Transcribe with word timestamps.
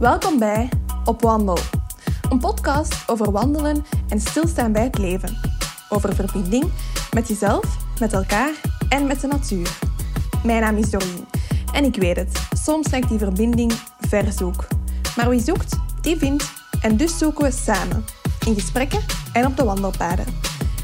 Welkom 0.00 0.38
bij 0.38 0.68
Op 1.04 1.22
Wandel, 1.22 1.58
een 2.30 2.38
podcast 2.38 3.08
over 3.08 3.30
wandelen 3.30 3.84
en 4.08 4.20
stilstaan 4.20 4.72
bij 4.72 4.82
het 4.82 4.98
leven. 4.98 5.36
Over 5.88 6.14
verbinding 6.14 6.72
met 7.14 7.28
jezelf, 7.28 7.76
met 7.98 8.12
elkaar 8.12 8.50
en 8.88 9.06
met 9.06 9.20
de 9.20 9.26
natuur. 9.26 9.78
Mijn 10.44 10.60
naam 10.60 10.76
is 10.76 10.90
Doreen 10.90 11.26
en 11.72 11.84
ik 11.84 11.96
weet 11.96 12.16
het, 12.16 12.48
soms 12.52 12.90
lijkt 12.90 13.08
die 13.08 13.18
verbinding 13.18 13.72
ver 13.98 14.32
zoek. 14.32 14.66
Maar 15.16 15.28
wie 15.28 15.40
zoekt, 15.40 15.76
die 16.00 16.16
vindt 16.16 16.52
en 16.82 16.96
dus 16.96 17.18
zoeken 17.18 17.44
we 17.44 17.50
samen, 17.50 18.04
in 18.46 18.54
gesprekken 18.54 19.00
en 19.32 19.46
op 19.46 19.56
de 19.56 19.64
wandelpaden. 19.64 20.26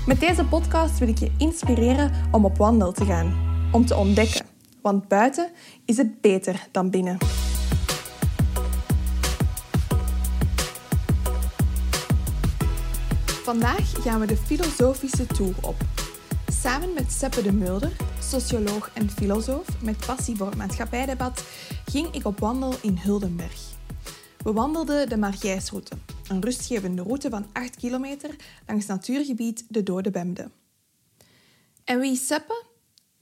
Met 0.07 0.21
deze 0.21 0.45
podcast 0.45 0.98
wil 0.98 1.09
ik 1.09 1.19
je 1.19 1.33
inspireren 1.39 2.12
om 2.30 2.45
op 2.45 2.57
wandel 2.57 2.93
te 2.93 3.05
gaan, 3.05 3.37
om 3.73 3.87
te 3.87 3.96
ontdekken, 3.96 4.46
want 4.83 5.09
buiten 5.09 5.51
is 5.85 5.96
het 5.96 6.21
beter 6.21 6.69
dan 6.71 6.91
binnen. 6.91 7.36
Vandaag 13.46 14.02
gaan 14.02 14.20
we 14.20 14.27
de 14.27 14.36
filosofische 14.36 15.27
tour 15.27 15.55
op. 15.62 15.77
Samen 16.52 16.92
met 16.95 17.12
Seppe 17.12 17.42
de 17.42 17.52
Mulder, 17.52 17.92
socioloog 18.20 18.91
en 18.95 19.10
filosoof 19.10 19.82
met 19.82 20.06
passie 20.06 20.36
voor 20.36 20.46
het 20.46 20.56
maatschappijdebat, 20.56 21.45
ging 21.84 22.14
ik 22.14 22.24
op 22.24 22.38
wandel 22.38 22.74
in 22.82 22.96
Huldenberg. 22.98 23.60
We 24.38 24.52
wandelden 24.52 25.09
de 25.09 25.16
Margijsroute, 25.16 25.96
een 26.28 26.42
rustgevende 26.42 27.02
route 27.02 27.30
van 27.30 27.46
8 27.52 27.77
kilometer 27.77 28.36
langs 28.66 28.86
natuurgebied 28.86 29.64
de 29.69 29.83
Dode 29.83 30.10
Bemde. 30.10 30.50
En 31.84 32.00
wie 32.00 32.12
is 32.12 32.27
Seppe? 32.27 32.64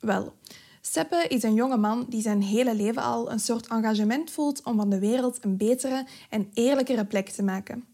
Wel, 0.01 0.35
Seppe 0.81 1.25
is 1.29 1.43
een 1.43 1.55
jonge 1.55 1.77
man 1.77 2.07
die 2.09 2.23
zijn 2.23 2.43
hele 2.43 2.75
leven 2.75 3.03
al 3.03 3.31
een 3.31 3.41
soort 3.41 3.67
engagement 3.67 4.31
voelt 4.31 4.63
om 4.63 4.77
van 4.77 4.91
de 4.91 4.99
wereld 4.99 5.45
een 5.45 5.57
betere 5.57 6.07
en 6.31 6.51
eerlijkere 6.55 7.05
plek 7.05 7.29
te 7.29 7.43
maken. 7.43 7.94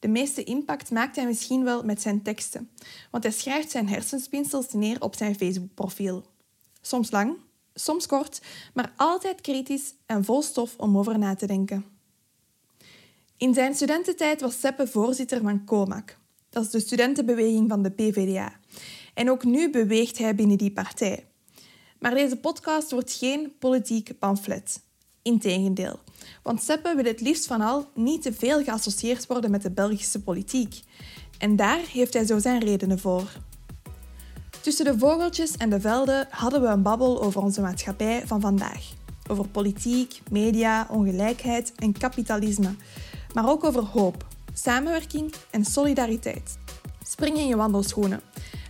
De 0.00 0.08
meeste 0.08 0.44
impact 0.44 0.90
maakt 0.90 1.16
hij 1.16 1.26
misschien 1.26 1.64
wel 1.64 1.82
met 1.82 2.00
zijn 2.00 2.22
teksten, 2.22 2.70
want 3.10 3.24
hij 3.24 3.32
schrijft 3.32 3.70
zijn 3.70 3.88
hersenspinsels 3.88 4.72
neer 4.72 5.00
op 5.00 5.16
zijn 5.16 5.36
Facebook-profiel. 5.36 6.24
Soms 6.80 7.10
lang, 7.10 7.36
soms 7.74 8.06
kort, 8.06 8.40
maar 8.74 8.92
altijd 8.96 9.40
kritisch 9.40 9.94
en 10.06 10.24
vol 10.24 10.42
stof 10.42 10.74
om 10.76 10.98
over 10.98 11.18
na 11.18 11.34
te 11.34 11.46
denken. 11.46 11.84
In 13.36 13.54
zijn 13.54 13.74
studententijd 13.74 14.40
was 14.40 14.60
Seppe 14.60 14.86
voorzitter 14.86 15.40
van 15.40 15.64
COMAC. 15.64 16.18
Dat 16.50 16.64
is 16.64 16.70
de 16.70 16.80
studentenbeweging 16.80 17.68
van 17.68 17.82
de 17.82 17.90
PVDA. 17.90 18.52
En 19.14 19.30
ook 19.30 19.44
nu 19.44 19.70
beweegt 19.70 20.18
hij 20.18 20.34
binnen 20.34 20.58
die 20.58 20.72
partij. 20.72 21.26
Maar 21.98 22.14
deze 22.14 22.36
podcast 22.36 22.90
wordt 22.90 23.12
geen 23.12 23.52
politiek 23.58 24.18
pamflet. 24.18 24.80
Integendeel. 25.22 25.98
Want 26.42 26.62
Seppe 26.62 26.94
wil 26.96 27.04
het 27.04 27.20
liefst 27.20 27.46
van 27.46 27.60
al 27.60 27.90
niet 27.94 28.22
te 28.22 28.32
veel 28.32 28.62
geassocieerd 28.64 29.26
worden 29.26 29.50
met 29.50 29.62
de 29.62 29.70
Belgische 29.70 30.22
politiek. 30.22 30.82
En 31.38 31.56
daar 31.56 31.80
heeft 31.92 32.14
hij 32.14 32.26
zo 32.26 32.38
zijn 32.38 32.60
redenen 32.64 32.98
voor. 32.98 33.30
Tussen 34.60 34.84
de 34.84 34.98
vogeltjes 34.98 35.56
en 35.56 35.70
de 35.70 35.80
velden 35.80 36.26
hadden 36.30 36.60
we 36.60 36.66
een 36.66 36.82
babbel 36.82 37.22
over 37.22 37.42
onze 37.42 37.60
maatschappij 37.60 38.22
van 38.26 38.40
vandaag. 38.40 38.92
Over 39.30 39.48
politiek, 39.48 40.20
media, 40.30 40.86
ongelijkheid 40.90 41.72
en 41.76 41.92
kapitalisme. 41.92 42.74
Maar 43.34 43.48
ook 43.48 43.64
over 43.64 43.82
hoop, 43.82 44.26
samenwerking 44.54 45.34
en 45.50 45.64
solidariteit. 45.64 46.58
Spring 47.06 47.36
in 47.36 47.46
je 47.46 47.56
wandelschoenen. 47.56 48.20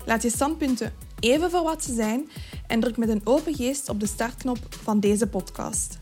Laat 0.07 0.23
je 0.23 0.31
standpunten 0.31 0.93
even 1.21 1.51
voor 1.51 1.63
wat 1.63 1.85
ze 1.85 1.95
zijn 1.95 2.31
en 2.67 2.81
druk 2.81 2.97
met 2.97 3.09
een 3.09 3.21
open 3.25 3.55
geest 3.55 3.89
op 3.89 4.01
de 4.01 4.07
startknop 4.07 4.59
van 4.83 5.01
deze 5.01 5.27
podcast. 5.27 6.00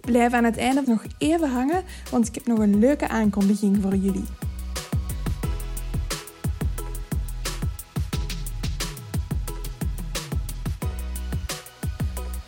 Blijf 0.00 0.32
aan 0.32 0.44
het 0.44 0.56
einde 0.56 0.82
nog 0.86 1.02
even 1.18 1.50
hangen, 1.50 1.84
want 2.10 2.28
ik 2.28 2.34
heb 2.34 2.46
nog 2.46 2.58
een 2.58 2.78
leuke 2.78 3.08
aankondiging 3.08 3.78
voor 3.82 3.94
jullie. 3.94 4.24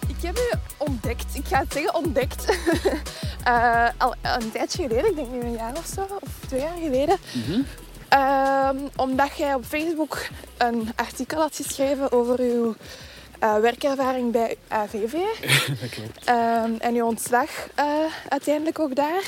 Ik 0.09 0.23
heb 0.23 0.37
u 0.37 0.59
ontdekt, 0.79 1.35
ik 1.35 1.47
ga 1.47 1.59
het 1.59 1.73
zeggen 1.73 1.95
ontdekt, 1.95 2.45
uh, 3.49 3.89
al 3.99 4.15
een 4.23 4.51
tijdje 4.51 4.83
geleden, 4.83 5.11
ik 5.11 5.17
denk 5.17 5.31
nu 5.31 5.41
een 5.41 5.53
jaar 5.53 5.77
of 5.77 5.87
zo, 5.95 6.01
of 6.21 6.31
twee 6.47 6.61
jaar 6.61 6.79
geleden. 6.83 7.17
Uh, 8.13 8.71
omdat 8.97 9.37
jij 9.37 9.55
op 9.55 9.65
Facebook 9.65 10.27
een 10.59 10.89
artikel 10.97 11.41
had 11.41 11.57
geschreven 11.57 12.13
over 12.13 12.41
uw 12.41 12.75
uh, 13.43 13.59
werkervaring 13.59 14.33
bij 14.33 14.57
AVV. 14.69 15.13
Dat 15.81 15.91
klopt. 15.91 16.25
Ehm, 16.25 16.73
en 16.79 16.95
uw 16.95 17.05
ontslag 17.05 17.51
uh, 17.79 17.85
uiteindelijk 18.29 18.79
ook 18.79 18.95
daar. 18.95 19.23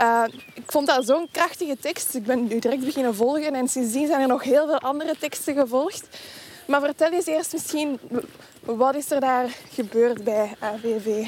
Uh, 0.00 0.24
ik 0.54 0.62
vond 0.66 0.86
dat 0.86 1.06
zo'n 1.06 1.28
krachtige 1.30 1.76
tekst. 1.80 2.14
Ik 2.14 2.24
ben 2.24 2.52
u 2.52 2.58
direct 2.58 2.84
beginnen 2.84 3.14
volgen 3.14 3.54
en 3.54 3.68
sindsdien 3.68 4.06
zijn 4.06 4.20
er 4.20 4.28
nog 4.28 4.42
heel 4.42 4.66
veel 4.66 4.80
andere 4.80 5.14
teksten 5.18 5.54
gevolgd. 5.54 6.08
Maar 6.66 6.80
vertel 6.80 7.12
eens 7.12 7.26
eerst 7.26 7.52
misschien, 7.52 7.98
wat 8.60 8.94
is 8.94 9.10
er 9.10 9.20
daar 9.20 9.48
gebeurd 9.72 10.24
bij 10.24 10.54
AVV? 10.58 11.26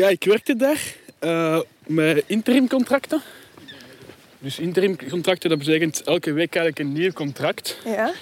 ja, 0.00 0.08
ik 0.08 0.24
werkte 0.24 0.56
daar 0.56 0.96
met 1.86 2.24
interimcontracten. 2.26 3.22
Dus 4.38 4.58
interimcontracten, 4.58 5.50
dat 5.50 5.58
betekent 5.58 6.02
elke 6.02 6.32
week 6.32 6.56
eigenlijk 6.56 6.78
een 6.78 6.92
nieuw 6.92 7.12
contract. 7.12 7.78
Ja. 7.84 8.12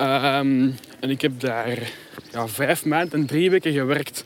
Um, 0.00 0.74
en 1.00 1.10
ik 1.10 1.20
heb 1.20 1.40
daar 1.40 1.90
ja, 2.32 2.48
vijf 2.48 2.84
maanden 2.84 3.20
en 3.20 3.26
drie 3.26 3.50
weken 3.50 3.72
gewerkt. 3.72 4.24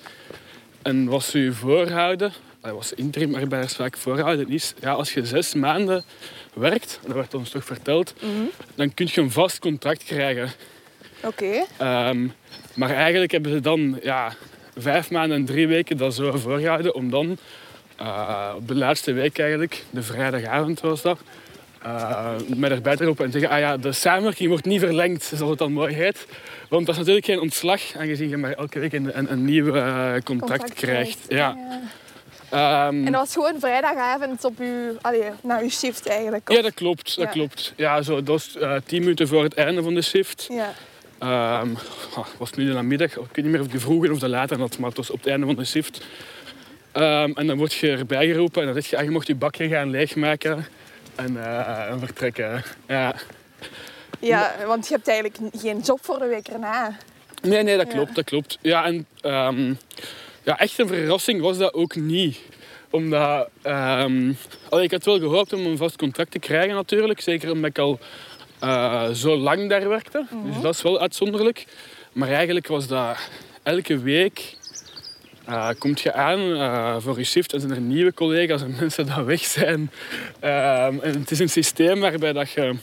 En 0.83 1.07
wat 1.07 1.25
ze 1.25 1.39
je 1.39 1.53
voorhouden, 1.53 2.33
dat 2.61 2.73
was 2.73 2.93
interim 2.93 3.35
arbeiders 3.35 3.75
vaak 3.75 3.97
voorhouden, 3.97 4.49
is 4.49 4.75
ja, 4.81 4.93
als 4.93 5.15
je 5.15 5.27
zes 5.27 5.55
maanden 5.55 6.05
werkt, 6.55 7.01
dat 7.03 7.15
werd 7.15 7.35
ons 7.35 7.51
toch 7.51 7.65
verteld, 7.65 8.15
Mm 8.23 8.31
-hmm. 8.35 8.51
dan 8.75 8.95
kun 8.95 9.09
je 9.13 9.21
een 9.21 9.31
vast 9.31 9.59
contract 9.59 10.05
krijgen. 10.05 10.51
Oké. 11.23 11.65
Okay. 11.79 12.09
Um, 12.09 12.33
maar 12.75 12.91
eigenlijk 12.91 13.33
hebben 13.33 13.53
ze 13.53 13.61
dan 13.61 13.99
ja, 14.03 14.33
vijf 14.77 15.11
maanden 15.11 15.37
en 15.37 15.45
drie 15.45 15.69
weken 15.69 15.97
dat 15.97 16.15
zo 16.15 16.37
voorgehouden 16.37 16.95
om 16.95 17.11
dan 17.11 17.39
uh, 18.01 18.53
op 18.57 18.69
de 18.69 18.75
laatste 18.75 19.13
week 19.13 19.39
eigenlijk, 19.39 19.85
de 19.91 20.03
vrijdagavond 20.03 20.81
was 20.81 21.03
dat, 21.03 21.21
uh, 21.87 22.31
mij 22.57 22.71
erbij 22.71 22.97
te 22.97 23.05
roepen 23.05 23.25
en 23.25 23.33
zeggen, 23.33 23.51
ah 23.51 23.59
ja, 23.59 23.77
de 23.77 23.93
samenwerking 23.93 24.49
wordt 24.49 24.65
niet 24.65 24.81
verlengd, 24.81 25.25
zoals 25.25 25.51
het 25.51 25.59
dan 25.59 25.73
mooi 25.73 25.95
heet. 25.95 26.27
Want 26.69 26.87
dat 26.87 26.95
is 26.95 26.99
natuurlijk 26.99 27.27
geen 27.27 27.41
ontslag, 27.41 27.81
aangezien 27.97 28.29
je 28.29 28.37
maar 28.37 28.53
elke 28.53 28.79
week 28.79 28.93
een, 28.93 29.19
een, 29.19 29.33
een 29.33 29.45
nieuw 29.45 29.67
uh, 29.67 29.73
contract, 29.75 30.25
Contract 30.25 30.73
krijgt. 30.75 31.19
Ja. 31.29 31.57
ja. 32.51 32.87
Um, 32.87 33.07
En 33.07 33.13
dat 33.13 33.21
was 33.21 33.33
gewoon 33.33 33.61
vrijdagavond 33.61 34.45
op 34.45 34.59
uw, 34.59 34.97
allee, 35.01 35.23
na 35.43 35.61
uw 35.61 35.69
shift 35.69 36.07
eigenlijk? 36.09 36.51
of- 36.51 36.57
ja, 36.57 36.63
dat 36.63 36.75
klopt. 36.75 37.17
Dat 37.17 37.25
Ja. 37.25 37.31
klopt. 37.31 37.73
Ja, 37.77 38.03
zo, 38.03 38.15
dat 38.15 38.27
was 38.27 38.57
uh, 38.61 38.75
tien 38.87 39.01
minuten 39.01 39.29
voor 39.29 39.43
het 39.43 39.55
einde 39.55 39.83
van 39.83 39.95
de 39.95 40.03
shift. 40.03 40.49
Ja. 40.51 41.61
Um, 41.61 41.77
was 42.39 42.49
het 42.49 42.57
nu 42.59 42.67
de 42.67 42.73
namiddag, 42.73 43.11
ik 43.11 43.17
weet 43.17 43.37
niet 43.37 43.45
meer 43.47 43.61
of 43.61 43.67
de 43.67 43.81
vroege 43.81 44.13
of 44.13 44.19
de 44.19 44.29
late 44.29 44.55
had, 44.55 44.79
maar 44.79 44.89
het 44.89 44.97
was 44.99 45.11
op 45.11 45.19
het 45.19 45.27
einde 45.27 45.47
van 45.47 45.55
de 45.57 45.65
shift. 45.65 46.05
Um, 46.97 47.33
en 47.37 47.47
dan 47.47 47.57
word 47.57 47.73
je 47.73 47.91
erbij 47.91 48.27
geroepen 48.27 48.61
en 48.61 48.67
dan 48.73 48.83
zeg 48.83 48.91
je, 48.91 48.97
ah, 48.97 49.05
je 49.05 49.11
mocht 49.11 49.27
je 49.27 49.35
bakje 49.35 49.69
gaan 49.69 49.91
leegmaken 49.91 50.67
en, 51.15 51.33
uh, 51.35 51.91
en 51.91 51.99
vertrekken. 51.99 52.63
Ja. 52.89 53.15
ja, 54.19 54.55
want 54.67 54.89
je 54.89 54.95
hebt 54.95 55.09
eigenlijk 55.09 55.39
geen 55.57 55.79
job 55.81 55.99
voor 56.05 56.19
de 56.19 56.27
week 56.27 56.49
erna. 56.49 56.97
Nee, 57.43 57.63
nee, 57.63 57.77
dat 57.77 57.87
Ja. 57.87 57.93
klopt, 57.93 58.15
dat 58.15 58.25
klopt. 58.25 58.59
Ja, 58.61 58.85
en 58.85 59.07
um, 59.23 59.79
ja, 60.43 60.59
echt 60.59 60.79
een 60.79 60.89
verrassing 60.89 61.41
was 61.41 61.59
dat 61.59 61.75
ook 61.75 61.95
niet. 61.95 62.41
Omdat, 62.91 63.49
um, 63.65 64.37
allee, 64.69 64.85
ik 64.85 64.91
had 64.91 65.05
wel 65.05 65.19
gehoopt 65.19 65.53
om 65.53 65.67
een 65.67 65.77
vast 65.77 65.97
contract 65.97 66.31
te 66.31 66.39
krijgen 66.39 66.75
natuurlijk. 66.75 67.21
Zeker 67.21 67.51
omdat 67.51 67.71
ik 67.71 67.79
al 67.79 67.99
uh, 68.65 69.09
zo 69.11 69.37
lang 69.37 69.69
daar 69.69 69.89
werkte. 69.89 70.27
Dus 70.45 70.61
dat 70.61 70.75
is 70.75 70.83
wel 70.83 71.01
uitzonderlijk. 71.01 71.65
Maar 72.13 72.29
eigenlijk 72.29 72.67
was 72.67 72.87
dat 72.87 73.17
elke 73.63 73.99
week... 73.99 74.57
Uh, 75.49 75.69
komt 75.79 76.01
je 76.01 76.13
aan 76.13 76.41
uh, 76.41 76.97
voor 76.99 77.19
je 77.19 77.25
shift 77.25 77.53
en 77.53 77.61
zijn 77.61 77.73
er 77.73 77.81
nieuwe 77.81 78.15
collega's 78.15 78.63
en 78.63 78.75
mensen 78.81 79.07
die 79.07 79.25
weg 79.25 79.41
zijn. 79.45 79.81
Um, 79.81 79.91
en 81.01 81.19
het 81.21 81.31
is 81.31 81.39
een 81.39 81.49
systeem 81.49 82.01
waarbij 82.01 82.33
dat 82.33 82.51
je 82.51 82.75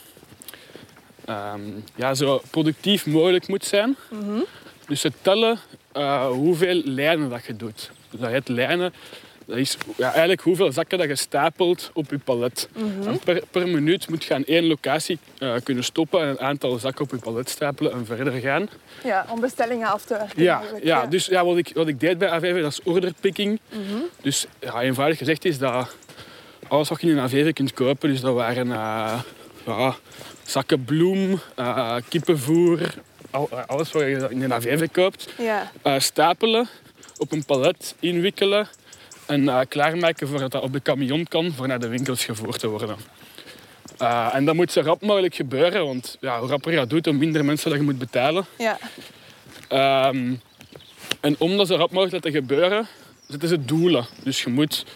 um, 1.28 1.84
ja, 1.94 2.14
zo 2.14 2.42
productief 2.50 3.06
mogelijk 3.06 3.48
moet 3.48 3.64
zijn. 3.64 3.96
Mhm. 4.10 4.40
Dus 4.86 5.00
ze 5.00 5.12
tellen 5.22 5.58
uh, 5.96 6.26
hoeveel 6.26 6.82
lijnen 6.84 7.30
dat 7.30 7.44
je 7.44 7.56
doet. 7.56 7.90
Dus 8.10 8.20
dat 8.20 8.48
lijnen. 8.48 8.92
Dat 9.50 9.58
is 9.58 9.76
ja, 9.96 10.10
eigenlijk 10.10 10.40
hoeveel 10.40 10.72
zakken 10.72 10.98
dat 10.98 11.08
je 11.08 11.16
stapelt 11.16 11.90
op 11.92 12.10
je 12.10 12.18
palet. 12.18 12.68
Mhm. 12.72 13.16
Per, 13.24 13.42
per 13.50 13.68
minuut 13.68 14.08
moet 14.08 14.24
je 14.24 14.34
aan 14.34 14.44
één 14.44 14.66
locatie 14.66 15.18
uh, 15.38 15.54
kunnen 15.62 15.84
stoppen 15.84 16.20
en 16.20 16.28
een 16.28 16.40
aantal 16.40 16.78
zakken 16.78 17.04
op 17.04 17.10
je 17.10 17.18
palet 17.18 17.48
stapelen 17.48 17.92
en 17.92 18.06
verder 18.06 18.32
gaan. 18.32 18.68
Ja, 19.04 19.26
om 19.28 19.40
bestellingen 19.40 19.88
af 19.88 20.04
te 20.04 20.14
werken. 20.14 20.42
Ja, 20.42 20.62
ja, 20.82 21.06
dus 21.06 21.26
ja, 21.26 21.44
wat, 21.44 21.56
ik, 21.56 21.70
wat 21.74 21.88
ik 21.88 22.00
deed 22.00 22.18
bij 22.18 22.28
AVV, 22.28 22.62
dat 22.62 22.72
is 22.72 22.82
orderpicking. 22.82 23.60
Mhm. 23.68 23.98
Dus 24.22 24.46
ja, 24.60 24.80
eenvoudig 24.80 25.18
gezegd 25.18 25.44
is 25.44 25.58
dat 25.58 25.96
alles 26.68 26.88
wat 26.88 27.00
je 27.00 27.06
in 27.06 27.16
een 27.16 27.22
AVV 27.22 27.52
kunt 27.52 27.72
kopen, 27.72 28.08
dus 28.08 28.20
dat 28.20 28.34
waren 28.34 28.66
uh, 28.66 29.20
ja, 29.66 29.94
zakken 30.44 30.84
bloem, 30.84 31.40
uh, 31.58 31.96
kippenvoer, 32.08 32.94
al, 33.30 33.48
alles 33.66 33.92
wat 33.92 34.02
je 34.02 34.26
in 34.30 34.42
een 34.42 34.52
AVV 34.52 34.88
koopt. 34.92 35.28
Ja. 35.38 35.98
Stapelen, 35.98 36.68
op 37.18 37.32
een 37.32 37.44
palet 37.44 37.94
inwikkelen 38.00 38.68
En 39.30 39.42
uh, 39.42 39.60
klaarmaken 39.68 40.28
voordat 40.28 40.50
dat 40.50 40.62
op 40.62 40.72
de 40.72 40.82
camion 40.82 41.26
kan 41.28 41.52
voor 41.52 41.66
naar 41.66 41.80
de 41.80 41.88
winkels 41.88 42.24
gevoerd 42.24 42.58
te 42.58 42.68
worden. 42.68 42.96
Uh, 44.02 44.34
en 44.34 44.44
dat 44.44 44.54
moet 44.54 44.72
zo 44.72 44.80
rap 44.80 45.02
mogelijk 45.02 45.34
gebeuren, 45.34 45.84
want 45.84 46.16
ja, 46.20 46.38
hoe 46.38 46.48
rapper 46.48 46.70
je 46.70 46.76
dat 46.76 46.90
doet, 46.90 47.04
hoe 47.04 47.14
minder 47.14 47.44
mensen 47.44 47.70
dat 47.70 47.78
je 47.78 47.84
moet 47.84 47.98
betalen. 47.98 48.44
Ja. 48.58 48.78
Um, 50.08 50.40
en 51.20 51.36
om 51.38 51.56
dat 51.56 51.66
zo 51.66 51.76
rap 51.76 51.90
mogelijk 51.90 52.24
te 52.24 52.30
gebeuren, 52.30 52.86
zitten 53.28 53.48
ze 53.48 53.64
doelen. 53.64 54.06
Dus 54.22 54.42
je 54.42 54.50
moet 54.50 54.86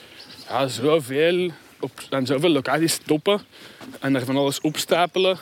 ja, 0.48 0.66
zoveel 0.66 1.50
op 1.80 1.90
aan 2.10 2.26
zoveel 2.26 2.50
locaties 2.50 2.92
stoppen 2.92 3.40
en 4.00 4.14
er 4.14 4.25
van 4.25 4.37
alles 4.37 4.60
opstapelen 4.60 5.38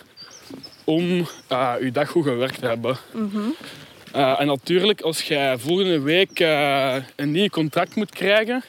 om 0.84 1.26
uh, 1.52 1.74
je 1.80 1.90
dag 1.92 2.08
goed 2.08 2.24
gewerkt 2.24 2.58
te 2.58 2.66
hebben. 2.66 2.96
Mm 3.12 3.30
-hmm. 3.32 3.54
Uh, 4.16 4.40
en 4.40 4.46
natuurlijk, 4.46 5.00
als 5.00 5.22
je 5.22 5.54
volgende 5.58 6.00
week 6.00 6.40
uh, 6.40 6.96
een 7.16 7.30
nieuw 7.30 7.48
contract 7.48 7.94
moet 7.94 8.10
krijgen, 8.10 8.62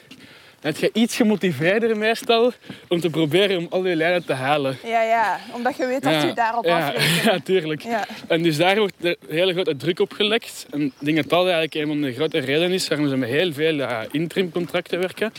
dan 0.60 0.72
heb 0.72 0.76
je 0.76 0.90
iets 0.92 1.16
gemotiveerder 1.16 1.96
meestal 1.96 2.52
om 2.88 3.00
te 3.00 3.10
proberen 3.10 3.58
om 3.58 3.66
al 3.70 3.86
je 3.86 3.96
lijnen 3.96 4.24
te 4.24 4.32
halen. 4.32 4.78
Ja, 4.84 5.02
ja, 5.02 5.40
omdat 5.52 5.76
je 5.76 5.86
weet 5.86 6.02
dat 6.02 6.12
Ja, 6.12 6.24
je 6.24 6.32
daarop 6.32 6.64
ja, 6.64 6.86
afrekent. 6.86 7.24
Ja, 7.24 7.38
tuurlijk. 7.38 7.82
Ja. 7.82 8.04
En 8.28 8.42
dus 8.42 8.56
daar 8.56 8.76
wordt 8.78 8.94
er 9.02 9.16
hele 9.28 9.52
grote 9.52 9.76
druk 9.76 10.00
op 10.00 10.12
gelegd. 10.12 10.66
En 10.70 10.82
ik 10.82 10.92
denk 10.98 11.16
dat 11.16 11.28
dat 11.28 11.42
eigenlijk 11.42 11.74
een 11.74 11.86
van 11.86 12.00
de 12.00 12.12
grote 12.12 12.38
redenen 12.38 12.72
is 12.72 12.88
waarom 12.88 13.08
ze 13.08 13.16
met 13.16 13.28
heel 13.28 13.52
veel 13.52 13.74
uh, 13.74 14.00
interimcontracten 14.10 15.00
werken. 15.00 15.32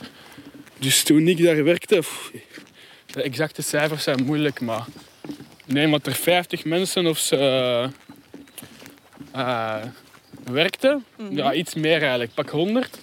Dus 0.79 1.03
toen 1.03 1.27
ik 1.27 1.43
daar 1.43 1.63
werkte, 1.63 1.97
pff, 1.97 2.31
de 3.05 3.21
exacte 3.21 3.61
cijfers 3.61 4.03
zijn 4.03 4.25
moeilijk, 4.25 4.61
maar 4.61 4.85
nee, 5.65 5.87
maar 5.87 5.99
er 6.03 6.13
50 6.13 6.65
mensen 6.65 7.07
of 7.07 7.17
ze 7.17 7.89
uh, 9.35 9.75
werkten, 10.51 11.05
Mhm. 11.17 11.35
ja, 11.35 11.53
iets 11.53 11.73
meer 11.73 11.99
eigenlijk, 12.01 12.33
pak 12.33 12.49
100. 12.49 12.97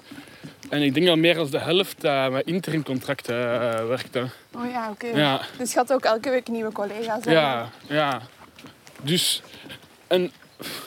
En 0.71 0.83
ik 0.83 0.95
denk 0.95 1.07
dat 1.07 1.17
meer 1.17 1.35
dan 1.35 1.51
de 1.51 1.59
helft 1.59 2.05
uh, 2.05 2.29
met 2.29 2.47
interimcontracten 2.47 3.35
uh, 3.37 3.87
werkte. 3.87 4.27
Oh 4.55 4.71
ja, 4.71 4.91
oké. 4.91 5.07
Ja. 5.07 5.41
Dus 5.59 5.73
je 5.73 5.79
had 5.79 5.93
ook 5.93 6.05
elke 6.05 6.31
week 6.31 6.49
nieuwe 6.49 6.73
collega's. 6.73 7.25
hè? 7.25 7.31
Ja, 7.33 7.69
ja. 7.89 8.21
Dus, 9.03 9.43
en 10.07 10.31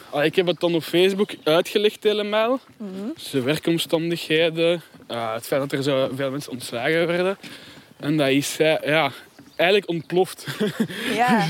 allee, 0.09 0.25
ik 0.27 0.35
heb 0.35 0.45
het 0.47 0.59
dan 0.59 0.75
op 0.75 0.83
Facebook 0.83 1.31
uitgelegd 1.43 2.03
helemaal. 2.03 2.59
Mhm. 2.77 2.89
Dus 3.13 3.29
de 3.29 3.41
werkomstandigheden, 3.41 4.81
uh, 5.11 5.33
het 5.33 5.47
feit 5.47 5.61
dat 5.61 5.71
er 5.71 5.83
zo 5.83 6.09
veel 6.15 6.31
mensen 6.31 6.51
ontslagen 6.51 7.07
werden. 7.07 7.37
En 7.99 8.17
dat 8.17 8.27
is 8.29 8.57
ja, 8.57 9.11
eigenlijk 9.55 9.89
ontploft. 9.89 10.45
Ja, 11.13 11.47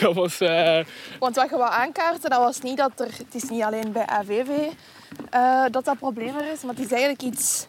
dat 0.00 0.14
was... 0.14 0.40
Uh, 0.40 0.78
want 1.18 1.36
wat 1.36 1.50
je 1.50 1.56
wou 1.56 1.72
aankaarten, 1.72 2.30
dat 2.30 2.38
was 2.38 2.60
niet 2.60 2.76
dat 2.76 3.00
er... 3.00 3.06
Het 3.06 3.34
is 3.42 3.48
niet 3.48 3.62
alleen 3.62 3.92
bij 3.92 4.06
AVV 4.06 4.48
uh, 5.34 5.64
dat 5.70 5.84
dat 5.84 5.98
probleem 5.98 6.36
er 6.36 6.52
is, 6.52 6.62
maar 6.62 6.74
het 6.74 6.84
is 6.84 6.90
eigenlijk 6.90 7.22
iets... 7.22 7.66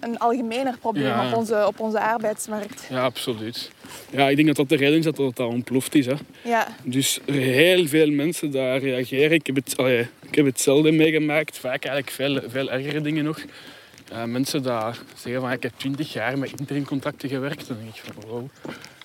Een 0.00 0.18
algemener 0.18 0.78
probleem 0.78 1.04
Ja. 1.06 1.26
op, 1.30 1.36
onze, 1.36 1.66
op 1.66 1.80
onze 1.80 2.00
arbeidsmarkt. 2.00 2.86
ja, 2.90 3.02
absoluut. 3.04 3.70
Ja, 4.10 4.28
ik 4.28 4.34
denk 4.36 4.48
dat 4.48 4.56
dat 4.56 4.68
de 4.68 4.76
reden 4.76 4.98
is 4.98 5.04
dat 5.04 5.16
dat 5.16 5.38
ontploft 5.38 5.94
is. 5.94 6.06
Hè. 6.06 6.14
Ja, 6.44 6.68
Dus 6.82 7.20
heel 7.26 7.86
veel 7.86 8.10
mensen 8.10 8.50
daar 8.50 8.78
reageren. 8.78 9.30
Ik 9.32 9.46
heb 9.46 9.56
het, 9.56 9.74
ik 10.22 10.34
heb 10.34 10.44
hetzelfde 10.46 10.92
meegemaakt. 10.92 11.58
Vaak 11.58 11.84
eigenlijk 11.84 12.10
veel, 12.10 12.50
veel 12.50 12.70
ergere 12.70 13.00
dingen 13.00 13.24
nog. 13.24 13.38
Uh, 14.12 14.24
mensen 14.24 14.62
die 14.62 14.72
zeggen 15.16 15.40
van 15.40 15.50
ik 15.52 15.62
heb 15.62 15.72
20 15.76 16.12
jaar 16.12 16.38
met 16.38 16.52
interimcontracten 16.56 17.28
gewerkt. 17.28 17.68
Dan 17.68 17.76
denk 17.82 17.94
ik 17.94 18.02
van 18.14 18.30
wow. 18.30 18.48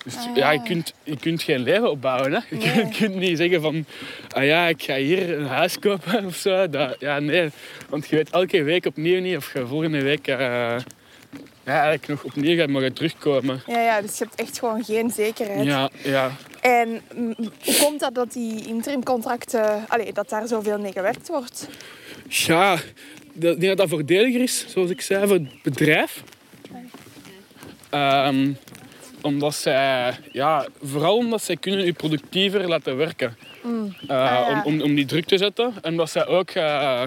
Dus 0.04 0.16
Ah, 0.16 0.24
ja, 0.24 0.32
ja. 0.34 0.50
je, 0.50 0.62
kunt, 0.62 0.94
je 1.02 1.16
kunt 1.16 1.42
geen 1.42 1.60
leven 1.62 1.90
opbouwen. 1.90 2.32
Hè? 2.32 2.38
Je 2.50 2.56
Nee. 2.56 2.72
kunt, 2.72 2.96
kunt 2.98 3.14
niet 3.14 3.38
zeggen 3.38 3.60
van 3.60 3.84
ah 4.30 4.44
ja, 4.44 4.66
ik 4.66 4.82
ga 4.82 4.94
hier 4.96 5.38
een 5.38 5.46
huis 5.46 5.78
kopen 5.78 6.24
of 6.24 6.36
zo. 6.36 6.70
Dat, 6.70 6.96
ja, 6.98 7.18
nee. 7.18 7.50
Want 7.88 8.08
je 8.08 8.16
weet 8.16 8.30
elke 8.30 8.62
week 8.62 8.86
opnieuw 8.86 9.20
niet 9.20 9.36
of 9.36 9.52
je 9.52 9.66
volgende 9.66 10.02
week 10.02 10.28
uh, 10.28 10.36
ja, 10.36 10.78
eigenlijk 11.64 12.06
nog 12.08 12.24
opnieuw 12.24 12.56
gaat 12.56 12.68
mogen 12.68 12.92
terugkomen. 12.92 13.62
ja, 13.66 13.80
ja, 13.80 14.00
dus 14.00 14.18
je 14.18 14.24
hebt 14.24 14.40
echt 14.40 14.58
gewoon 14.58 14.84
geen 14.84 15.10
zekerheid. 15.10 15.64
Ja, 15.64 15.90
ja. 16.02 16.30
En 16.60 17.00
hoe 17.64 17.76
komt 17.82 18.00
dat 18.00 18.14
dat 18.14 18.32
die 18.32 18.66
interimcontracten... 18.66 19.84
Allee, 19.88 20.12
dat 20.12 20.28
daar 20.28 20.46
zoveel 20.48 20.78
mee 20.78 20.92
gewerkt 20.92 21.28
wordt? 21.28 21.68
Ja, 22.28 22.76
denk 23.40 23.60
dat 23.60 23.76
dat 23.76 23.88
voordeliger 23.88 24.40
is, 24.40 24.64
zoals 24.68 24.90
ik 24.90 25.00
zei, 25.00 25.26
voor 25.26 25.34
het 25.36 25.62
bedrijf. 25.62 26.22
Ehm, 27.90 28.52
omdat 29.20 29.54
zij, 29.54 30.14
ja, 30.32 30.66
vooral 30.82 31.16
omdat 31.16 31.42
zij 31.42 31.56
kunnen 31.56 31.84
je 31.84 31.92
productiever 31.92 32.68
laten 32.68 32.96
werken. 32.96 33.36
Mm. 33.62 33.94
Eh, 34.08 34.16
Ah, 34.16 34.48
ja. 34.48 34.62
om, 34.64 34.72
om, 34.72 34.80
om 34.80 34.94
die 34.94 35.04
druk 35.06 35.24
te 35.24 35.38
zetten. 35.38 35.72
En 35.82 35.96
dat 35.96 36.10
zij 36.10 36.26
ook 36.26 36.50
eh, 36.50 37.02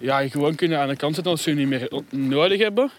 ja, 0.00 0.28
gewoon 0.28 0.54
kunnen 0.54 0.78
aan 0.78 0.88
de 0.88 0.96
kant 0.96 1.14
zetten 1.14 1.32
als 1.32 1.42
ze 1.42 1.50
je 1.50 1.56
niet 1.56 1.68
meer 1.68 1.90
nodig 2.10 2.60
hebben. 2.60 2.90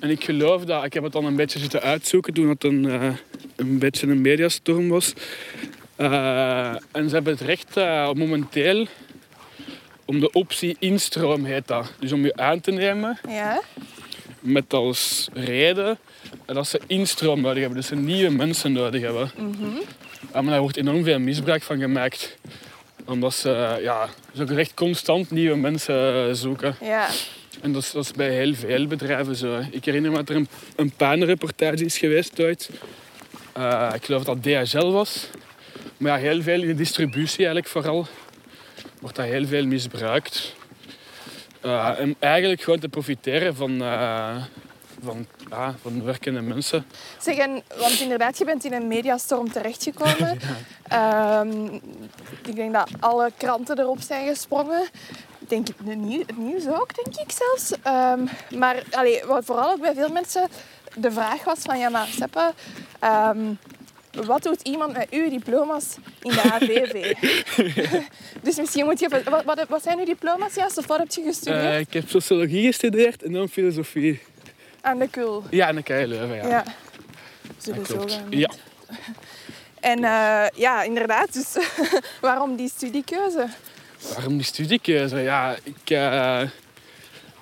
En 0.00 0.10
ik 0.10 0.24
geloof 0.24 0.64
dat, 0.64 0.84
ik 0.84 0.92
heb 0.92 1.02
het 1.02 1.12
dan 1.12 1.24
een 1.24 1.36
beetje 1.36 1.58
zitten 1.58 1.82
uitzoeken 1.82 2.34
toen 2.34 2.48
het 2.48 2.64
een, 2.64 2.90
eh, 2.90 3.14
een 3.56 3.78
beetje 3.78 4.06
een 4.06 4.20
mediastorm 4.20 4.88
was. 4.88 5.12
En 6.92 7.08
ze 7.08 7.14
hebben 7.14 7.32
het 7.32 7.40
recht 7.42 7.74
momenteel 8.14 8.86
om 10.10 10.20
de 10.20 10.32
optie 10.32 10.76
instroom 10.78 11.44
heet 11.44 11.66
dat. 11.66 11.92
Dus 11.98 12.12
om 12.12 12.24
je 12.24 12.36
aan 12.36 12.60
te 12.60 12.70
nemen 12.70 13.18
Ja? 13.28 13.60
met 14.40 14.72
als 14.72 15.28
reden 15.32 15.98
dat 16.46 16.68
ze 16.68 16.80
instroom 16.86 17.40
nodig 17.40 17.58
hebben. 17.58 17.78
Dus 17.78 17.86
ze 17.86 17.94
nieuwe 17.94 18.30
mensen 18.30 18.72
nodig 18.72 19.02
hebben. 19.02 19.30
Mhm. 19.36 19.76
Ja, 20.32 20.40
maar 20.40 20.50
daar 20.50 20.60
wordt 20.60 20.76
enorm 20.76 21.04
veel 21.04 21.18
misbruik 21.18 21.62
van 21.62 21.78
gemaakt. 21.78 22.36
Omdat 23.04 23.34
ze 23.34 23.78
ja, 23.82 24.08
zo 24.34 24.44
echt 24.44 24.74
constant 24.74 25.30
nieuwe 25.30 25.56
mensen 25.56 26.36
zoeken. 26.36 26.76
Ja. 26.80 27.08
En 27.60 27.72
dat 27.72 27.82
is, 27.82 27.90
dat 27.90 28.04
is 28.04 28.12
bij 28.12 28.30
heel 28.30 28.54
veel 28.54 28.86
bedrijven 28.86 29.36
zo. 29.36 29.60
Ik 29.70 29.84
herinner 29.84 30.10
me 30.10 30.16
dat 30.16 30.28
er 30.28 30.36
een, 30.36 30.48
een 30.76 31.84
is 31.84 31.98
geweest 31.98 32.40
ooit. 32.40 32.70
Eh, 33.52 33.90
ik 33.94 34.04
geloof 34.04 34.24
dat 34.24 34.42
dat 34.42 34.68
DHL 34.68 34.90
was. 34.90 35.28
Maar 35.96 36.12
ja, 36.12 36.28
heel 36.28 36.42
veel 36.42 36.60
in 36.60 36.66
de 36.66 36.74
distributie 36.74 37.38
eigenlijk 37.38 37.68
vooral. 37.68 38.06
Wordt 39.00 39.16
dat 39.16 39.26
heel 39.26 39.46
veel 39.46 39.66
misbruikt. 39.66 40.54
Eh, 41.60 41.98
en 41.98 42.16
eigenlijk 42.18 42.62
gewoon 42.62 42.78
te 42.78 42.88
profiteren 42.88 43.54
van, 43.54 43.82
eh, 43.82 44.36
van, 45.02 45.26
ja, 45.50 45.74
van 45.82 46.04
werkende 46.04 46.40
mensen. 46.40 46.84
Zeg, 47.18 47.36
en, 47.36 47.62
want 47.78 48.00
inderdaad, 48.00 48.38
je 48.38 48.44
bent 48.44 48.64
in 48.64 48.72
een 48.72 48.86
mediastorm 48.88 49.52
terechtgekomen. 49.52 50.38
Ehm, 50.88 51.64
ik 52.46 52.56
denk 52.56 52.72
dat 52.72 52.90
alle 53.00 53.32
kranten 53.36 53.78
erop 53.78 54.00
zijn 54.00 54.28
gesprongen. 54.28 54.88
Denk 55.38 55.68
ik, 55.68 55.74
de 55.84 55.94
nieuw- 55.94 56.24
het 56.26 56.38
nieuws 56.38 56.68
ook, 56.68 57.04
denk 57.04 57.28
ik 57.28 57.36
zelfs. 57.36 57.72
Ehm, 57.82 58.26
maar 58.58 58.82
allee, 58.90 59.22
wat 59.26 59.44
vooral 59.44 59.70
ook 59.70 59.80
bij 59.80 59.94
veel 59.94 60.08
mensen 60.08 60.48
de 60.94 61.12
vraag 61.12 61.44
was 61.44 61.58
van... 61.58 61.78
Ja, 61.78 61.88
maar 61.88 62.06
Seppe, 62.06 62.52
ehm, 62.98 63.38
wat 64.12 64.42
doet 64.42 64.62
iemand 64.62 64.92
met 64.92 65.06
uw 65.10 65.30
diploma's 65.30 65.84
in 66.22 66.30
de 66.30 66.42
AVV? 66.42 67.14
dus 68.46 68.56
misschien 68.56 68.84
moet 68.84 68.98
je... 69.00 69.06
even- 69.06 69.30
Wat, 69.30 69.44
wat, 69.44 69.68
wat 69.68 69.82
zijn 69.82 69.98
uw 69.98 70.04
diploma's 70.04 70.54
juist? 70.54 70.78
Of 70.78 70.86
wat 70.86 70.98
heb 70.98 71.10
je 71.10 71.22
gestudeerd? 71.22 71.64
Eh, 71.64 71.78
ik 71.78 71.92
heb 71.92 72.08
sociologie 72.08 72.66
gestudeerd 72.66 73.22
en 73.22 73.32
dan 73.32 73.48
filosofie. 73.48 74.20
Aan 74.80 74.98
de 74.98 75.08
KUL. 75.08 75.44
Ja, 75.50 75.68
en 75.68 75.74
de 75.76 75.82
KU 75.82 76.04
Leuven, 76.06 76.48
ja. 76.48 76.64
Zo 77.58 77.72
gaan. 78.06 78.26
Ja. 78.30 78.50
En 79.80 80.04
eh, 80.04 80.46
ja, 80.54 80.82
inderdaad. 80.82 81.32
Dus 81.32 81.56
waarom 82.20 82.56
die 82.56 82.68
studiekeuze? 82.68 83.46
Waarom 84.14 84.36
die 84.36 84.46
studiekeuze? 84.46 85.18
Ja, 85.18 85.56
ik 85.62 85.90
eh, 85.90 86.42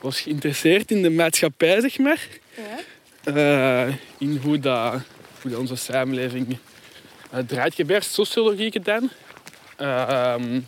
was 0.01 0.21
geïnteresseerd 0.21 0.91
in 0.91 1.03
de 1.03 1.11
maatschappij, 1.11 1.81
zeg 1.81 1.99
maar. 1.99 2.27
Ja. 3.25 3.87
In 4.19 4.41
hoe, 4.43 4.59
dat, 4.59 4.95
hoe 5.43 5.59
onze 5.59 5.77
samenleving 5.77 6.59
draait. 7.47 7.73
Ik 7.73 7.79
heb 7.79 7.91
eerst 7.91 8.13
sociologie 8.13 8.71
gedaan. 8.71 9.11
Ehm, 9.77 10.61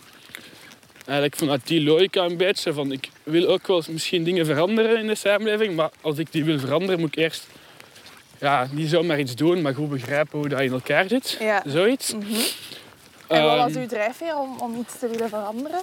eigenlijk 1.04 1.36
vanuit 1.36 1.66
die 1.66 1.82
logica 1.82 2.24
een 2.24 2.36
beetje 2.36 2.72
van 2.72 2.92
ik 2.92 3.08
wil 3.22 3.46
ook 3.46 3.66
wel 3.66 3.82
misschien 3.88 4.24
dingen 4.24 4.46
veranderen 4.46 4.98
in 4.98 5.06
de 5.06 5.14
samenleving, 5.14 5.76
maar 5.76 5.90
als 6.00 6.18
ik 6.18 6.32
die 6.32 6.44
wil 6.44 6.58
veranderen 6.58 7.00
moet 7.00 7.16
ik 7.16 7.22
eerst 7.22 7.46
ja, 8.38 8.68
niet 8.70 8.88
zomaar 8.88 9.18
iets 9.18 9.34
doen, 9.34 9.62
maar 9.62 9.74
goed 9.74 9.90
begrijpen 9.90 10.38
hoe 10.38 10.48
dat 10.48 10.60
in 10.60 10.72
elkaar 10.72 11.08
zit. 11.08 11.36
Ja. 11.40 11.62
Zoiets. 11.66 12.14
Mhm. 12.14 12.34
En 13.28 13.42
wat 13.44 13.56
was 13.56 13.72
Ehm, 13.72 13.80
uw 13.80 13.86
drijfveer 13.86 14.36
om, 14.36 14.58
om 14.60 14.78
iets 14.80 14.98
te 14.98 15.08
willen 15.08 15.28
veranderen? 15.28 15.80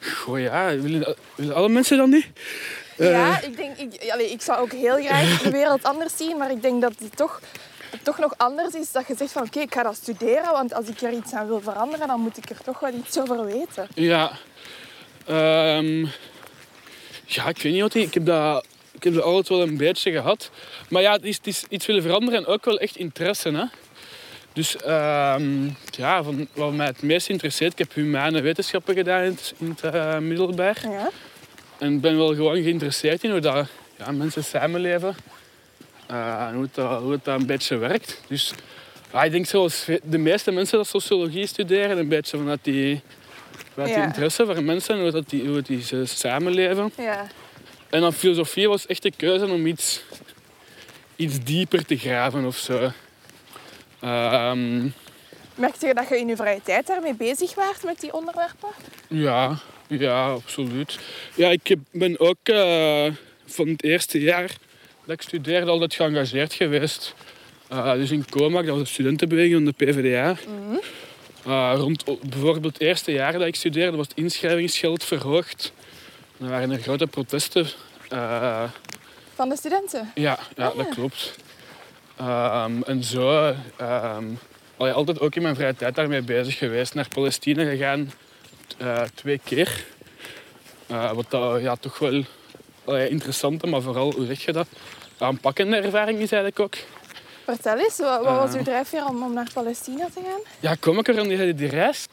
Goh 0.00 0.40
ja, 0.40 0.76
willen, 0.76 1.14
willen 1.34 1.54
alle 1.54 1.68
mensen 1.68 1.96
dat 1.96 2.08
niet? 2.08 2.26
Eh, 2.96 3.10
Ja, 3.10 3.40
ik 3.40 3.56
denk, 3.56 3.76
ik, 3.76 4.10
allee, 4.12 4.30
ik 4.30 4.42
zou 4.42 4.60
ook 4.60 4.72
heel 4.72 4.96
graag 5.04 5.42
de 5.42 5.50
wereld 5.50 5.84
anders 5.84 6.16
zien, 6.16 6.36
maar 6.36 6.50
ik 6.50 6.62
denk 6.62 6.80
dat 6.82 6.92
het 6.98 7.16
toch, 7.16 7.40
toch 8.04 8.18
nog 8.18 8.34
anders 8.36 8.74
is 8.74 8.92
dat 8.92 9.06
je 9.06 9.14
zegt 9.16 9.32
van 9.32 9.42
oké, 9.42 9.60
ik 9.60 9.74
ga 9.74 9.82
dat 9.82 9.96
studeren, 9.96 10.52
want 10.52 10.74
als 10.74 10.86
ik 10.86 11.00
er 11.00 11.12
iets 11.12 11.32
aan 11.32 11.46
wil 11.46 11.60
veranderen, 11.60 12.06
dan 12.06 12.20
moet 12.20 12.36
ik 12.36 12.50
er 12.50 12.62
toch 12.64 12.80
wel 12.80 12.92
iets 12.92 13.18
over 13.18 13.44
weten. 13.44 13.88
Ja. 13.94 14.30
Ehm, 15.26 16.00
ja, 17.24 17.48
ik 17.48 17.62
weet 17.62 17.72
niet 17.72 17.80
wat. 17.80 17.94
Ik 17.94 18.14
heb 18.14 18.26
dat, 18.26 18.66
ik 18.92 19.04
heb 19.04 19.14
dat 19.14 19.22
altijd 19.22 19.48
wel 19.48 19.62
een 19.62 19.76
beetje 19.76 20.12
gehad. 20.12 20.50
Maar 20.88 21.02
ja, 21.02 21.12
het 21.12 21.24
is, 21.24 21.36
het 21.36 21.46
is 21.46 21.64
iets 21.68 21.86
willen 21.86 22.02
veranderen 22.02 22.38
en 22.38 22.46
ook 22.46 22.64
wel 22.64 22.78
echt 22.78 22.96
interesse. 22.96 23.50
Hè? 23.50 23.64
Dus 24.52 24.76
ehm, 24.76 25.68
ja, 25.90 26.22
van 26.22 26.48
wat 26.52 26.72
mij 26.72 26.86
het 26.86 27.02
meest 27.02 27.28
interesseert, 27.28 27.72
ik 27.72 27.78
heb 27.78 27.94
humane 27.94 28.40
wetenschappen 28.40 28.94
gedaan 28.94 29.22
in 29.22 29.30
het, 29.30 29.54
in 29.58 29.76
het 29.80 29.94
eh, 29.94 30.18
middelbaar. 30.18 30.78
Ja. 30.82 31.10
En 31.78 32.00
ben 32.00 32.16
wel 32.16 32.34
gewoon 32.34 32.62
geïnteresseerd 32.62 33.24
in 33.24 33.30
hoe 33.30 33.40
dat 33.40 33.66
ja, 33.98 34.10
mensen 34.10 34.44
samenleven. 34.44 35.16
Eh, 36.06 36.46
en 36.48 36.54
hoe 36.54 36.62
het, 36.62 36.74
dat- 36.74 37.00
hoe 37.00 37.12
het 37.12 37.26
een 37.26 37.46
beetje 37.46 37.76
werkt. 37.76 38.20
Dus 38.28 38.52
ja, 39.12 39.22
ik 39.24 39.30
denk 39.32 39.46
zoals 39.46 39.84
de 40.02 40.18
meeste 40.18 40.50
mensen 40.50 40.78
dat 40.78 40.86
sociologie 40.86 41.46
studeren, 41.46 41.98
een 41.98 42.08
beetje 42.08 42.36
vanuit 42.36 42.58
die, 42.62 43.00
vanuit 43.72 43.94
die 43.94 44.02
interesse 44.02 44.44
voor 44.46 44.62
mensen 44.62 44.94
en 44.94 45.00
hoe, 45.00 45.10
dat 45.10 45.28
die, 45.30 45.48
hoe 45.48 45.62
die 45.62 45.82
ze 45.82 46.04
samenleven. 46.06 46.92
Ja. 46.96 47.26
En 47.90 48.00
dan 48.00 48.12
filosofie 48.12 48.68
was 48.68 48.86
echt 48.86 49.02
de 49.02 49.12
keuze 49.16 49.46
om 49.46 49.66
iets, 49.66 50.02
iets 51.16 51.38
dieper 51.44 51.84
te 51.86 51.96
graven 51.96 52.44
of 52.44 52.56
zo. 52.56 52.90
Ehm, 54.00 54.88
Merkte 55.54 55.86
je 55.86 55.94
dat 55.94 56.08
je 56.08 56.18
in 56.18 56.28
je 56.28 56.36
vrije 56.36 56.60
tijd 56.62 56.86
daarmee 56.86 57.14
bezig 57.14 57.54
waart 57.54 57.84
met 57.84 58.00
die 58.00 58.12
onderwerpen? 58.14 58.68
ja, 59.08 59.58
ja, 59.86 60.30
absoluut. 60.30 60.98
Ja, 61.34 61.48
ik 61.50 61.74
ben 61.90 62.20
ook 62.20 62.36
eh, 62.42 63.06
van 63.46 63.68
het 63.68 63.82
eerste 63.82 64.20
jaar 64.20 64.50
ik 65.06 65.22
studeerde 65.22 65.70
altijd 65.70 65.94
geëngageerd 65.94 66.52
geweest. 66.52 67.14
Eh, 67.68 67.92
dus 67.92 68.10
in 68.10 68.24
COMAC, 68.30 68.66
dat 68.66 68.76
was 68.76 68.84
de 68.84 68.92
studentenbeweging 68.92 69.54
van 69.54 69.64
de 69.64 69.72
PvdA. 69.72 70.36
Eh, 71.44 71.74
rond 71.76 72.04
bijvoorbeeld 72.30 72.72
het 72.72 72.82
eerste 72.82 73.12
jaar 73.12 73.32
dat 73.32 73.42
ik 73.46 73.54
studeerde 73.54 73.96
was 73.96 74.08
het 74.08 74.16
inschrijvingsgeld 74.16 75.04
verhoogd. 75.04 75.72
Er 76.40 76.48
waren 76.48 76.70
er 76.70 76.78
grote 76.78 77.06
protesten. 77.06 77.66
Eh, 78.08 78.64
Van 79.34 79.48
de 79.48 79.56
studenten? 79.56 80.10
Ja, 80.14 80.38
ja 80.56 80.66
Ah, 80.66 80.76
dat 80.76 80.86
ja. 80.86 80.92
klopt. 80.94 81.34
Ehm, 82.16 82.82
en 82.82 83.04
zo, 83.04 83.54
ehm 83.76 84.24
allee, 84.76 84.92
altijd 84.92 85.20
ook 85.20 85.34
in 85.34 85.42
mijn 85.42 85.54
vrije 85.54 85.74
tijd 85.76 85.94
daarmee 85.94 86.22
bezig 86.22 86.58
geweest. 86.58 86.94
Naar 86.94 87.08
Palestina 87.08 87.64
gegaan, 87.64 88.12
twee 89.14 89.40
keer. 89.44 89.84
Wat 90.86 91.26
dat, 91.28 91.60
ja, 91.60 91.76
toch 91.76 91.98
wel 91.98 92.24
interessante, 92.86 93.66
maar 93.66 93.80
vooral, 93.82 94.12
hoe 94.12 94.26
zeg 94.26 94.44
je 94.44 94.52
dat, 94.52 94.66
aanpakkende 95.18 95.76
ervaring 95.76 96.18
is 96.18 96.32
eigenlijk 96.32 96.60
ook. 96.60 96.74
Vertel 97.44 97.78
eens, 97.78 97.98
wat, 97.98 98.24
wat 98.24 98.36
was 98.36 98.50
Eh. 98.50 98.56
uw 98.58 98.62
drijfveer 98.64 99.06
om, 99.06 99.22
om 99.22 99.32
naar 99.34 99.48
Palestina 99.54 100.04
te 100.14 100.20
gaan? 100.24 100.40
Ja, 100.60 100.74
kom 100.80 100.98
ik 100.98 101.08
er 101.08 101.18
aan 101.18 101.28
die, 101.28 101.54
die 101.54 101.68
reis. 101.68 102.06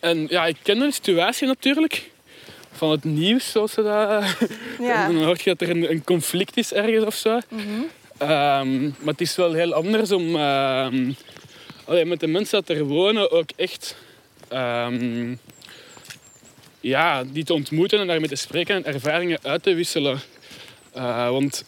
En 0.00 0.26
ja, 0.28 0.46
ik 0.46 0.56
ken 0.62 0.78
de 0.78 0.92
situatie 0.92 1.46
natuurlijk. 1.46 2.10
Van 2.72 2.90
het 2.90 3.04
nieuws, 3.04 3.50
zoals 3.50 3.72
ze 3.72 3.82
dat... 3.82 4.24
Ja. 4.88 5.06
Dan 5.06 5.22
hoor 5.22 5.36
je 5.36 5.54
dat 5.54 5.60
er 5.60 5.70
een, 5.70 5.90
een 5.90 6.04
conflict 6.04 6.56
is 6.56 6.72
ergens 6.72 7.04
of 7.04 7.14
zo. 7.14 7.38
Mhm. 7.48 7.62
Ehm, 8.18 8.82
maar 8.82 8.92
het 9.12 9.20
is 9.20 9.36
wel 9.36 9.52
heel 9.52 9.72
anders 9.72 10.12
om 10.12 10.36
ehm, 10.36 11.12
allee, 11.84 12.04
met 12.04 12.20
de 12.20 12.26
mensen 12.26 12.64
dat 12.64 12.76
er 12.76 12.84
wonen 12.84 13.30
ook 13.30 13.48
echt 13.56 13.96
ehm, 14.48 15.34
ja, 16.80 17.24
die 17.24 17.44
te 17.44 17.54
ontmoeten 17.54 18.00
en 18.00 18.06
daarmee 18.06 18.28
te 18.28 18.34
spreken 18.34 18.74
en 18.74 18.84
ervaringen 18.84 19.38
uit 19.42 19.62
te 19.62 19.74
wisselen. 19.74 20.20
Eh, 20.92 21.30
want 21.30 21.64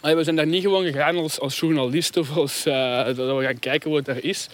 allee, 0.00 0.16
we 0.16 0.24
zijn 0.24 0.36
daar 0.36 0.46
niet 0.46 0.62
gewoon 0.62 0.84
gegaan 0.84 1.16
als, 1.16 1.40
als 1.40 1.60
journalist 1.60 2.16
of 2.16 2.36
als, 2.36 2.66
eh, 2.66 3.04
dat 3.04 3.16
we 3.16 3.44
gaan 3.44 3.58
kijken 3.58 3.90
wat 3.90 4.08
er 4.08 4.24
is. 4.24 4.48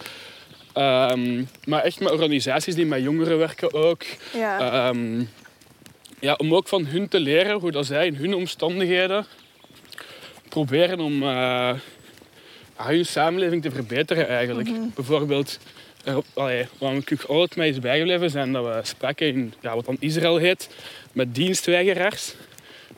Ehm, 0.73 1.43
maar 1.65 1.83
echt 1.83 1.99
met 1.99 2.11
organisaties 2.11 2.75
die 2.75 2.85
met 2.85 3.03
jongeren 3.03 3.37
werken 3.37 3.73
ook. 3.73 4.03
Ja. 4.33 4.59
Ehm, 4.89 5.23
ja, 6.19 6.33
om 6.33 6.55
ook 6.55 6.67
van 6.67 6.85
hun 6.85 7.07
te 7.07 7.19
leren 7.19 7.59
hoe 7.59 7.71
dat 7.71 7.85
zij 7.85 8.07
in 8.07 8.15
hun 8.15 8.33
omstandigheden 8.33 9.25
proberen 10.49 10.99
om 10.99 11.23
eh, 11.23 11.73
hun 12.75 13.05
samenleving 13.05 13.61
te 13.61 13.71
verbeteren 13.71 14.27
eigenlijk. 14.27 14.69
Bijvoorbeeld, 14.95 15.59
allee, 16.33 16.65
wat 16.77 17.11
ik 17.11 17.23
altijd 17.23 17.55
mij 17.55 17.69
is 17.69 17.79
bijgebleven 17.79 18.29
zijn 18.29 18.51
dat 18.51 18.65
we 18.65 18.79
spraken 18.83 19.27
in 19.27 19.53
ja, 19.61 19.75
wat 19.75 19.85
dan 19.85 19.97
Israël 19.99 20.37
heet, 20.37 20.69
met 21.11 21.35
dienstweigeraars. 21.35 22.33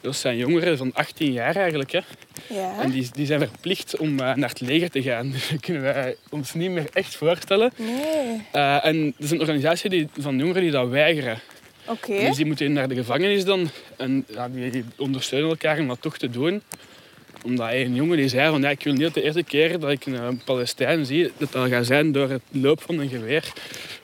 Dat 0.02 0.16
zijn 0.16 0.38
jongeren 0.38 0.78
van 0.78 0.94
18 0.94 1.32
jaar 1.32 1.56
eigenlijk. 1.56 1.92
Hè. 1.92 2.00
ja. 2.48 2.82
En 2.82 2.92
die, 2.92 3.10
die 3.12 3.26
zijn 3.26 3.40
verplicht 3.40 3.98
om 3.98 4.20
eh, 4.20 4.36
naar 4.36 4.50
het 4.50 4.62
leger 4.62 4.90
te 4.90 5.02
gaan. 5.02 5.32
Dus 5.32 5.50
dat 5.50 5.60
kunnen 5.60 5.84
wij 5.84 6.16
ons 6.30 6.54
niet 6.54 6.72
meer 6.72 6.88
echt 6.94 7.16
voorstellen. 7.16 7.72
Nee. 7.76 8.42
Eh, 8.52 8.86
en 8.86 9.06
dat 9.06 9.14
is 9.18 9.32
een 9.32 9.40
organisatie 9.40 9.90
die, 9.90 10.08
van 10.18 10.38
jongeren 10.38 10.62
die 10.62 10.72
dat 10.72 10.90
weigeren. 10.90 11.40
Oké. 11.86 12.20
Dus 12.20 12.36
die 12.36 12.46
moeten 12.46 12.74
naar 12.74 12.88
de 12.88 12.96
gevangenis 12.96 13.46
dan. 13.46 13.70
En 13.98 14.26
ja, 14.28 14.50
die, 14.50 14.70
die 14.70 14.86
ondersteunen 14.98 15.50
elkaar 15.50 15.80
om 15.80 15.88
dat 15.88 16.02
toch 16.02 16.18
te 16.18 16.30
doen. 16.30 16.62
Omdat 17.44 17.66
hij 17.68 17.86
een 17.86 17.96
jongen 17.96 18.18
die 18.18 18.28
zei 18.28 18.50
van 18.50 18.62
ja, 18.62 18.70
ik 18.70 18.84
wil 18.84 18.94
niet 18.94 19.14
de 19.14 19.22
eerste 19.22 19.44
keer 19.44 19.80
dat 19.80 19.90
ik 19.92 20.06
een 20.06 20.16
eh, 20.16 20.28
Palestijn 20.46 21.06
zie, 21.06 21.32
dat 21.38 21.52
dat 21.52 21.70
gaat 21.70 21.86
zijn 21.86 22.12
door 22.12 22.30
het 22.30 22.42
loop 22.52 22.82
van 22.82 23.00
een 23.00 23.10
geweer. 23.10 23.44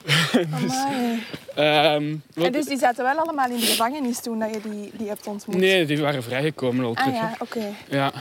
Amai. 0.52 1.18
Ehm, 1.54 2.14
wat- 2.34 2.46
En 2.46 2.52
dus 2.52 2.66
die 2.66 2.78
zaten 2.78 3.04
wel 3.04 3.16
allemaal 3.18 3.50
in 3.50 3.56
de 3.60 3.66
gevangenis 3.66 4.20
toen 4.20 4.38
dat 4.38 4.54
je 4.54 4.60
die, 4.70 4.90
die 4.92 5.08
hebt 5.08 5.26
ontmoet? 5.26 5.56
Nee, 5.56 5.86
die 5.86 5.98
waren 5.98 6.22
vrijgekomen 6.22 6.84
al 6.84 6.94
terug. 6.94 7.08
Ah 7.08 7.14
ja, 7.14 7.34
oké. 7.38 7.74
Ja. 7.90 8.12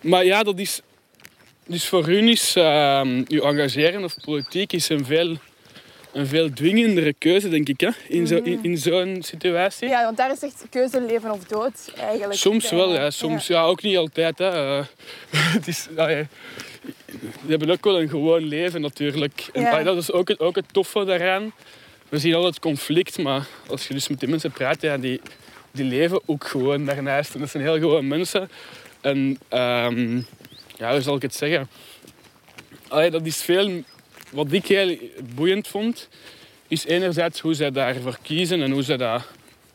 Maar 0.00 0.24
ja, 0.24 0.42
dat 0.42 0.58
is... 0.58 0.80
Dus 1.66 1.88
voor 1.88 2.06
hun 2.06 2.28
is 2.28 2.56
ehm, 2.56 3.22
je 3.26 3.42
engageren 3.42 4.04
of 4.04 4.14
politiek 4.24 4.72
is 4.72 4.88
een 4.88 5.04
veel, 5.04 5.36
een 6.12 6.26
veel 6.26 6.52
dwingendere 6.52 7.12
keuze, 7.12 7.48
denk 7.48 7.68
ik, 7.68 7.80
hè? 7.80 7.88
in, 8.08 8.26
zo, 8.26 8.36
in, 8.36 8.58
in 8.62 8.78
zo'n 8.78 9.22
situatie. 9.22 9.88
Ja, 9.88 10.04
want 10.04 10.16
daar 10.16 10.30
is 10.32 10.42
echt 10.42 10.66
keuze 10.70 11.00
leven 11.00 11.30
of 11.30 11.44
dood 11.44 11.92
eigenlijk. 11.96 12.40
Soms 12.40 12.70
wel, 12.70 12.94
ja. 12.94 13.10
Soms 13.10 13.46
ja. 13.46 13.62
ook 13.62 13.82
niet 13.82 13.96
altijd. 13.96 14.38
Hè. 14.38 14.78
Eh, 14.78 14.84
het 15.56 15.66
is, 15.66 15.88
allee, 15.96 16.26
we 17.20 17.48
hebben 17.48 17.70
ook 17.70 17.84
wel 17.84 18.00
een 18.00 18.08
gewoon 18.08 18.42
leven 18.42 18.80
natuurlijk. 18.80 19.48
En 19.52 19.62
Ja. 19.62 19.82
dat 19.82 19.96
is 19.96 20.12
ook 20.12 20.28
het, 20.28 20.40
ook 20.40 20.56
het 20.56 20.72
toffe 20.72 21.04
daaraan. 21.04 21.52
We 22.08 22.18
zien 22.18 22.34
altijd 22.34 22.58
conflict, 22.60 23.18
maar 23.18 23.46
als 23.66 23.88
je 23.88 23.94
dus 23.94 24.08
met 24.08 24.20
die 24.20 24.28
mensen 24.28 24.50
praat, 24.50 24.80
ja, 24.80 24.98
die, 24.98 25.20
die 25.70 25.84
leven 25.84 26.20
ook 26.26 26.46
gewoon 26.46 26.84
daarnaast. 26.84 27.34
En 27.34 27.40
dat 27.40 27.50
zijn 27.50 27.62
heel 27.62 27.78
gewoon 27.78 28.08
mensen. 28.08 28.50
En 29.00 29.38
ehm, 29.48 30.20
ja, 30.76 30.92
hoe 30.92 31.00
zal 31.00 31.16
ik 31.16 31.22
het 31.22 31.34
zeggen? 31.34 31.68
Allee, 32.88 33.10
dat 33.10 33.26
is 33.26 33.42
veel... 33.42 33.82
Wat 34.32 34.52
ik 34.52 34.66
heel 34.66 34.98
boeiend 35.34 35.68
vond, 35.68 36.08
is 36.68 36.84
enerzijds 36.84 37.40
hoe 37.40 37.54
zij 37.54 37.70
daarvoor 37.70 38.18
kiezen 38.22 38.62
en 38.62 38.70
hoe 38.70 38.82
zij 38.82 38.96
dat 38.96 39.22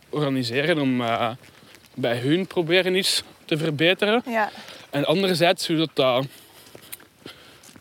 organiseren 0.10 0.80
om 0.80 1.02
eh, 1.02 1.30
bij 1.94 2.18
hun 2.18 2.48
proberen 2.48 2.96
iets 2.96 3.24
te 3.46 3.58
verbeteren. 3.58 4.24
Ja, 4.26 4.52
En 4.90 5.06
anderzijds 5.06 5.68
hoe 5.68 5.78
dat, 5.78 5.90
dat, 5.94 6.26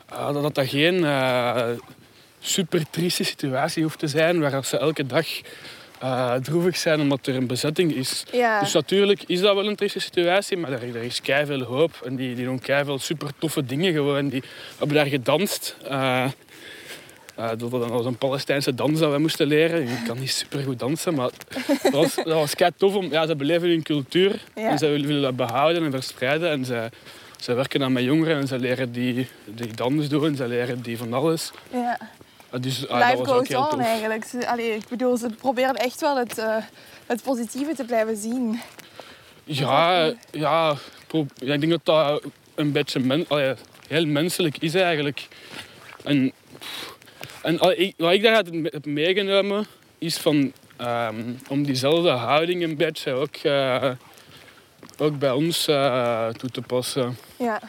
dat, 0.06 0.42
dat, 0.42 0.54
dat 0.54 0.68
geen 0.68 1.04
eh, 1.04 1.70
super 2.40 2.90
trieste 2.90 3.24
situatie 3.24 3.82
hoeft 3.82 3.98
te 3.98 4.08
zijn 4.08 4.40
waar 4.40 4.64
ze 4.64 4.78
elke 4.78 5.06
dag 5.06 5.26
eh, 6.00 6.34
droevig 6.34 6.76
zijn 6.76 7.00
omdat 7.00 7.26
er 7.26 7.34
een 7.34 7.46
bezetting 7.46 7.94
is. 7.94 8.24
ja. 8.32 8.60
Dus 8.60 8.72
natuurlijk 8.72 9.22
is 9.26 9.40
dat 9.40 9.54
wel 9.54 9.66
een 9.66 9.76
trieste 9.76 10.00
situatie, 10.00 10.56
maar 10.56 10.72
er, 10.72 10.96
er 10.96 11.02
is 11.02 11.20
veel 11.24 11.62
hoop. 11.62 12.00
En 12.04 12.16
die, 12.16 12.34
die 12.34 12.44
doen 12.44 12.60
veel 12.62 12.98
super 12.98 13.28
toffe 13.38 13.64
dingen 13.64 13.92
gewoon. 13.92 14.28
Die 14.28 14.42
hebben 14.78 14.96
daar 14.96 15.06
gedanst. 15.06 15.76
eh 15.88 16.24
eh, 17.36 17.48
dat 17.58 17.70
was 17.70 18.04
een 18.04 18.16
Palestijnse 18.18 18.74
dans 18.74 18.98
dat 19.00 19.12
we 19.12 19.18
moesten 19.18 19.46
leren. 19.46 19.82
Ik 19.82 20.02
kan 20.06 20.18
niet 20.18 20.30
super 20.30 20.62
goed 20.62 20.78
dansen, 20.78 21.14
maar 21.14 21.30
dat 21.82 21.92
was, 21.92 22.14
dat 22.14 22.26
was 22.26 22.54
kei 22.54 22.70
tof. 22.76 22.94
Om, 22.94 23.10
ja, 23.10 23.26
ze 23.26 23.36
beleven 23.36 23.68
hun 23.68 23.82
cultuur 23.82 24.40
Ja. 24.54 24.70
en 24.70 24.78
ze 24.78 24.86
willen 24.86 25.06
willen 25.06 25.22
dat 25.22 25.36
behouden 25.36 25.84
en 25.84 25.90
verspreiden. 25.90 26.50
En 26.50 26.64
ze, 26.64 26.90
ze 27.40 27.54
werken 27.54 27.80
dan 27.80 27.92
met 27.92 28.04
jongeren 28.04 28.36
en 28.36 28.46
ze 28.46 28.58
leren 28.58 28.92
die, 28.92 29.28
die 29.44 29.74
dans 29.74 30.08
doen, 30.08 30.36
ze 30.36 30.48
leren 30.48 30.82
die 30.82 30.98
van 30.98 31.12
alles. 31.12 31.50
ja. 31.72 31.98
Ah, 32.50 32.62
Dus, 32.62 32.88
ah, 32.88 33.10
Life 33.10 33.24
goes 33.24 33.54
on 33.54 33.80
eigenlijk. 33.80 34.24
Ze, 34.24 34.48
allee, 34.48 34.74
ik 34.74 34.88
bedoel, 34.88 35.16
ze 35.16 35.28
proberen 35.28 35.74
echt 35.74 36.00
wel 36.00 36.16
het, 36.16 36.38
eh, 36.38 36.56
het 37.06 37.22
positieve 37.22 37.74
te 37.74 37.84
blijven 37.84 38.16
zien. 38.16 38.60
Ja, 39.44 40.12
ja, 40.30 40.76
ik 41.38 41.60
denk 41.60 41.68
dat 41.68 41.84
dat 41.84 42.22
een 42.54 42.72
beetje 42.72 43.00
men, 43.00 43.24
allee, 43.28 43.54
heel 43.88 44.06
menselijk 44.06 44.58
is 44.58 44.74
eigenlijk. 44.74 45.28
En, 46.04 46.32
en 47.42 47.58
allee, 47.58 47.94
wat 47.96 48.12
ik 48.12 48.22
daaruit 48.22 48.50
heb 48.62 48.84
meegenomen 48.86 49.66
is 49.98 50.16
van, 50.16 50.52
ehm, 50.76 51.22
om 51.48 51.62
diezelfde 51.62 52.10
houding 52.10 52.62
een 52.62 52.76
beetje 52.76 53.12
ook, 53.12 53.36
eh, 53.36 53.90
ook 54.98 55.18
bij 55.18 55.30
ons 55.30 55.68
eh, 55.68 56.28
toe 56.28 56.50
te 56.50 56.62
passen. 56.62 57.16
Ja. 57.36 57.60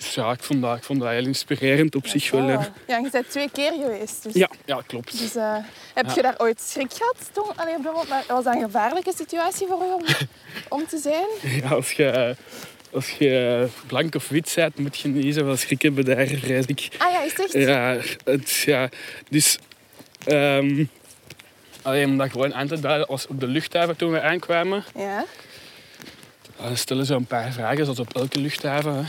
Dus 0.00 0.14
ja, 0.14 0.32
ik 0.32 0.42
vond 0.42 0.62
dat, 0.62 0.76
ik 0.76 0.82
vond 0.84 1.00
dat 1.00 1.08
heel 1.10 1.26
inspirerend 1.26 1.94
op 1.94 2.06
zich 2.06 2.30
wel. 2.30 2.46
Hè. 2.46 2.52
Ja, 2.86 2.98
je 2.98 3.08
bent 3.12 3.30
twee 3.30 3.50
keer 3.52 3.72
geweest. 3.72 4.22
Dus, 4.22 4.32
Ja, 4.34 4.50
ja, 4.64 4.82
klopt. 4.86 5.18
dus 5.18 5.34
eh, 5.36 5.56
heb 5.94 6.06
Ja. 6.06 6.12
je 6.14 6.22
daar 6.22 6.34
ooit 6.38 6.60
schrik 6.60 6.92
gehad? 6.92 7.16
Toen, 7.32 7.44
allee? 7.56 7.74
Maar 7.78 8.24
was 8.28 8.44
dat 8.44 8.54
een 8.54 8.60
gevaarlijke 8.60 9.12
situatie 9.16 9.66
voor 9.66 9.82
u 9.86 9.92
om, 9.92 10.02
om 10.78 10.86
te 10.86 10.98
zijn? 10.98 11.52
Ja, 11.62 11.68
als 11.68 11.92
je, 11.92 12.36
als 12.92 13.10
je 13.10 13.66
blank 13.86 14.14
of 14.14 14.28
wit 14.28 14.52
bent, 14.54 14.78
moet 14.78 14.98
je 14.98 15.08
niet 15.08 15.34
zoveel 15.34 15.56
schrik 15.56 15.82
hebben 15.82 16.04
daar, 16.04 16.26
vrees 16.26 16.64
ik. 16.66 16.88
Ah 16.98 17.12
ja, 17.12 17.22
is 17.22 17.30
het 17.36 17.54
echt? 17.54 17.66
Ja, 17.66 17.96
het, 18.24 18.50
ja 18.56 18.88
dus... 19.28 19.58
ehm 20.24 20.84
alleen 21.82 22.08
om 22.08 22.18
dat 22.18 22.30
gewoon 22.30 22.54
aan 22.54 22.66
te 22.66 22.80
duiden, 22.80 23.06
als 23.08 23.26
op 23.26 23.40
de 23.40 23.46
luchthaven 23.46 23.96
toen 23.96 24.10
we 24.10 24.20
aankwamen, 24.20 24.84
Ja. 24.94 25.24
dan 26.56 26.76
stellen 26.76 27.06
ze 27.06 27.14
een 27.14 27.24
paar 27.26 27.52
vragen, 27.52 27.84
zoals 27.84 27.98
op 27.98 28.14
elke 28.16 28.38
luchthaven. 28.40 28.94
hè. 28.94 29.02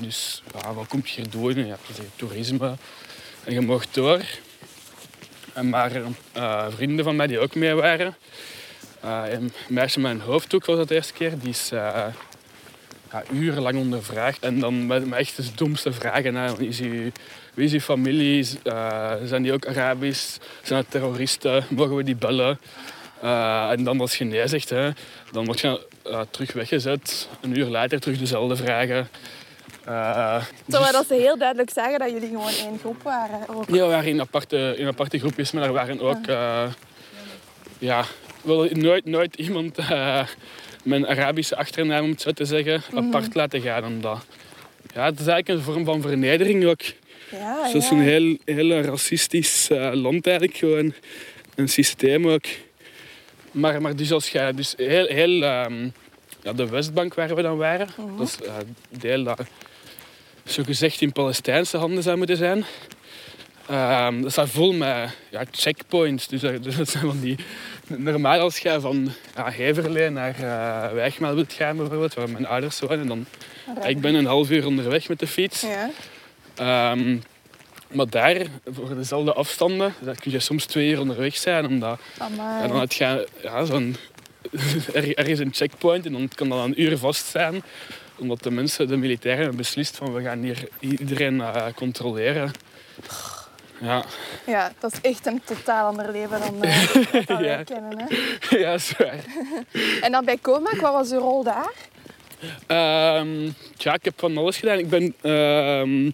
Dus, 0.00 0.42
ja, 0.60 0.74
wat 0.74 0.86
kom 0.86 1.00
je 1.04 1.12
hier 1.14 1.30
doen? 1.30 1.56
En 1.56 1.66
Je 1.66 1.70
hebt 1.70 2.00
toerisme 2.16 2.76
en 3.44 3.52
je 3.52 3.60
mocht 3.60 3.94
door. 3.94 4.20
En 5.52 5.68
maar 5.68 5.92
eh, 6.32 6.66
vrienden 6.70 7.04
van 7.04 7.16
mij 7.16 7.26
die 7.26 7.38
ook 7.38 7.54
mee 7.54 7.74
waren, 7.74 8.16
een 9.30 9.52
meisje 9.68 10.00
met 10.00 10.10
een 10.10 10.20
hoofddoek 10.20 10.66
was 10.66 10.76
dat 10.76 10.88
de 10.88 10.94
eerste 10.94 11.12
keer. 11.12 11.38
Die 11.38 11.48
is 11.48 11.70
uh, 11.72 12.06
ja, 13.10 13.22
urenlang 13.32 13.78
ondervraagd. 13.78 14.42
En 14.42 14.60
dan 14.60 14.86
met, 14.86 15.06
met 15.06 15.18
echt 15.18 15.36
de 15.36 15.44
domste 15.54 15.92
vragen. 15.92 16.58
Is 16.60 16.80
u, 16.80 17.12
wie 17.54 17.64
is 17.64 17.72
uw 17.72 17.80
familie? 17.80 18.44
Zijn 19.24 19.42
die 19.42 19.52
ook 19.52 19.66
Arabisch? 19.66 20.36
Zijn 20.62 20.78
het 20.78 20.90
terroristen? 20.90 21.64
Mogen 21.68 21.96
we 21.96 22.02
die 22.02 22.16
bellen? 22.16 22.58
en 23.70 23.84
dan 23.84 24.00
als 24.00 24.18
je 24.18 24.24
nee 24.24 24.60
hè, 24.68 24.90
dan 25.30 25.44
word 25.44 25.60
je 25.60 25.86
terug 26.30 26.52
weggezet. 26.52 27.28
Een 27.40 27.58
uur 27.58 27.66
later 27.66 28.00
terug 28.00 28.18
dezelfde 28.18 28.56
vragen. 28.56 29.08
Uh, 29.88 30.44
Terwijl 30.68 30.84
dus... 30.84 30.92
dat 30.92 31.06
ze 31.06 31.14
heel 31.14 31.38
duidelijk 31.38 31.70
zeggen 31.70 31.98
dat 31.98 32.10
jullie 32.10 32.28
gewoon 32.28 32.52
één 32.52 32.78
groep 32.78 33.02
waren. 33.02 33.48
Ook. 33.48 33.68
Ja, 33.68 33.72
we 33.72 33.90
waren 33.90 34.10
in 34.10 34.20
aparte, 34.20 34.74
in 34.76 34.86
aparte 34.86 35.18
groepjes, 35.18 35.50
maar 35.50 35.62
er 35.62 35.72
waren 35.72 36.00
ook... 36.00 36.26
Uh, 36.26 36.64
ja, 37.78 38.04
wil 38.42 38.68
nooit, 38.72 39.04
nooit 39.04 39.34
iemand 39.34 39.78
uh, 39.78 40.26
mijn 40.84 41.06
Arabische 41.06 41.56
achternaam, 41.56 42.04
om 42.04 42.10
het 42.10 42.20
zo 42.20 42.30
te 42.30 42.44
zeggen, 42.44 42.82
mm 42.90 42.98
apart 42.98 43.34
laten 43.34 43.60
gaan. 43.60 43.84
Omdat, 43.84 44.26
ja, 44.94 45.04
het 45.04 45.20
is 45.20 45.26
eigenlijk 45.26 45.48
een 45.48 45.72
vorm 45.72 45.84
van 45.84 46.00
vernedering 46.00 46.66
ook. 46.66 46.82
Ja, 47.30 47.70
is 47.74 47.90
een 47.90 48.00
heel, 48.00 48.36
heel 48.44 48.80
racistisch 48.80 49.68
land 49.92 50.26
eigenlijk, 50.26 50.56
gewoon. 50.56 50.94
Een 51.54 51.68
systeem 51.68 52.28
ook. 52.28 52.44
Maar, 53.50 53.80
maar 53.80 53.96
dus 53.96 54.12
als 54.12 54.28
jij... 54.28 54.52
Dus 54.52 54.74
heel, 54.76 55.06
heel 55.06 55.42
um, 55.42 55.92
ja, 56.42 56.52
de 56.52 56.68
Westbank 56.68 57.14
waar 57.14 57.34
we 57.34 57.42
dan 57.42 57.56
waren, 57.56 57.88
mm 57.96 58.16
dat 58.16 58.26
is 58.26 58.46
uh, 58.46 58.54
deel 58.88 59.34
zo 60.44 60.62
gezegd 60.62 61.00
in 61.00 61.12
Palestijnse 61.12 61.76
handen 61.76 62.02
zou 62.02 62.16
moeten 62.16 62.36
zijn. 62.36 62.64
Um, 63.70 64.22
dat 64.22 64.32
staat 64.32 64.48
vol 64.48 64.72
met 64.72 65.16
ja, 65.30 65.44
checkpoints. 65.50 66.28
Dus, 66.28 66.40
dus, 66.62 66.76
dat 66.76 66.88
zijn 66.88 67.06
van 67.06 67.20
die... 67.20 67.36
Normaal 67.86 68.40
als 68.40 68.58
je 68.58 68.80
van 68.80 69.12
ja, 69.36 69.50
Heverlee 69.50 70.10
naar 70.10 70.34
uh, 70.94 71.34
wilt 71.34 71.52
gaan, 71.52 71.76
bijvoorbeeld, 71.76 72.14
waar 72.14 72.30
mijn 72.30 72.46
ouders 72.46 72.80
wonen, 72.80 73.06
dan... 73.06 73.26
Ik 73.86 74.00
ben 74.00 74.14
een 74.14 74.26
half 74.26 74.50
uur 74.50 74.66
onderweg 74.66 75.08
met 75.08 75.18
de 75.18 75.26
fiets. 75.26 75.64
Ja. 76.56 76.90
Um, 76.92 77.22
maar 77.92 78.08
daar, 78.08 78.46
voor 78.64 78.94
dezelfde 78.94 79.32
afstanden, 79.32 79.94
daar 80.00 80.16
kun 80.20 80.30
je 80.30 80.40
soms 80.40 80.64
twee 80.64 80.90
uur 80.90 81.00
onderweg 81.00 81.36
zijn. 81.36 81.66
Omdat, 81.66 82.00
en 82.62 82.68
dan 82.68 82.80
heb 82.80 82.92
je 82.92 83.28
ja, 83.42 83.64
zo'n... 83.64 83.96
er, 84.94 85.28
is 85.28 85.38
een 85.38 85.52
checkpoint 85.52 86.06
en 86.06 86.12
dan 86.12 86.28
kan 86.34 86.48
dat 86.48 86.64
een 86.64 86.82
uur 86.82 86.98
vast 86.98 87.26
zijn 87.26 87.62
omdat 88.18 88.42
de 88.42 88.50
mensen, 88.50 88.88
de 88.88 88.96
militairen, 88.96 89.40
hebben 89.40 89.56
beslist 89.56 89.96
van 89.96 90.12
we 90.12 90.22
gaan 90.22 90.42
hier 90.42 90.68
iedereen 90.80 91.34
uh, 91.34 91.66
controleren. 91.74 92.50
Ja. 93.80 94.04
ja, 94.46 94.72
dat 94.78 94.92
is 94.92 95.00
echt 95.00 95.26
een 95.26 95.42
totaal 95.44 95.86
ander 95.86 96.10
leven 96.10 96.40
dan 96.40 96.54
uh, 96.64 96.88
ja. 97.26 97.40
wij 97.40 97.64
kennen. 97.64 97.98
Hè? 97.98 98.06
Ja, 98.58 98.78
zwaar. 98.78 99.24
en 100.00 100.12
dan 100.12 100.24
bij 100.24 100.38
Comac, 100.40 100.80
wat 100.80 100.92
was 100.92 101.12
uw 101.12 101.18
rol 101.18 101.42
daar? 101.42 101.72
Um, 103.20 103.54
ja, 103.76 103.94
ik 103.94 104.04
heb 104.04 104.14
van 104.16 104.36
alles 104.36 104.56
gedaan. 104.56 104.78
Ik 104.78 104.88
ben 104.88 105.14
uh, 105.22 106.12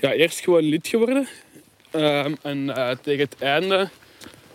ja, 0.00 0.12
eerst 0.12 0.40
gewoon 0.40 0.62
lid 0.62 0.88
geworden. 0.88 1.28
Um, 1.92 2.36
en 2.42 2.58
uh, 2.58 2.90
tegen 3.02 3.24
het 3.30 3.36
einde 3.38 3.88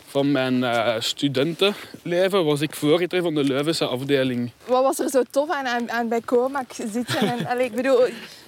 van 0.10 0.32
mijn 0.32 0.54
uh, 0.54 0.96
studentenleven 1.00 2.46
was 2.46 2.62
ik 2.62 2.76
voorzitter 2.76 3.22
van 3.22 3.36
de 3.36 3.44
Leuvense 3.44 3.86
afdeling. 3.86 4.52
Wat 4.66 4.84
was 4.84 5.00
er 5.00 5.10
zo 5.10 5.24
tof 5.32 5.50
aan, 5.50 5.92
aan, 5.92 6.08
bij 6.08 6.22
Comac 6.22 6.72
zitten? 6.74 7.20
En, 7.20 7.48
allee, 7.48 7.66
ik 7.66 7.76
bedoel, 7.76 8.00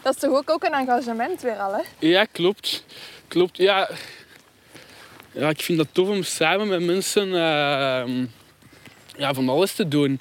dat 0.02 0.16
is 0.16 0.20
toch 0.20 0.32
ook, 0.32 0.50
ook 0.50 0.64
een 0.64 0.74
engagement 0.74 1.42
weer 1.42 1.58
al, 1.58 1.74
hè? 1.74 1.82
Ja, 2.08 2.26
klopt. 2.26 2.84
Klopt, 3.28 3.58
ja. 3.58 3.90
Ja, 5.32 5.50
ik 5.50 5.62
vind 5.62 5.78
dat 5.78 5.88
tof 5.92 6.08
om 6.08 6.24
samen 6.24 6.68
met 6.68 6.82
mensen 6.82 7.28
uh, 7.28 8.26
ja, 9.18 9.34
van 9.34 9.50
alles 9.50 9.74
te 9.74 9.88
doen. 9.88 10.20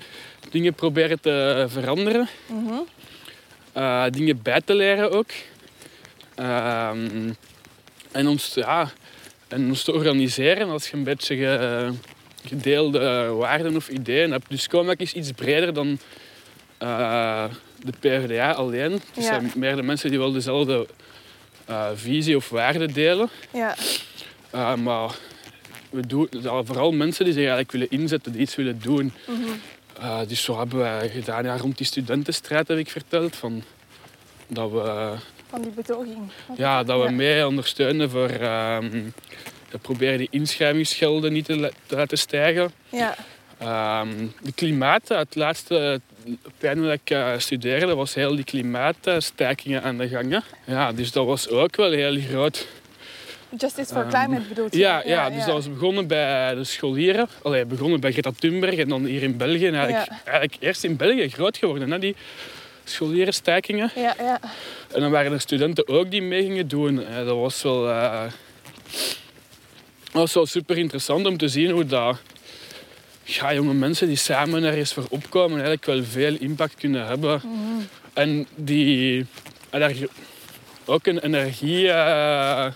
Dingen 0.51 0.75
proberen 0.75 1.21
te 1.21 1.67
veranderen. 1.69 2.29
Mm 2.47 2.87
uh, 3.77 4.05
dingen 4.11 4.43
bij 4.43 4.61
te 4.61 4.75
leren 4.75 5.11
ook. 5.11 5.31
Ehm, 6.35 7.33
en 8.13 8.29
ons, 8.29 8.55
ja, 8.55 8.91
en 9.53 9.69
ons 9.69 9.83
te 9.83 9.93
organiseren 9.93 10.69
als 10.69 10.91
je 10.91 10.97
een 10.97 11.05
beetje 11.05 11.93
gedeelde 12.47 13.27
waarden 13.39 13.77
of 13.77 13.89
ideeën 13.89 14.31
hebt. 14.31 14.49
Dus 14.49 14.69
Comac 14.69 14.99
is 14.99 15.13
iets 15.13 15.33
breder 15.33 15.75
dan 15.75 15.99
uh, 16.83 17.45
de 17.85 17.93
PvdA 18.01 18.53
alleen. 18.53 18.93
Het 18.93 19.03
ja. 19.15 19.23
zijn 19.23 19.53
meer 19.57 19.77
de 19.77 19.83
mensen 19.83 20.11
die 20.11 20.19
wel 20.19 20.33
dezelfde 20.33 20.87
uh, 21.71 21.87
visie 21.95 22.37
of 22.37 22.49
waarden 22.49 22.93
delen. 22.93 23.29
Ja. 23.53 23.77
Uh, 24.55 24.75
maar 24.75 25.15
we 25.91 26.07
doen, 26.07 26.29
vooral 26.43 26.93
mensen 26.93 27.25
die 27.25 27.35
zich 27.35 27.43
eigenlijk 27.43 27.73
willen 27.73 27.91
inzetten, 27.91 28.33
die 28.33 28.41
iets 28.41 28.57
willen 28.57 28.81
doen. 28.83 29.13
Mm 29.27 29.45
-hmm. 29.45 30.27
dus 30.27 30.43
zo 30.43 30.59
hebben 30.59 30.79
wij 30.79 31.09
gedaan 31.09 31.45
ja, 31.45 31.57
rond 31.57 31.77
die 31.77 31.87
studentenstrijd, 31.87 32.69
heb 32.69 32.79
ik 32.79 32.91
verteld. 32.91 33.37
Van, 33.37 33.63
dat 34.47 34.71
we 34.71 35.15
van 35.51 35.63
die 35.63 35.71
betoging. 35.71 36.31
Ja, 36.57 36.83
dat 36.83 37.03
we 37.05 37.11
mee 37.11 37.47
ondersteunen 37.47 38.11
voor 38.11 38.31
um, 38.31 39.13
proberen 39.83 40.19
die 40.19 40.29
inschrijvingsgelden 40.31 41.33
niet 41.33 41.45
te, 41.45 41.73
laten 41.89 42.19
stijgen. 42.19 42.71
Ja. 42.89 43.15
Um, 44.03 44.33
de 44.43 44.53
klimaat, 44.53 45.09
het 45.09 45.35
laatste 45.35 46.01
pijn 46.59 46.83
dat 46.83 46.93
ik 46.93 47.11
uh, 47.11 47.33
studeerde, 47.37 47.95
was 47.95 48.15
heel 48.15 48.35
die 48.35 48.45
klimaatstakingen 48.45 49.83
aan 49.83 49.99
de 49.99 50.09
gang. 50.09 50.43
Ja, 50.65 50.93
dus 50.93 51.13
dat 51.13 51.27
was 51.27 51.49
ook 51.49 51.77
wel 51.77 51.91
heel 51.91 52.21
groot. 52.21 52.67
Justice 53.59 53.95
for 53.95 54.07
Climate 54.07 54.49
bedoelt 54.49 54.73
je? 54.73 54.79
Ja, 54.79 55.03
ja, 55.05 55.11
ja, 55.11 55.31
dus 55.31 55.45
dat 55.45 55.55
was 55.55 55.73
begonnen 55.73 56.07
bij 56.07 56.55
de 56.55 56.65
scholieren. 56.65 57.29
Allee, 57.43 57.65
begonnen 57.65 58.01
bij 58.01 58.13
Greta 58.13 58.31
Thunberg 58.39 58.75
en 58.77 58.89
dan 58.89 59.05
hier 59.05 59.23
in 59.23 59.37
België. 59.37 59.69
eigenlijk, 59.69 60.09
eigenlijk 60.25 60.57
eerst 60.61 60.85
in 60.85 60.97
België 60.97 61.29
groot 61.29 61.57
geworden. 61.57 61.91
Hè, 61.91 61.99
die, 61.99 62.17
scholierenstakingen. 62.91 63.91
Ja, 63.95 64.15
ja. 64.19 64.41
En 64.93 65.01
dan 65.01 65.11
waren 65.11 65.33
er 65.33 65.41
studenten 65.41 65.89
ook 65.89 66.11
die 66.11 66.23
mee 66.23 66.43
gingen 66.43 66.69
doen. 66.69 67.05
Dat 67.25 67.37
was 67.37 67.63
wel, 67.63 67.89
uh, 67.89 68.23
was 70.13 70.35
wel 70.35 70.47
super 70.47 70.79
interessant 70.79 71.27
om 71.27 71.37
te 71.37 71.49
zien 71.49 71.71
hoe 71.71 71.87
dat, 71.87 72.17
ja, 73.25 73.55
jonge 73.55 73.75
mensen 73.75 74.07
die 74.07 74.17
samen 74.17 74.65
ergens 74.65 74.93
voor 74.93 75.07
opkomen 75.09 75.53
eigenlijk 75.53 75.85
wel 75.85 76.05
veel 76.05 76.37
impact 76.39 76.75
kunnen 76.75 77.07
hebben. 77.07 77.41
Mm 77.45 77.89
En 78.13 78.47
die 78.55 79.27
daar 79.71 79.93
ook 80.85 81.07
een 81.07 81.19
energie, 81.19 81.85
uh, 81.85 82.67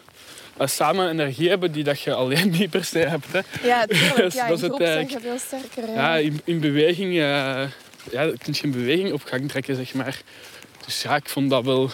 samen 0.59 1.11
energie 1.11 1.49
hebben 1.49 1.73
die 1.73 1.85
dat 1.85 2.01
je 2.01 2.15
alleen 2.15 2.51
niet 2.59 2.71
per 2.71 2.85
se 2.85 2.99
hebt. 2.99 3.33
Hè. 3.33 3.41
Ja, 3.63 3.87
tuurlijk. 3.87 4.17
dus 4.23 4.35
ja, 4.35 4.49
dat 4.49 4.59
groep 4.59 4.81
je 4.81 5.19
veel 5.21 5.39
sterker. 5.39 5.95
Ja, 5.95 6.17
in, 6.17 6.41
in 6.45 6.61
beweging 6.61 7.15
uh, 7.15 7.63
ja, 8.11 8.33
kun 8.43 8.53
je 8.53 8.65
een 8.65 8.71
beweging 8.71 9.13
op 9.13 9.23
gang 9.25 9.49
trekken, 9.49 9.77
zeg 9.77 9.95
maar. 9.95 10.21
Dus 10.85 11.03
ja, 11.03 11.17
ik 11.17 11.29
vond 11.29 11.51
dat 11.51 11.65
wel... 11.65 11.91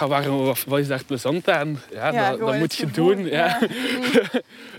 Ja, 0.00 0.08
waarom, 0.08 0.44
wat, 0.44 0.64
wat 0.66 0.78
is 0.78 0.88
daar 0.88 1.04
plezant 1.04 1.48
aan? 1.48 1.82
Ja, 1.92 2.30
dat, 2.30 2.38
dat 2.38 2.58
moet 2.58 2.74
je 2.74 2.90
doen. 2.90 3.26
Ja. 3.26 3.58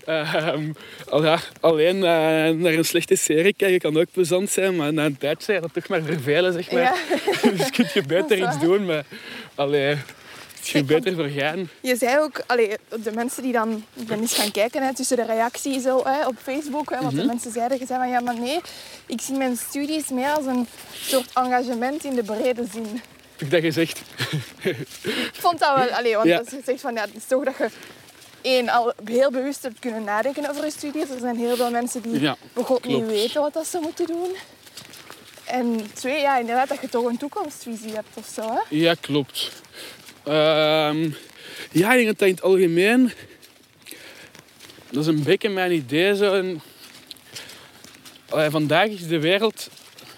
Ehm, 0.06 0.72
ja. 1.12 1.40
alleen 1.60 1.96
uh, 1.96 2.02
naar 2.02 2.74
een 2.74 2.86
slechte 2.86 3.16
serie 3.16 3.54
kijken 3.54 3.80
kan 3.80 4.02
ook 4.02 4.12
plezant 4.12 4.50
zijn, 4.50 4.76
maar 4.76 4.94
na 4.94 5.06
een 5.06 5.18
tijdje 5.18 5.54
je 5.54 5.60
dat 5.60 5.74
toch 5.74 5.88
maar 5.88 6.02
vervelen, 6.02 6.54
zeg 6.54 6.72
maar. 6.72 6.98
dus 7.58 7.70
kun 7.70 7.88
je 7.94 8.04
beter 8.16 8.38
iets 8.38 8.60
doen, 8.60 8.86
maar... 8.86 9.06
Allee, 9.56 9.98
je 10.72 10.84
beter 10.84 11.16
voor 11.16 11.28
gaan. 11.30 11.70
Je 11.82 11.96
zei 11.96 12.20
ook, 12.20 12.44
allee, 12.48 12.78
de 13.04 13.12
mensen 13.12 13.44
die 13.44 13.52
dan 13.52 13.86
ben 13.94 14.20
eens 14.20 14.34
gaan 14.34 14.52
kijken 14.52 14.84
hè, 14.84 14.96
tussen 14.96 15.18
de 15.18 15.26
reacties 15.26 15.84
zo, 15.84 16.02
hè, 16.04 16.28
op 16.28 16.36
Facebook, 16.42 16.90
hè, 16.90 17.02
wat 17.02 17.12
de 17.12 17.18
mhm. 17.18 17.28
mensen 17.28 17.52
zeiden, 17.52 17.80
je 17.80 17.86
zei 17.86 18.00
van 18.00 18.10
ja, 18.10 18.20
maar 18.20 18.40
nee, 18.40 18.60
ik 19.06 19.22
zie 19.22 19.36
mijn 19.36 19.58
studies 19.58 20.10
meer 20.10 20.30
als 20.30 20.46
een 20.46 20.68
soort 20.94 21.32
engagement 21.34 22.04
in 22.04 22.16
de 22.16 22.24
brede 22.24 22.66
zin. 22.74 23.02
Heb 23.32 23.42
ik 23.42 23.52
dat 23.52 23.62
gezegd? 23.62 24.02
ik 24.62 25.32
vond 25.32 25.60
dat 25.60 25.76
wel, 25.76 25.90
allee, 25.90 26.16
want 26.16 26.28
ja. 26.28 26.42
je 26.50 26.62
zegt 26.66 26.82
van 26.82 26.94
ja, 26.94 27.02
het 27.02 27.16
is 27.16 27.26
toch 27.28 27.44
dat 27.44 27.58
je 27.58 27.70
één, 28.42 28.70
al 28.70 28.94
heel 29.06 29.32
bewust 29.32 29.64
hebt 29.64 29.80
kunnen 29.80 30.04
nadenken 30.04 30.50
over 30.50 30.66
je 30.66 30.72
studies. 30.72 31.10
Er 31.10 31.20
zijn 31.20 31.38
heel 31.38 31.56
veel 31.56 31.70
mensen 31.72 32.02
die 32.02 32.20
ja, 32.20 32.38
niet 32.82 33.06
weten 33.06 33.42
wat 33.42 33.54
dat 33.54 33.68
ze 33.68 33.80
moeten 33.82 34.08
doen. 34.08 34.36
En 35.46 35.94
twee, 35.94 36.22
ja, 36.22 36.38
inderdaad, 36.38 36.68
dat 36.68 36.82
je 36.82 36.90
toch 36.90 37.06
een 37.06 37.18
toekomstvisie 37.18 37.94
hebt 37.94 38.08
of 38.14 38.28
zo. 38.34 38.42
Hè? 38.42 38.60
Ja, 38.70 38.94
klopt. 39.02 39.52
Denk 41.72 42.06
dat 42.06 42.28
in 42.28 42.34
het 42.34 42.42
algemeen... 42.42 43.12
Dat 44.90 45.02
is 45.02 45.08
een 45.08 45.24
beetje 45.24 45.50
mijn 45.50 45.72
idee. 45.72 46.16
Zo. 46.16 46.60
Vandaag 48.28 48.88
is 48.88 49.08
de 49.08 49.20
wereld 49.20 49.70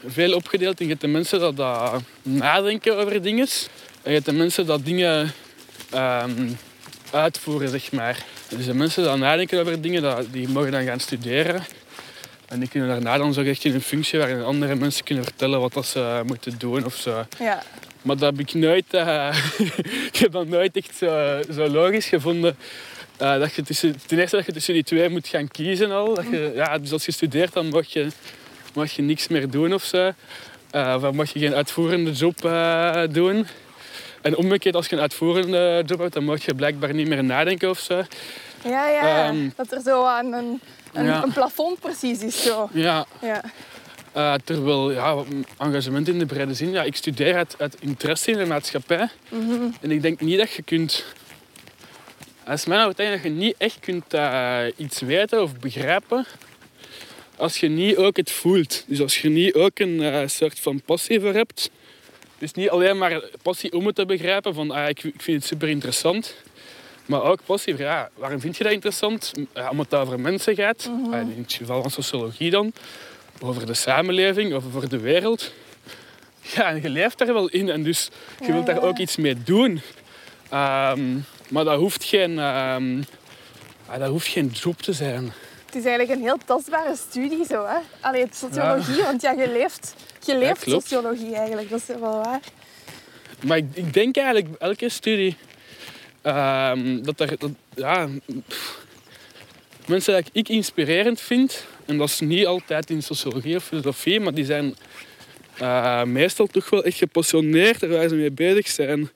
veel 0.05 0.33
opgedeeld. 0.33 0.79
En 0.79 0.83
je 0.85 0.89
hebt 0.89 1.01
de 1.01 1.07
mensen 1.07 1.39
dat, 1.39 1.57
dat 1.57 2.01
nadenken 2.21 2.97
over 2.97 3.21
dingen. 3.21 3.47
En 4.03 4.11
je 4.11 4.13
hebt 4.13 4.25
de 4.25 4.33
mensen 4.33 4.65
dat 4.65 4.85
dingen 4.85 5.31
ehm, 5.89 6.49
uitvoeren, 7.11 7.69
zeg 7.69 7.91
maar. 7.91 8.25
Dus 8.49 8.65
de 8.65 8.73
mensen 8.73 9.03
die 9.03 9.15
nadenken 9.15 9.59
over 9.59 9.81
dingen, 9.81 10.01
dat, 10.01 10.25
die 10.31 10.49
mogen 10.49 10.71
dan 10.71 10.83
gaan 10.85 10.99
studeren. 10.99 11.65
En 12.47 12.59
die 12.59 12.69
kunnen 12.69 12.89
daarna 12.89 13.17
dan 13.17 13.33
zo 13.33 13.41
echt 13.41 13.63
in 13.63 13.73
een 13.73 13.81
functie 13.81 14.19
waarin 14.19 14.43
andere 14.43 14.75
mensen 14.75 15.03
kunnen 15.03 15.23
vertellen 15.23 15.59
wat 15.59 15.73
dat 15.73 15.85
ze 15.85 16.21
moeten 16.25 16.57
doen 16.57 16.85
of 16.85 16.95
zo. 16.95 17.25
Ja. 17.39 17.63
Maar 18.07 18.17
dat 18.17 18.29
heb 18.31 18.39
ik 18.47 18.53
nooit, 18.53 18.85
uh, 18.91 19.37
ik 20.11 20.15
heb 20.15 20.31
dat 20.31 20.47
nooit 20.47 20.75
echt 20.77 20.95
zo, 20.97 21.39
zo 21.53 21.67
logisch 21.69 22.05
gevonden. 22.05 22.57
eh, 23.17 23.39
dat 23.39 23.53
je 23.53 23.61
tussen, 23.61 23.95
ten 24.05 24.19
eerste 24.19 24.35
dat 24.35 24.45
je 24.45 24.51
tussen 24.51 24.73
die 24.73 24.83
twee 24.83 25.09
moet 25.09 25.27
gaan 25.27 25.47
kiezen 25.47 25.91
al. 25.91 26.13
Dat 26.13 26.25
je, 26.31 26.51
ja, 26.55 26.77
dus 26.77 26.91
als 26.91 27.05
je 27.05 27.11
studeert, 27.11 27.53
dan 27.53 27.69
mag 27.69 27.87
je, 27.87 28.07
mag 28.73 28.91
je 28.91 29.01
niks 29.01 29.27
meer 29.27 29.49
doen 29.49 29.73
of 29.73 29.83
zo. 29.83 30.11
Eh, 30.71 30.93
of 30.95 31.01
dan 31.01 31.15
mag 31.15 31.33
je 31.33 31.39
geen 31.39 31.53
uitvoerende 31.53 32.11
job 32.11 32.45
eh, 32.45 33.01
doen. 33.11 33.47
En 34.21 34.35
omgekeerd, 34.37 34.75
als 34.75 34.87
je 34.87 34.95
een 34.95 35.01
uitvoerende 35.01 35.83
job 35.85 35.99
hebt, 35.99 36.13
dan 36.13 36.23
mag 36.23 36.45
je 36.45 36.55
blijkbaar 36.55 36.93
niet 36.93 37.07
meer 37.07 37.23
nadenken 37.23 37.69
of 37.69 37.79
zo. 37.79 38.03
Ja, 38.63 38.87
ja. 38.89 39.25
Ehm, 39.27 39.49
dat 39.55 39.71
er 39.71 39.81
zo 39.81 40.05
aan 40.05 40.33
een, 40.33 40.61
een, 40.93 41.05
Ja. 41.05 41.23
een 41.23 41.33
plafond 41.33 41.79
precies 41.79 42.19
is. 42.23 42.43
Zo. 42.43 42.69
Ja, 42.73 43.05
Ja. 43.21 43.41
Eh, 44.17 44.33
terwijl 44.43 44.91
ja, 44.91 45.23
engagement 45.57 46.07
in 46.07 46.19
de 46.19 46.25
brede 46.25 46.53
zin. 46.53 46.71
Ja, 46.71 46.83
ik 46.83 46.95
studeer 46.95 47.35
uit, 47.35 47.55
uit 47.57 47.75
interesse 47.79 48.31
in 48.31 48.37
de 48.37 48.45
maatschappij. 48.45 49.09
En 49.81 49.91
ik 49.91 50.01
denk 50.01 50.21
niet 50.21 50.37
dat 50.37 50.51
je 50.51 50.61
kunt... 50.61 51.05
Mijn 52.67 52.81
overtuiging 52.81 53.21
dat 53.21 53.33
je 53.33 53.45
niet 53.45 53.55
echt 53.57 53.79
kunt 53.79 54.13
eh, 54.13 54.59
iets 54.77 54.99
weten 54.99 55.41
of 55.41 55.59
begrijpen 55.59 56.25
als 57.37 57.57
je 57.57 57.67
niet 57.67 57.97
ook 57.97 58.17
het 58.17 58.31
voelt. 58.31 58.83
Dus 58.87 59.01
als 59.01 59.21
je 59.21 59.29
niet 59.29 59.53
ook 59.53 59.79
een 59.79 60.01
eh, 60.01 60.27
soort 60.27 60.59
van 60.59 60.81
passie 60.81 61.19
voor 61.19 61.33
hebt. 61.33 61.69
Dus 62.37 62.53
niet 62.53 62.69
alleen 62.69 62.97
maar 62.97 63.23
passie 63.41 63.73
om 63.73 63.85
het 63.85 63.95
te 63.95 64.05
begrijpen, 64.05 64.53
van 64.53 64.71
ah, 64.71 64.89
ik, 64.89 65.03
ik 65.03 65.21
vind 65.21 65.37
het 65.37 65.45
super 65.45 65.69
interessant. 65.69 66.35
Maar 67.05 67.23
ook 67.23 67.39
passie 67.45 67.75
voor, 67.75 67.83
ja, 67.83 68.09
waarom 68.15 68.39
vind 68.39 68.57
je 68.57 68.63
dat 68.63 68.73
interessant? 68.73 69.31
Ja, 69.53 69.69
omdat 69.69 69.91
het 69.91 69.99
over 69.99 70.19
mensen 70.19 70.55
gaat. 70.55 70.89
Ah, 71.11 71.19
in 71.19 71.41
het 71.41 71.53
geval 71.53 71.81
van 71.81 71.91
sociologie 71.91 72.49
dan. 72.49 72.73
Over 73.39 73.65
de 73.65 73.73
samenleving, 73.73 74.53
of 74.53 74.65
over 74.65 74.89
de 74.89 74.99
wereld. 74.99 75.51
Ja, 76.41 76.69
en 76.69 76.81
je 76.81 76.89
leeft 76.89 77.17
daar 77.17 77.33
wel 77.33 77.47
in 77.47 77.69
en 77.69 77.83
dus 77.83 78.09
je 78.45 78.51
wilt 78.51 78.65
daar 78.65 78.81
ook 78.81 78.97
iets 78.97 79.15
mee 79.15 79.43
doen. 79.43 79.81
Ehm, 80.49 81.17
maar 81.49 81.63
dat 81.63 81.79
hoeft 81.79 82.03
geen, 82.03 82.39
ah, 82.39 83.99
dat 83.99 84.09
hoeft 84.09 84.27
geen 84.27 84.47
job 84.47 84.81
te 84.81 84.93
zijn. 84.93 85.33
Het 85.65 85.75
is 85.75 85.85
eigenlijk 85.85 86.19
een 86.19 86.25
heel 86.25 86.37
tastbare 86.45 86.95
studie 86.95 87.45
zo, 87.45 87.65
hè? 87.65 87.77
Allee, 87.99 88.23
het 88.23 88.35
sociologie, 88.35 89.03
want 89.03 89.21
ja, 89.21 89.31
je 89.31 89.51
leeft, 89.51 89.93
je 90.25 90.37
leeft 90.37 90.69
sociologie 90.69 91.35
eigenlijk. 91.35 91.69
Dat 91.69 91.79
is 91.79 91.95
wel 91.99 92.21
waar. 92.23 92.39
Maar 93.45 93.57
ik, 93.57 93.65
ik 93.73 93.93
denk 93.93 94.17
eigenlijk 94.17 94.47
elke 94.59 94.89
studie 94.89 95.37
ehm, 96.21 97.01
dat 97.01 97.19
er 97.19 97.37
dat, 97.37 97.49
ja, 97.75 98.07
pff, 98.47 98.85
mensen 99.85 100.13
dat 100.13 100.29
ik 100.31 100.49
inspirerend 100.49 101.21
vind, 101.21 101.65
en 101.87 101.97
dat 101.97 102.07
is 102.07 102.19
niet 102.19 102.45
altijd 102.45 102.89
in 102.89 103.03
sociologie 103.03 103.55
of 103.55 103.63
filosofie, 103.63 104.19
maar 104.19 104.33
die 104.33 104.45
zijn 104.45 104.75
eh, 105.57 106.03
meestal 106.03 106.47
toch 106.47 106.69
wel 106.69 106.83
echt 106.83 106.97
gepassioneerd 106.97 107.81
er 107.81 107.89
waar 107.89 108.07
ze 108.07 108.15
mee 108.15 108.31
bezig 108.31 108.67
zijn. 108.67 109.09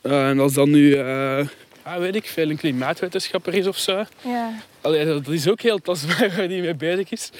Eh, 0.00 0.28
en 0.28 0.38
als 0.38 0.52
dat 0.52 0.66
nu, 0.66 0.94
eh, 0.94 1.46
ah, 1.82 1.98
weet 1.98 2.14
ik 2.14 2.26
veel, 2.26 2.50
een 2.50 2.56
klimaatwetenschapper 2.56 3.54
is 3.54 3.66
of 3.66 3.78
zo, 3.78 4.04
Ja. 4.22 4.52
Allee, 4.80 5.04
dat 5.04 5.28
is 5.28 5.48
ook 5.48 5.60
heel 5.60 5.78
tastbaar 5.78 6.32
waar 6.36 6.48
die 6.48 6.62
mee 6.62 6.74
bezig 6.74 7.10
is. 7.10 7.30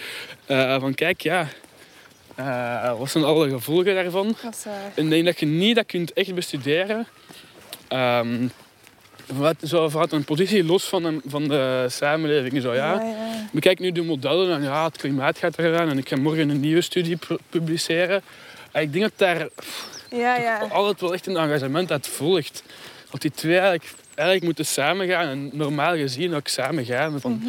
Van 0.80 0.94
kijk, 0.94 1.20
ja, 1.20 1.48
wat 2.98 3.10
zijn 3.10 3.24
alle 3.24 3.48
gevolgen 3.48 3.94
daarvan? 3.94 4.36
Dat 4.42 4.54
is 4.54 4.64
waar. 4.64 4.92
En 4.94 5.04
ik 5.04 5.10
denk 5.10 5.24
dat 5.24 5.40
je 5.40 5.46
niet 5.46 5.76
dat 5.76 5.86
kunt 5.86 6.12
echt 6.12 6.34
bestuderen. 6.34 7.06
Ehm 7.88 8.48
vanuit, 9.34 9.56
zo, 9.64 9.88
vanuit 9.88 10.12
een 10.12 10.24
positie 10.24 10.64
los 10.64 10.84
van, 10.84 11.04
een, 11.04 11.22
van 11.26 11.48
de 11.48 11.86
samenleving. 11.88 12.62
Zo, 12.62 12.74
ja. 12.74 12.92
Ja, 12.92 13.02
ja. 13.02 13.16
Bekijk 13.52 13.78
nu 13.78 13.92
de 13.92 14.02
modellen 14.02 14.56
en 14.56 14.62
ja, 14.62 14.84
het 14.84 14.96
klimaat 14.96 15.38
gaat 15.38 15.58
eraan 15.58 15.88
en 15.88 15.98
ik 15.98 16.08
ga 16.08 16.16
morgen 16.16 16.48
een 16.48 16.60
nieuwe 16.60 16.80
studie 16.80 17.16
pu- 17.16 17.36
publiceren. 17.50 18.22
En 18.72 18.82
ik 18.82 18.92
denk 18.92 19.04
dat 19.04 19.12
daar 19.16 19.48
Ja, 20.10 20.36
ja. 20.36 20.58
altijd 20.70 21.00
wel 21.00 21.12
echt 21.12 21.26
een 21.26 21.36
engagement 21.36 21.90
uit 21.92 22.06
volgt. 22.06 22.62
Dat 23.10 23.20
die 23.20 23.30
twee 23.30 23.52
eigenlijk, 23.58 23.90
eigenlijk 24.14 24.44
moeten 24.46 24.66
samengaan 24.66 25.26
en 25.28 25.50
normaal 25.52 25.96
gezien 25.96 26.34
ook 26.34 26.48
samen 26.48 26.84
gaan. 26.84 27.20
Van 27.20 27.42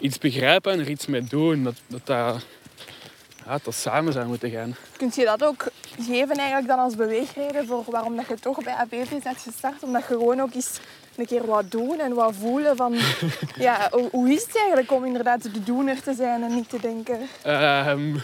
iets 0.00 0.18
begrijpen 0.18 0.72
en 0.72 0.78
er 0.80 0.88
iets 0.88 1.06
mee 1.06 1.24
doen. 1.24 1.62
Dat 1.64 1.74
dat, 1.86 2.00
dat, 2.06 2.44
ja, 3.46 3.58
dat 3.62 3.74
samen 3.74 4.12
zou 4.12 4.26
moeten 4.26 4.50
gaan. 4.50 4.76
Kun 4.96 5.10
je 5.14 5.24
dat 5.24 5.44
ook 5.44 5.66
geven 6.00 6.36
eigenlijk 6.36 6.68
dan 6.68 6.78
als 6.78 6.94
beweegreden 6.96 7.66
voor 7.66 7.84
waarom 7.86 8.16
dat 8.16 8.26
je 8.28 8.34
toch 8.40 8.62
bij 8.64 8.74
ABV 8.74 9.22
bent 9.22 9.38
gestart? 9.38 9.82
Omdat 9.82 10.02
je 10.02 10.06
gewoon 10.08 10.40
ook 10.40 10.54
eens 10.54 10.78
een 11.16 11.26
keer 11.26 11.46
wat 11.46 11.70
doen 11.70 12.00
en 12.00 12.12
wat 12.14 12.34
voelen 12.40 12.76
van... 12.76 12.96
Ja, 13.58 13.90
hoe- 14.10 14.30
is 14.32 14.42
het 14.42 14.56
eigenlijk 14.56 14.92
om 14.92 15.04
inderdaad 15.04 15.42
de 15.42 15.62
doener 15.62 16.02
te 16.02 16.14
zijn 16.14 16.42
en 16.42 16.54
niet 16.54 16.68
te 16.68 16.80
denken? 16.80 17.18
Ehm, 17.42 18.14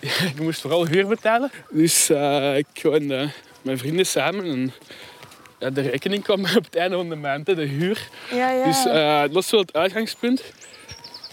ja, 0.00 0.24
ik 0.32 0.40
moest 0.40 0.60
vooral 0.60 0.86
huur 0.86 1.06
betalen. 1.06 1.50
Dus 1.70 2.10
eh, 2.10 2.56
ik 2.56 2.66
woonde 2.82 3.16
met 3.16 3.32
mijn 3.62 3.78
vrienden 3.78 4.06
samen. 4.06 4.44
En, 4.44 4.72
ja, 5.58 5.70
de 5.70 5.80
rekening 5.80 6.22
kwam 6.22 6.40
op 6.56 6.64
het 6.64 6.76
einde 6.76 6.96
van 6.96 7.08
de 7.08 7.16
maand, 7.16 7.46
de 7.46 7.54
huur. 7.62 8.08
Ja, 8.30 8.50
ja. 8.50 8.64
Dus 8.64 8.84
eh, 8.86 9.20
dat 9.32 9.42
is 9.44 9.50
wel 9.50 9.60
het 9.60 9.72
uitgangspunt. 9.72 10.42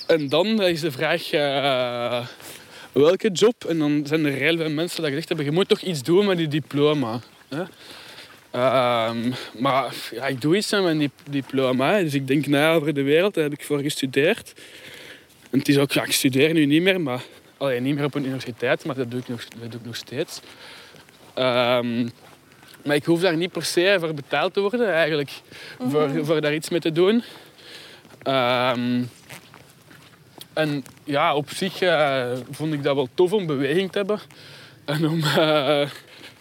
En 0.07 0.29
dan 0.29 0.61
is 0.61 0.81
de 0.81 0.91
vraag 0.91 1.31
eh, 1.31 2.25
welke 2.91 3.29
job. 3.31 3.65
En 3.65 3.77
dan 3.79 4.01
zijn 4.05 4.25
er 4.25 4.31
heel 4.33 4.57
veel 4.57 4.69
mensen 4.69 4.97
die 5.01 5.07
gezegd 5.09 5.27
hebben, 5.27 5.45
je 5.45 5.51
moet 5.51 5.67
toch 5.67 5.81
iets 5.81 6.03
doen 6.03 6.25
met 6.25 6.37
die 6.37 6.47
diploma. 6.47 7.19
Hè? 7.49 7.63
Ehm, 8.51 9.31
maar 9.59 9.95
ja, 10.11 10.27
ik 10.27 10.41
doe 10.41 10.55
iets 10.55 10.71
met 10.71 10.83
mijn 10.83 10.97
dip- 10.99 11.11
diploma. 11.29 11.99
Dus 11.99 12.13
ik 12.13 12.27
denk 12.27 12.47
na 12.47 12.73
over 12.73 12.93
de 12.93 13.01
wereld, 13.01 13.33
daar 13.33 13.43
heb 13.43 13.53
ik 13.53 13.63
voor 13.63 13.79
gestudeerd. 13.79 14.53
En 15.49 15.59
het 15.59 15.67
is 15.67 15.77
ook, 15.77 15.91
ja, 15.91 16.03
ik 16.03 16.11
studeer 16.11 16.53
nu 16.53 16.65
niet 16.65 16.81
meer, 16.81 17.01
maar 17.01 17.21
allee, 17.57 17.79
niet 17.79 17.95
meer 17.95 18.03
op 18.03 18.15
een 18.15 18.25
universiteit, 18.25 18.85
maar 18.85 18.95
dat 18.95 19.11
doe 19.11 19.19
ik 19.19 19.27
nog, 19.27 19.45
dat 19.45 19.71
doe 19.71 19.79
ik 19.79 19.85
nog 19.85 19.95
steeds. 19.95 20.39
Ehm, 21.33 22.07
maar 22.83 22.95
ik 22.95 23.05
hoef 23.05 23.21
daar 23.21 23.37
niet 23.37 23.51
per 23.51 23.63
se 23.63 23.97
voor 23.99 24.13
betaald 24.13 24.53
te 24.53 24.59
worden, 24.59 24.93
eigenlijk, 24.93 25.31
voor, 25.89 26.25
voor 26.25 26.41
daar 26.41 26.53
iets 26.53 26.69
mee 26.69 26.79
te 26.79 26.91
doen. 26.91 27.23
Ehm, 28.23 29.03
en 30.53 30.83
ja, 31.03 31.35
op 31.35 31.49
zich 31.49 31.81
eh, 31.81 32.31
vond 32.51 32.73
ik 32.73 32.83
dat 32.83 32.95
wel 32.95 33.07
tof 33.13 33.33
om 33.33 33.45
beweging 33.45 33.91
te 33.91 33.97
hebben. 33.97 34.19
En, 34.85 35.07
om, 35.07 35.23
eh, 35.23 35.89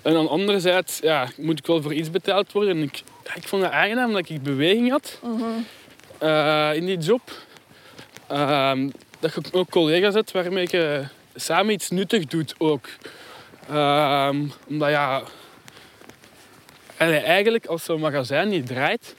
en 0.02 0.12
dan 0.12 0.28
anderzijds 0.28 0.98
ja, 0.98 1.28
moet 1.36 1.58
ik 1.58 1.66
wel 1.66 1.82
voor 1.82 1.94
iets 1.94 2.10
betaald 2.10 2.52
worden. 2.52 2.76
En 2.76 2.82
ik, 2.82 3.02
ik 3.34 3.48
vond 3.48 3.62
het 3.62 3.72
aangenaam 3.72 4.12
dat 4.12 4.28
ik 4.28 4.42
beweging 4.42 4.90
had 4.90 5.20
eh, 6.18 6.70
in 6.74 6.86
die 6.86 6.98
job. 6.98 7.30
Ehm, 8.26 8.90
dat 9.20 9.34
je 9.34 9.40
ook 9.52 9.70
collega's 9.70 10.14
hebt 10.14 10.30
waarmee 10.30 10.68
je 10.70 11.04
samen 11.34 11.72
iets 11.72 11.90
nuttig 11.90 12.26
doet 12.26 12.54
ook. 12.58 12.88
Ehm, 13.68 14.46
omdat 14.68 14.90
ja... 14.90 15.22
eigenlijk 16.96 17.66
als 17.66 17.84
zo'n 17.84 18.00
magazijn 18.00 18.48
niet 18.48 18.66
draait, 18.66 19.14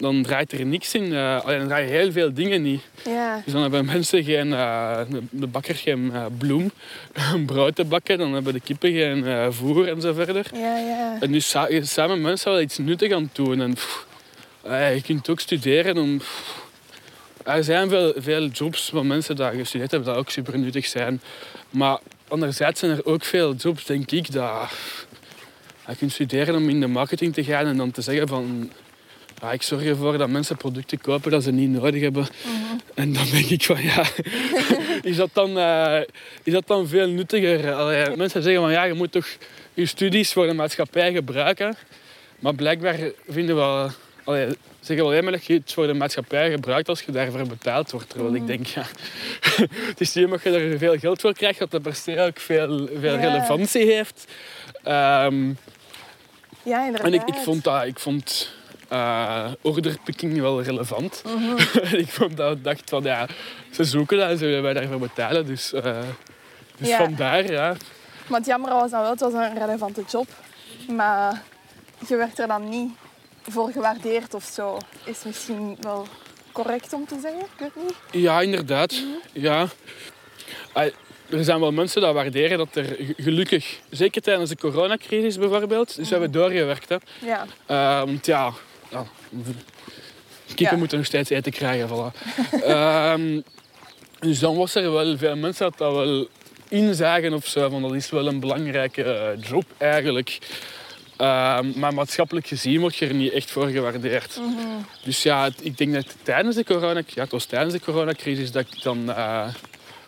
dan 0.00 0.22
draait 0.22 0.52
er 0.52 0.66
niks 0.66 0.94
in. 0.94 1.14
Allee, 1.14 1.58
dan 1.58 1.66
draaien 1.66 1.88
heel 1.88 2.12
veel 2.12 2.32
dingen 2.32 2.62
niet. 2.62 2.82
Ja, 3.04 3.42
Dus 3.44 3.52
dan 3.52 3.62
hebben 3.62 3.84
mensen 3.84 4.24
geen, 4.24 4.52
eh, 4.52 5.00
de 5.30 5.46
bakker 5.46 5.74
geen 5.74 6.10
eh, 6.14 6.24
bloem, 6.38 6.70
een 7.34 7.44
brood 7.44 7.74
te 7.74 7.84
bakken. 7.84 8.18
Dan 8.18 8.32
hebben 8.32 8.52
de 8.52 8.60
kippen 8.60 8.92
geen 8.92 9.52
voer 9.52 9.88
en 9.88 10.00
zo 10.00 10.12
verder. 10.12 10.46
ja, 10.54 10.76
ja. 10.76 11.16
En 11.20 11.32
je 11.32 11.84
samen 11.84 12.20
mensen 12.20 12.52
wel 12.52 12.60
iets 12.60 12.78
nuttigs 12.78 13.14
aan 13.14 13.22
het 13.22 13.34
doen. 13.34 13.60
En, 13.60 13.74
pff, 13.74 14.06
je 14.64 15.00
kunt 15.04 15.28
ook 15.28 15.40
studeren 15.40 15.98
om... 15.98 16.18
pff, 16.18 16.68
er 17.44 17.64
zijn 17.64 17.88
veel, 17.88 18.12
veel 18.16 18.46
jobs 18.46 18.88
van 18.88 19.06
mensen 19.06 19.36
die 19.36 19.44
gestudeerd 19.46 19.90
hebben 19.90 20.08
dat 20.08 20.18
ook 20.18 20.30
super 20.30 20.58
nuttig 20.58 20.86
zijn. 20.86 21.20
Maar 21.70 21.98
anderzijds 22.28 22.80
zijn 22.80 22.92
er 22.92 23.06
ook 23.06 23.24
veel 23.24 23.54
jobs, 23.54 23.84
denk 23.84 24.10
ik, 24.10 24.32
dat... 24.32 24.70
Je 25.88 25.96
kunt 25.96 26.12
studeren 26.12 26.56
om 26.56 26.68
in 26.68 26.80
de 26.80 26.86
marketing 26.86 27.34
te 27.34 27.44
gaan 27.44 27.66
en 27.66 27.76
dan 27.76 27.90
te 27.90 28.02
zeggen 28.02 28.28
van... 28.28 28.70
Ja, 29.40 29.52
ik 29.52 29.62
zorg 29.62 29.84
ervoor 29.84 30.18
dat 30.18 30.28
mensen 30.28 30.56
producten 30.56 31.00
kopen 31.00 31.30
dat 31.30 31.42
ze 31.42 31.50
niet 31.52 31.70
nodig 31.70 32.00
hebben. 32.02 32.26
En 32.94 33.12
dan 33.12 33.24
denk 33.32 33.46
ik 33.46 33.62
van 33.64 33.82
ja, 33.82 34.04
is 35.10 35.16
dat 35.16 35.30
dan, 35.32 35.58
eh, 35.58 36.00
is 36.42 36.52
dat 36.52 36.66
dan 36.66 36.88
veel 36.88 37.08
nuttiger? 37.08 37.72
Allee, 37.74 38.16
mensen 38.16 38.42
zeggen 38.42 38.62
van 38.62 38.70
ja, 38.72 38.84
je 38.84 38.92
moet 38.94 39.12
toch 39.12 39.26
je 39.74 39.86
studies 39.86 40.32
voor 40.32 40.46
de 40.46 40.52
maatschappij 40.52 41.12
gebruiken. 41.12 41.76
Maar 42.38 42.54
blijkbaar 42.54 42.96
vinden 43.28 43.56
we, 43.56 43.88
allee, 44.24 44.46
zeggen 44.80 45.04
we 45.06 45.10
alleen 45.12 45.22
maar 45.22 45.32
dat 45.32 45.44
je 45.44 45.54
het 45.54 45.72
voor 45.72 45.86
de 45.86 45.94
maatschappij 45.94 46.50
gebruikt 46.50 46.88
als 46.88 47.02
je 47.02 47.12
daarvoor 47.12 47.46
betaald 47.46 47.90
wordt. 47.90 48.08
Terwijl 48.10 48.34
ik 48.34 48.46
denk, 48.46 48.66
ja, 48.66 48.86
het 49.90 50.00
is 50.00 50.12
niet 50.14 50.24
omdat 50.24 50.42
je 50.42 50.50
er 50.50 50.78
veel 50.78 50.98
geld 50.98 51.20
voor 51.20 51.32
krijgt 51.34 51.58
dat 51.58 51.70
dat 51.70 51.82
per 51.82 51.94
se 51.94 52.20
ook 52.20 52.38
veel, 52.40 52.88
veel 53.00 53.14
Ja. 53.14 53.20
relevantie 53.20 53.84
heeft. 53.92 54.24
Ehm, 54.82 55.48
Ja, 56.62 56.84
inderdaad. 56.84 57.06
en 57.06 57.14
ik, 57.14 57.22
ik 57.28 57.34
vond, 57.34 57.64
dat, 57.64 57.84
ik 57.84 57.98
vond 57.98 58.52
eh, 58.90 59.50
orderpicking 59.60 60.40
wel 60.40 60.62
relevant. 60.62 61.22
ik 62.04 62.08
vond 62.08 62.36
dat, 62.36 62.64
dacht 62.64 62.90
van 62.90 63.02
ja, 63.02 63.26
ze 63.70 63.84
zoeken 63.84 64.18
dat 64.18 64.30
en 64.30 64.38
ze 64.38 64.44
willen 64.44 64.62
wij 64.62 64.72
daarvoor 64.72 64.98
betalen. 64.98 65.46
Dus, 65.46 65.72
eh, 65.72 65.98
dus 66.78 66.88
Ja. 66.88 66.96
vandaar, 66.96 67.50
ja. 67.52 67.76
Maar 68.26 68.38
het 68.38 68.48
jammer 68.48 68.70
was 68.70 68.90
dan 68.90 69.00
wel, 69.00 69.10
het 69.10 69.20
was 69.20 69.32
een 69.32 69.58
relevante 69.58 70.02
job. 70.10 70.26
Maar 70.88 71.42
je 72.08 72.16
werd 72.16 72.38
er 72.38 72.46
dan 72.46 72.68
niet 72.68 72.90
voor 73.48 73.70
gewaardeerd 73.70 74.34
of 74.34 74.44
zo. 74.44 74.78
Is 75.04 75.22
misschien 75.24 75.76
wel 75.80 76.06
correct 76.52 76.92
om 76.92 77.06
te 77.06 77.18
zeggen, 77.22 77.40
ik 77.40 77.48
weet 77.58 77.84
niet. 77.84 78.22
Ja, 78.22 78.40
inderdaad. 78.40 79.02
Ja. 79.32 79.66
Ah, 80.72 80.84
Er 81.30 81.44
zijn 81.44 81.60
wel 81.60 81.72
mensen 81.72 82.02
die 82.02 82.10
waarderen 82.10 82.58
dat 82.58 82.68
er 82.76 82.84
ge- 82.84 83.14
gelukkig, 83.16 83.78
zeker 83.90 84.22
tijdens 84.22 84.50
de 84.50 84.56
coronacrisis 84.56 85.38
bijvoorbeeld, 85.38 85.96
dus 85.96 86.08
we 86.08 86.14
hebben 86.14 86.32
doorgewerkt. 86.32 86.88
Hè. 86.88 86.96
Ja, 87.20 87.46
Eh, 87.66 87.98
want 87.98 88.26
ja, 88.26 88.52
ja, 88.90 89.06
Kippen 90.46 90.66
Ja. 90.66 90.76
moeten 90.76 90.96
nog 90.98 91.06
steeds 91.06 91.30
eten 91.30 91.52
krijgen, 91.52 91.88
voilà. 91.88 92.18
Ehm, 92.64 93.40
dus 94.20 94.38
dan 94.38 94.56
was 94.56 94.74
er 94.74 94.92
wel 94.92 95.18
veel 95.18 95.36
mensen 95.36 95.64
dat 95.64 95.78
dat 95.78 95.92
wel 95.92 96.28
inzagen 96.68 97.32
of 97.32 97.46
zo, 97.46 97.68
van 97.68 97.82
dat 97.82 97.94
is 97.94 98.10
wel 98.10 98.26
een 98.26 98.40
belangrijke 98.40 99.02
eh, 99.02 99.42
job 99.48 99.64
eigenlijk. 99.78 100.38
Ehm, 101.16 101.78
maar 101.78 101.94
maatschappelijk 101.94 102.46
gezien 102.46 102.80
word 102.80 102.96
je 102.96 103.06
er 103.06 103.14
niet 103.14 103.32
echt 103.32 103.50
voor 103.50 103.68
gewaardeerd. 103.68 104.36
Mhm. 104.36 104.66
Dus 105.04 105.22
ja, 105.22 105.48
ik 105.62 105.78
denk 105.78 105.94
dat 105.94 106.06
tijdens 106.22 106.56
de, 106.56 106.64
corona, 106.64 107.02
ja, 107.06 107.22
het 107.22 107.30
was 107.30 107.44
tijdens 107.44 107.72
de 107.72 107.80
coronacrisis 107.80 108.52
dat 108.52 108.66
ik 108.70 108.82
dan 108.82 109.12
eh, 109.12 109.48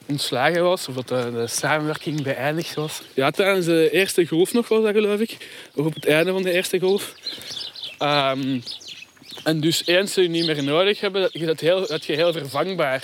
ontslagen 0.06 0.62
was. 0.62 0.88
Of 0.88 0.94
dat 0.94 1.08
de, 1.08 1.30
de 1.32 1.46
samenwerking 1.46 2.22
beëindigd 2.22 2.74
was. 2.74 3.02
Ja, 3.14 3.30
tijdens 3.30 3.66
de 3.66 3.90
eerste 3.90 4.26
golf 4.26 4.52
nog 4.52 4.68
was 4.68 4.82
dat 4.82 4.92
geloof 4.94 5.20
ik. 5.20 5.36
Of 5.74 5.86
op 5.86 5.94
het 5.94 6.06
einde 6.06 6.32
van 6.32 6.42
de 6.42 6.52
eerste 6.52 6.78
golf. 6.80 7.14
Ehm, 8.02 8.60
en 9.44 9.60
dus 9.60 9.86
eens 9.86 10.12
ze 10.12 10.22
je 10.22 10.28
niet 10.28 10.46
meer 10.46 10.62
nodig 10.62 11.00
hebben, 11.00 11.22
dat 11.22 11.32
je 11.32 11.46
dat 11.46 11.60
heel, 11.60 11.86
dat 11.86 12.04
je 12.04 12.12
heel 12.12 12.32
vervangbaar. 12.32 13.02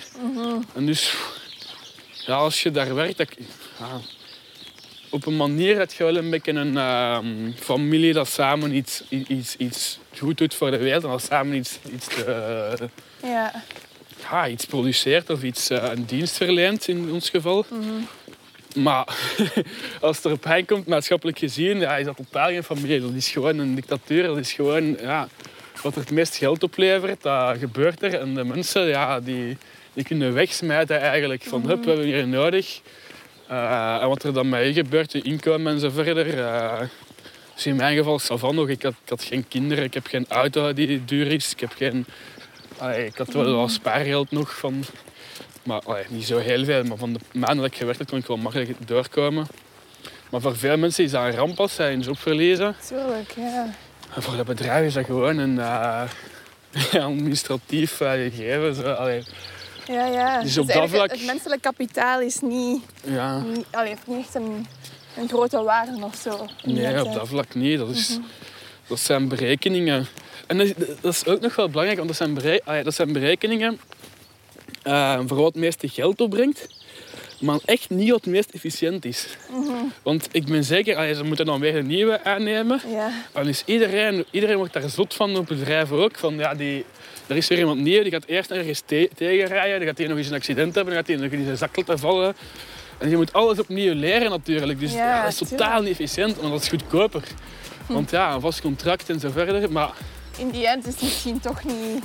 En 0.75 0.87
dus 0.87 1.15
ja, 2.27 2.35
als 2.35 2.63
je 2.63 2.71
daar 2.71 2.95
werkt, 2.95 3.17
dat, 3.17 3.29
ja, 3.79 4.01
op 5.11 5.27
een 5.27 5.37
manier 5.37 5.77
dat 5.77 5.93
je 5.93 6.05
wel 6.05 6.17
een 6.17 6.31
beetje 6.31 6.53
een 6.53 6.77
ehm, 6.77 7.53
familie 7.53 8.13
dat 8.13 8.29
samen 8.29 8.75
iets, 8.75 9.03
iets, 9.09 9.57
iets 9.57 9.99
goed 10.19 10.39
doet 10.39 10.55
voor 10.55 10.71
de 10.71 10.79
wereld 10.79 11.05
en 11.05 11.11
dat 11.11 11.23
samen 11.23 11.57
iets, 11.57 11.79
iets, 11.93 12.25
eh, 12.25 12.73
Ja. 13.23 13.65
ja, 14.31 14.49
iets 14.49 14.65
produceert 14.65 15.31
of 15.31 15.43
iets, 15.43 15.71
eh, 15.71 15.91
een 15.95 16.05
dienst 16.07 16.37
verleent 16.37 16.89
in 16.89 17.13
ons 17.13 17.31
geval. 17.31 17.67
Maar 18.83 19.07
als 20.01 20.17
het 20.17 20.25
erop 20.25 20.47
aankomt, 20.47 20.87
maatschappelijk 20.87 21.39
gezien, 21.39 21.81
ja, 21.81 21.97
is 21.97 22.05
dat 22.05 22.17
totaal 22.17 22.49
geen 22.49 22.63
familie. 22.63 23.01
Dat 23.01 23.13
is 23.15 23.29
gewoon 23.29 23.59
een 23.59 23.75
dictatuur. 23.75 24.23
Dat 24.23 24.39
is 24.39 24.53
gewoon 24.53 24.97
ja, 25.01 25.29
wat 25.83 25.95
er 25.95 26.01
het 26.01 26.11
meest 26.11 26.37
geld 26.37 26.63
oplevert, 26.63 27.23
dat 27.23 27.59
gebeurt 27.59 28.03
er. 28.03 28.15
En 28.15 28.35
de 28.35 28.45
mensen 28.45 28.87
ja, 28.87 29.21
die, 29.21 29.57
die 29.93 30.05
kunnen 30.05 30.35
wegsmijten 30.35 31.01
eigenlijk. 31.01 31.43
Van, 31.43 31.67
hup, 31.67 31.85
we 31.85 31.91
hebben 31.91 32.07
hier 32.07 32.29
nodig. 32.29 32.81
Eh, 33.47 34.03
en 34.03 34.09
wat 34.09 34.23
er 34.23 34.33
dan 34.33 34.49
met 34.49 34.65
je 34.65 34.73
gebeurt, 34.73 35.13
je 35.13 35.23
inkomen 35.23 35.83
en 35.83 35.93
verder. 35.93 36.39
eh, 36.39 36.81
dus 37.55 37.67
in 37.67 37.77
mijn 37.77 37.97
geval, 37.97 38.19
Savan 38.19 38.55
nog, 38.55 38.69
ik 38.69 38.83
had, 38.83 38.95
ik 39.03 39.09
had 39.09 39.23
geen 39.23 39.49
kinderen, 39.49 39.85
ik 39.85 39.95
heb 39.95 40.07
geen 40.07 40.27
auto 40.29 40.73
die 40.73 41.05
duur 41.05 41.27
is. 41.27 41.53
Ik, 41.53 41.61
heb 41.61 41.73
geen, 41.77 42.07
ik 43.07 43.17
had 43.17 43.33
wel 43.33 43.57
wat 43.57 43.71
spaargeld 43.71 44.31
nog 44.31 44.59
van 44.59 44.85
maar 45.69 45.81
allee, 45.85 46.05
niet 46.09 46.25
zo 46.27 46.39
heel 46.39 46.65
veel, 46.65 46.85
maar 46.85 46.97
van 46.97 47.13
de 47.13 47.19
maanden 47.33 47.57
dat 47.57 47.67
ik 47.67 47.77
gewerkt 47.77 47.99
heb, 47.99 48.09
kon 48.09 48.19
ik 48.19 48.27
wel 48.27 48.37
makkelijk 48.37 48.87
doorkomen. 48.89 49.47
Maar 50.31 50.41
voor 50.41 50.57
veel 50.57 50.77
mensen 50.77 51.05
is 51.05 51.11
dat 51.11 51.25
een 51.25 51.35
ramp 51.35 51.61
als 51.61 51.75
zij 51.75 51.93
een 51.93 52.01
job 52.01 52.19
verliezen. 52.19 52.77
Tuurlijk, 52.89 53.31
ja. 53.37 53.75
En 54.15 54.23
voor 54.23 54.37
dat 54.37 54.47
bedrijf 54.47 54.87
is 54.87 54.95
dat 54.95 55.05
gewoon 55.05 55.39
een 55.39 55.59
eh, 55.59 56.03
administratief 57.05 58.01
eh, 58.01 58.11
gegeven. 58.11 58.75
Zo. 58.75 58.93
Allee, 58.93 59.23
Ja, 59.87 60.07
ja. 60.07 60.43
Dus 60.43 60.59
op 60.59 60.67
dat 60.73 60.89
vlak- 60.89 61.11
Het, 61.11 61.27
menselijk 61.27 61.63
kapitaal 61.63 62.21
is 62.21 62.41
niet, 62.41 62.83
ja, 63.05 63.39
niet, 63.41 63.65
allee, 63.71 63.89
heeft 63.89 64.07
niet 64.07 64.19
echt 64.19 64.35
een, 64.35 64.67
een 65.17 65.29
grote 65.29 65.63
waarde 65.63 66.05
of 66.05 66.17
zo. 66.17 66.47
nee, 66.65 67.05
op 67.05 67.13
dat 67.15 67.29
vlak 67.29 67.55
niet. 67.55 67.79
Dat, 67.79 67.89
is, 67.89 68.19
dat 68.87 68.99
zijn 69.01 69.29
berekeningen. 69.29 70.07
En 70.47 70.59
dat 70.59 70.67
is, 70.67 70.73
dat 71.01 71.13
is 71.15 71.27
ook 71.27 71.41
nog 71.41 71.57
wel 71.57 71.69
belangrijk, 71.69 71.97
want 71.99 72.09
dat 72.09 72.19
zijn, 72.19 72.35
berei- 72.35 72.61
allee, 72.65 72.83
dat 72.83 72.95
zijn 72.95 73.13
berekeningen 73.13 73.81
eh, 74.89 75.19
voor 75.27 75.37
wat 75.37 75.47
het 75.47 75.63
meeste 75.63 75.89
geld 75.89 76.21
opbrengt, 76.21 76.67
maar 77.41 77.59
echt 77.65 77.91
niet 77.91 78.11
wat 78.11 78.25
het 78.25 78.35
meest 78.35 78.51
efficiënt 78.51 79.05
is. 79.05 79.27
Want 80.03 80.29
ik 80.33 80.47
ben 80.47 80.65
zeker, 80.65 80.97
allee, 80.97 81.15
ze 81.15 81.25
moeten 81.25 81.47
dan 81.47 81.61
weer 81.61 81.77
een 81.77 81.87
nieuwe 81.87 82.25
aannemen. 82.25 82.81
Ja, 82.89 83.11
Dan 83.33 83.49
is 83.49 83.63
iedereen, 83.67 84.25
iedereen 84.31 84.57
wordt 84.57 84.73
daar 84.73 84.89
zot 84.89 85.15
van 85.15 85.37
op 85.37 85.47
bedrijf 85.47 85.93
ook. 85.93 86.19
Van, 86.19 86.37
ja, 86.37 86.55
die, 86.55 86.85
er 87.27 87.37
is 87.37 87.49
weer 87.49 87.59
iemand 87.59 87.81
nieuw, 87.81 88.03
die 88.03 88.13
gaat 88.13 88.27
eerst 88.27 88.51
ergens 88.51 88.83
te 88.87 89.11
tegenrijden. 89.15 89.79
Dan 89.79 89.89
gaat 89.89 89.99
hij 89.99 90.07
nog 90.07 90.17
eens 90.19 90.29
een 90.29 90.35
accident 90.35 90.75
hebben, 90.75 90.95
dan 90.95 91.03
gaat 91.03 91.13
hij 91.13 91.17
nog 91.23 91.31
eens 91.33 91.41
in 91.41 91.45
zijn 91.45 91.57
zak 91.57 91.77
laten 91.77 91.99
vallen. 91.99 92.37
En 92.99 93.11
je 93.11 93.17
moet 93.17 93.33
alles 93.33 93.59
opnieuw 93.59 93.95
leren 93.95 94.31
natuurlijk. 94.31 94.81
Dus 94.81 94.93
Ja, 94.93 95.23
dat 95.23 95.41
is 95.41 95.49
totaal 95.49 95.83
niet 95.83 95.91
efficiënt, 95.91 96.41
maar 96.41 96.51
dat 96.51 96.63
is 96.63 96.69
goedkoper. 96.69 97.23
Want 97.87 98.11
ja, 98.11 98.35
een 98.35 98.41
vast 98.41 98.61
contract 98.61 99.09
en 99.09 99.21
zo 99.21 99.31
verder. 99.31 99.73
Maar, 99.73 99.91
in 100.39 100.51
die 100.51 100.67
end 100.67 100.87
is 100.87 100.93
het 100.93 101.03
misschien 101.03 101.41
toch 101.41 101.65
niet... 101.65 102.03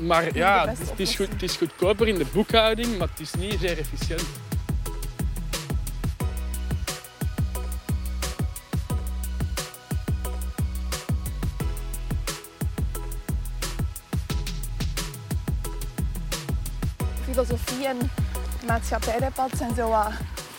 maar 0.00 0.34
ja, 0.34 0.68
het 0.68 0.92
is, 0.96 1.16
goed, 1.16 1.28
het 1.28 1.42
is 1.42 1.56
goedkoper 1.56 2.08
in 2.08 2.18
de 2.18 2.26
boekhouding, 2.32 2.98
maar 2.98 3.08
het 3.08 3.20
is 3.20 3.34
niet 3.34 3.60
zeer 3.60 3.78
efficiënt. 3.78 4.26
Filosofie 17.24 17.86
en 17.86 18.10
maatschappijdebat 18.66 19.50
zijn 19.56 19.74
zo 19.74 19.88
wat 19.88 20.12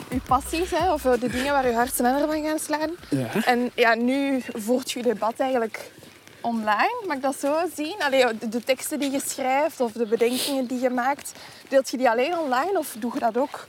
uw 0.10 0.19
passies, 0.25 0.71
hè, 0.71 0.93
of 0.93 1.02
de 1.02 1.30
dingen 1.30 1.54
waar 1.54 1.65
uw 1.65 1.73
hart 1.73 1.93
sneller 1.93 2.28
van 2.28 2.43
gaan 2.43 2.60
slaan. 2.60 2.89
Ja. 3.10 3.45
En 3.45 3.71
ja, 3.75 3.95
nu 3.95 4.41
voert 4.54 4.91
je 4.91 5.02
debat 5.02 5.34
eigenlijk 5.38 5.91
online, 6.41 7.04
mag 7.08 7.15
ik 7.15 7.21
dat 7.21 7.39
zo 7.39 7.56
zien? 7.75 7.95
Allee, 7.99 8.25
de, 8.38 8.49
de 8.49 8.63
teksten 8.63 8.99
die 8.99 9.12
je 9.12 9.21
schrijft 9.25 9.80
of 9.80 9.91
de 9.91 10.06
bedenkingen 10.06 10.65
die 10.65 10.80
je 10.80 10.89
maakt, 10.89 11.32
deelt 11.67 11.89
je 11.89 11.97
die 11.97 12.10
alleen 12.10 12.38
online 12.38 12.78
of 12.80 12.95
doe 12.99 13.12
je 13.13 13.19
dat 13.19 13.38
ook 13.38 13.65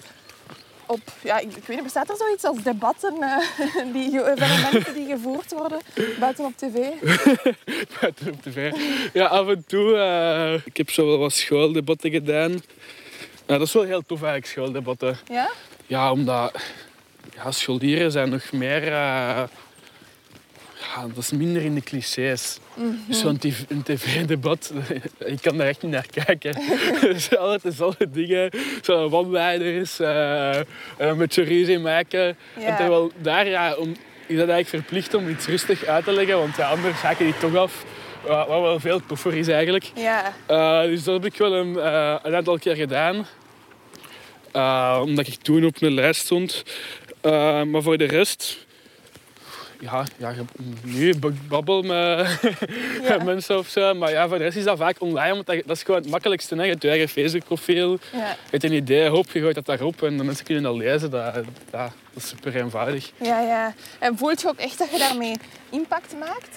op... 0.87 1.01
Ja, 1.23 1.39
ik, 1.39 1.49
ik 1.57 1.65
weet 1.65 1.69
niet, 1.69 1.83
bestaat 1.83 2.09
er 2.09 2.17
zoiets 2.17 2.45
als 2.45 2.63
debatten, 2.63 3.15
eh, 3.23 3.93
die, 3.95 4.31
evenementen 4.31 4.95
die 5.05 5.07
gevoerd 5.07 5.53
worden 5.53 5.79
buiten 6.21 6.45
op 6.45 6.53
tv? 6.57 6.75
buiten 8.01 8.33
op 8.33 8.43
tv. 8.43 8.73
Ja, 9.13 9.27
af 9.27 9.49
en 9.49 9.65
toe. 9.67 9.97
eh, 9.97 10.61
ik 10.65 10.77
heb 10.77 10.91
zo 10.91 11.07
wel 11.07 11.19
wat 11.19 11.33
schooldebatten 11.33 12.11
gedaan. 12.11 12.51
Ja, 13.47 13.59
dat 13.59 13.67
is 13.67 13.73
wel 13.73 13.83
heel 13.83 14.03
tof 14.07 14.23
eigenlijk, 14.23 14.53
schooldebatten. 14.53 15.19
Ja? 15.29 15.51
Ja, 15.87 16.13
omdat 16.13 16.55
ja, 17.35 17.51
scholieren 17.51 18.11
zijn 18.11 18.31
nog 18.31 18.53
meer... 18.53 18.93
eh, 18.93 19.43
ja, 20.81 21.07
dat 21.15 21.17
is 21.17 21.31
minder 21.31 21.63
in 21.63 21.75
de 21.75 21.81
clichés. 21.81 22.59
Dus 23.07 23.21
zo'n 23.21 23.39
tv 23.39 23.59
een 23.69 23.83
tv-debat, 23.83 24.73
ik 25.19 25.39
kan 25.43 25.57
daar 25.57 25.67
echt 25.67 25.83
niet 25.83 25.93
naar 25.93 26.07
kijken. 26.25 26.55
Zijn 27.21 27.41
altijd 27.41 27.63
dezelfde 27.63 28.11
dingen. 28.11 28.51
Zo'n 28.83 29.13
one-liners, 29.13 30.01
eh, 30.01 30.61
een 30.99 31.17
beetje 31.17 31.43
ruzie 31.43 31.79
maken. 31.79 32.37
Ja. 32.59 32.65
En 32.65 32.77
terwijl 32.77 33.13
daar 33.17 33.49
ja, 33.49 33.75
om, 33.75 33.91
is 34.27 34.37
dat 34.37 34.49
eigenlijk 34.49 34.69
verplicht 34.69 35.15
om 35.15 35.29
iets 35.29 35.47
rustig 35.47 35.85
uit 35.85 36.05
te 36.05 36.13
leggen, 36.13 36.39
want 36.39 36.57
ja, 36.57 36.71
anders 36.71 37.01
haak 37.01 37.19
je 37.19 37.25
die 37.25 37.39
toch 37.39 37.57
af. 37.57 37.85
Wat 38.27 38.49
wat 38.49 38.61
wel 38.61 38.81
veel 38.81 39.01
toffer 39.07 39.35
is 39.35 39.49
eigenlijk. 39.49 39.91
Ja. 39.95 40.35
Eh, 40.47 40.83
dus 40.83 41.05
dat 41.05 41.23
heb 41.23 41.33
ik 41.33 41.39
wel 41.39 41.55
een, 41.55 41.79
eh, 41.79 42.17
een 42.23 42.35
aantal 42.35 42.59
keer 42.59 42.77
gedaan. 42.77 43.27
Eh, 44.53 45.01
omdat 45.03 45.27
ik 45.27 45.35
toen 45.35 45.65
op 45.65 45.83
een 45.83 45.95
lijst 45.95 46.21
stond. 46.21 46.63
Eh, 47.21 47.63
maar 47.63 47.83
voor 47.83 47.97
de 47.99 48.05
rest... 48.05 48.69
Ja, 49.81 50.05
ja 50.17 50.33
nu 50.83 51.15
babbel 51.49 51.83
met, 51.83 52.41
Ja. 53.09 53.25
mensen 53.25 53.59
of 53.59 53.69
zo. 53.69 53.95
Maar 53.95 54.11
ja, 54.11 54.29
voor 54.29 54.39
de 54.39 54.45
rest 54.45 54.57
is 54.57 54.65
dat 54.65 54.79
vaak 54.79 54.97
online. 55.01 55.35
Want 55.35 55.47
dat, 55.47 55.63
dat 55.67 55.77
is 55.77 55.83
gewoon 55.83 56.01
het 56.01 56.11
makkelijkste. 56.11 56.55
Hè. 56.57 56.63
Je 56.63 56.71
hebt 56.71 56.83
je 56.83 56.89
eigen 56.89 57.09
Facebook-profiel. 57.09 57.91
Je 58.13 58.35
hebt 58.51 58.65
een 58.65 58.73
idee, 58.73 59.09
hoop, 59.09 59.31
je 59.31 59.41
gooit 59.41 59.55
dat 59.55 59.67
daarop. 59.67 60.03
En 60.03 60.17
de 60.17 60.25
mensen 60.25 60.45
kunnen 60.45 60.63
dat 60.63 60.77
lezen. 60.77 61.11
Dat, 61.11 61.35
ja, 61.73 61.83
dat 62.13 62.23
is 62.23 62.29
super 62.29 62.57
eenvoudig. 62.57 63.11
Ja, 63.21 63.41
ja. 63.41 63.75
En 63.99 64.19
voelt 64.19 64.41
je 64.41 64.49
ook 64.49 64.59
echt 64.59 64.79
dat 64.79 64.91
je 64.91 64.99
daarmee 64.99 65.35
impact 65.71 66.15
maakt? 66.19 66.49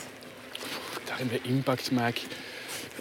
Daarmee 1.18 1.40
impact 1.44 1.92
maak. 1.92 2.22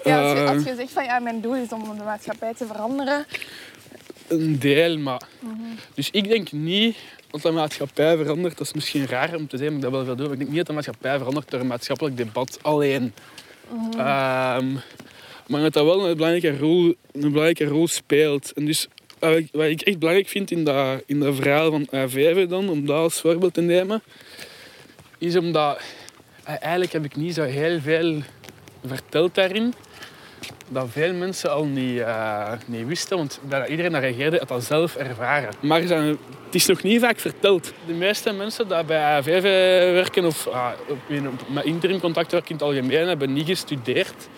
Ja, 0.05 0.23
als, 0.23 0.33
je, 0.39 0.45
Eh, 0.45 0.51
als 0.51 0.65
je 0.65 0.75
zegt 0.77 0.91
van 0.93 1.05
ja, 1.05 1.19
mijn 1.19 1.41
doel 1.41 1.55
is 1.55 1.69
om 1.69 1.97
de 1.99 2.05
maatschappij 2.05 2.55
te 2.55 2.67
veranderen. 2.67 3.27
Een 4.29 4.59
deel, 4.59 4.99
maar... 4.99 5.23
Dus 5.95 6.11
ik 6.11 6.29
denk 6.29 6.53
niet 6.53 6.97
dat 7.31 7.43
de 7.43 7.51
maatschappij 7.51 8.17
verandert. 8.17 8.59
Dat 8.59 8.67
is 8.67 8.73
misschien 8.73 9.07
raar 9.07 9.35
om 9.35 9.49
te 9.49 9.57
zeggen, 9.57 9.77
maar 9.77 9.87
ik 9.87 9.93
dat 9.93 9.93
wel 9.93 10.05
veel 10.05 10.25
doen. 10.25 10.33
Ik 10.33 10.39
denk 10.39 10.49
niet 10.49 10.59
dat 10.59 10.67
de 10.67 10.73
maatschappij 10.73 11.19
verandert 11.19 11.51
door 11.51 11.61
een 11.61 11.67
maatschappelijk 11.67 12.17
debat 12.17 12.59
alleen. 12.63 13.13
Ehm, 13.91 14.73
maar 15.47 15.61
dat 15.61 15.73
dat 15.73 15.85
wel 15.85 16.09
een 16.09 16.17
belangrijke 16.17 16.59
rol, 16.59 16.95
een 17.13 17.21
belangrijke 17.21 17.65
rol 17.65 17.89
speelt. 17.89 18.53
En 18.53 18.65
dus 18.65 18.89
wat 19.53 19.67
ik, 19.67 19.81
echt 19.81 19.99
belangrijk 19.99 20.29
vind 20.29 20.51
in 20.51 20.65
dat, 20.65 21.03
in 21.07 21.21
dat 21.21 21.35
verhaal 21.35 21.71
van 21.71 21.87
A5 21.87 22.49
dan, 22.49 22.69
om 22.69 22.87
dat 22.87 22.97
als 22.97 23.21
voorbeeld 23.21 23.55
te 23.55 23.61
nemen, 23.61 24.03
is 25.19 25.37
omdat 25.37 25.81
eh, 26.45 26.55
eigenlijk 26.61 26.93
heb 26.93 27.05
ik 27.05 27.17
niet 27.17 27.35
zo 27.35 27.43
heel 27.43 27.81
veel 27.81 28.23
verteld 28.85 29.35
daarin. 29.35 29.75
Dat 30.69 30.89
veel 30.91 31.15
mensen 31.15 31.53
al 31.53 31.65
niet, 31.65 31.99
eh, 31.99 32.53
niet 32.67 32.87
wisten, 32.87 33.17
want 33.17 33.41
bijna 33.49 33.67
iedereen 33.67 33.93
dat 33.93 34.01
reageerde 34.01 34.39
had 34.39 34.49
dat 34.49 34.65
zelf 34.65 34.97
ervaren. 34.97 35.51
Maar 35.61 35.81
het 35.81 36.19
is 36.51 36.67
nog 36.67 36.83
niet 36.83 37.01
vaak 37.01 37.19
verteld. 37.19 37.73
De 37.87 37.93
meeste 37.93 38.33
mensen 38.33 38.69
die 38.69 38.85
bij 38.85 39.03
AVV 39.03 39.43
werken 39.93 40.25
of 40.25 40.49
ah, 40.49 40.71
met 41.49 41.65
interim 41.65 42.01
contact 42.01 42.33
werken 42.33 42.51
in 42.51 42.57
het 42.57 42.65
algemeen 42.65 43.09
hebben 43.09 43.33
niet 43.33 43.47
gestudeerd. 43.47 44.29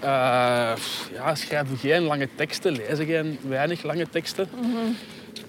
Eh, 0.00 0.72
ja, 1.12 1.34
schrijven 1.34 1.76
geen 1.76 2.02
lange 2.02 2.28
teksten, 2.34 2.72
lezen 2.72 3.06
geen 3.06 3.38
weinig 3.48 3.82
lange 3.82 4.06
teksten. 4.10 4.48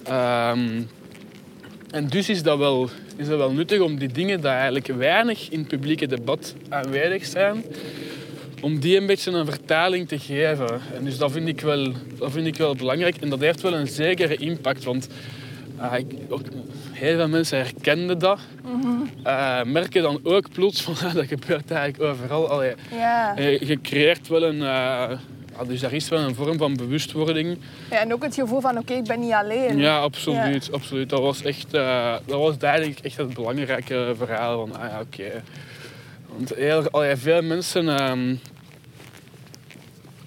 Ehm, 0.04 0.82
en 1.92 2.08
dus 2.08 2.30
is 2.30 2.44
dat, 2.44 2.58
wel, 2.58 2.90
is 3.16 3.28
dat 3.28 3.38
wel 3.38 3.52
nuttig 3.52 3.80
om 3.80 3.98
die 3.98 4.12
dingen 4.12 4.42
die 4.42 4.50
eigenlijk 4.50 4.88
weinig 4.88 5.50
in 5.50 5.60
het 5.60 5.68
publieke 5.68 6.08
debat 6.08 6.56
aanwezig 6.70 7.26
zijn, 7.26 7.64
om 8.66 8.80
die 8.80 8.98
een 8.98 9.06
beetje 9.06 9.32
een 9.32 9.46
vertaling 9.46 10.08
te 10.08 10.20
geven. 10.20 10.82
En 10.96 11.04
dus 11.04 11.18
dat 11.18 11.32
vind 11.32 11.48
ik 11.48 11.62
wel, 11.62 11.92
dat 12.18 12.32
vind 12.32 12.48
ik 12.48 12.56
wel 12.58 12.76
belangrijk. 12.76 13.16
En 13.18 13.30
dat 13.30 13.40
heeft 13.40 13.62
wel 13.62 13.74
een 13.74 13.88
zekere 13.88 14.36
impact. 14.36 14.84
Want 14.84 15.08
uh, 15.82 15.94
ik, 15.98 16.06
ook, 16.30 16.42
heel 16.92 17.16
veel 17.18 17.28
mensen 17.28 17.58
herkenden 17.58 18.20
dat. 18.20 18.40
Uh, 19.28 19.64
merken 19.64 20.02
dan 20.02 20.20
ook 20.24 20.52
plots 20.52 20.82
van 20.82 20.94
dat 21.14 21.26
gebeurt 21.28 21.72
eigenlijk 21.72 22.04
overal. 22.12 22.50
Allee, 22.50 22.74
Ja. 22.92 23.36
eh, 23.38 23.60
je 23.60 23.82
creëert 23.82 24.28
wel 24.28 24.44
een... 24.44 24.62
eh, 24.62 25.12
ja, 25.58 25.64
dus 25.68 25.80
daar 25.82 25.94
is 25.94 26.10
wel 26.10 26.20
een 26.20 26.36
vorm 26.36 26.58
van 26.58 26.76
bewustwording. 26.76 27.58
ja. 27.92 28.00
En 28.00 28.14
ook 28.14 28.24
het 28.24 28.36
gevoel 28.36 28.62
van, 28.62 28.78
oké, 28.78 28.94
ik 28.94 29.04
ben 29.04 29.20
niet 29.20 29.32
alleen. 29.34 29.78
Ja, 29.78 29.98
absoluut. 29.98 30.72
absoluut. 30.72 31.10
Dat 31.10 31.20
was 31.22 31.42
echt... 31.44 31.74
eh, 31.74 32.16
dat 32.26 32.40
was 32.40 32.58
eigenlijk 32.58 33.00
echt 33.00 33.18
het 33.18 33.34
belangrijke 33.34 34.14
verhaal. 34.18 34.68
Van, 34.68 34.80
ah 34.82 34.90
ja, 34.90 35.00
oké. 35.00 35.44
Want 36.36 36.56
heel, 36.56 36.90
allee, 36.90 37.16
veel 37.16 37.42
mensen... 37.42 37.88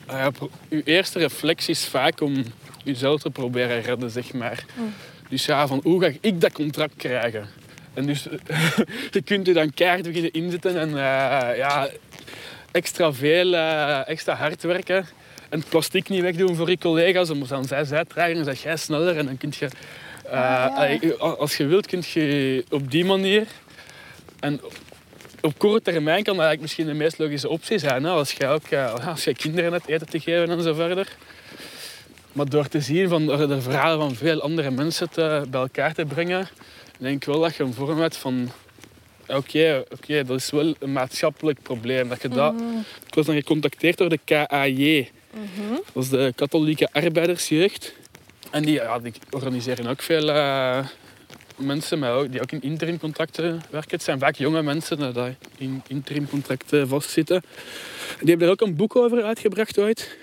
ehm 0.08 0.32
ah 0.40 0.48
uw 0.68 0.80
eerste 0.84 1.18
reflex 1.18 1.68
is 1.68 1.84
vaak 1.86 2.20
om 2.20 2.44
jezelf 2.84 3.20
te 3.20 3.30
proberen 3.30 3.82
redden, 3.82 4.10
zeg 4.10 4.32
maar. 4.32 4.64
Dus 5.28 5.46
ja, 5.46 5.66
van 5.66 5.80
hoe 5.82 6.02
ga 6.02 6.10
ik 6.20 6.40
dat 6.40 6.52
contract 6.52 6.94
krijgen? 6.96 7.48
En 7.94 8.06
dus 8.06 8.26
je 9.14 9.22
kunt 9.24 9.46
je 9.46 9.52
dan 9.52 9.74
keihard 9.74 10.02
beginnen 10.02 10.32
inzetten 10.32 10.78
en 10.78 10.88
eh, 10.88 11.56
ja, 11.56 11.88
extra 12.70 13.12
veel, 13.12 13.54
eh, 13.54 14.08
extra 14.08 14.34
hard 14.34 14.62
werken. 14.62 15.06
En 15.48 15.58
het 15.58 15.68
plastic 15.68 16.08
niet 16.08 16.22
wegdoen 16.22 16.56
voor 16.56 16.70
je 16.70 16.78
collega's. 16.78 17.28
Dan 17.28 17.44
dan 17.48 17.64
zij 17.64 17.84
zij 17.84 18.04
trager, 18.04 18.34
dan 18.34 18.44
zeg 18.44 18.62
jij 18.62 18.76
sneller. 18.76 19.16
En 19.16 19.26
dan 19.26 19.36
kun 19.36 19.52
je... 19.58 19.66
eh, 19.66 20.32
ja. 20.32 20.66
allee, 20.66 21.14
als 21.14 21.56
je 21.56 21.66
wilt, 21.66 21.86
kun 21.86 22.02
je 22.12 22.64
op 22.70 22.90
die 22.90 23.04
manier... 23.04 23.46
En 24.40 24.60
op 25.40 25.58
korte 25.58 25.90
termijn 25.90 26.22
kan 26.22 26.36
dat 26.36 26.44
eigenlijk 26.44 26.60
misschien 26.60 26.86
de 26.86 27.04
meest 27.04 27.18
logische 27.18 27.48
optie 27.48 27.78
zijn. 27.78 28.04
Hè? 28.04 28.10
Als 28.10 28.32
je 28.32 28.46
ook 28.46 28.66
eh, 28.66 29.08
als 29.08 29.24
je 29.24 29.34
kinderen 29.34 29.72
hebt 29.72 29.88
eten 29.88 30.08
te 30.08 30.20
geven 30.20 30.50
en 30.50 30.62
zo 30.62 30.74
verder. 30.74 31.16
Maar 32.32 32.48
door 32.48 32.68
te 32.68 32.80
zien 32.80 33.08
van 33.08 33.26
de 33.26 33.60
verhalen 33.60 33.98
van 33.98 34.14
veel 34.14 34.42
andere 34.42 34.70
mensen 34.70 35.10
te, 35.10 35.44
bij 35.50 35.60
elkaar 35.60 35.94
te 35.94 36.04
brengen, 36.04 36.48
denk 36.98 37.16
ik 37.16 37.24
wel 37.24 37.40
dat 37.40 37.56
je 37.56 37.62
een 37.62 37.74
vorm 37.74 38.00
hebt 38.00 38.16
van 38.16 38.50
oké, 39.26 39.84
oké, 39.92 40.24
dat 40.24 40.36
is 40.36 40.50
wel 40.50 40.74
een 40.78 40.92
maatschappelijk 40.92 41.62
probleem. 41.62 42.08
Dat 42.08 42.22
je 42.22 42.28
dat, 42.28 42.54
Ik 43.06 43.14
was 43.14 43.26
dan 43.26 43.34
gecontacteerd 43.34 43.98
door 43.98 44.08
de 44.08 44.20
KAJ. 44.24 45.10
Dat 45.92 46.02
is 46.02 46.08
de 46.08 46.32
Katholieke 46.36 46.88
Arbeidersjeugd. 46.92 47.94
En 48.50 48.62
die, 48.62 48.74
ja, 48.74 48.98
die 48.98 49.12
organiseren 49.30 49.86
ook 49.86 50.02
veel 50.02 50.30
eh, 50.30 50.86
mensen 51.58 51.98
met, 51.98 52.32
die 52.32 52.40
ook 52.40 52.52
in 52.52 52.62
interimcontracten 52.62 53.60
werken. 53.70 53.90
Het 53.90 54.02
zijn 54.02 54.18
vaak 54.18 54.34
jonge 54.34 54.62
mensen 54.62 55.16
eh, 55.16 55.24
die 55.56 55.68
in 55.68 55.82
interimcontracten 55.86 56.88
vastzitten. 56.88 57.42
Die 58.20 58.28
hebben 58.28 58.46
er 58.46 58.52
ook 58.52 58.60
een 58.60 58.76
boek 58.76 58.96
over 58.96 59.22
uitgebracht 59.22 59.78
ooit. 59.78 60.16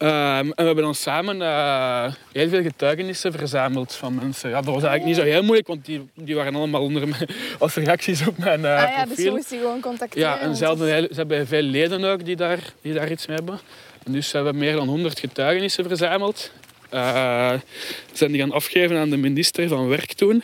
Ehm, 0.00 0.46
en 0.46 0.52
we 0.56 0.62
hebben 0.62 0.84
dan 0.84 0.94
samen 0.94 1.42
eh, 1.42 2.12
heel 2.32 2.48
veel 2.48 2.62
getuigenissen 2.62 3.32
verzameld 3.32 3.94
van 3.94 4.14
mensen. 4.14 4.50
Ja, 4.50 4.60
dat 4.60 4.74
was 4.74 4.82
eigenlijk 4.82 5.04
niet 5.04 5.16
zo 5.16 5.22
heel 5.22 5.42
moeilijk, 5.42 5.66
want 5.66 5.84
die, 5.84 6.08
die 6.14 6.34
waren 6.34 6.54
allemaal 6.54 6.82
onder 6.82 7.08
mijn, 7.08 7.28
als 7.58 7.74
reacties 7.74 8.26
op 8.26 8.38
mijn 8.38 8.64
eh, 8.64 8.82
ah 8.82 8.90
ja, 8.90 9.04
dus 9.04 9.16
je 9.16 9.30
moest 9.30 9.48
die 9.48 9.58
gewoon 9.58 9.80
contacteren. 9.80 10.28
Ja, 10.28 10.38
en 10.38 10.56
ze, 10.56 10.64
hadden 10.64 10.88
ze 10.88 11.14
hebben 11.14 11.46
veel 11.46 11.62
leden 11.62 12.04
ook 12.04 12.24
die 12.24 12.36
daar, 12.36 12.58
die 12.82 12.92
daar 12.92 13.10
iets 13.10 13.26
mee 13.26 13.36
hebben. 13.36 13.60
En 14.04 14.12
dus 14.12 14.30
we 14.30 14.36
hebben 14.36 14.56
meer 14.56 14.76
dan 14.76 14.88
100 14.88 15.20
getuigenissen 15.20 15.84
verzameld. 15.84 16.50
Eh, 16.90 17.52
zijn 18.12 18.32
die 18.32 18.40
gaan 18.40 18.52
afgeven 18.52 18.96
aan 18.98 19.10
de 19.10 19.16
minister 19.16 19.68
van 19.68 19.88
Werk 19.88 20.12
toen. 20.12 20.42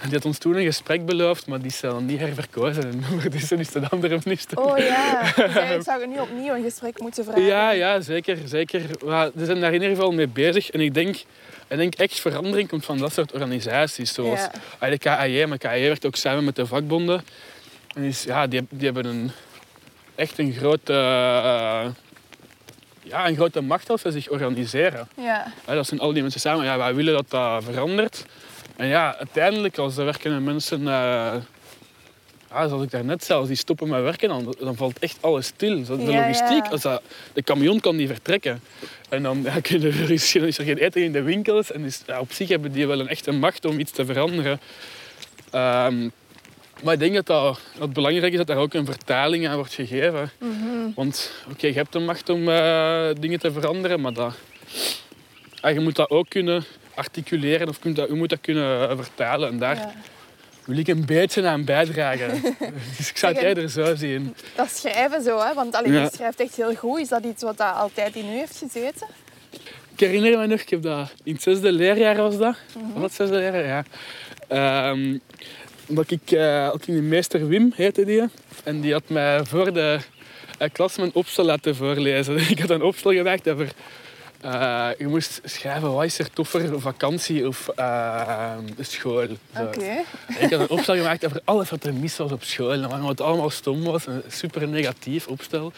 En 0.00 0.08
die 0.08 0.16
had 0.16 0.24
ons 0.26 0.38
toen 0.38 0.56
een 0.56 0.64
gesprek 0.64 1.06
beloofd, 1.06 1.46
maar 1.46 1.58
die 1.58 1.70
is 1.70 1.80
dan 1.80 2.06
niet 2.06 2.18
herverkozen. 2.18 2.82
En 2.92 3.04
ondertussen 3.10 3.58
is 3.58 3.68
de 3.70 3.88
andere 3.88 4.18
minister. 4.24 4.58
Oh 4.58 4.78
ja, 4.78 5.22
dus 5.36 5.36
eigenlijk 5.36 5.82
zou 5.82 6.00
je 6.00 6.06
nu 6.06 6.18
opnieuw 6.18 6.54
een 6.54 6.62
gesprek 6.62 7.00
moeten 7.00 7.24
vragen. 7.24 7.42
Ja, 7.42 7.70
ja, 7.70 8.00
zeker. 8.00 8.38
zeker. 8.44 8.82
Maar 9.04 9.30
ze 9.38 9.44
zijn 9.44 9.60
daar 9.60 9.72
in 9.74 9.80
ieder 9.82 9.96
geval 9.96 10.12
mee 10.12 10.28
bezig. 10.28 10.70
En 10.70 10.80
ik 10.80 10.94
denk, 10.94 11.16
ik 11.68 11.76
denk 11.76 11.94
echt 11.94 12.20
verandering 12.20 12.68
komt 12.68 12.84
van 12.84 12.98
dat 12.98 13.12
soort 13.12 13.32
organisaties. 13.32 14.14
Zoals 14.14 14.40
Ja. 14.80 14.88
de 14.88 14.98
KAJ. 14.98 15.44
Maar 15.46 15.58
KAJ 15.58 15.80
werkt 15.82 16.06
ook 16.06 16.16
samen 16.16 16.44
met 16.44 16.56
de 16.56 16.66
vakbonden. 16.66 17.24
En 17.94 18.02
dus, 18.02 18.22
ja, 18.22 18.46
die, 18.46 18.66
die 18.70 18.84
hebben 18.84 19.04
een, 19.04 19.30
echt 20.14 20.38
een 20.38 20.52
grote, 20.52 20.92
eh, 20.92 21.86
ja, 23.12 23.28
een 23.28 23.34
grote 23.36 23.60
macht 23.60 23.90
als 23.90 24.00
ze 24.00 24.10
zich 24.10 24.28
organiseren. 24.28 25.08
Ja, 25.16 25.52
Ja, 25.66 25.74
dat 25.74 25.86
zijn 25.86 26.00
al 26.00 26.12
die 26.12 26.22
mensen 26.22 26.40
samen. 26.40 26.64
Ja, 26.64 26.78
wij 26.78 26.94
willen 26.94 27.12
dat 27.14 27.30
dat 27.30 27.64
verandert. 27.64 28.24
En 28.76 28.86
ja, 28.86 29.16
uiteindelijk 29.16 29.78
als 29.78 29.96
er 29.96 30.04
werkende 30.04 30.40
mensen... 30.40 30.80
eh, 30.88 31.34
ja, 32.50 32.68
zoals 32.68 32.82
ik 32.82 32.90
daarnet 32.90 33.24
zei, 33.24 33.38
als 33.38 33.48
die 33.48 33.56
stoppen 33.56 33.88
met 33.88 34.02
werken, 34.02 34.28
dan, 34.28 34.54
dan 34.58 34.76
valt 34.76 34.98
echt 34.98 35.16
alles 35.20 35.46
stil. 35.46 35.84
Zo, 35.84 35.96
De 35.96 36.02
Ja, 36.02 36.20
logistiek. 36.20 36.66
Als 36.66 36.80
dat, 36.80 37.02
de 37.32 37.42
camion 37.42 37.80
kan 37.80 37.96
niet 37.96 38.08
vertrekken. 38.08 38.60
En 39.08 39.22
dan 39.22 39.42
ja, 39.42 39.60
kunnen 39.68 39.92
er, 39.92 40.10
is, 40.10 40.34
er 40.34 40.52
geen 40.52 40.78
eten 40.78 41.02
in 41.02 41.12
de 41.12 41.22
winkels. 41.22 41.72
En 41.72 41.82
dus, 41.82 42.02
op 42.18 42.32
zich 42.32 42.48
hebben 42.48 42.72
die 42.72 42.86
wel 42.86 43.00
een 43.00 43.08
echte 43.08 43.32
macht 43.32 43.64
om 43.64 43.78
iets 43.78 43.92
te 43.92 44.04
veranderen. 44.04 44.60
Ehm, 45.50 46.08
maar 46.82 46.92
ik 46.94 46.98
denk 46.98 47.14
dat, 47.14 47.26
dat 47.26 47.60
het 47.78 47.92
belangrijk 47.92 48.32
is 48.32 48.38
dat 48.38 48.46
daar 48.46 48.56
ook 48.56 48.74
een 48.74 48.86
vertaling 48.86 49.48
aan 49.48 49.56
wordt 49.56 49.74
gegeven. 49.74 50.30
Want 50.94 51.32
oké, 51.50 51.66
je 51.66 51.72
hebt 51.72 51.92
de 51.92 51.98
macht 51.98 52.28
om 52.28 52.48
eh, 52.48 53.08
dingen 53.20 53.38
te 53.38 53.52
veranderen, 53.52 54.00
maar 54.00 54.12
dat, 54.12 54.34
ja, 55.62 55.68
je 55.68 55.80
moet 55.80 55.96
dat 55.96 56.10
ook 56.10 56.28
kunnen 56.28 56.64
articuleren 56.94 57.68
of 57.68 57.78
kunt 57.78 57.96
dat, 57.96 58.08
je 58.08 58.14
moet 58.14 58.28
dat 58.28 58.40
kunnen 58.40 58.90
eh, 58.90 58.96
vertalen. 58.96 59.48
En 59.48 59.58
daar 59.58 59.76
ja. 59.76 59.92
wil 60.64 60.78
ik 60.78 60.88
een 60.88 61.06
beetje 61.06 61.46
aan 61.46 61.64
bijdragen. 61.64 62.42
dus 62.96 63.10
ik 63.10 63.16
zou 63.16 63.34
het 63.34 63.42
eerder 63.42 63.70
zo 63.70 63.94
zien. 63.94 64.34
Dat 64.54 64.70
schrijven 64.70 65.22
zo, 65.22 65.38
hè? 65.38 65.54
want 65.54 65.74
allee, 65.74 65.92
Ja. 65.92 66.02
je 66.02 66.10
schrijft 66.14 66.40
echt 66.40 66.56
heel 66.56 66.74
goed. 66.74 67.00
Is 67.00 67.08
dat 67.08 67.24
iets 67.24 67.42
wat 67.42 67.56
dat 67.56 67.74
altijd 67.74 68.16
in 68.16 68.26
u 68.26 68.38
heeft 68.38 68.56
gezeten? 68.56 69.06
Ik 69.92 70.00
herinner 70.00 70.38
me 70.38 70.46
nog, 70.46 70.60
ik 70.60 70.68
heb 70.68 70.82
dat 70.82 71.12
in 71.22 71.32
het 71.32 71.42
zesde 71.42 71.72
leerjaar 71.72 72.16
was 72.16 72.38
dat. 72.38 72.56
Was 72.72 72.92
dat 72.94 73.02
het 73.02 73.12
zesde 73.12 73.34
leerjaar? 73.34 73.64
Ja. 73.64 73.84
Ehm, 74.48 75.18
omdat 75.92 76.10
ik, 76.10 76.30
eh, 76.30 76.70
ook 76.72 76.86
in 76.86 76.94
de 76.94 77.02
meester 77.02 77.48
Wim 77.48 77.72
heette 77.74 78.04
die. 78.04 78.22
En 78.64 78.80
die 78.80 78.92
had 78.92 79.08
mij 79.08 79.44
voor 79.44 79.72
de 79.72 79.98
eh, 80.58 80.68
klas 80.72 80.96
mijn 80.96 81.10
opstel 81.14 81.44
laten 81.44 81.76
voorlezen. 81.76 82.36
Ik 82.50 82.58
had 82.58 82.70
een 82.70 82.82
opstel 82.82 83.12
gemaakt 83.12 83.48
over... 83.48 83.72
eh, 84.40 84.88
je 84.98 85.06
moest 85.06 85.40
schrijven, 85.44 85.92
wat 85.92 86.04
is 86.04 86.18
er 86.18 86.30
toffer, 86.30 86.80
vakantie 86.80 87.46
of 87.48 87.68
eh, 87.68 88.56
school. 88.80 89.28
Oké. 89.58 90.02
Ik 90.38 90.50
had 90.50 90.60
een 90.60 90.68
opstel 90.68 90.96
gemaakt 90.96 91.24
over 91.26 91.40
alles 91.44 91.70
wat 91.70 91.84
er 91.84 91.94
mis 91.94 92.16
was 92.16 92.32
op 92.32 92.42
school. 92.42 92.72
En 92.72 92.88
waarom 92.88 93.08
het 93.08 93.20
allemaal 93.20 93.50
stom 93.50 93.82
was. 93.84 94.06
Een 94.06 94.22
super 94.28 94.68
negatief 94.68 95.26
opstel. 95.26 95.72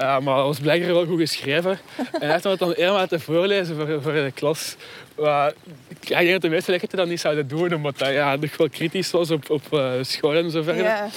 Uh, 0.00 0.18
maar 0.18 0.36
het 0.36 0.44
was 0.46 0.60
blijkbaar 0.60 0.94
wel 0.94 1.06
goed 1.06 1.18
geschreven. 1.20 1.70
En 1.96 2.20
hij 2.20 2.30
heeft 2.30 2.44
me 2.44 2.50
het 2.50 2.58
dan 2.58 2.72
eenmaal 2.72 2.96
laten 2.96 3.20
voorlezen 3.20 3.76
voor, 3.76 4.02
voor 4.02 4.12
de 4.12 4.30
klas. 4.34 4.76
Maar 5.20 5.52
ik 6.00 6.08
denk 6.08 6.30
dat 6.30 6.40
de 6.42 6.48
meeste 6.48 6.70
leerkrachten 6.70 6.98
dat 6.98 7.08
niet 7.08 7.20
zouden 7.20 7.48
doen, 7.48 7.74
omdat 7.74 7.98
dat 7.98 8.12
ja, 8.12 8.36
nog 8.36 8.56
wel 8.56 8.68
kritisch 8.68 9.10
was 9.10 9.30
op, 9.30 9.50
op 9.50 9.62
eh, 9.72 9.92
school 10.00 10.34
en 10.34 10.50
zo 10.50 10.62
verder. 10.62 10.84
Ja. 10.84 11.08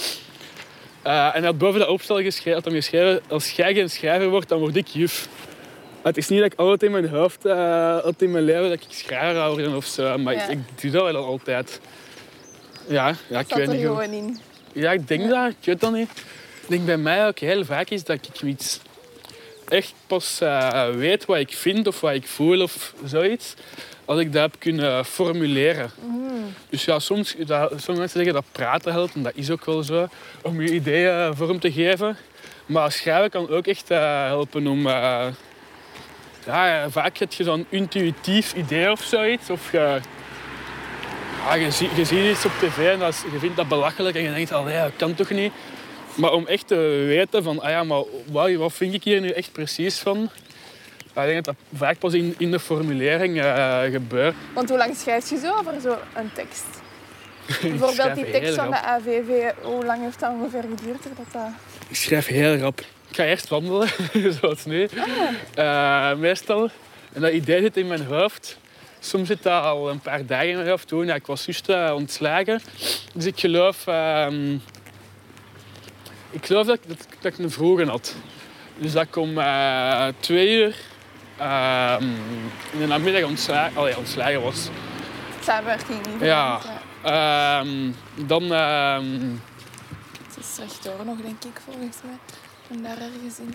Eh, 1.02 1.26
en 1.26 1.32
hij 1.32 1.42
had 1.42 1.58
boven 1.58 1.80
dat 1.80 1.90
opstel 1.90 2.22
geschreven, 2.22 2.54
had 2.54 2.66
hem 2.66 2.74
geschreven, 2.74 3.22
als 3.28 3.52
jij 3.52 3.74
geen 3.74 3.90
schrijver 3.90 4.30
wordt, 4.30 4.50
dan 4.50 4.60
word 4.60 4.76
ik 4.76 4.88
juf. 4.88 5.28
Het 6.02 6.18
is 6.18 6.28
niet 6.28 6.40
dat 6.40 6.52
ik 6.54 6.60
altijd 6.60 6.84
in 6.84 6.92
mijn 6.92 7.10
hoofd 7.10 7.46
eh, 7.46 7.98
had 8.00 8.22
in 8.22 8.32
mijn 8.32 8.44
leven 8.44 8.64
dat 8.64 8.74
ik 8.74 8.84
schrijver 8.90 9.36
zou 9.36 9.54
worden 9.54 9.76
of 9.76 9.86
zo, 9.86 10.18
maar 10.18 10.34
Ja. 10.34 10.48
ik, 10.48 10.50
ik 10.50 10.82
doe 10.82 10.92
dat 10.92 11.12
wel 11.12 11.26
altijd. 11.26 11.80
Ja, 12.88 13.14
ja 13.28 13.40
ik 13.40 13.54
weet 13.56 13.68
niet. 13.68 13.82
gewoon 13.82 14.12
in. 14.12 14.40
ja, 14.74 14.92
ik 14.92 15.08
denk 15.08 15.30
dat. 15.30 15.50
Ik 15.50 15.56
weet 15.66 15.80
dat 15.80 15.94
niet. 15.94 16.10
Ik 16.64 16.70
denk 16.70 16.86
bij 16.86 16.98
mij 16.98 17.28
ook 17.28 17.40
heel 17.40 17.66
vaak 17.66 17.90
is 17.90 18.04
dat 18.04 18.16
ik 18.16 18.42
iets 18.42 18.80
echt 19.68 19.94
pas 20.08 20.42
eh, 20.42 20.90
weet 20.90 21.26
wat 21.26 21.38
ik 21.38 21.54
vind 21.54 21.88
of 21.88 22.02
wat 22.02 22.14
ik 22.14 22.28
voel 22.28 22.62
of 22.62 22.94
zoiets. 23.06 23.54
Als 24.06 24.20
ik 24.20 24.34
dat 24.34 24.42
heb 24.42 24.56
kunnen 24.60 25.06
formuleren. 25.06 25.92
Dus 26.70 26.86
ja, 26.86 27.00
soms, 27.00 27.36
dat, 27.38 27.70
sommige 27.70 27.92
mensen 27.92 28.10
zeggen 28.10 28.34
dat 28.34 28.44
praten 28.52 28.92
helpt, 28.92 29.14
en 29.16 29.24
dat 29.24 29.32
is 29.36 29.50
ook 29.52 29.66
wel 29.66 29.84
zo, 29.84 30.08
om 30.42 30.62
je 30.62 30.74
ideeën 30.74 31.36
vorm 31.36 31.60
te 31.60 31.72
geven. 31.72 32.18
Maar 32.66 32.92
schrijven 32.92 33.30
kan 33.30 33.50
ook 33.50 33.68
echt 33.68 33.92
eh, 33.92 34.26
helpen 34.26 34.68
om... 34.68 34.88
eh, 34.88 35.26
ja, 36.46 36.90
vaak 36.90 37.18
heb 37.18 37.34
je 37.34 37.44
zo'n 37.44 37.66
intuïtief 37.70 38.54
idee 38.54 38.92
of 38.92 39.02
zoiets. 39.04 39.50
Of 39.50 39.72
je, 39.72 40.00
ja, 41.46 41.54
je, 41.54 41.72
zie- 41.72 41.90
je 41.96 42.06
ziet 42.06 42.32
iets 42.32 42.46
op 42.46 42.52
tv 42.60 42.78
en 42.92 43.00
dat 43.00 43.14
is- 43.14 43.24
je 43.32 43.40
vindt 43.40 43.56
dat 43.56 43.68
belachelijk 43.68 44.16
en 44.16 44.22
je 44.24 44.34
denkt, 44.34 44.52
allee, 44.52 44.78
dat 44.82 44.92
kan 44.96 45.14
toch 45.16 45.30
niet. 45.30 45.52
Maar 46.16 46.32
om 46.32 46.48
echt 46.48 46.68
te 46.68 47.04
weten 47.08 47.44
van, 47.44 47.62
ah 47.62 47.70
ja, 47.70 47.84
maar 47.84 48.04
wat, 48.32 48.54
wat 48.54 48.74
vind 48.74 48.94
ik 48.94 49.04
hier 49.04 49.22
nu 49.22 49.30
echt 49.30 49.52
precies 49.52 50.00
van? 50.00 50.30
Ja, 51.16 51.22
Ik 51.22 51.28
denk 51.28 51.46
dat 51.46 51.56
dat 51.56 51.80
vaak 51.80 52.00
pas 52.00 52.14
in, 52.14 52.36
in 52.38 52.52
de 52.52 52.60
formulering 52.60 53.42
eh, 53.42 53.82
gebeurt. 53.82 54.36
Want 54.54 54.70
hoe 54.70 54.78
lang 54.78 54.96
schrijf 54.96 55.30
je 55.30 55.38
zo 55.38 55.54
over 55.58 55.74
zo'n 55.82 56.32
tekst? 56.34 56.66
Bijvoorbeeld 57.62 58.16
die 58.16 58.32
tekst 58.32 58.56
van 58.56 58.70
de 58.70 58.82
AVV, 58.82 59.52
hoe 59.62 59.86
lang 59.86 60.02
heeft 60.02 60.20
dat 60.20 60.32
ongeveer 60.32 60.62
geduurd? 60.62 61.02
voordat 61.02 61.26
dat... 61.32 61.48
Ik 61.88 61.96
schrijf 61.96 62.28
heel 62.28 62.56
rap. 62.56 62.80
Ik 63.10 63.16
ga 63.16 63.24
eerst 63.24 63.48
wandelen, 63.48 63.88
zoals 64.40 64.66
nu. 64.66 64.90
Eh, 65.56 66.14
meestal. 66.16 66.70
En 67.14 67.22
dat 67.22 67.32
idee 67.32 67.62
zit 67.62 67.78
in 67.78 67.88
mijn 67.88 68.06
hoofd. 68.06 68.58
Soms 69.00 69.28
zit 69.28 69.44
dat 69.44 69.64
al 69.64 69.90
een 69.90 70.00
paar 70.00 70.26
dagen 70.26 70.50
in 70.50 70.56
mijn 70.56 70.70
hoofd. 70.70 70.88
Toen, 70.88 71.06
ja, 71.06 71.16
ik 71.16 71.26
was 71.26 71.46
juist 71.46 71.70
eh, 71.70 71.92
ontslagen. 71.96 72.62
Dus 73.14 73.26
ik 73.26 73.40
geloof... 73.40 73.88
ehm, 73.88 74.58
ik 76.34 76.46
geloof 76.46 76.66
dat, 76.66 76.76
ik- 76.76 76.88
dat, 76.88 77.08
dat 77.22 77.34
ik 77.34 77.40
een 77.40 77.52
vroege 77.52 77.86
had. 77.86 78.16
Dus 78.78 78.92
dat 78.92 79.04
ik 79.04 79.16
om 79.16 79.38
eh, 79.38 80.08
twee 80.20 80.52
uur 80.58 80.76
ehm, 81.38 82.04
in 82.72 82.80
de 82.80 82.88
namiddag 82.88 83.24
ontslagen, 83.24 83.78
allee, 83.78 83.98
ontslagen 83.98 84.42
was. 84.42 84.70
Samenwerking 85.44 86.08
niet. 86.08 86.22
Ja. 86.22 86.60
Ehm, 87.04 87.92
dan 88.28 88.54
ehm, 88.54 89.20
Het 90.28 90.38
is 90.40 90.58
rechtdoor 90.60 91.06
nog, 91.06 91.18
denk 91.22 91.44
ik, 91.44 91.62
volgens 91.66 91.98
mij. 92.04 92.18
En 92.72 92.84
daar 92.84 92.98
ergens 92.98 93.40
in. 93.40 93.54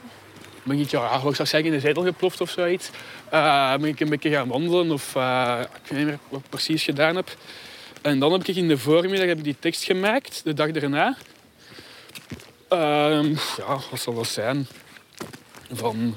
ben 0.62 0.78
ik, 0.78 0.88
ja, 0.90 1.14
ik 1.14 1.20
zou 1.20 1.32
zeggen, 1.34 1.64
in 1.64 1.70
de 1.70 1.80
zetel 1.80 2.02
geploft 2.02 2.40
of 2.40 2.50
zoiets. 2.50 2.90
Eh, 3.30 3.70
ben 3.76 3.84
ik 3.88 4.00
een 4.00 4.08
beetje 4.08 4.30
gaan 4.30 4.48
wandelen 4.48 4.90
of 4.90 5.16
eh, 5.16 5.58
ik 5.60 5.90
weet 5.90 5.98
niet 5.98 6.06
meer 6.08 6.18
wat 6.28 6.40
ik 6.40 6.48
precies 6.48 6.82
gedaan 6.84 7.16
heb. 7.16 7.36
En 8.02 8.18
dan 8.18 8.32
heb 8.32 8.44
ik 8.44 8.56
in 8.56 8.68
de 8.68 8.78
voormiddag 8.78 9.26
heb 9.28 9.38
ik 9.38 9.44
die 9.44 9.56
tekst 9.58 9.84
gemaakt, 9.84 10.40
de 10.44 10.54
dag 10.54 10.68
erna. 10.68 11.16
Ehm, 12.68 13.28
ja, 13.56 13.78
wat 13.90 14.00
zal 14.00 14.14
dat 14.14 14.26
zijn? 14.26 14.66
Van 15.72 16.16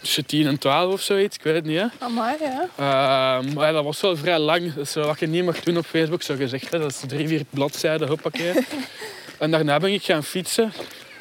tussen 0.00 0.26
10 0.26 0.46
en 0.46 0.58
12 0.58 0.92
of 0.92 1.00
zoiets, 1.00 1.36
ik 1.36 1.42
weet 1.42 1.54
het 1.54 1.64
niet. 1.64 1.78
Hè. 1.78 1.86
Amai, 1.98 2.36
ja. 2.40 2.68
Ehm, 2.76 3.52
maar 3.54 3.66
ja, 3.66 3.72
dat 3.72 3.84
was 3.84 4.00
wel 4.00 4.16
vrij 4.16 4.38
lang. 4.38 4.74
Dat 4.74 4.86
is 4.86 4.94
wat 4.94 5.20
je 5.20 5.26
niet 5.26 5.44
mag 5.44 5.60
doen 5.60 5.76
op 5.76 5.86
Facebook, 5.86 6.22
zo 6.22 6.36
gezegd. 6.36 6.70
Hè. 6.72 6.78
Dat 6.78 6.90
is 6.90 7.02
drie, 7.06 7.28
vier 7.28 7.44
bladzijden, 7.50 8.08
hoppakee. 8.08 8.52
en 9.38 9.50
daarna 9.50 9.78
ben 9.78 9.92
ik 9.92 10.02
gaan 10.04 10.24
fietsen. 10.24 10.72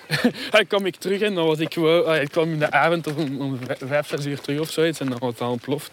en 0.52 0.68
kwam 0.68 0.86
ik 0.86 0.96
terug 0.96 1.22
en 1.22 1.36
dan 1.36 1.46
was 1.46 1.60
ik, 1.60 1.74
wel- 1.74 2.08
ah, 2.08 2.22
ik 2.22 2.30
kwam 2.32 2.52
in 2.52 2.60
de 2.60 2.72
avond 2.72 3.08
om, 3.08 3.42
om 3.42 3.60
vijf- 3.86 4.08
zes 4.08 4.26
uur 4.26 4.42
terug 4.42 4.60
of 4.60 4.72
zoiets 4.72 5.00
en 5.00 5.10
dan 5.10 5.20
was 5.20 5.32
het 5.32 5.42
al 5.42 5.52
ontploft. 5.52 5.92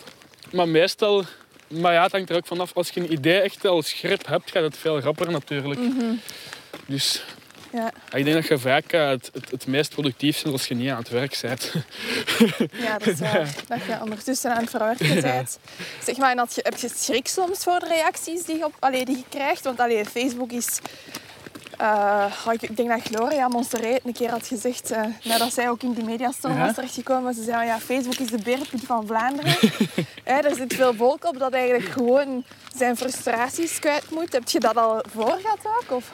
Maar 0.52 0.68
meestal, 0.68 1.24
maar 1.68 1.92
ja, 1.92 2.02
het 2.02 2.12
hangt 2.12 2.30
er 2.30 2.36
ook 2.36 2.46
vanaf. 2.46 2.70
Als 2.74 2.88
je 2.90 3.00
een 3.00 3.12
idee 3.12 3.40
echt 3.40 3.66
al 3.66 3.82
scherp 3.82 4.26
hebt, 4.26 4.50
gaat 4.50 4.62
het 4.62 4.76
veel 4.76 5.00
rapper 5.00 5.30
natuurlijk. 5.30 5.80
Dus 6.86 7.22
Ja, 7.72 7.92
ja, 8.10 8.16
ik 8.18 8.24
denk 8.24 8.36
dat 8.36 8.46
je 8.46 8.58
vaak 8.58 8.92
eh, 8.92 9.08
het, 9.08 9.30
het, 9.32 9.50
het 9.50 9.66
meest 9.66 9.90
productief 9.90 10.42
bent 10.42 10.54
als 10.54 10.66
je 10.66 10.74
niet 10.74 10.90
aan 10.90 10.98
het 10.98 11.08
werk 11.08 11.38
bent. 11.42 11.72
ja, 12.72 12.98
dat 12.98 13.06
is 13.06 13.18
waar. 13.30 13.54
Dat 13.68 13.84
je 13.84 13.98
ondertussen 14.02 14.50
aan 14.54 14.60
het 14.60 14.70
verwerken 14.70 15.20
bent. 15.20 15.58
Zeg 16.04 16.16
maar, 16.16 16.30
en 16.30 16.38
had 16.38 16.54
je, 16.54 16.60
heb 16.64 16.76
je 16.76 16.90
schrik 16.94 17.28
soms 17.28 17.62
voor 17.62 17.78
de 17.78 17.86
reacties 17.88 18.44
die 18.44 18.56
je, 18.56 18.64
op, 18.64 18.74
allee, 18.78 19.04
die 19.04 19.16
je 19.16 19.24
krijgt? 19.28 19.64
Want 19.64 19.80
allee, 19.80 20.04
Facebook 20.04 20.52
is... 20.52 20.78
eh, 21.78 22.24
oh, 22.46 22.52
ik 22.52 22.76
denk 22.76 22.88
dat 22.88 23.00
Gloria 23.02 23.48
Monsteré 23.48 23.98
een 24.04 24.12
keer 24.12 24.30
had 24.30 24.46
gezegd, 24.46 24.90
eh, 24.90 25.02
nadat 25.24 25.52
zij 25.52 25.68
ook 25.68 25.82
in 25.82 25.92
die 25.92 26.04
mediastorm 26.04 26.58
was 26.58 26.74
terechtgekomen, 26.74 27.34
ze 27.34 27.42
zei, 27.42 27.66
ja, 27.66 27.78
Facebook 27.78 28.14
is 28.18 28.30
de 28.30 28.42
berenput 28.42 28.80
van 28.84 29.06
Vlaanderen. 29.06 29.54
Hè, 30.24 30.38
er 30.38 30.54
zit 30.54 30.74
veel 30.74 30.94
volk 30.94 31.24
op 31.24 31.38
dat 31.38 31.52
eigenlijk 31.52 31.92
gewoon 31.92 32.44
zijn 32.76 32.96
frustraties 32.96 33.78
kwijt 33.78 34.10
moet. 34.10 34.32
Heb 34.32 34.48
je 34.48 34.60
dat 34.60 34.76
al 34.76 35.04
voor 35.14 35.38
gehad 35.42 35.58
ook? 35.64 35.96
Of? 35.96 36.10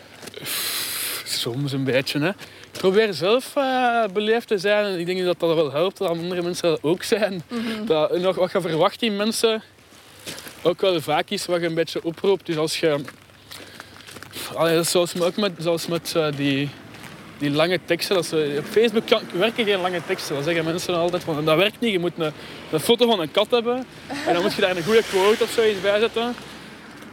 Soms 1.44 1.72
een 1.72 1.84
beetje. 1.84 2.18
Hè. 2.20 2.28
Ik 2.28 2.78
probeer 2.78 3.12
zelf 3.14 3.56
eh, 3.56 4.04
beleefd 4.12 4.48
te 4.48 4.58
zijn. 4.58 4.84
En 4.84 4.98
ik 4.98 5.06
denk 5.06 5.24
dat 5.24 5.40
dat 5.40 5.54
wel 5.54 5.72
helpt 5.72 5.98
dat 5.98 6.08
andere 6.08 6.42
mensen 6.42 6.68
dat 6.68 6.78
ook 6.82 7.02
zijn. 7.02 7.42
dat, 7.86 8.18
nog, 8.18 8.36
wat 8.36 8.52
je 8.52 8.60
verwacht 8.60 9.02
in 9.02 9.16
mensen 9.16 9.62
ook 10.62 10.80
wel 10.80 11.00
vaak 11.00 11.30
is 11.30 11.46
wat 11.46 11.60
je 11.60 11.66
een 11.66 11.74
beetje 11.74 12.04
oproept. 12.04 12.46
Dus 12.46 12.56
als 12.56 12.80
je... 12.80 12.96
Allee, 14.54 14.82
zoals, 14.82 15.12
met- 15.14 15.24
ook 15.24 15.36
met, 15.36 15.52
zoals 15.58 15.86
met 15.86 16.12
eh, 16.16 16.26
die, 16.36 16.68
die 17.38 17.50
lange 17.50 17.80
teksten. 17.84 18.14
Dat 18.14 18.26
ze, 18.26 18.56
op 18.58 18.64
Facebook 18.64 19.06
kan, 19.06 19.22
werken 19.32 19.64
geen 19.64 19.80
lange 19.80 20.00
teksten. 20.06 20.34
Dat 20.34 20.44
zeggen 20.44 20.64
mensen 20.64 20.94
altijd. 20.94 21.24
Van, 21.24 21.44
dat 21.44 21.56
werkt 21.56 21.80
niet. 21.80 21.92
Je 21.92 21.98
moet 21.98 22.12
een, 22.16 22.32
een 22.70 22.80
foto 22.80 23.06
van 23.06 23.20
een 23.20 23.30
kat 23.30 23.50
hebben. 23.50 23.86
En 24.26 24.32
dan 24.32 24.42
moet 24.42 24.54
je 24.54 24.60
daar 24.60 24.76
een 24.76 24.82
goede 24.84 25.02
quote 25.10 25.42
of 25.44 25.50
zoiets 25.50 25.80
bij 25.80 26.00
zetten. 26.00 26.34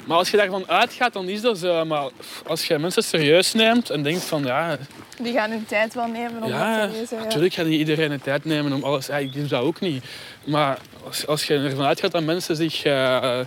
Maar 0.06 0.18
als 0.18 0.32
je 0.32 0.38
daarvan 0.38 0.68
uitgaat, 0.70 1.14
dan 1.14 1.30
is 1.30 1.42
dat 1.42 1.58
zo. 1.58 1.86
Maar 1.86 2.10
als 2.48 2.68
je 2.68 2.78
mensen 2.78 3.04
serieus 3.04 3.54
neemt 3.54 3.90
en 3.90 4.04
denkt 4.04 4.24
van 4.24 4.44
ja, 4.44 4.78
Die 5.22 5.34
gaan 5.34 5.50
hun 5.50 5.66
tijd 5.66 5.94
wel 5.94 6.08
nemen 6.08 6.44
om 6.44 6.50
ja, 6.50 6.82
dat 6.82 6.92
te 6.92 7.00
lezen. 7.00 7.18
Ja. 7.18 7.24
natuurlijk 7.24 7.54
gaat 7.54 7.66
niet 7.66 7.80
iedereen 7.80 8.10
de 8.10 8.20
tijd 8.20 8.46
nemen 8.46 8.74
om 8.74 8.84
alles. 8.84 9.06
Ja, 9.06 9.18
ik 9.18 9.34
doe 9.34 9.48
dat 9.48 9.62
ook 9.62 9.80
niet. 9.80 10.04
Maar 10.44 10.78
als, 11.06 11.28
als 11.28 11.48
je 11.48 11.58
ervan 11.58 11.86
uitgaat 11.86 12.12
dat 12.12 12.24
mensen 12.24 12.56
zich. 12.56 12.84
eh, 12.84 13.40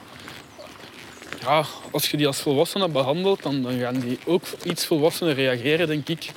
ja, 1.41 1.65
als 1.91 2.11
je 2.11 2.17
die 2.17 2.27
als 2.27 2.41
volwassenen 2.41 2.93
behandelt, 2.93 3.43
dan, 3.43 3.63
dan 3.63 3.79
gaan 3.79 3.99
die 4.01 4.19
ook 4.27 4.43
iets 4.65 4.87
volwassener 4.87 5.35
reageren, 5.35 5.87
denk 5.87 6.09
ik. 6.09 6.31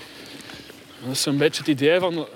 Dat 1.03 1.11
is 1.11 1.21
zo'n 1.21 1.37
beetje 1.37 1.59
het 1.59 1.67
idee 1.71 1.99
van. 1.99 2.27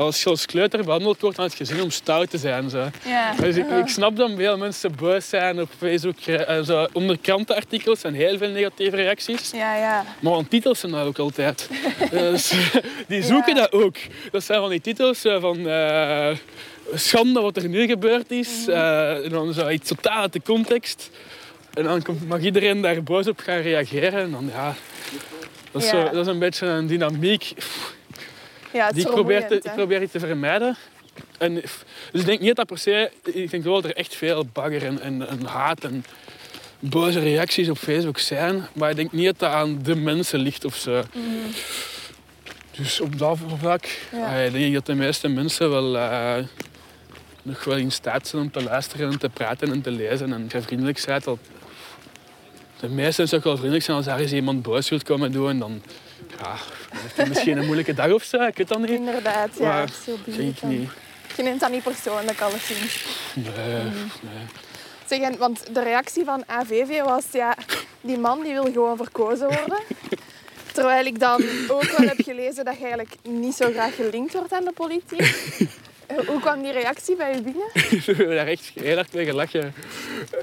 Als 0.00 0.22
je 0.22 0.28
als 0.30 0.46
kleuter 0.46 0.84
behandeld 0.84 1.20
wordt, 1.20 1.36
dan 1.36 1.46
heb 1.48 1.56
je 1.58 1.64
zin 1.64 1.82
om 1.82 1.90
stout 1.90 2.30
te 2.30 2.38
zijn. 2.38 2.70
Zo. 2.70 2.90
Ja. 3.06 3.34
Dus 3.40 3.56
ik, 3.56 3.70
ik 3.70 3.88
snap 3.88 4.16
dat 4.16 4.30
veel 4.36 4.56
mensen 4.58 4.94
boos 4.96 5.28
zijn 5.28 5.60
op 5.60 5.68
Facebook. 5.78 6.18
eh, 6.20 6.62
zo, 6.62 6.86
onder 6.92 7.18
krantenartikels 7.18 8.00
zijn 8.00 8.14
heel 8.14 8.38
veel 8.38 8.48
negatieve 8.50 8.96
reacties. 8.96 9.50
Ja, 9.50 9.76
ja. 9.76 10.04
Maar 10.20 10.32
aan 10.34 10.48
titels 10.48 10.78
zijn 10.80 10.92
dat 10.92 11.06
ook 11.06 11.18
altijd. 11.18 11.68
Dus, 12.10 12.52
die 13.08 13.22
zoeken 13.22 13.54
Ja. 13.54 13.60
dat 13.60 13.72
ook. 13.72 13.96
Dat 14.30 14.44
zijn 14.44 14.60
van 14.60 14.70
die 14.70 14.80
titels 14.80 15.24
eh, 15.24 15.40
van 15.40 15.68
eh, 15.68 16.30
schande 16.94 17.40
wat 17.40 17.56
er 17.56 17.68
nu 17.68 17.86
gebeurd 17.86 18.30
is. 18.30 18.66
eh, 18.68 19.24
en 19.24 19.30
dan 19.30 19.52
zo 19.52 19.68
iets 19.68 19.88
totaal 19.88 20.20
uit 20.20 20.32
de 20.32 20.42
context. 20.42 21.10
En 21.74 21.84
dan 21.84 22.02
mag 22.26 22.40
iedereen 22.40 22.80
daar 22.80 23.02
boos 23.02 23.26
op 23.28 23.38
gaan 23.38 23.60
reageren. 23.60 24.20
En 24.22 24.30
dan, 24.30 24.50
ja, 24.52 24.74
dat, 25.70 25.82
is 25.82 25.90
Ja. 25.90 26.06
Zo, 26.06 26.12
dat 26.12 26.26
is 26.26 26.32
een 26.32 26.38
beetje 26.38 26.66
een 26.66 26.86
dynamiek. 26.86 27.52
Ja 28.72 28.86
het 28.86 28.94
Die 28.94 29.06
ik 29.06 29.10
probeer, 29.10 29.46
te, 29.46 29.54
ik 29.54 29.72
probeer 29.74 29.98
die 29.98 30.10
te 30.10 30.18
vermijden. 30.18 30.76
En, 31.38 31.54
dus 31.54 32.20
ik 32.20 32.24
denk 32.24 32.40
niet 32.40 32.56
dat 32.56 32.66
per 32.66 32.78
se... 32.78 33.10
Ik 33.24 33.50
denk 33.50 33.64
wel 33.64 33.74
dat 33.74 33.84
er 33.84 33.96
echt 33.96 34.14
veel 34.14 34.46
bagger 34.52 34.84
en, 34.84 35.00
en, 35.00 35.28
en 35.28 35.44
haat 35.44 35.84
en 35.84 36.04
boze 36.78 37.20
reacties 37.20 37.68
op 37.68 37.78
Facebook 37.78 38.18
zijn. 38.18 38.66
Maar 38.72 38.90
ik 38.90 38.96
denk 38.96 39.12
niet 39.12 39.26
dat 39.26 39.38
dat 39.38 39.50
aan 39.50 39.82
de 39.82 39.96
mensen 39.96 40.38
ligt 40.38 40.64
of 40.64 40.76
zo. 40.76 41.02
Dus 42.70 43.00
op 43.00 43.18
dat 43.18 43.38
vlak 43.58 43.84
Ja. 44.12 44.44
eh, 44.44 44.52
denk 44.52 44.64
ik 44.64 44.72
dat 44.72 44.86
de 44.86 44.94
meeste 44.94 45.28
mensen 45.28 45.70
wel 45.70 45.98
eh, 45.98 46.36
nog 47.42 47.64
wel 47.64 47.76
in 47.76 47.92
staat 47.92 48.26
zijn 48.28 48.42
om 48.42 48.50
te 48.50 48.62
luisteren 48.62 49.12
en 49.12 49.18
te 49.18 49.28
praten 49.28 49.72
en 49.72 49.82
te 49.82 49.90
lezen. 49.90 50.32
En 50.32 50.46
je 50.52 50.62
vriendelijk 50.62 51.02
bent, 51.06 51.24
dat 51.24 51.38
de 52.80 52.88
meesten 52.88 53.36
ook 53.36 53.44
wel 53.44 53.56
vriendelijk 53.56 53.84
zijn 53.84 53.96
als 53.96 54.06
daar 54.06 54.18
eens 54.18 54.32
iemand 54.32 54.62
boos 54.62 54.88
wilt 54.88 55.02
komen 55.02 55.32
doen. 55.32 55.58
Dan 55.58 55.82
ja, 56.38 56.56
heeft 56.96 57.16
hij 57.16 57.26
misschien 57.26 57.56
een 57.58 57.64
moeilijke 57.64 57.94
dag 57.94 58.12
of 58.12 58.22
zo, 58.22 58.42
ik 58.42 58.56
weet 58.56 58.68
dat 58.68 58.78
niet. 58.78 58.90
Inderdaad, 58.90 59.48
ja. 59.58 59.68
Maar 59.68 59.88
zo 60.04 60.16
Denk 60.24 60.62
niet. 60.62 60.90
Je 61.36 61.42
neemt 61.42 61.60
dat 61.60 61.70
niet 61.70 61.82
persoonlijk, 61.82 62.40
alleszins. 62.40 63.04
Nee, 63.34 63.82
Mm. 63.82 64.10
nee. 64.20 65.20
Zeg, 65.20 65.36
want 65.38 65.74
de 65.74 65.82
reactie 65.82 66.24
van 66.24 66.42
AVV 66.46 67.00
was, 67.02 67.24
ja, 67.32 67.56
die 68.00 68.18
man 68.18 68.42
die 68.42 68.52
wil 68.52 68.64
gewoon 68.72 68.96
verkozen 68.96 69.46
worden. 69.46 69.78
Terwijl 70.72 71.06
ik 71.06 71.18
dan 71.20 71.42
ook 71.68 71.82
wel 71.96 72.08
heb 72.08 72.20
gelezen 72.24 72.64
dat 72.64 72.74
je 72.74 72.80
eigenlijk 72.82 73.14
niet 73.22 73.54
zo 73.54 73.70
graag 73.70 73.94
gelinkt 73.94 74.32
wordt 74.32 74.52
aan 74.52 74.64
de 74.64 74.72
politiek. 74.72 75.20
Eh, 76.10 76.26
Hoe 76.26 76.40
kwam 76.40 76.62
die 76.62 76.72
reactie 76.72 77.16
bij 77.16 77.34
je 77.34 77.42
binnen? 77.42 77.68
We 78.06 78.12
hebben 78.16 78.36
daar 78.36 78.46
echt 78.46 78.70
heel 78.74 78.94
hard 78.94 79.12
mee 79.12 79.24
gelachen. 79.24 79.74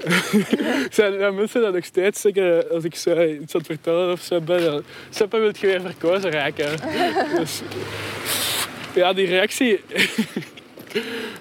Er 0.04 0.86
zijn 0.90 1.14
er 1.14 1.34
mensen 1.34 1.60
dat 1.60 1.74
nog 1.74 1.84
steeds 1.84 2.20
zeggen, 2.20 2.70
als 2.70 2.84
ik 2.84 2.94
zo 2.94 3.24
iets 3.24 3.54
aan 3.54 3.60
het 3.60 3.66
vertellen 3.66 4.12
of 4.12 4.20
zo 4.20 4.40
ben, 4.40 4.62
ja, 4.62 4.80
Seppe 5.10 5.38
wil 5.38 5.52
je 5.60 5.66
weer 5.66 5.80
verkozen 5.80 6.30
raken. 6.30 6.76
Dus, 7.38 7.60
ja, 8.94 9.12
die 9.12 9.26
reactie... 9.26 9.80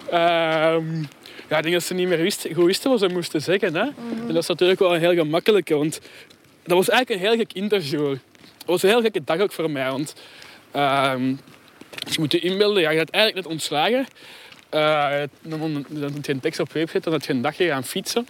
Ehm, 0.10 1.02
ja, 1.50 1.58
ik 1.58 1.64
denk 1.64 1.74
dat 1.74 1.84
ze 1.84 1.94
niet 1.94 2.08
meer 2.08 2.18
wisten, 2.18 2.54
goed 2.54 2.66
wisten 2.66 2.90
wat 2.90 3.00
ze 3.00 3.08
moesten 3.08 3.42
zeggen. 3.42 3.76
Hè? 3.76 3.82
En 3.82 4.28
dat 4.28 4.36
is 4.38 4.48
natuurlijk 4.48 4.80
wel 4.80 4.94
een 4.94 5.00
heel 5.00 5.14
gemakkelijke, 5.14 5.76
want 5.76 6.00
dat 6.64 6.78
was 6.78 6.90
eigenlijk 6.90 7.22
een 7.22 7.28
heel 7.28 7.38
gek 7.38 7.54
interview. 7.54 8.10
Het 8.10 8.66
was 8.66 8.84
een 8.84 8.90
heel 8.90 9.02
gekke 9.02 9.24
dag 9.24 9.40
ook 9.40 9.52
voor 9.52 9.72
mij, 9.72 9.92
want 9.92 10.16
ehm, 11.90 12.12
je 12.12 12.20
moet 12.20 12.32
je 12.32 12.40
inbeelden, 12.40 12.82
ja, 12.82 12.90
je 12.90 12.98
eigenlijk 12.98 13.36
net 13.36 13.46
ontslagen. 13.46 14.08
Eh, 14.70 15.22
dan, 15.42 15.86
had 16.02 16.26
je 16.26 16.32
een 16.32 16.40
tekst 16.40 16.60
op 16.60 16.72
website, 16.72 17.00
dan 17.00 17.14
had 17.14 17.26
je 17.26 17.34
een 17.34 17.42
dagje 17.42 17.68
gaan 17.68 17.84
fietsen. 17.84 18.28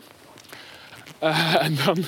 Eh, 1.20 1.56
en 1.66 1.78
dan 1.86 2.06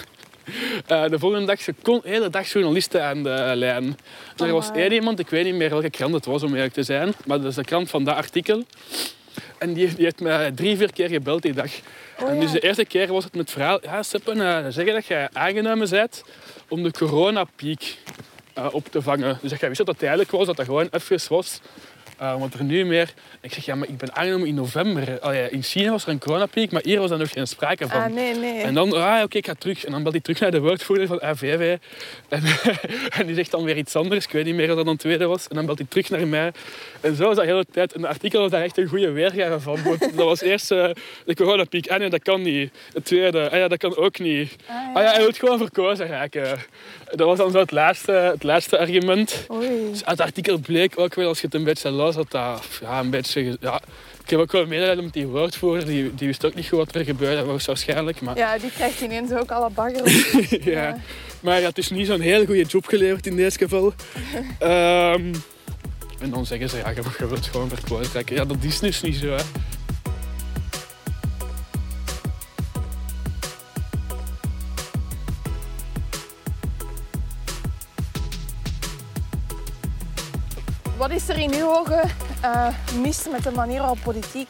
eh, 0.88 1.10
de 1.10 1.20
volgende 1.20 1.46
dag, 1.46 1.64
de 1.64 1.74
kon- 1.82 2.02
hele 2.04 2.30
dag 2.30 2.52
journalisten 2.52 3.04
aan 3.04 3.24
de 3.24 3.52
lijn. 3.56 3.98
Er 4.38 4.52
was 4.52 4.72
één 4.72 4.92
iemand, 4.92 5.20
ik 5.20 5.30
weet 5.30 5.46
niet 5.46 5.56
meer 5.56 5.70
welke 5.70 5.90
krant 5.90 6.14
het 6.14 6.26
was 6.26 6.44
om 6.44 6.56
eerlijk 6.56 6.74
te 6.74 6.84
zijn, 6.84 7.14
maar 7.26 7.38
dat 7.38 7.50
is 7.50 7.56
de 7.56 7.64
krant 7.64 7.90
van 7.90 8.04
dat 8.04 8.16
artikel. 8.16 8.64
En 9.58 9.74
die, 9.74 9.96
die 9.96 10.04
heeft 10.04 10.22
mij 10.22 10.52
drie, 10.52 10.78
vier 10.78 10.94
keer 10.94 11.10
gebeld 11.10 11.42
die 11.42 11.54
dag. 11.54 11.72
Oh, 12.20 12.30
en 12.30 12.36
ja. 12.36 12.42
dus 12.42 12.52
de 12.52 12.60
eerste 12.60 12.86
keer 12.86 13.14
was 13.14 13.24
het 13.24 13.34
met 13.34 13.42
het 13.42 13.52
verhaal, 13.52 13.80
ja 13.82 14.04
Seppen, 14.04 14.74
zeggen 14.74 14.94
dat 14.94 15.06
jij 15.06 15.30
aangenomen 15.34 15.90
bent 15.90 16.24
om 16.68 16.84
de 16.84 16.92
coronapiek 16.92 17.98
op 18.68 18.88
te 18.88 19.02
vangen. 19.02 19.38
Dus 19.42 19.60
jij 19.60 19.68
wist 19.68 19.78
dat 19.78 19.88
het 19.88 19.98
tijdelijk 19.98 20.32
was, 20.32 20.46
dat 20.46 20.56
dat 20.56 20.66
gewoon 20.66 20.88
even 20.92 21.20
was 21.30 21.60
Uh, 22.22 22.40
wat 22.40 22.54
er 22.54 22.64
nu 22.64 22.86
meer... 22.86 23.14
Ik 23.42 23.54
zeg, 23.54 23.66
ja, 23.66 23.76
maar 23.76 23.88
ik 23.88 23.98
ben 23.98 24.16
aangenomen 24.16 24.48
in 24.48 24.56
november. 24.56 25.18
Oh, 25.22 25.34
ja, 25.34 25.48
in 25.50 25.64
China 25.64 25.92
was 25.92 26.04
er 26.04 26.10
een 26.10 26.20
coronapiek, 26.20 26.72
maar 26.72 26.82
hier 26.82 27.00
was 27.00 27.12
er 27.12 27.18
nog 27.18 27.30
geen 27.32 27.48
sprake 27.48 27.88
van. 27.88 28.02
Ah, 28.02 28.14
nee, 28.14 28.36
nee. 28.36 28.62
En 28.62 28.74
dan, 28.74 28.94
ah, 28.94 29.24
oké, 29.24 29.38
ik 29.38 29.46
ga 29.46 29.54
terug. 29.58 29.86
En 29.86 29.92
dan 29.92 30.02
belt 30.02 30.14
hij 30.14 30.24
terug 30.24 30.40
naar 30.40 30.52
de 30.52 30.60
woordvoerder 30.60 31.08
van 31.08 31.22
AVV. 31.22 31.78
En, 32.30 32.44
en 33.20 33.26
die 33.26 33.36
zegt 33.36 33.52
dan 33.52 33.64
weer 33.64 33.78
iets 33.78 33.96
anders. 33.96 34.26
Ik 34.26 34.32
weet 34.32 34.46
niet 34.46 34.56
meer 34.56 34.68
wat 34.68 34.76
dat 34.76 34.86
dan 34.86 34.98
tweede 34.98 35.26
was. 35.26 35.48
En 35.48 35.56
dan 35.56 35.66
belt 35.66 35.78
hij 35.78 35.88
terug 35.90 36.10
naar 36.10 36.28
mij. 36.28 36.52
En 37.02 37.16
zo 37.16 37.24
was 37.26 37.36
dat 37.36 37.46
de 37.46 37.52
hele 37.52 37.66
tijd. 37.72 37.96
Een 37.96 38.06
artikel 38.06 38.42
was 38.42 38.52
daar 38.52 38.64
echt 38.64 38.78
een 38.78 38.88
goede 38.88 39.12
weergave 39.12 39.60
van. 39.60 39.80
dat 40.00 40.26
was 40.26 40.42
eerst 40.42 40.72
uh, 40.72 40.90
de 41.26 41.36
coronapiek. 41.36 41.90
Ah 41.90 42.00
nee, 42.00 42.10
dat 42.10 42.24
kan 42.24 42.42
niet. 42.42 42.72
Het 42.94 43.06
tweede, 43.06 43.50
ah 43.50 43.58
ja, 43.58 43.68
dat 43.68 43.78
kan 43.78 43.96
ook 43.96 44.20
niet. 44.20 44.56
Ah 44.66 44.76
ja, 44.76 44.92
ah, 44.94 45.04
ja 45.04 45.12
hij 45.12 45.22
wil 45.22 45.32
gewoon 45.32 45.58
verkozen 45.58 46.08
raken. 46.08 46.58
Dat 47.12 47.28
was 47.28 47.38
dan 47.38 47.52
zo 47.52 47.60
het 47.60 47.72
laatste, 47.72 48.12
het 48.12 48.44
laatste 48.44 48.78
argument. 48.78 49.46
Dus 49.90 50.06
uit 50.06 50.18
het 50.18 50.22
artikel 50.22 50.58
bleek 50.58 51.00
ook 51.00 51.16
wel, 51.16 51.28
als 51.28 51.40
je 51.40 51.46
het 51.46 51.56
een 51.56 51.64
beetje 51.64 51.90
las, 51.90 52.09
dat 52.16 52.32
dat 52.32 52.66
ja, 52.82 53.00
een 53.00 53.10
beetje... 53.10 53.58
Ja, 53.60 53.82
ik 54.24 54.30
heb 54.30 54.40
ook 54.40 54.52
wel 54.52 54.66
medelijden 54.66 55.04
met 55.04 55.14
die 55.14 55.28
woordvoerder. 55.28 55.86
Die, 55.86 56.16
die 56.16 56.28
wist 56.28 56.46
ook 56.46 56.56
niet 56.56 56.68
goed 56.68 56.78
wat 56.78 56.96
er 56.96 57.04
gebeurde 57.04 57.44
was 57.44 57.66
waarschijnlijk. 57.66 58.22
Maar... 58.22 58.38
Ja, 58.38 58.58
die 58.58 58.72
krijgt 58.72 59.02
ineens 59.02 59.32
ook 59.32 59.52
alle 59.52 59.70
bagger 59.70 60.38
ja. 60.74 60.98
Maar 61.40 61.60
ja, 61.60 61.68
het 61.68 61.78
is 61.78 61.90
niet 61.90 62.08
zo'n 62.08 62.22
heel 62.22 62.46
goede 62.46 62.64
job 62.64 62.86
geleverd 62.86 63.28
in 63.28 63.36
dit 63.36 63.58
geval. 63.58 63.94
um, 64.62 65.32
en 66.20 66.30
dan 66.30 66.46
zeggen 66.46 66.70
ze, 66.70 66.78
ja, 66.78 66.90
je 66.90 67.28
wilt 67.28 67.46
gewoon 67.46 67.70
verkloot 67.70 68.12
trekken. 68.12 68.36
Ja, 68.36 68.46
dat 68.46 68.58
is 68.62 68.80
dus 68.80 69.02
niet 69.02 69.16
zo. 69.16 69.28
Hè. 69.28 69.44
Wat 81.00 81.12
is 81.12 81.30
er 81.30 81.38
in 81.38 81.54
uw 81.54 81.78
ogen 81.78 82.10
uh, 82.44 82.68
mis 83.02 83.28
met 83.32 83.44
de 83.44 83.52
manier 83.52 83.80
waarop 83.80 84.00
politiek 84.04 84.48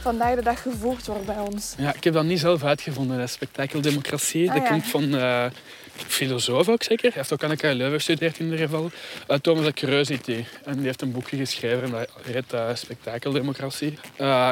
vandaag 0.00 0.34
de 0.34 0.42
dag 0.42 0.62
gevoerd 0.62 1.06
wordt 1.06 1.26
bij 1.26 1.38
ons? 1.38 1.74
Ja, 1.78 1.94
ik 1.94 2.04
heb 2.04 2.14
dat 2.14 2.24
niet 2.24 2.38
zelf 2.38 2.64
uitgevonden, 2.64 3.18
de 3.18 3.26
spektakeldemocratie. 3.26 4.50
Ah, 4.50 4.54
dat 4.56 4.68
komt 4.68 4.86
van 4.86 5.14
uh, 5.14 5.44
filosoof 5.92 6.68
ook 6.68 6.82
zeker. 6.82 7.04
Hij 7.04 7.12
heeft 7.14 7.32
ook 7.32 7.42
aan 7.42 7.56
de 7.56 7.74
Leuven 7.74 7.96
gestudeerd 7.96 8.38
in 8.38 8.44
ieder 8.44 8.58
geval. 8.58 8.90
Uh, 9.28 9.36
Thomas 9.36 9.64
de 9.64 9.72
Curiosity. 9.72 10.44
En 10.64 10.76
die 10.76 10.86
heeft 10.86 11.02
een 11.02 11.12
boekje 11.12 11.36
geschreven 11.36 11.82
en 11.82 11.90
dat 11.90 12.08
heet 12.22 12.78
Spektakeldemocratie. 12.78 13.98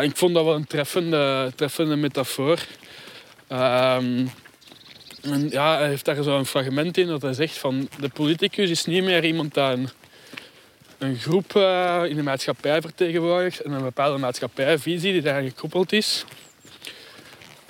ik 0.02 0.16
vond 0.16 0.34
dat 0.34 0.44
wel 0.44 0.54
een 0.54 0.66
treffende, 0.66 1.52
treffende 1.54 1.96
metafoor. 1.96 2.58
Ehm, 3.48 4.26
en 5.22 5.48
ja, 5.50 5.78
hij 5.78 5.88
heeft 5.88 6.04
daar 6.04 6.22
zo 6.22 6.38
een 6.38 6.46
fragment 6.46 6.96
in 6.96 7.06
dat 7.06 7.22
hij 7.22 7.32
zegt 7.32 7.58
van 7.58 7.88
de 7.98 8.08
politicus 8.08 8.70
is 8.70 8.84
niet 8.84 9.04
meer 9.04 9.24
iemand 9.24 9.56
een 9.56 9.88
een 10.98 11.16
groep 11.16 11.54
uh, 11.54 12.02
in 12.04 12.16
de 12.16 12.22
maatschappij 12.22 12.80
vertegenwoordigt 12.80 13.60
en 13.60 13.72
een 13.72 13.82
bepaalde 13.82 14.18
maatschappijvisie 14.18 15.12
die 15.12 15.22
daar 15.22 15.42
gekoppeld 15.42 15.92
is. 15.92 16.24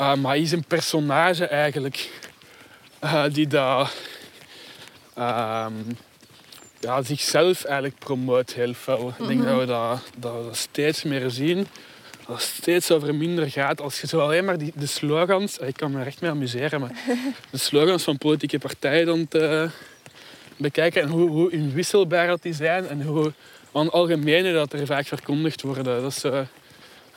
Uh, 0.00 0.14
maar 0.14 0.32
hij 0.32 0.40
is 0.40 0.52
een 0.52 0.64
personage 0.64 1.46
eigenlijk 1.46 2.10
uh, 3.04 3.24
die 3.32 3.46
daar 3.46 3.92
ehm, 5.14 5.72
ja, 6.80 7.02
zichzelf 7.02 7.64
eigenlijk 7.64 7.98
promoot 7.98 8.52
heel 8.52 8.74
veel. 8.74 9.14
Ik 9.18 9.26
denk 9.26 9.40
mhm. 9.40 9.48
dat 9.48 9.58
we 9.58 9.66
dat, 9.66 10.02
dat, 10.16 10.56
steeds 10.56 11.02
meer 11.02 11.30
zien. 11.30 11.66
Dat 12.26 12.36
het 12.36 12.44
steeds 12.44 12.90
over 12.90 13.14
minder 13.14 13.50
gaat. 13.50 13.80
Als 13.80 14.00
je 14.00 14.06
zo 14.06 14.20
alleen 14.20 14.44
maar 14.44 14.58
die, 14.58 14.72
de 14.74 14.86
slogans... 14.86 15.58
Ik 15.58 15.76
kan 15.76 15.90
me 15.90 16.00
er 16.00 16.06
echt 16.06 16.20
mee 16.20 16.30
amuseren, 16.30 16.80
maar 16.80 16.90
de 17.50 17.58
slogans 17.58 18.02
van 18.02 18.18
politieke 18.18 18.58
partijen 18.58 19.06
dan 19.06 19.28
te, 19.28 19.70
bekijken 20.56 21.02
en 21.02 21.08
hoe, 21.08 21.28
hoe 21.28 21.50
inwisselbaar 21.50 22.26
dat 22.26 22.42
die 22.42 22.54
zijn 22.54 22.88
en 22.88 23.02
hoe 23.02 23.32
van 23.70 23.90
algemene 23.90 24.52
dat 24.52 24.72
er 24.72 24.86
vaak 24.86 25.06
verkondigd 25.06 25.62
worden. 25.62 26.02
Dat 26.02 26.12
is 26.12 26.24
uh, 26.24 26.40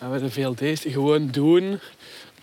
bij 0.09 0.19
de 0.19 0.31
VLD's 0.31 0.81
gewoon 0.87 1.27
doen. 1.27 1.79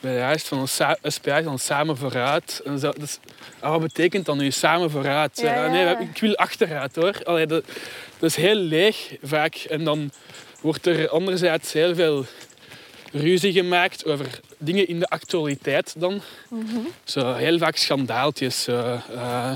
Bij 0.01 0.13
de 0.13 0.27
rest 0.27 0.49
van 0.49 0.59
een 0.59 1.13
SPA 1.13 1.41
dan 1.41 1.59
samen 1.59 1.97
vooruit. 1.97 2.61
En 2.65 2.79
zo, 2.79 2.93
dus, 2.93 3.19
wat 3.61 3.81
betekent 3.81 4.27
dan 4.27 4.39
nu 4.39 4.51
samen 4.51 4.91
vooruit? 4.91 5.41
Ja, 5.41 5.69
Nee, 5.69 5.97
ik 5.97 6.21
wil 6.21 6.37
achteruit 6.37 6.97
hoor. 6.97 7.21
Allee, 7.25 7.47
dat, 7.47 7.65
dat 8.19 8.31
is 8.31 8.37
heel 8.37 8.55
leeg 8.55 9.17
vaak. 9.23 9.55
En 9.55 9.85
dan 9.85 10.11
wordt 10.61 10.87
er 10.87 11.09
anderzijds 11.09 11.73
heel 11.73 11.95
veel 11.95 12.25
ruzie 13.13 13.53
gemaakt 13.53 14.07
over 14.07 14.41
dingen 14.59 14.89
in 14.89 14.99
de 14.99 15.07
actualiteit 15.07 15.95
dan. 15.97 16.21
Mm 16.49 16.87
Zo 17.05 17.35
heel 17.35 17.59
vaak 17.59 17.77
schandaaltjes. 17.77 18.69
Uh, 18.69 19.53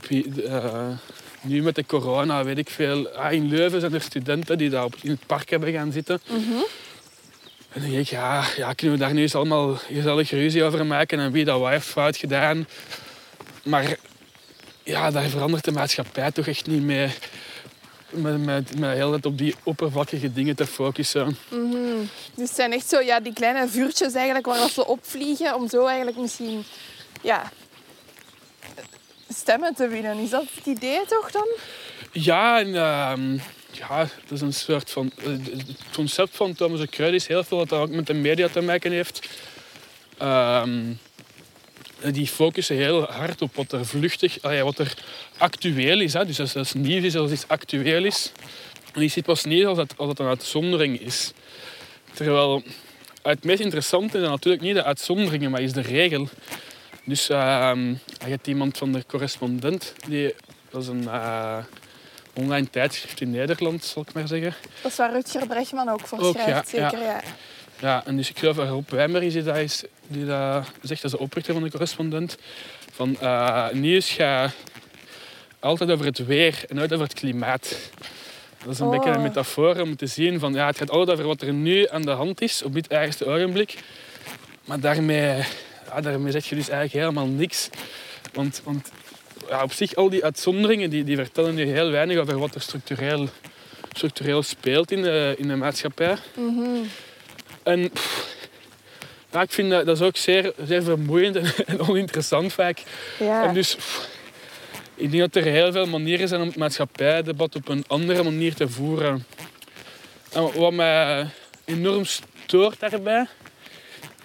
heb 0.00 0.10
uh, 0.36 0.86
nu 1.40 1.62
met 1.62 1.74
de 1.74 1.86
corona, 1.86 2.44
weet 2.44 2.58
ik 2.58 2.70
veel... 2.70 3.08
Ah, 3.08 3.32
in 3.32 3.48
Leuven 3.48 3.80
zijn 3.80 3.94
er 3.94 4.00
studenten 4.00 4.58
die 4.58 4.70
daar 4.70 4.88
in 5.02 5.10
het 5.10 5.26
park 5.26 5.50
hebben 5.50 5.72
gaan 5.72 5.92
zitten. 5.92 6.20
Mhm. 6.26 6.62
En 7.72 7.80
dan 7.80 7.90
denk 7.90 8.02
ik, 8.02 8.08
ja, 8.08 8.44
ja, 8.56 8.72
kunnen 8.72 8.98
we 8.98 9.04
daar 9.04 9.14
nu 9.14 9.22
eens 9.22 9.34
allemaal 9.34 9.74
gezellig 9.74 10.30
ruzie 10.30 10.64
over 10.64 10.86
maken 10.86 11.18
en 11.18 11.32
wie 11.32 11.44
dat 11.44 11.60
wat 11.60 11.70
heeft 11.70 11.86
fout 11.86 12.16
gedaan. 12.16 12.66
Maar 13.62 13.96
ja, 14.82 15.10
daar 15.10 15.28
verandert 15.28 15.64
de 15.64 15.72
maatschappij 15.72 16.30
toch 16.30 16.46
echt 16.46 16.66
niet 16.66 16.82
mee. 16.82 17.10
Met, 18.10 18.44
met, 18.44 18.78
met 18.78 18.96
heel 18.96 19.10
net 19.10 19.26
op 19.26 19.38
die 19.38 19.54
oppervlakkige 19.62 20.32
dingen 20.32 20.56
te 20.56 20.66
focussen. 20.66 21.36
Mm 21.50 22.08
Dus 22.34 22.48
het 22.48 22.56
zijn 22.56 22.72
echt 22.72 22.88
zo 22.88 23.00
ja, 23.00 23.20
die 23.20 23.32
kleine 23.32 23.68
vuurtjes 23.68 24.14
eigenlijk 24.14 24.46
waar 24.46 24.68
ze 24.68 24.86
opvliegen 24.86 25.54
om 25.54 25.68
zo 25.68 25.86
eigenlijk 25.86 26.16
misschien 26.16 26.64
ja, 27.22 27.52
stemmen 29.28 29.74
te 29.74 29.88
winnen. 29.88 30.18
Is 30.18 30.30
dat 30.30 30.44
het 30.54 30.66
idee 30.66 31.00
toch 31.08 31.30
dan? 31.30 31.46
Ja, 32.12 32.64
uh, 32.64 33.40
ja, 33.70 33.98
dat 33.98 34.30
is 34.30 34.40
een 34.40 34.52
soort 34.52 34.90
van... 34.90 35.10
Eh, 35.16 35.26
het 35.26 35.76
concept 35.94 36.36
van 36.36 36.54
Thomas 36.54 36.80
de 36.80 36.88
Kruid 36.88 37.14
is 37.14 37.26
heel 37.26 37.44
veel 37.44 37.58
wat 37.58 37.68
dat 37.68 37.80
ook 37.80 37.90
met 37.90 38.06
de 38.06 38.14
media 38.14 38.48
te 38.48 38.60
maken 38.60 38.92
heeft. 38.92 39.28
Ehm, 40.18 40.92
die 42.12 42.26
focussen 42.26 42.76
heel 42.76 43.02
hard 43.02 43.42
op 43.42 43.54
wat 43.54 43.72
er 43.72 43.86
vluchtig, 43.86 44.38
wat 44.42 44.78
er 44.78 44.94
actueel 45.36 46.00
is. 46.00 46.12
Dus 46.12 46.40
als 46.40 46.52
het 46.52 46.74
nieuws 46.74 47.04
is, 47.04 47.16
als 47.16 47.30
iets 47.30 47.48
actueel 47.48 48.04
is. 48.04 48.32
En 48.92 49.02
je 49.02 49.08
ziet 49.08 49.24
pas 49.24 49.44
niet 49.44 49.64
als 49.64 49.78
het, 49.78 49.94
als 49.96 50.08
het 50.08 50.18
een 50.18 50.26
uitzondering 50.26 51.00
is. 51.00 51.32
Terwijl 52.12 52.62
het 53.22 53.44
meest 53.44 53.60
interessante 53.60 54.18
is 54.18 54.28
natuurlijk 54.28 54.62
niet 54.62 54.74
de 54.74 54.84
uitzonderingen, 54.84 55.50
maar 55.50 55.62
is 55.62 55.72
de 55.72 55.80
regel. 55.80 56.28
Dus 57.04 57.30
uh, 57.30 57.72
je 58.18 58.30
hebt 58.30 58.46
iemand 58.46 58.78
van 58.78 58.92
de 58.92 59.04
correspondent, 59.06 59.92
die, 60.08 60.34
dat 60.70 60.82
is 60.82 60.88
een 60.88 61.02
uh, 61.02 61.56
online 62.32 62.70
tijdschrift 62.70 63.20
in 63.20 63.30
Nederland, 63.30 63.84
zal 63.84 64.02
ik 64.02 64.12
maar 64.12 64.28
zeggen. 64.28 64.54
Dat 64.82 64.90
is 64.90 64.96
waar 64.96 65.12
Rutger 65.12 65.46
Brechtman 65.46 65.88
ook 65.88 66.06
voor 66.06 66.18
ook, 66.18 66.34
schrijft, 66.34 66.70
ja, 66.70 66.90
zeker, 66.90 67.06
ja. 67.06 67.22
ja. 67.80 68.06
en 68.06 68.16
dus 68.16 68.30
ik 68.30 68.38
geloof 68.38 68.56
dat 68.56 68.68
Rob 68.68 68.90
Wijmer 68.90 69.22
is 69.22 69.32
die 69.32 69.42
dat, 69.42 69.56
is, 69.56 69.84
die 70.06 70.26
dat 70.26 70.64
zegt, 70.82 71.02
dat 71.02 71.12
is 71.12 71.18
de 71.18 71.24
oprichter 71.24 71.54
van 71.54 71.62
de 71.62 71.70
correspondent. 71.70 72.36
Van 72.92 73.16
uh, 73.22 73.70
nieuws 73.70 74.10
gaat 74.10 74.54
altijd 75.60 75.90
over 75.90 76.06
het 76.06 76.26
weer 76.26 76.64
en 76.68 76.76
nooit 76.76 76.92
over 76.92 77.04
het 77.04 77.14
klimaat. 77.14 77.76
Dat 78.64 78.72
is 78.72 78.78
een 78.78 78.90
beetje 78.90 79.10
een 79.10 79.16
oh. 79.16 79.22
metafoor 79.22 79.80
om 79.80 79.96
te 79.96 80.06
zien 80.06 80.38
van 80.38 80.54
ja, 80.54 80.66
het 80.66 80.78
gaat 80.78 80.90
altijd 80.90 81.10
over 81.18 81.26
wat 81.26 81.42
er 81.42 81.52
nu 81.52 81.88
aan 81.88 82.02
de 82.02 82.10
hand 82.10 82.40
is 82.40 82.62
op 82.62 82.74
dit 82.74 82.88
eigenste 82.88 83.26
ogenblik. 83.26 83.78
Maar 84.64 84.80
daarmee 84.80 85.44
ja, 85.94 86.00
daarmee 86.00 86.32
zeg 86.32 86.48
je 86.48 86.54
dus 86.54 86.68
eigenlijk 86.68 87.04
helemaal 87.04 87.34
niks. 87.34 87.70
Want, 88.32 88.60
want 88.64 88.90
ja, 89.48 89.62
op 89.62 89.72
zich, 89.72 89.94
al 89.94 90.10
die 90.10 90.24
uitzonderingen 90.24 90.90
die, 90.90 91.04
die 91.04 91.16
vertellen 91.16 91.56
je 91.56 91.64
heel 91.64 91.90
weinig 91.90 92.18
over 92.18 92.38
wat 92.38 92.54
er 92.54 92.60
structureel, 92.60 93.28
structureel 93.92 94.42
speelt 94.42 94.90
in 94.90 95.02
de, 95.02 95.34
in 95.38 95.48
de 95.48 95.56
maatschappij. 95.56 96.16
Mm 96.36 96.88
En 97.62 97.90
ja, 99.32 99.42
ik 99.42 99.52
vind 99.52 99.70
dat, 99.70 99.86
dat 99.86 99.96
is 100.00 100.06
ook 100.06 100.16
zeer, 100.16 100.52
zeer 100.66 100.82
vermoeiend 100.82 101.36
en, 101.64 101.80
oninteressant 101.80 102.52
vaak. 102.52 102.82
Ja. 103.18 103.44
En 103.44 103.54
dus 103.54 103.76
ik 104.94 105.10
denk 105.10 105.32
dat 105.32 105.44
er 105.44 105.50
heel 105.50 105.72
veel 105.72 105.86
manieren 105.86 106.28
zijn 106.28 106.40
om 106.40 106.46
het 106.46 106.56
maatschappijdebat 106.56 107.54
op 107.54 107.68
een 107.68 107.84
andere 107.86 108.22
manier 108.22 108.54
te 108.54 108.68
voeren. 108.68 109.26
En 110.32 110.52
wat 110.52 110.72
mij 110.72 111.26
enorm 111.64 112.04
stoort 112.04 112.80
daarbij, 112.80 113.26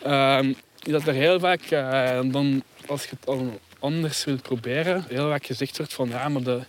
uh, 0.06 0.40
is 0.42 0.56
dat 0.80 1.08
er 1.08 1.14
heel 1.14 1.40
vaak, 1.40 1.72
uh, 1.72 2.20
dan, 2.32 2.64
als 2.88 3.04
je 3.04 3.10
het 3.10 3.40
anders 3.80 4.26
wilt 4.26 4.42
proberen, 4.42 5.06
heel 5.08 5.30
vaak 5.30 5.46
gezegd 5.46 5.78
wordt 5.78 5.94
van 5.94 6.10
ja, 6.10 6.30
maar 6.30 6.44
de, 6.44 6.60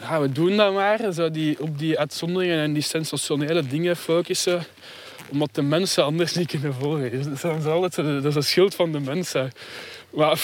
ja, 0.00 0.20
we 0.20 0.32
doen 0.32 0.56
dat 0.56 0.72
maar. 0.72 1.12
Zo 1.12 1.30
die, 1.30 1.60
op 1.60 1.78
die 1.78 1.98
uitzonderingen 1.98 2.58
en 2.58 2.72
die 2.72 2.82
sensationele 2.82 3.66
dingen 3.66 3.96
focussen 3.96 4.66
omdat 5.30 5.54
de 5.54 5.62
mensen 5.62 6.04
anders 6.04 6.34
niet 6.34 6.48
kunnen 6.48 6.74
volgen. 6.74 7.10
Dus 7.10 7.40
dat, 7.40 7.58
is 7.58 7.64
altijd, 7.64 8.22
dat 8.22 8.36
is 8.36 8.50
schuld 8.50 8.74
van 8.74 8.92
de 8.92 9.00
mensen. 9.00 9.50
Maar 10.10 10.40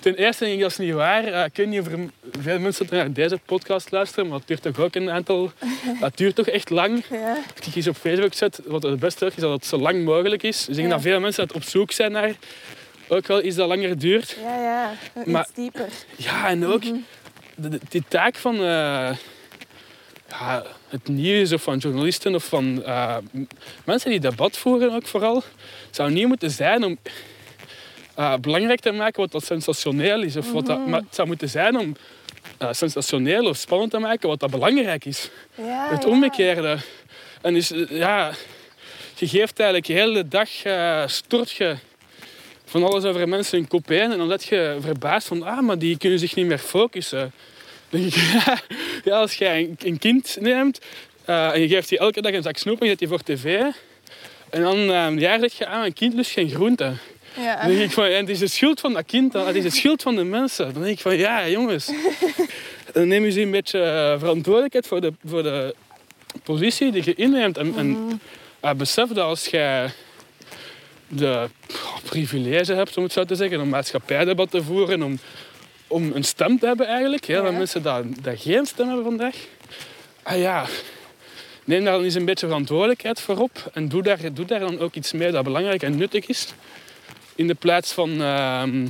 ten 0.00 0.14
eerste 0.14 0.44
denk 0.44 0.56
ik 0.56 0.62
dat 0.62 0.70
is 0.70 0.78
niet 0.78 0.92
waar. 0.92 1.28
Uh, 1.28 1.44
ik 1.44 1.56
weet 1.56 1.66
niet 1.66 1.80
of 1.80 1.86
er 1.86 1.98
veel 2.40 2.58
mensen 2.58 2.86
naar 2.90 3.12
deze 3.12 3.38
podcast 3.44 3.90
luisteren, 3.90 4.28
maar 4.28 4.38
het 4.38 4.46
duurt 4.46 4.62
toch 4.62 4.78
ook 4.78 4.94
een 4.94 5.10
aantal... 5.10 5.52
Dat 6.00 6.16
duurt 6.16 6.34
toch 6.34 6.46
echt 6.46 6.70
lang. 6.70 7.04
Ja. 7.10 7.36
Als 7.56 7.66
ik 7.66 7.74
iets 7.74 7.88
op 7.88 7.96
Facebook 7.96 8.34
zet, 8.34 8.60
wat 8.66 8.82
het 8.82 9.00
beste 9.00 9.26
is, 9.26 9.34
is 9.34 9.40
dat 9.40 9.52
het 9.52 9.66
zo 9.66 9.78
lang 9.78 10.04
mogelijk 10.04 10.42
is. 10.42 10.58
Dus 10.58 10.68
ik 10.68 10.74
denk 10.74 10.90
dat 10.90 11.00
veel 11.00 11.20
mensen 11.20 11.42
het 11.42 11.52
op 11.52 11.62
zoek 11.62 11.92
zijn 11.92 12.12
naar 12.12 12.32
ook 13.08 13.26
wel 13.26 13.44
iets 13.44 13.56
dat 13.56 13.68
langer 13.68 13.98
duurt. 13.98 14.36
Ja, 14.42 14.62
ja. 14.62 14.92
Iets 15.20 15.30
maar, 15.30 15.48
dieper. 15.54 15.88
Ja, 16.16 16.48
en 16.48 16.66
ook 16.66 16.84
mm 16.84 17.04
die 17.88 18.04
taak 18.08 18.34
van... 18.36 18.54
Uh, 18.54 19.10
ja, 20.28 20.64
het 20.88 21.08
nieuws 21.08 21.52
of 21.52 21.62
van 21.62 21.78
journalisten 21.78 22.34
of 22.34 22.44
van 22.44 22.84
eh, 22.84 23.16
mensen 23.84 24.10
die 24.10 24.20
debat 24.20 24.56
voeren 24.56 24.92
ook 24.92 25.06
vooral. 25.06 25.42
Zou 25.90 26.10
niet 26.10 26.26
moeten 26.26 26.50
zijn 26.50 26.84
om 26.84 26.98
eh, 28.18 28.34
belangrijk 28.40 28.80
te 28.80 28.92
maken 28.92 29.20
wat 29.20 29.32
dat 29.32 29.44
sensationeel 29.44 30.22
is. 30.22 30.36
Of 30.36 30.52
wat 30.52 30.66
dat, 30.66 30.86
maar 30.86 31.00
het 31.00 31.14
zou 31.14 31.28
moeten 31.28 31.48
zijn 31.48 31.78
om 31.78 31.96
eh, 32.58 32.68
sensationeel 32.72 33.46
of 33.46 33.56
spannend 33.56 33.90
te 33.90 33.98
maken 33.98 34.28
wat 34.28 34.40
dat 34.40 34.50
belangrijk 34.50 35.04
is. 35.04 35.30
Ja, 35.54 35.88
Het 35.90 36.02
ja. 36.02 36.08
omgekeerde. 36.08 36.78
En 37.40 37.54
dus, 37.54 37.70
eh, 37.72 37.90
ja, 37.90 38.32
je 39.14 39.28
geeft 39.28 39.60
eigenlijk 39.60 39.86
de 39.86 39.92
hele 39.92 40.28
dag, 40.28 40.48
stort 41.10 41.50
je 41.50 41.76
van 42.64 42.84
alles 42.84 43.04
over 43.04 43.28
mensen 43.28 43.58
in 43.58 43.68
kop. 43.68 43.90
En 43.90 44.10
dan 44.10 44.26
let 44.26 44.44
je 44.44 44.76
verbaasd 44.80 45.26
van, 45.26 45.42
ah, 45.42 45.60
maar 45.60 45.78
die 45.78 45.98
kunnen 45.98 46.18
zich 46.18 46.34
niet 46.34 46.46
meer 46.46 46.58
focussen. 46.58 47.32
Dan 47.90 48.00
denk 48.00 48.14
ik, 48.14 48.64
ja, 49.04 49.18
als 49.20 49.34
jij 49.34 49.58
een, 49.60 49.76
een 49.78 49.98
kind 49.98 50.36
neemt 50.40 50.80
en 51.24 51.60
je 51.60 51.68
geeft 51.68 51.88
die 51.88 51.98
elke 51.98 52.20
dag 52.20 52.32
een 52.32 52.42
zak 52.42 52.56
snoep 52.56 52.80
en 52.80 52.84
je 52.84 52.90
zet 52.90 52.98
die 52.98 53.08
voor 53.08 53.22
tv. 53.22 53.62
En 54.50 54.62
dan 54.62 55.18
zeg 55.40 55.52
je, 55.52 55.66
ah, 55.66 55.84
een 55.84 55.92
kind 55.92 56.14
lust 56.14 56.30
geen 56.30 56.50
groente. 56.50 56.92
Ja. 57.38 57.56
Dan 57.56 57.68
denk 57.68 57.80
ik 57.80 57.90
van, 57.90 58.10
ja, 58.10 58.16
het 58.16 58.28
is 58.28 58.38
de 58.38 58.46
schuld 58.46 58.80
van 58.80 58.92
dat 58.92 59.06
kind, 59.06 59.32
het 59.32 59.54
is 59.54 59.62
de 59.62 59.70
schuld 59.70 60.02
van 60.02 60.16
de 60.16 60.24
mensen. 60.24 60.72
Dan 60.72 60.82
denk 60.82 60.94
ik 60.94 61.02
van, 61.02 61.16
ja 61.16 61.48
jongens, 61.48 61.90
dan 62.92 63.08
neem 63.08 63.24
je 63.24 63.40
een 63.40 63.50
beetje 63.50 63.82
eh, 63.82 64.18
verantwoordelijkheid 64.18 64.86
voor 64.86 65.00
de, 65.00 65.12
voor 65.24 65.42
de 65.42 65.74
positie 66.42 66.92
die 66.92 67.02
je 67.04 67.14
inneemt. 67.14 67.58
En, 67.58 67.74
en 67.76 68.20
eh, 68.60 68.72
besef 68.72 69.08
dat 69.08 69.24
als 69.24 69.46
jij 69.46 69.90
de 71.08 71.48
privilege 72.04 72.72
hebt, 72.72 72.96
om 72.96 73.02
het 73.02 73.12
zo 73.12 73.24
te 73.24 73.34
zeggen, 73.34 73.60
om 73.60 73.68
maatschappijdebat 73.68 74.50
te 74.50 74.62
voeren, 74.62 75.02
om, 75.02 75.18
om 75.86 76.10
een 76.14 76.24
stem 76.24 76.58
te 76.58 76.66
hebben 76.66 76.86
eigenlijk. 76.86 77.24
Ja. 77.24 77.50
mensen 77.50 77.82
dat, 77.82 78.04
dat 78.22 78.40
geen 78.40 78.66
stem 78.66 78.86
hebben 78.86 79.04
vandaag. 79.04 79.36
Ah 80.22 80.38
ja, 80.38 80.66
neem 81.64 81.84
daar 81.84 81.92
dan 81.92 82.04
eens 82.04 82.14
een 82.14 82.24
beetje 82.24 82.46
verantwoordelijkheid 82.46 83.20
voor 83.20 83.38
op 83.38 83.70
en 83.72 83.88
doe 83.88 84.02
daar, 84.02 84.18
doe 84.32 84.44
daar 84.44 84.60
dan 84.60 84.78
ook 84.78 84.94
iets 84.94 85.12
mee 85.12 85.30
dat 85.30 85.44
belangrijk 85.44 85.82
en 85.82 85.96
nuttig 85.96 86.26
is. 86.26 86.46
In 87.38 87.46
de 87.46 87.54
plaats 87.54 87.92
van 87.92 88.22
ehm, 88.22 88.86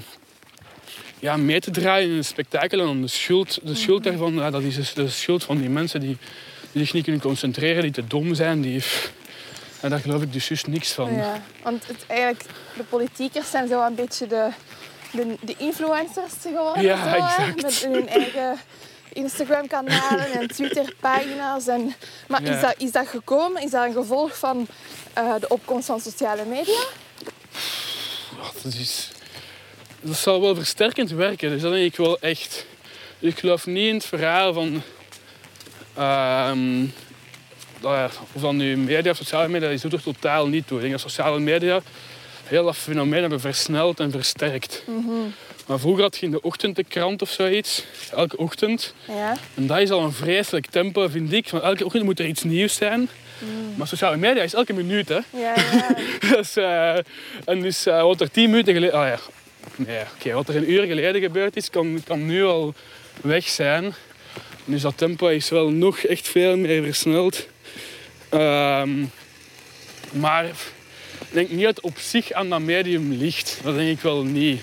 ja, 1.19 1.37
mee 1.37 1.61
te 1.61 1.71
draaien 1.71 2.11
in 2.11 2.17
een 2.17 2.25
spektakel 2.25 2.81
en 2.81 2.87
dan 2.87 3.01
de 3.03 3.09
schuld, 3.09 3.59
de 3.63 3.75
schuld 3.75 4.05
daarvan, 4.05 4.35
ja, 4.35 4.51
dat 4.51 4.63
is 4.63 4.75
dus 4.75 4.95
de 4.95 5.09
schuld 5.09 5.45
van 5.45 5.59
die 5.59 5.69
mensen 5.69 6.01
die, 6.01 6.17
die 6.73 6.85
zich 6.85 6.93
niet 6.93 7.03
kunnen 7.03 7.21
concentreren, 7.21 7.83
die 7.83 7.91
te 7.91 8.07
dom 8.07 8.35
zijn. 8.35 8.61
Die, 8.61 8.83
en 9.81 9.91
daar 9.91 9.99
geloof 9.99 10.23
ik 10.23 10.33
dus 10.33 10.49
juist 10.49 10.67
niks 10.67 10.93
van. 10.93 11.15
Ja, 11.15 11.43
want 11.63 11.87
het, 11.87 12.05
eigenlijk, 12.07 12.45
de 12.77 12.83
politiekers 12.83 13.51
zijn 13.51 13.69
zo 13.69 13.87
een 13.87 13.95
beetje 13.95 14.27
de, 14.27 14.49
de, 15.13 15.37
de 15.41 15.55
influencers 15.59 16.33
geworden. 16.43 16.83
Ja, 16.83 16.97
zo, 17.03 17.09
hè, 17.09 17.17
exact. 17.17 17.63
Met 17.63 17.93
hun 17.93 18.09
eigen 18.09 18.57
Instagram-kanalen 19.13 20.33
en 20.33 20.49
Twitter-pagina's. 20.49 21.67
En, 21.67 21.95
maar 22.29 22.43
Ja. 22.43 22.55
is, 22.55 22.61
dat, 22.61 22.75
is 22.79 22.93
dat 22.93 23.07
gekomen? 23.09 23.63
Is 23.63 23.71
dat 23.71 23.87
een 23.87 23.93
gevolg 23.93 24.39
van 24.39 24.67
eh, 25.13 25.35
de 25.41 25.49
opkomst 25.49 25.87
van 25.87 26.01
sociale 26.01 26.45
media? 26.45 26.81
Dat, 30.01 30.17
zal 30.17 30.41
wel 30.41 30.55
versterkend 30.55 31.11
werken. 31.11 31.51
Dus 31.51 31.63
dat 31.63 31.73
denk 31.73 31.85
ik 31.93 31.97
wel 31.97 32.21
echt. 32.21 32.67
Ik 33.19 33.39
geloof 33.39 33.67
niet 33.67 33.89
in 33.89 33.95
het 33.95 34.05
verhaal 34.05 34.53
van. 34.53 34.83
ehm, 35.95 36.83
ja, 37.83 38.11
of 38.33 38.43
dan 38.43 38.57
nu 38.57 38.77
media 38.77 39.11
of 39.11 39.17
sociale 39.17 39.49
media, 39.49 39.69
die 39.69 39.79
doet 39.81 39.93
er 39.93 40.03
totaal 40.03 40.47
niet 40.47 40.67
toe. 40.67 40.77
Ik 40.77 40.83
denk 40.83 41.01
dat 41.01 41.11
sociale 41.11 41.39
media 41.39 41.81
heel 42.45 42.65
dat 42.65 42.77
fenomeen 42.77 43.21
hebben 43.21 43.41
versneld 43.41 44.01
en 44.01 44.11
versterkt. 44.11 44.83
Maar 45.67 45.79
vroeger 45.79 46.03
had 46.03 46.17
je 46.17 46.27
in 46.27 46.31
de 46.31 46.43
ochtend 46.43 46.77
de 46.77 46.85
krant 46.85 47.23
of 47.23 47.31
zoiets, 47.31 47.85
elke 48.11 48.37
ochtend. 48.37 48.95
Ja. 49.09 49.37
En 49.55 49.67
dat 49.67 49.79
is 49.79 49.91
al 49.91 50.03
een 50.03 50.13
vreselijk 50.13 50.67
tempo, 50.67 51.09
vind 51.09 51.33
ik. 51.33 51.51
Want 51.51 51.63
elke 51.63 51.85
ochtend 51.85 52.05
moet 52.05 52.19
er 52.19 52.27
iets 52.27 52.43
nieuws 52.43 52.75
zijn. 52.75 53.09
Maar 53.75 53.87
sociale 53.87 54.17
media 54.17 54.43
is 54.43 54.55
elke 54.55 54.73
minuut, 54.73 55.09
hè. 55.09 55.19
Ja, 55.31 55.55
ja. 55.73 55.97
Dus, 56.37 56.57
eh, 56.57 56.97
en 57.45 57.61
dus 57.61 57.87
eh, 57.87 58.03
wat 58.03 58.21
er 58.21 58.31
tien 58.31 58.51
minuten 58.51 58.75
geleden... 58.75 58.99
Ah 58.99 59.07
ja, 59.07 59.19
nee, 59.77 60.01
oké, 60.17 60.33
wat 60.33 60.49
er 60.49 60.57
een 60.57 60.71
uur 60.71 60.87
geleden 60.87 61.21
gebeurd 61.21 61.57
is, 61.57 61.71
kan, 61.71 62.03
kan 62.05 62.27
nu 62.27 62.45
al 62.45 62.75
weg 63.21 63.49
zijn. 63.49 63.95
Dus 64.65 64.83
dat 64.83 64.97
tempo 64.97 65.27
is 65.27 65.49
wel 65.49 65.71
nog 65.71 65.99
echt 65.99 66.29
veel 66.29 66.57
meer 66.57 66.83
versneld. 66.83 67.47
Ehm, 68.29 69.05
maar 70.13 70.45
ik 70.45 70.55
denk 71.31 71.51
niet 71.51 71.65
dat 71.65 71.77
het 71.77 71.85
op 71.85 71.99
zich 71.99 72.33
aan 72.33 72.49
dat 72.49 72.61
medium 72.61 73.13
ligt. 73.13 73.61
Dat 73.63 73.75
denk 73.75 73.97
ik 73.97 74.01
wel 74.03 74.23
niet. 74.23 74.61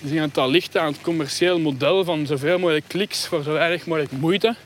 Ik 0.00 0.10
denk 0.10 0.20
dat 0.20 0.34
dat 0.34 0.48
ligt 0.48 0.76
aan 0.76 0.92
het 0.92 1.00
commercieel 1.00 1.58
model 1.58 2.04
van 2.04 2.26
zoveel 2.26 2.58
mogelijk 2.58 2.88
kliks 2.88 3.26
voor 3.26 3.42
zo 3.42 3.52
weinig 3.52 3.86
mogelijk 3.86 4.12
moeite. 4.12 4.56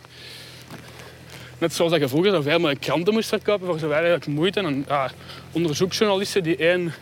Net 1.58 1.74
zoals 1.74 1.90
dat 1.90 2.00
je 2.00 2.08
vroeger 2.08 2.30
zoveel 2.30 2.58
mogelijk 2.58 2.80
kranten 2.80 3.12
moest 3.12 3.28
verkopen 3.28 3.66
voor 3.66 3.78
zo 3.78 3.88
weinig 3.88 4.26
moeite. 4.26 4.60
En 4.60 4.84
ja, 4.88 5.10
onderzoeksjournalisten 5.52 6.42
die 6.42 6.56
één, 6.56 6.94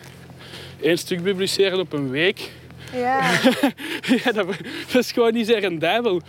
één 0.80 0.98
stuk 0.98 1.22
publiceren 1.22 1.80
op 1.80 1.92
een 1.92 2.10
week, 2.10 2.50
ja. 2.92 3.30
ja, 4.24 4.32
dat, 4.32 4.46
dat 4.92 5.02
is 5.02 5.12
gewoon 5.12 5.32
niet 5.32 5.46
zeer 5.46 5.60
rendabel. 5.60 6.20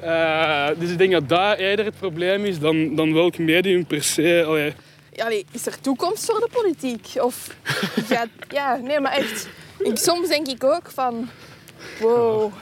Eh, 0.00 0.68
dus 0.78 0.90
ik 0.90 0.98
denk 0.98 1.12
dat 1.12 1.28
dat 1.28 1.58
eerder 1.58 1.84
het 1.84 1.98
probleem 1.98 2.44
is 2.44 2.58
dan, 2.58 2.94
dan 2.94 3.12
welk 3.12 3.38
medium 3.38 3.86
per 3.86 4.02
se. 4.02 4.44
Allee, 4.46 4.74
Allee, 5.16 5.46
is 5.50 5.66
er 5.66 5.80
toekomst 5.80 6.24
voor 6.24 6.40
de 6.40 6.48
politiek? 6.52 7.08
Of 7.20 7.56
gaat... 8.10 8.28
Ja, 8.48 8.76
nee, 8.76 9.00
maar 9.00 9.12
echt. 9.12 9.48
Ik, 9.78 9.96
soms 9.96 10.28
denk 10.28 10.46
ik 10.46 10.64
ook 10.64 10.90
van... 10.90 11.28
Wow. 12.00 12.52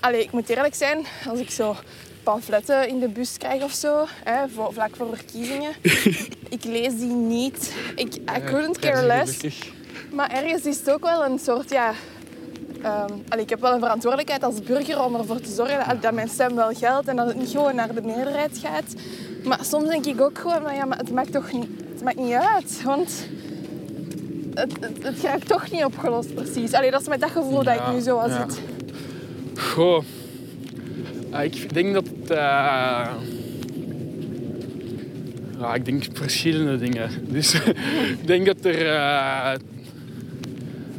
Allee, 0.00 0.22
ik 0.22 0.32
moet 0.32 0.48
eerlijk 0.48 0.74
zijn, 0.74 1.06
als 1.28 1.40
ik 1.40 1.50
zo 1.50 1.76
pamfletten 2.22 2.88
in 2.88 2.98
de 2.98 3.08
bus 3.08 3.36
krijg 3.38 3.62
of 3.62 3.72
zo, 3.72 4.04
hè, 4.24 4.48
voor, 4.48 4.72
vlak 4.72 4.96
voor 4.96 5.16
verkiezingen, 5.16 5.72
ik 6.56 6.64
lees 6.64 6.96
die 6.96 7.14
niet. 7.14 7.74
Ik, 7.94 8.14
I 8.14 8.44
couldn't 8.44 8.78
care 8.78 9.06
less. 9.06 9.40
Maar 10.12 10.30
ergens 10.30 10.64
is 10.64 10.78
het 10.78 10.90
ook 10.90 11.02
wel 11.02 11.24
een 11.24 11.38
soort, 11.38 11.70
ja... 11.70 11.92
ehm, 12.82 13.12
allee, 13.28 13.44
ik 13.44 13.50
heb 13.50 13.60
wel 13.60 13.72
een 13.72 13.80
verantwoordelijkheid 13.80 14.44
als 14.44 14.62
burger 14.62 15.04
om 15.04 15.14
ervoor 15.14 15.40
te 15.40 15.52
zorgen 15.52 15.88
dat, 15.88 16.02
dat 16.02 16.12
mijn 16.12 16.28
stem 16.28 16.54
wel 16.54 16.72
geldt 16.72 17.08
en 17.08 17.16
dat 17.16 17.26
het 17.26 17.36
niet 17.36 17.50
gewoon 17.50 17.74
naar 17.74 17.94
de 17.94 18.02
meerderheid 18.02 18.58
gaat. 18.58 18.94
Maar 19.44 19.58
soms 19.64 19.88
denk 19.88 20.06
ik 20.06 20.20
ook 20.20 20.38
gewoon, 20.38 20.62
van, 20.62 20.74
ja, 20.74 20.84
maar 20.84 20.98
het 20.98 21.10
maakt 21.10 21.32
toch 21.32 21.52
niet, 21.52 21.68
het 21.92 22.02
maakt 22.02 22.18
niet 22.18 22.32
uit, 22.32 22.82
want 22.82 23.10
het, 24.54 24.72
het, 24.80 25.02
het 25.02 25.20
raakt 25.20 25.48
toch 25.48 25.70
niet 25.70 25.84
opgelost 25.84 26.34
precies. 26.34 26.72
Allee, 26.72 26.90
dat 26.90 27.00
is 27.00 27.08
met 27.08 27.20
dat 27.20 27.30
gevoel 27.30 27.62
dat 27.62 27.74
ik 27.74 27.92
nu 27.92 28.00
zo 28.00 28.18
al 28.18 28.28
ja. 28.28 28.48
zit. 28.48 28.60
Goh. 29.58 30.04
Ik 31.40 31.74
denk 31.74 31.92
dat... 31.92 32.06
het, 32.06 32.30
eh, 32.30 32.36
ja, 35.58 35.74
ik 35.74 35.84
denk 35.84 36.04
verschillende 36.12 36.78
dingen. 36.78 37.10
Dus 37.32 37.54
ik 37.54 38.26
denk 38.26 38.46
dat 38.46 38.64
er 38.64 38.86
eh, 38.86 39.52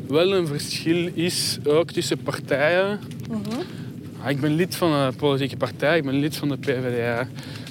wel 0.08 0.34
een 0.34 0.48
verschil 0.48 1.10
is, 1.14 1.58
ook 1.64 1.92
tussen 1.92 2.18
partijen. 2.18 3.00
Ah, 4.24 4.30
ik 4.30 4.42
ben 4.42 4.56
lid 4.56 4.76
van 4.76 4.92
een 4.92 5.16
politieke 5.16 5.58
partij, 5.58 5.98
ik 5.98 6.04
ben 6.04 6.20
lid 6.20 6.36
van 6.36 6.50
de 6.50 6.58
PvdA. 6.58 7.28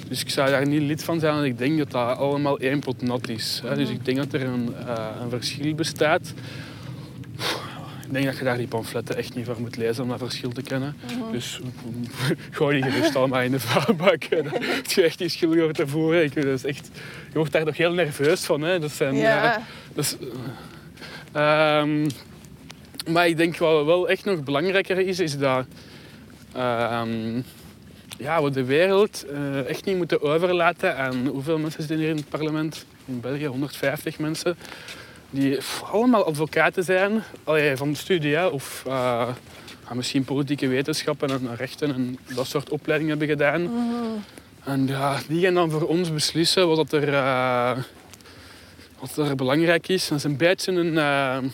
Dus 0.07 0.21
ik 0.21 0.29
zou 0.29 0.49
daar 0.49 0.67
niet 0.67 0.81
lid 0.81 1.03
van 1.03 1.19
zijn, 1.19 1.33
want 1.33 1.45
ik 1.45 1.57
denk 1.57 1.77
dat 1.77 1.91
dat 1.91 2.17
allemaal 2.17 2.59
één 2.59 2.79
pot 2.79 3.01
nat 3.01 3.29
is. 3.29 3.61
Dus 3.75 3.89
ik 3.89 4.05
denk 4.05 4.17
dat 4.17 4.33
er 4.33 4.43
een, 4.43 4.73
eh, 4.87 5.07
een 5.21 5.29
verschil 5.29 5.75
bestaat. 5.75 6.33
Ik 8.05 8.11
denk 8.13 8.25
dat 8.25 8.37
je 8.37 8.43
daar 8.43 8.57
die 8.57 8.67
pamfletten 8.67 9.15
echt 9.17 9.35
niet 9.35 9.45
voor 9.45 9.59
moet 9.59 9.77
lezen 9.77 10.03
om 10.03 10.09
dat 10.09 10.19
verschil 10.19 10.49
te 10.51 10.61
kennen. 10.61 10.95
Dus 11.31 11.59
gooi 12.51 12.81
die 12.81 12.91
gerust 12.91 13.15
allemaal 13.15 13.41
in 13.41 13.51
de 13.51 13.59
vuilbak. 13.59 14.23
Het 14.23 14.91
je 14.91 15.01
echt 15.01 15.17
die 15.17 15.29
schuldig 15.29 15.61
over 15.61 15.73
te 15.73 15.87
voeren. 15.87 16.23
Ik, 16.23 16.35
dat 16.35 16.45
is 16.45 16.65
echt, 16.65 16.89
je 17.31 17.37
wordt 17.37 17.51
daar 17.51 17.65
nog 17.65 17.77
heel 17.77 17.93
nerveus 17.93 18.43
van. 18.45 18.61
Hè. 18.61 18.79
Dat 18.79 18.91
zijn, 18.91 19.15
Ja. 19.15 19.55
eh, 19.55 19.61
dat 19.93 20.03
is, 20.05 20.17
eh, 21.31 21.79
ehm, 21.79 22.09
maar 23.11 23.27
ik 23.27 23.37
denk 23.37 23.57
wat 23.57 23.85
wel 23.85 24.09
echt 24.09 24.25
nog 24.25 24.43
belangrijker 24.43 24.99
is, 24.99 25.19
is 25.19 25.37
dat 25.37 25.65
ehm, 26.53 27.41
ja, 28.17 28.43
we 28.43 28.49
de 28.49 28.63
wereld 28.63 29.25
eh, 29.25 29.65
echt 29.69 29.85
niet 29.85 29.97
moeten 29.97 30.21
overlaten 30.21 30.97
aan 30.97 31.27
hoeveel 31.27 31.57
mensen 31.57 31.79
zitten 31.81 31.97
hier 31.97 32.09
in 32.09 32.15
het 32.15 32.29
parlement? 32.29 32.85
In 33.05 33.19
België 33.19 33.45
150 33.45 34.19
mensen. 34.19 34.57
Die 35.33 35.55
pff, 35.55 35.83
allemaal 35.83 36.25
advocaten 36.25 36.83
zijn, 36.83 37.23
allee, 37.43 37.77
van 37.77 37.91
de 37.91 37.97
studie 37.97 38.35
hè, 38.35 38.45
of 38.45 38.83
eh, 38.87 39.29
ja, 39.87 39.93
misschien 39.93 40.23
politieke 40.23 40.67
wetenschappen 40.67 41.29
en 41.29 41.55
rechten 41.55 41.93
en 41.93 42.17
dat 42.35 42.47
soort 42.47 42.69
opleidingen 42.69 43.17
hebben 43.17 43.37
gedaan. 43.37 43.69
En 44.63 44.87
ja, 44.87 45.19
die 45.27 45.41
gaan 45.41 45.53
dan 45.53 45.71
voor 45.71 45.87
ons 45.87 46.13
beslissen 46.13 46.67
wat, 46.67 46.75
dat 46.75 47.01
er, 47.01 47.13
eh, 47.13 47.77
wat 48.99 49.17
er 49.17 49.35
belangrijk 49.35 49.87
is. 49.87 50.07
Dat 50.07 50.17
is 50.17 50.23
een 50.23 50.37
beetje 50.37 50.71
een... 50.71 50.97
eh, 50.97 51.49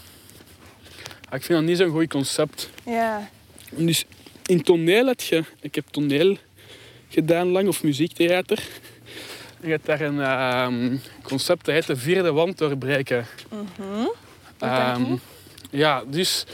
ja, 1.30 1.36
ik 1.36 1.44
vind 1.44 1.60
dat 1.60 1.64
niet 1.64 1.78
zo'n 1.78 1.90
goed 1.90 2.08
concept. 2.08 2.70
Ja. 2.86 3.30
Dus 3.70 4.06
in 4.46 4.62
toneel 4.62 5.06
heb 5.06 5.22
je... 5.22 5.44
Ik 5.62 5.76
heb 5.76 5.86
toneel 5.92 6.38
gedaan 7.10 7.48
lang, 7.48 7.68
of 7.68 7.84
muziektheater. 7.84 8.64
Je 9.62 9.70
hebt 9.70 9.86
daar 9.86 10.02
een 10.02 10.22
ehm, 10.22 10.98
concept 11.22 11.66
dat 11.66 11.76
heet 11.76 11.88
de 11.88 11.96
vierde 11.96 12.32
wand 12.32 12.58
doorbreken. 12.58 13.26
niet? 14.98 15.22
ja, 15.70 16.04
dus 16.08 16.46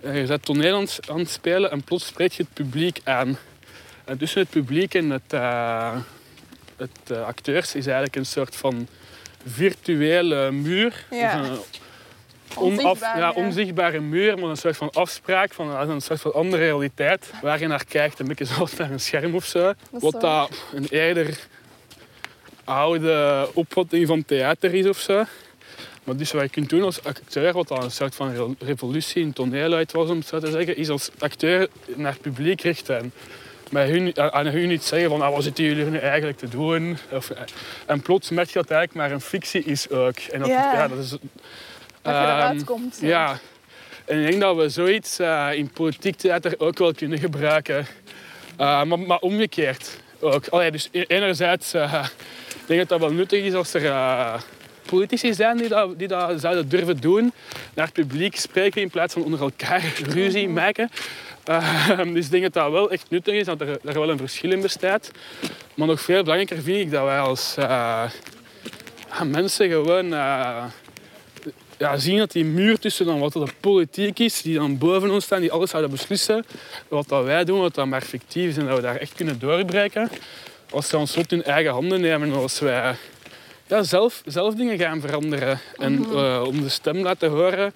eh, 0.00 0.20
je 0.20 0.26
bent 0.26 0.44
toneel 0.44 0.74
aan 0.74 0.80
het, 0.80 1.00
aan 1.10 1.18
het 1.18 1.30
spelen 1.30 1.70
en 1.70 1.82
plots 1.84 2.06
spreek 2.06 2.32
je 2.32 2.42
het 2.42 2.52
publiek 2.52 3.00
aan. 3.04 3.38
En 4.04 4.18
tussen 4.18 4.40
het 4.40 4.50
publiek 4.50 4.94
en 4.94 5.10
het, 5.10 5.32
eh, 5.32 5.96
het 6.76 7.10
eh, 7.10 7.26
acteurs 7.26 7.74
is 7.74 7.84
eigenlijk 7.86 8.16
een 8.16 8.26
soort 8.26 8.56
van 8.56 8.88
virtuele 9.46 10.50
muur. 10.50 11.04
Ja. 11.10 11.40
Dus 11.42 11.50
een 11.50 11.58
onaf- 12.56 13.00
ja, 13.00 13.30
onzichtbare 13.30 14.00
muur, 14.00 14.38
maar 14.38 14.50
een 14.50 14.56
soort 14.56 14.76
van 14.76 14.90
afspraak 14.90 15.52
van 15.52 15.90
een 15.90 16.00
soort 16.00 16.20
van 16.20 16.32
andere 16.32 16.62
realiteit. 16.62 17.30
Waar 17.42 17.60
je 17.60 17.66
naar 17.66 17.84
kijkt, 17.84 18.18
een 18.18 18.26
beetje 18.28 18.44
zoals 18.54 18.76
naar 18.76 18.90
een 18.90 19.00
scherm 19.00 19.34
of 19.34 19.44
zo. 19.44 19.72
Wat 19.90 20.20
dat 20.20 20.50
een 20.72 20.86
eerder 20.90 21.38
oude 22.64 23.48
opvatting 23.54 24.06
van 24.06 24.24
theater 24.24 24.74
is 24.74 24.86
of 24.86 24.98
zo. 24.98 25.24
Maar 26.04 26.16
dus 26.16 26.32
wat 26.32 26.42
je 26.42 26.48
kunt 26.48 26.68
doen 26.70 26.82
als 26.82 27.04
acteur, 27.04 27.52
wat 27.52 27.68
dan 27.68 27.82
een 27.82 27.90
soort 27.90 28.14
van 28.14 28.34
re- 28.34 28.66
revolutie 28.66 29.22
in 29.22 29.32
toneeluit 29.32 29.92
was, 29.92 30.08
om 30.10 30.18
het 30.18 30.26
zo 30.26 30.38
te 30.38 30.50
zeggen, 30.50 30.76
is 30.76 30.88
als 30.88 31.10
acteur 31.18 31.68
naar 31.96 32.12
het 32.12 32.20
publiek 32.20 32.60
richten. 32.60 32.96
En 32.98 33.12
bij 33.70 33.88
hun, 33.88 34.18
aan 34.32 34.46
hun 34.46 34.68
niet 34.68 34.82
zeggen 34.84 35.08
van 35.08 35.22
ah, 35.22 35.32
wat 35.34 35.42
zitten 35.42 35.64
jullie 35.64 35.84
nu 35.84 35.98
eigenlijk 35.98 36.38
te 36.38 36.48
doen. 36.48 36.98
Of, 37.10 37.30
eh, 37.30 37.40
en 37.86 38.00
plots 38.02 38.30
merk 38.30 38.46
je 38.48 38.54
dat 38.54 38.62
het 38.68 38.72
eigenlijk 38.72 39.06
maar 39.06 39.16
een 39.16 39.20
fictie 39.24 39.64
is 39.64 39.90
ook. 39.90 40.18
En 40.18 40.38
dat, 40.38 40.48
Ja. 40.48 40.72
ja, 40.72 40.88
dat 40.88 40.98
is, 40.98 41.08
Dat 41.10 41.20
je 42.02 42.10
ehm, 42.10 42.22
eruit 42.24 42.64
komt. 42.64 42.96
zo. 42.96 43.06
ja, 43.06 43.38
en 44.04 44.18
ik 44.20 44.28
denk 44.30 44.40
dat 44.40 44.56
we 44.56 44.68
zoiets 44.68 45.18
eh, 45.18 45.48
in 45.52 45.70
politiek 45.70 46.16
theater 46.16 46.54
ook 46.58 46.78
wel 46.78 46.92
kunnen 46.94 47.18
gebruiken. 47.18 47.86
Eh, 48.56 48.82
maar, 48.82 48.98
maar 48.98 49.18
omgekeerd 49.18 49.98
ook. 50.20 50.46
Allee, 50.48 50.70
dus 50.70 50.88
e- 50.92 51.04
enerzijds 51.06 51.74
uh, 51.74 52.04
denk 52.66 52.80
dat 52.80 52.88
dat 52.88 53.00
wel 53.00 53.16
nuttig 53.16 53.44
is 53.44 53.54
als 53.54 53.74
er 53.74 53.84
eh, 53.84 54.34
politici 54.86 55.34
zijn 55.34 55.56
die 55.56 55.68
dat, 55.68 55.98
die 55.98 56.08
dat 56.08 56.40
zouden 56.40 56.68
durven 56.68 57.00
doen. 57.00 57.32
Naar 57.74 57.92
publiek 57.92 58.36
spreken 58.36 58.82
in 58.82 58.90
plaats 58.90 59.12
van 59.12 59.24
onder 59.24 59.40
elkaar 59.40 59.92
ruzie 60.14 60.48
maken. 60.48 60.90
Eh, 61.44 61.98
dus 61.98 62.24
ik 62.24 62.30
denk 62.30 62.42
dat 62.42 62.52
dat 62.52 62.70
wel 62.70 62.90
echt 62.90 63.10
nuttig 63.10 63.34
is, 63.34 63.44
dat 63.44 63.60
er, 63.60 63.78
wel 63.82 64.10
een 64.10 64.18
verschil 64.18 64.52
in 64.52 64.60
bestaat. 64.60 65.10
Maar 65.74 65.86
nog 65.86 66.00
veel 66.00 66.22
belangrijker 66.22 66.62
vind 66.62 66.80
ik 66.80 66.90
dat 66.90 67.04
wij 67.04 67.18
als 67.18 67.54
eh, 67.56 68.04
ja, 69.10 69.24
mensen 69.24 69.68
gewoon 69.68 70.04
eh, 70.04 70.64
ja, 71.78 71.96
zien 71.96 72.18
dat 72.18 72.32
die 72.32 72.44
muur 72.44 72.78
tussen 72.78 73.06
dan 73.06 73.18
wat 73.18 73.32
de 73.32 73.46
politiek 73.60 74.18
is, 74.18 74.42
die 74.42 74.54
dan 74.54 74.78
boven 74.78 75.10
ons 75.10 75.24
staan, 75.24 75.40
die 75.40 75.52
alles 75.52 75.70
zouden 75.70 75.90
beslissen, 75.90 76.44
wat 76.88 77.08
dat 77.08 77.24
wij 77.24 77.44
doen, 77.44 77.60
wat 77.60 77.74
dat 77.74 77.86
maar 77.86 78.02
fictief 78.02 78.48
is 78.48 78.56
en 78.56 78.66
dat 78.66 78.76
we 78.76 78.82
daar 78.82 78.96
echt 78.96 79.14
kunnen 79.14 79.38
doorbreken. 79.38 80.10
Als 80.74 80.88
ze 80.88 80.96
ons 80.98 81.16
lot 81.16 81.32
in 81.32 81.44
eigen 81.44 81.72
handen 81.72 82.00
nemen 82.00 82.28
en 82.28 82.34
als 82.34 82.58
wij 82.58 82.94
ja, 83.66 83.82
zelf, 83.82 84.22
zelf 84.26 84.54
dingen 84.54 84.78
gaan 84.78 85.00
veranderen 85.00 85.60
en 85.78 86.06
eh, 86.12 86.42
om 86.46 86.62
de 86.62 86.68
stem 86.68 86.96
laten 86.96 87.30
horen. 87.30 87.72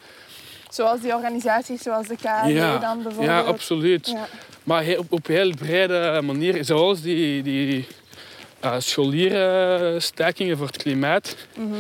Zoals 0.70 1.00
die 1.00 1.14
organisaties, 1.14 1.82
zoals 1.82 2.06
de 2.08 2.16
KAD 2.22 2.48
Ja, 2.48 2.78
dan 2.78 3.02
bijvoorbeeld. 3.02 3.26
ja 3.26 3.40
absoluut. 3.40 4.06
Ja. 4.06 4.28
Maar 4.64 4.84
he- 4.84 4.96
op, 4.98 5.12
op 5.12 5.26
heel 5.26 5.54
brede 5.54 6.20
manier, 6.24 6.64
zoals 6.64 7.00
die, 7.00 7.42
die 7.42 7.86
uh, 8.64 8.74
scholierenstakingen 8.78 10.56
voor 10.56 10.66
het 10.66 10.76
klimaat. 10.76 11.36
Mhm. 11.56 11.74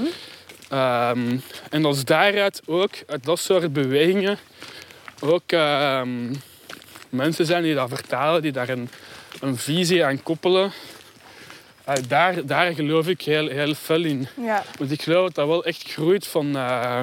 Um, 0.72 1.42
en 1.70 1.84
als 1.84 2.04
daaruit 2.04 2.62
ook, 2.66 2.90
uit 3.06 3.24
dat 3.24 3.38
soort 3.38 3.72
bewegingen, 3.72 4.38
ook 5.20 5.52
um, 5.52 6.40
mensen 7.08 7.46
zijn 7.46 7.62
die 7.62 7.74
dat 7.74 7.88
vertalen, 7.88 8.42
die 8.42 8.52
daar 8.52 8.68
een, 8.68 8.88
een 9.40 9.56
visie 9.56 10.04
aan 10.04 10.22
koppelen. 10.22 10.72
Uh, 11.88 11.94
daar, 12.08 12.46
daar 12.46 12.74
geloof 12.74 13.06
ik 13.06 13.22
heel, 13.22 13.48
heel 13.48 13.74
fel 13.74 14.04
in. 14.04 14.28
Ja. 14.40 14.64
Want 14.78 14.90
ik 14.90 15.02
geloof 15.02 15.24
dat 15.24 15.34
dat 15.34 15.46
wel 15.46 15.64
echt 15.64 15.92
groeit 15.92 16.26
van... 16.26 16.56
Uh, 16.56 17.00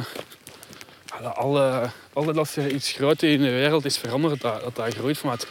alle, 1.33 1.89
altijd 2.13 2.37
als 2.37 2.55
er 2.55 2.71
iets 2.71 2.91
groots 2.91 3.23
in 3.23 3.41
de 3.41 3.49
wereld 3.49 3.85
is 3.85 3.97
veranderd, 3.97 4.41
dat 4.41 4.61
dat, 4.61 4.75
dat 4.75 4.93
groeit 4.93 5.17
vanuit, 5.17 5.47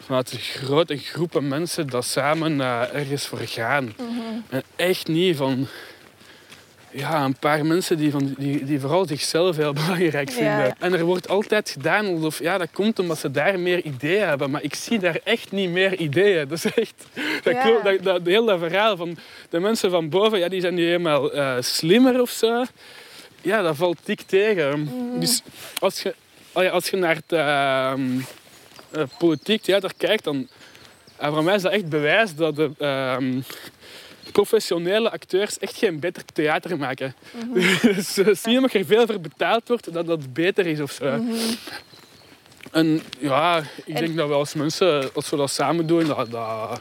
vanuit 0.00 0.30
grote 0.40 0.96
groepen 0.96 1.48
mensen 1.48 1.86
dat 1.86 2.04
samen 2.04 2.52
uh, 2.52 2.94
ergens 2.94 3.26
voor 3.26 3.38
gaan. 3.38 3.84
Mhm. 3.84 4.40
En 4.48 4.62
echt 4.76 5.06
niet 5.06 5.36
van 5.36 5.68
ja, 6.96 7.24
een 7.24 7.38
paar 7.38 7.66
mensen 7.66 7.96
die, 7.96 8.10
van, 8.10 8.34
die, 8.38 8.64
die 8.64 8.80
vooral 8.80 9.06
zichzelf 9.06 9.56
heel 9.56 9.72
belangrijk 9.84 10.30
vinden. 10.30 10.64
Ja. 10.64 10.76
En 10.78 10.92
er 10.92 11.04
wordt 11.04 11.28
altijd 11.28 11.70
gedaan 11.70 12.06
alsof 12.06 12.38
ja, 12.38 12.58
dat 12.58 12.68
komt 12.72 12.98
omdat 12.98 13.18
ze 13.18 13.30
daar 13.30 13.58
meer 13.60 13.82
ideeën 13.84 14.26
hebben. 14.26 14.50
Maar 14.50 14.62
ik 14.62 14.74
zie 14.74 14.98
daar 14.98 15.18
echt 15.24 15.52
niet 15.52 15.70
meer 15.70 15.94
ideeën. 15.96 16.48
Dat 16.48 16.64
is 16.64 16.74
echt... 16.74 16.94
Dat 17.42 17.52
Ja. 17.54 17.62
klopt, 17.62 17.84
dat, 17.84 18.02
dat, 18.02 18.20
heel 18.24 18.44
dat 18.44 18.58
verhaal 18.58 18.96
van 18.96 19.16
de 19.50 19.60
mensen 19.60 19.90
van 19.90 20.08
boven, 20.08 20.38
ja, 20.38 20.48
die 20.48 20.60
zijn 20.60 20.74
niet 20.74 20.84
helemaal 20.84 21.32
eh, 21.32 21.54
slimmer 21.60 22.20
of 22.20 22.30
zo. 22.30 22.64
Ja, 23.42 23.62
dat 23.62 23.76
valt 23.76 23.98
dik 24.04 24.20
tegen. 24.20 24.80
Mhm. 24.80 25.20
Dus 25.20 25.42
als 25.78 26.02
je, 26.02 26.14
ja, 26.54 26.68
als 26.68 26.88
je 26.88 26.96
naar 26.96 27.14
het 27.14 27.32
ehm, 27.32 28.00
eh, 28.90 29.02
politiek 29.18 29.62
theater 29.62 29.90
kijkt, 29.96 30.24
dan... 30.24 30.48
eh, 31.16 31.32
voor 31.32 31.44
mij 31.44 31.54
is 31.54 31.62
dat 31.62 31.72
echt 31.72 31.88
bewijs 31.88 32.34
dat 32.34 32.56
de 32.56 32.70
ehm, 32.78 33.40
professionele 34.32 35.10
acteurs 35.10 35.58
echt 35.58 35.76
geen 35.76 36.00
beter 36.00 36.24
theater 36.32 36.78
maken. 36.78 37.14
dus 37.82 38.18
uh, 38.18 38.34
zie 38.34 38.52
je 38.52 38.60
dat 38.60 38.72
er 38.72 38.84
veel 38.84 39.06
voor 39.06 39.20
betaald 39.20 39.68
wordt, 39.68 39.92
dat 39.92 40.06
dat 40.06 40.32
beter 40.32 40.66
is 40.66 40.80
of 40.80 40.90
zo. 40.92 41.20
En 42.72 43.02
ja, 43.18 43.58
ik 43.84 43.94
En- 43.94 44.04
denk 44.04 44.16
dat 44.16 44.28
we 44.28 44.34
als 44.34 44.54
mensen, 44.54 45.14
als 45.14 45.30
we 45.30 45.36
dat 45.36 45.50
samen 45.50 45.86
doen, 45.86 46.06
dat, 46.06 46.30
dat, 46.30 46.80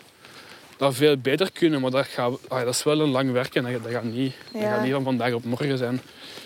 dat 0.78 0.96
veel 0.96 1.18
beter 1.18 1.52
kunnen. 1.52 1.82
Maar 1.82 1.92
dat, 1.92 2.06
gaat, 2.06 2.40
ah, 2.48 2.60
dat 2.60 2.74
is 2.74 2.84
wel 2.84 3.00
een 3.00 3.10
lang 3.10 3.32
werk 3.32 3.56
en 3.56 3.64
dat, 3.64 3.84
dat, 3.84 3.92
gaat 3.92 4.04
niet, 4.04 4.34
dat 4.54 4.62
gaat 4.62 4.84
niet 4.84 4.92
van 4.92 5.04
vandaag 5.04 5.34
op 5.34 5.44
morgen 5.44 5.78
zijn. 5.78 6.02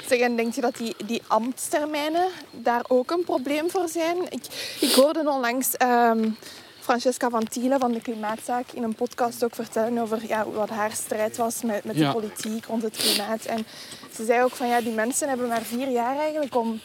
Zeg, 0.08 0.20
en 0.20 0.36
denk 0.36 0.54
je 0.54 0.62
dat 0.62 0.78
die, 0.78 0.96
die 1.06 1.22
ambtstermijnen 1.28 2.28
daar 2.52 2.82
ook 2.88 3.12
een 3.12 3.24
probleem 3.24 3.70
voor 3.70 3.88
zijn? 3.88 4.18
Ik, 4.30 4.44
ik 4.80 4.92
hoorde 4.94 5.20
onlangs 5.30 5.78
ehm, 5.78 6.30
Francesca 6.90 7.30
van 7.30 7.48
Tielen 7.48 7.80
van 7.80 7.92
de 7.92 8.02
Klimaatzaak 8.02 8.66
in 8.74 8.84
een 8.84 8.96
podcast 8.96 9.44
ook 9.44 9.56
vertellen 9.56 9.98
over 10.02 10.20
ja, 10.28 10.46
wat 10.50 10.70
haar 10.70 10.92
strijd 10.92 11.38
was 11.38 11.62
met, 11.64 11.84
met 11.84 11.96
Ja. 11.96 12.08
de 12.08 12.14
politiek 12.14 12.66
rond 12.66 12.84
het 12.84 12.98
klimaat. 12.98 13.46
En 13.46 13.66
ze 14.16 14.26
zei 14.26 14.44
ook 14.44 14.52
van 14.56 14.68
ja, 14.68 14.82
die 14.82 14.94
mensen 14.94 15.28
hebben 15.30 15.48
maar 15.48 15.62
vier 15.62 15.90
jaar 15.90 16.18
eigenlijk 16.18 16.56
om 16.56 16.80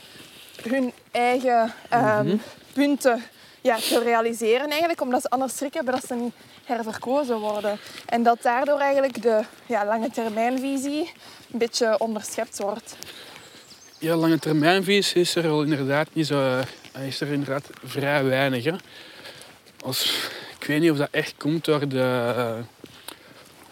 hun 0.62 0.92
eigen 1.10 1.74
ehm, 1.88 2.26
Mhm. 2.26 2.36
punten 2.72 3.22
ja, 3.60 3.76
te 3.76 4.02
realiseren 4.02 4.68
eigenlijk, 4.70 5.00
omdat 5.00 5.20
ze 5.22 5.28
anders 5.28 5.56
schrik 5.56 5.74
hebben 5.74 5.94
dat 5.94 6.04
ze 6.06 6.14
niet 6.14 6.32
herverkozen 6.64 7.38
worden. 7.38 7.78
En 8.06 8.22
dat 8.22 8.42
daardoor 8.42 8.78
eigenlijk 8.78 9.22
de 9.22 9.42
ja, 9.66 9.84
lange 9.84 10.10
termijnvisie 10.10 11.10
een 11.52 11.58
beetje 11.58 11.98
onderschept 11.98 12.58
wordt. 12.58 12.96
Ja, 13.98 14.16
lange 14.16 14.38
termijnvisie 14.38 15.20
is 15.20 15.34
er 15.34 15.42
wel 15.42 15.62
inderdaad 15.62 16.08
niet 16.12 16.26
zo... 16.26 16.58
eh, 16.92 17.06
Is 17.06 17.20
er 17.20 17.32
inderdaad 17.32 17.64
vrij 17.84 18.24
weinig. 18.24 18.64
Hè. 18.64 18.72
Als, 19.84 20.28
ik 20.58 20.66
weet 20.66 20.80
niet 20.80 20.90
of 20.90 20.96
dat 20.96 21.08
echt 21.10 21.34
komt 21.36 21.64
door, 21.64 21.88
de, 21.88 22.32
eh, 22.36 22.54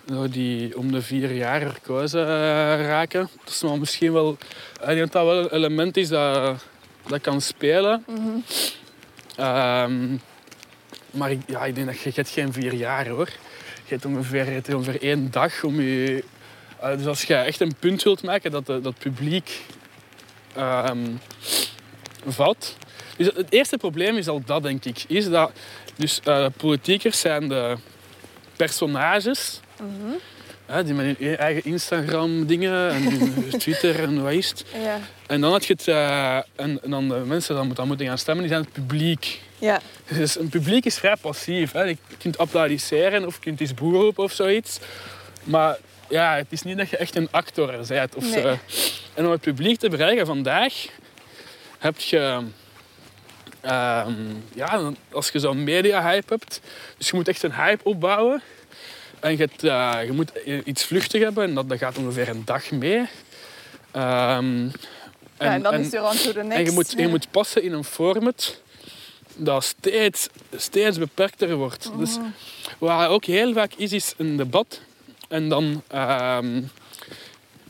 door 0.05 0.31
die 0.31 0.79
om 0.79 0.93
de 0.93 1.03
vier 1.03 1.33
jaar 1.33 1.61
verkozen 1.61 2.21
eh, 2.21 2.87
raken. 2.87 3.29
Dat 3.45 3.55
is 3.55 3.61
wel 3.61 3.77
misschien 3.77 4.13
wel... 4.13 4.37
Ik 4.81 4.87
denk 4.87 4.99
dat 4.99 5.13
dat 5.13 5.25
wel 5.25 5.39
een 5.39 5.53
element 5.53 5.97
is 5.97 6.09
dat, 6.09 6.65
dat 7.07 7.21
kan 7.21 7.41
spelen. 7.41 8.05
Ehm, 9.37 10.17
maar 11.11 11.31
ik, 11.31 11.41
ja, 11.47 11.65
ik 11.65 11.75
denk 11.75 11.87
dat 11.87 12.01
je, 12.01 12.09
je 12.09 12.15
hebt 12.15 12.29
geen 12.31 12.53
vier 12.53 12.75
jaar 12.75 13.09
hoor. 13.09 13.29
Je 13.85 13.99
hebt 13.99 14.05
ongeveer, 14.05 14.45
je 14.45 14.51
hebt 14.51 14.75
ongeveer 14.75 15.03
één 15.03 15.31
dag 15.31 15.65
om 15.65 15.81
je... 15.81 16.25
eh, 16.81 16.97
dus 16.97 17.07
als 17.07 17.23
je 17.23 17.35
echt 17.35 17.61
een 17.61 17.75
punt 17.79 18.03
wilt 18.03 18.23
maken 18.23 18.51
dat 18.51 18.67
de, 18.67 18.81
dat 18.81 18.99
publiek 18.99 19.61
ehm, 20.55 21.11
vat. 22.27 22.77
Dus 23.17 23.27
het 23.35 23.53
eerste 23.53 23.77
probleem 23.77 24.17
is 24.17 24.29
al 24.29 24.43
dat, 24.45 24.63
denk 24.63 24.85
ik. 24.85 25.05
Is 25.09 25.29
dat, 25.29 25.53
dus 26.03 26.21
eh, 26.25 26.47
politiekers 26.57 27.21
zijn 27.21 27.49
de 27.49 27.77
personages. 28.57 29.61
hè, 30.67 30.85
die 30.85 30.95
met 30.95 31.17
hun 31.19 31.37
eigen 31.37 31.65
Instagram-dingen 31.65 32.91
en 32.91 33.11
Twitter 33.59 34.03
en 34.03 34.23
wat 34.23 34.33
is 34.33 34.49
het. 34.49 34.65
Ja. 34.83 34.99
En 35.27 35.41
dan 35.41 35.51
had 35.53 35.65
je 35.65 35.73
het... 35.73 35.89
eh, 35.89 36.37
en, 36.37 36.83
en 36.83 36.91
dan 36.91 37.09
de 37.09 37.15
mensen 37.15 37.65
die 37.65 37.75
dan 37.75 37.87
moeten 37.87 38.07
gaan 38.07 38.19
stemmen, 38.19 38.45
die 38.45 38.53
zijn 38.53 38.65
het 38.65 38.73
publiek. 38.73 39.41
Ja. 39.59 39.81
Dus 40.09 40.39
een 40.39 40.49
publiek 40.49 40.85
is 40.85 40.99
vrij 40.99 41.17
passief. 41.21 41.73
Hè. 41.73 41.83
Je 41.83 41.97
kunt 42.19 42.39
applaudisseren 42.39 43.27
of 43.27 43.35
je 43.35 43.41
kunt 43.41 43.61
iets 43.61 43.75
boer 43.75 44.01
roepen 44.01 44.25
of 44.25 44.33
zoiets. 44.33 44.79
Maar 45.45 45.77
ja, 46.09 46.35
het 46.37 46.47
is 46.49 46.63
niet 46.63 46.77
dat 46.77 46.91
je 46.91 46.97
echt 46.97 47.17
een 47.17 47.29
actor 47.31 47.67
bent. 47.89 48.15
Of 48.15 48.31
Nee. 48.31 48.43
zo. 48.43 48.59
En 49.15 49.25
om 49.25 49.31
het 49.31 49.41
publiek 49.41 49.79
te 49.79 49.89
bereiken 49.89 50.27
vandaag 50.27 50.75
heb 51.79 51.99
je... 51.99 52.41
ehm, 53.63 54.15
ja, 54.55 54.93
als 55.13 55.29
je 55.31 55.39
zo'n 55.39 55.65
media-hype 55.65 56.33
hebt... 56.33 56.61
Dus 56.99 57.09
je 57.09 57.17
moet 57.17 57.29
echt 57.29 57.43
een 57.43 57.55
hype 57.55 57.85
opbouwen. 57.85 58.43
En 59.21 59.31
je, 59.31 59.37
hebt, 59.37 59.65
eh, 59.65 59.99
je 60.05 60.13
moet 60.13 60.33
iets 60.65 60.85
vluchtig 60.85 61.23
hebben. 61.23 61.45
En 61.45 61.55
dat, 61.55 61.69
dat 61.69 61.79
gaat 61.79 61.99
ongeveer 61.99 62.29
een 62.29 62.45
dag 62.45 62.71
mee. 62.71 63.09
Ehm, 63.91 64.65
ja, 64.65 64.71
en 65.39 65.63
dan 65.63 65.75
is 65.75 65.91
to 65.91 66.33
the 66.33 66.43
next. 66.43 66.59
en 66.59 66.65
je 66.65 66.71
moet, 66.71 66.95
je 66.97 67.09
moet 67.09 67.31
passen 67.31 67.63
in 67.63 67.73
een 67.73 67.85
format 67.85 68.61
dat 69.37 69.65
steeds, 69.65 70.29
steeds 70.57 70.99
beperkter 70.99 71.57
wordt. 71.57 71.91
Dus 71.99 72.19
wat 72.79 73.07
ook 73.07 73.25
heel 73.25 73.53
vaak 73.53 73.73
is, 73.77 73.93
is 73.93 74.15
een 74.17 74.37
debat. 74.37 74.81
En 75.29 75.49
dan 75.49 75.83
ehm, 75.89 76.63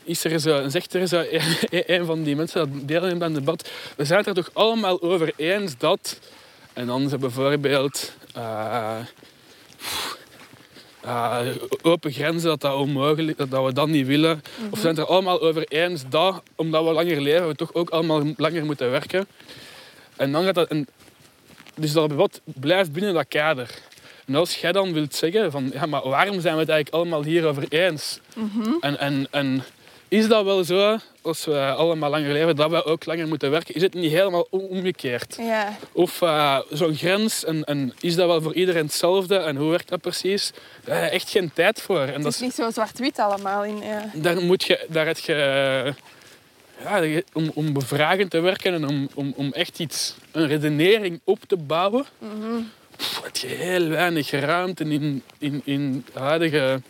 is 0.05 0.25
er 0.25 0.41
zo, 0.41 0.69
zegt 0.69 0.95
er 0.95 1.09
zo 1.09 1.25
een, 1.31 1.83
een 1.87 2.05
van 2.05 2.23
die 2.23 2.37
mensen 2.37 2.59
dat 2.59 2.89
deelneemt 2.89 3.23
aan 3.23 3.35
het 3.35 3.45
debat. 3.45 3.71
We 3.97 4.05
zijn 4.05 4.19
het 4.19 4.29
er 4.29 4.35
toch 4.35 4.51
allemaal 4.53 5.03
over 5.03 5.33
eens 5.37 5.79
dat... 5.79 6.19
En 6.73 6.87
dan 6.87 7.09
ze 7.09 7.19
bijvoorbeeld... 7.19 8.13
eh, 8.35 8.99
uh, 11.05 11.41
open 11.83 12.13
grenzen, 12.13 12.49
dat 12.49 12.61
dat 12.61 12.75
onmogelijk 12.75 13.39
dat, 13.39 13.51
dat 13.51 13.65
we 13.65 13.73
dat 13.73 13.89
niet 13.89 14.07
willen. 14.07 14.43
Of 14.71 14.79
zijn 14.79 14.95
het 14.95 15.05
er 15.05 15.11
allemaal 15.11 15.41
over 15.41 15.65
eens 15.69 16.03
dat, 16.09 16.43
omdat 16.57 16.85
we 16.85 16.93
langer 16.93 17.21
leven, 17.21 17.49
we 17.49 17.55
toch 17.55 17.75
ook 17.75 17.91
allemaal 17.91 18.23
langer 18.37 18.65
moeten 18.65 18.91
werken. 18.91 19.27
En 20.17 20.33
dan 20.33 20.45
gaat 20.45 20.55
dat... 20.55 20.69
En, 20.69 20.87
dus 21.75 21.93
dat 21.93 22.13
wat 22.13 22.41
blijft 22.45 22.93
binnen 22.93 23.15
dat 23.15 23.29
kader. 23.29 23.71
En 24.27 24.35
als 24.35 24.57
jij 24.57 24.73
dan 24.73 24.93
wilt 24.93 25.15
zeggen 25.15 25.51
van, 25.51 25.71
ja, 25.73 25.87
maar 25.87 26.09
waarom 26.09 26.41
zijn 26.41 26.55
we 26.55 26.61
het 26.61 26.69
eigenlijk 26.69 26.95
allemaal 26.95 27.25
hierover 27.25 27.65
eens? 27.69 28.21
en, 28.81 28.99
en, 28.99 29.27
en 29.31 29.65
is 30.13 30.29
dat 30.29 30.45
wel 30.45 30.65
zo, 30.65 30.99
als 31.23 31.45
we 31.45 31.59
allemaal 31.59 32.11
langer 32.11 32.33
leven, 32.33 32.57
dat 32.57 32.71
we 32.71 32.85
ook 32.85 33.05
langer 33.05 33.29
moeten 33.29 33.51
werken? 33.51 33.75
Is 33.75 33.83
het 33.83 33.95
niet 33.95 34.11
helemaal 34.11 34.47
omgekeerd? 34.51 35.37
Ja. 35.41 35.79
Of 35.93 36.21
uh, 36.21 36.59
zo'n 36.71 36.95
grens, 36.95 37.45
en, 37.45 37.65
en, 37.65 37.93
is 38.01 38.15
dat 38.15 38.27
wel 38.27 38.43
voor 38.43 38.55
iedereen 38.55 38.85
hetzelfde? 38.85 39.37
En 39.37 39.57
hoe 39.57 39.71
werkt 39.71 39.89
dat 39.89 40.01
precies? 40.01 40.53
Daar 40.85 40.97
heb 40.97 41.05
je 41.05 41.11
echt 41.11 41.31
geen 41.31 41.53
tijd 41.53 41.81
voor. 41.81 42.01
En 42.01 42.13
het 42.13 42.23
dat 42.23 42.33
is 42.33 42.41
niet 42.41 42.55
zo 42.55 42.71
zwart-wit 42.71 43.19
allemaal. 43.19 43.65
In, 43.65 43.79
ja. 43.83 44.11
Daar, 44.15 44.43
moet 44.43 44.65
je, 44.65 44.87
daar 44.89 45.07
heb 45.07 45.19
je... 45.19 45.95
Ja, 46.83 47.21
om, 47.33 47.51
om 47.55 47.73
bevragend 47.73 48.31
te 48.31 48.41
werken 48.41 48.75
en 48.75 48.89
om, 48.89 49.09
om, 49.15 49.33
om 49.37 49.53
echt 49.53 49.79
iets, 49.79 50.15
een 50.33 50.47
redenering 50.47 51.21
op 51.25 51.39
te 51.47 51.57
bouwen, 51.57 52.05
Mhm. 52.19 52.63
heb 53.23 53.37
je 53.37 53.47
heel 53.47 53.89
weinig 53.89 54.31
ruimte 54.31 54.85
in, 54.85 55.23
in, 55.39 55.61
in 55.65 56.05
huidige 56.13 56.81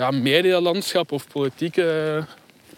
ja, 0.00 0.10
medialandschap 0.10 1.12
of 1.12 1.26
politieke, 1.28 2.24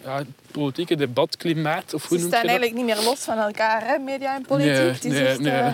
ja, 0.03 0.23
politieke 0.51 0.95
debatklimaat. 0.95 1.93
Of 1.93 2.07
hoe 2.07 2.17
Ze 2.19 2.25
staan 2.27 2.41
eigenlijk 2.41 2.73
niet 2.73 2.85
meer 2.85 3.01
los 3.03 3.19
van 3.19 3.37
elkaar, 3.37 3.85
hè, 3.87 3.97
media 3.97 4.35
en 4.35 4.41
politiek. 4.41 4.73
Nee, 4.73 4.87
Het 4.91 5.05
is 5.05 5.11
nee, 5.11 5.25
echt, 5.27 5.39
nee. 5.39 5.53
eh, 5.53 5.73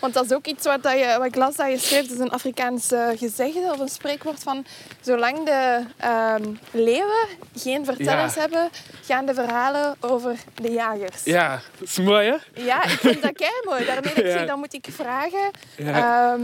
want 0.00 0.14
dat 0.14 0.24
is 0.24 0.32
ook 0.32 0.46
iets 0.46 0.64
wat, 0.66 0.82
dat 0.82 0.92
je, 0.92 1.14
wat 1.18 1.26
ik 1.26 1.34
las 1.34 1.56
dat 1.56 1.70
je 1.70 1.78
schreef. 1.78 2.10
Is 2.10 2.18
een 2.18 2.30
Afrikaans 2.30 2.88
gezegde 3.16 3.70
of 3.72 3.78
een 3.78 3.88
spreekwoord 3.88 4.42
van... 4.42 4.64
Zolang 5.00 5.44
de 5.44 5.80
ehm, 5.96 6.42
leeuwen 6.70 7.26
geen 7.56 7.84
vertellers 7.84 8.34
Ja. 8.34 8.40
hebben, 8.40 8.68
gaan 9.06 9.26
de 9.26 9.34
verhalen 9.34 9.96
over 10.00 10.36
de 10.54 10.70
jagers. 10.70 11.24
Ja, 11.24 11.60
dat 11.78 11.88
is 11.88 11.98
mooi 11.98 12.28
hè? 12.28 12.62
Ja, 12.62 12.84
ik 12.84 12.88
vind 12.98 13.22
dat 13.22 13.50
mooi. 13.64 13.84
Daarmee 13.84 14.14
dat 14.14 14.16
ik 14.16 14.26
Ja. 14.32 14.38
zeg, 14.38 14.46
dan 14.46 14.58
moet 14.58 14.74
ik 14.74 14.86
vragen... 14.90 15.50
Ja. 15.76 16.32
Ehm, 16.32 16.42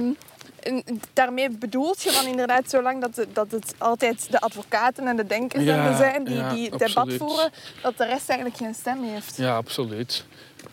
en 0.67 1.01
daarmee 1.13 1.51
bedoelt 1.51 2.03
je 2.03 2.11
van 2.11 2.27
inderdaad, 2.27 2.71
zolang 2.71 3.01
dat, 3.01 3.17
het- 3.17 3.35
dat 3.35 3.51
het 3.51 3.75
altijd 3.79 4.27
de 4.31 4.41
advocaten 4.41 5.07
en 5.07 5.17
de 5.17 5.27
denkers 5.27 5.65
Ja, 5.65 5.87
er 5.91 5.97
zijn 5.97 6.25
die, 6.25 6.35
ja, 6.37 6.55
die 6.55 6.71
debat 6.71 6.81
absoluut. 6.97 7.19
voeren, 7.19 7.51
dat 7.83 7.97
de 7.99 8.05
rest 8.07 8.29
eigenlijk 8.29 8.59
geen 8.59 8.75
stem 8.75 9.03
heeft. 9.03 9.37
Ja, 9.37 9.57
absoluut. 9.57 10.25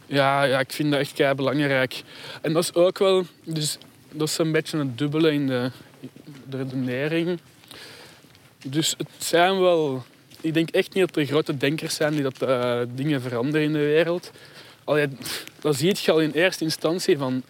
Ja, 0.05 0.43
ja, 0.43 0.59
ik 0.59 0.71
vind 0.71 0.91
dat 0.91 0.99
echt 0.99 1.13
kei 1.13 1.33
belangrijk. 1.35 2.03
En 2.41 2.53
dat 2.53 2.63
is 2.63 2.73
ook 2.73 2.99
wel, 2.99 3.23
dus 3.43 3.77
dat 4.11 4.27
is 4.27 4.37
een 4.37 4.51
beetje 4.51 4.77
het 4.77 4.97
dubbele 4.97 5.33
in 5.33 5.47
de, 5.47 5.71
de 6.49 6.57
redenering. 6.57 7.39
Dus 8.65 8.93
het 8.97 9.07
zijn 9.17 9.59
wel, 9.59 10.03
ik 10.41 10.53
denk 10.53 10.69
echt 10.69 10.93
niet 10.93 11.07
dat 11.07 11.15
er 11.15 11.25
grote 11.25 11.57
denkers 11.57 11.95
zijn 11.95 12.13
die 12.13 12.21
dat 12.23 12.41
eh, 12.41 12.79
dingen 12.95 13.21
veranderen 13.21 13.61
in 13.67 13.73
de 13.73 13.79
wereld. 13.79 14.31
Allee, 14.83 15.07
dat 15.61 15.75
zie 15.75 15.95
je 16.01 16.11
al 16.11 16.19
in 16.19 16.31
eerste 16.31 16.63
instantie 16.63 17.17
van 17.17 17.43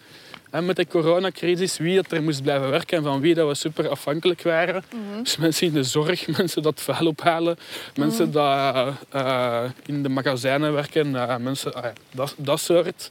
hè, 0.54 0.62
met 0.62 0.76
de 0.76 0.86
coronacrisis, 0.86 1.78
wie 1.78 1.94
dat 1.94 2.12
er 2.12 2.22
moest 2.22 2.42
blijven 2.42 2.70
werken 2.70 2.96
en 2.96 3.02
van 3.02 3.20
wie 3.20 3.34
dat 3.34 3.48
we 3.48 3.54
super 3.54 3.88
afhankelijk 3.88 4.42
waren. 4.42 4.84
Dus 5.22 5.36
mensen 5.36 5.66
in 5.66 5.72
de 5.72 5.82
zorg, 5.82 6.26
mensen 6.38 6.62
dat 6.62 6.80
vuil 6.80 7.06
ophalen, 7.06 7.56
mensen 7.94 8.30
die 8.30 8.40
eh, 8.40 9.64
in 9.86 10.02
de 10.02 10.08
magazijnen 10.08 10.72
werken, 10.72 11.16
eh, 11.16 11.36
mensen, 11.36 11.72
ja, 11.74 11.92
dat, 12.10 12.34
dat 12.38 12.60
soort 12.60 13.10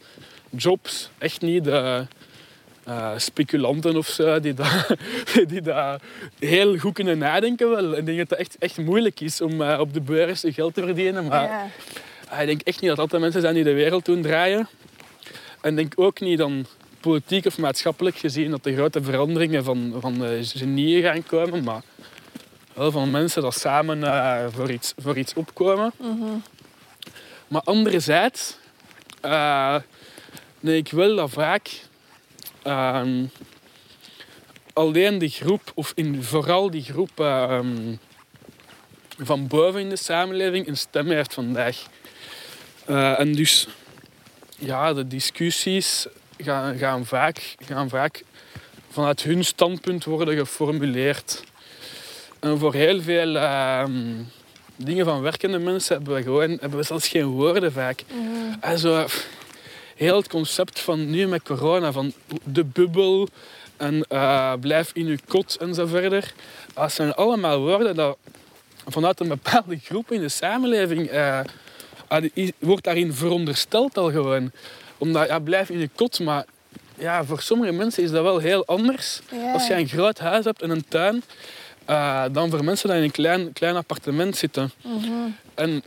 jobs. 0.49 1.09
Echt 1.17 1.41
niet 1.41 1.63
de 1.63 2.05
eh, 2.83 3.11
speculanten 3.17 3.95
of 3.95 4.07
zo, 4.07 4.39
die 4.39 4.53
dat, 4.53 4.95
die 5.51 5.61
dat 5.61 6.01
heel 6.39 6.77
goed 6.77 6.93
kunnen 6.93 7.17
nadenken 7.17 7.69
wel. 7.69 7.97
Ik 7.97 8.05
denk 8.05 8.17
dat 8.17 8.29
het 8.29 8.39
echt, 8.39 8.55
echt 8.59 8.77
moeilijk 8.77 9.19
is 9.19 9.41
om 9.41 9.61
op 9.61 9.93
de 9.93 10.01
beurs 10.01 10.43
geld 10.47 10.73
te 10.73 10.81
verdienen. 10.81 11.27
Maar 11.27 11.71
ah, 12.29 12.41
ik 12.41 12.47
denk 12.47 12.61
echt 12.61 12.81
niet 12.81 12.89
dat 12.89 12.99
dat 12.99 13.11
de 13.11 13.19
mensen 13.19 13.41
zijn 13.41 13.53
die 13.53 13.63
de 13.63 13.73
wereld 13.73 14.05
doen 14.05 14.21
draaien. 14.21 14.67
En 15.61 15.69
ik 15.69 15.75
denk 15.75 15.93
ook 15.95 16.19
niet 16.19 16.37
dan 16.37 16.65
politiek 17.03 17.45
of 17.45 17.57
maatschappelijk 17.57 18.17
gezien 18.17 18.51
dat 18.51 18.63
de 18.63 18.73
grote 18.73 19.03
veranderingen 19.03 19.63
van, 19.63 19.95
van 19.99 20.43
genieën 20.43 21.03
gaan 21.03 21.23
komen. 21.23 21.63
Maar 21.63 21.81
wel 22.73 22.91
van 22.91 23.11
mensen 23.11 23.41
dat 23.41 23.59
samen 23.59 24.03
eh, 24.03 24.45
voor, 24.51 24.71
iets, 24.71 24.93
voor 24.97 25.17
iets 25.17 25.33
opkomen. 25.33 25.93
Maar 27.47 27.61
anderzijds 27.61 28.57
eh, 29.21 29.75
denk 30.59 30.87
ik 30.87 30.93
wel 30.93 31.15
dat 31.15 31.29
vaak 31.29 31.69
ehm, 32.61 33.25
alleen 34.73 35.17
die 35.17 35.29
groep, 35.29 35.71
of 35.75 35.91
in, 35.95 36.23
vooral 36.23 36.71
die 36.71 36.83
groep 36.83 37.19
ehm, 37.19 37.95
van 39.17 39.47
boven 39.47 39.81
in 39.81 39.89
de 39.89 39.95
samenleving, 39.95 40.67
een 40.67 40.77
stem 40.77 41.09
heeft 41.09 41.33
vandaag. 41.33 41.83
Eh, 42.85 43.19
en 43.19 43.33
dus 43.33 43.67
ja, 44.57 44.93
de 44.93 45.07
discussies 45.07 46.07
gaan, 46.37 46.77
gaan, 46.77 47.05
vaak, 47.05 47.55
gaan 47.65 47.89
vaak 47.89 48.23
vanuit 48.89 49.23
hun 49.23 49.45
standpunt 49.45 50.05
worden 50.05 50.37
geformuleerd. 50.37 51.43
En 52.39 52.59
voor 52.59 52.73
heel 52.73 53.01
veel 53.01 53.37
ehm, 53.37 53.91
dingen 54.75 55.05
van 55.05 55.21
werkende 55.21 55.59
mensen 55.59 55.95
hebben 55.95 56.15
we, 56.15 56.23
gewoon, 56.23 56.49
hebben 56.49 56.79
we 56.79 56.83
zelfs 56.83 57.07
geen 57.07 57.25
woorden 57.25 57.71
vaak. 57.71 58.03
Also, 58.59 59.05
heel 59.95 60.15
het 60.15 60.27
concept 60.27 60.79
van 60.79 61.09
nu 61.09 61.27
met 61.27 61.43
corona, 61.43 61.91
van 61.91 62.13
de 62.43 62.63
bubbel 62.63 63.27
en 63.77 64.05
eh, 64.09 64.53
blijf 64.59 64.91
in 64.93 65.05
je 65.05 65.19
kot 65.27 65.55
en 65.55 65.73
zo 65.73 65.85
verder. 65.85 66.33
Dat 66.73 66.91
zijn 66.91 67.13
allemaal 67.13 67.59
woorden 67.59 67.95
dat 67.95 68.17
vanuit 68.87 69.19
een 69.19 69.27
bepaalde 69.27 69.79
groep 69.83 70.11
in 70.11 70.21
de 70.21 70.29
samenleving 70.29 71.09
die 72.19 72.53
wordt 72.59 72.83
daarin 72.83 73.13
verondersteld 73.13 73.97
al 73.97 74.11
gewoon. 74.11 74.51
Omdat, 74.97 75.27
ja, 75.27 75.39
blijf 75.39 75.69
in 75.69 75.79
je 75.79 75.89
kot, 75.95 76.19
maar 76.19 76.45
ja, 76.97 77.23
voor 77.23 77.41
sommige 77.41 77.71
mensen 77.71 78.03
is 78.03 78.11
dat 78.11 78.23
wel 78.23 78.37
heel 78.37 78.65
anders. 78.65 79.19
Als 79.53 79.67
je 79.67 79.73
een 79.75 79.87
groot 79.87 80.19
huis 80.19 80.45
hebt 80.45 80.61
en 80.61 80.69
een 80.69 80.85
tuin, 80.87 81.23
eh, 81.85 82.23
dan 82.31 82.49
voor 82.49 82.63
mensen 82.63 82.89
die 82.89 82.97
in 82.97 83.03
een 83.03 83.11
klein, 83.11 83.53
klein 83.53 83.75
appartement 83.75 84.37
zitten. 84.37 84.71
En 85.53 85.83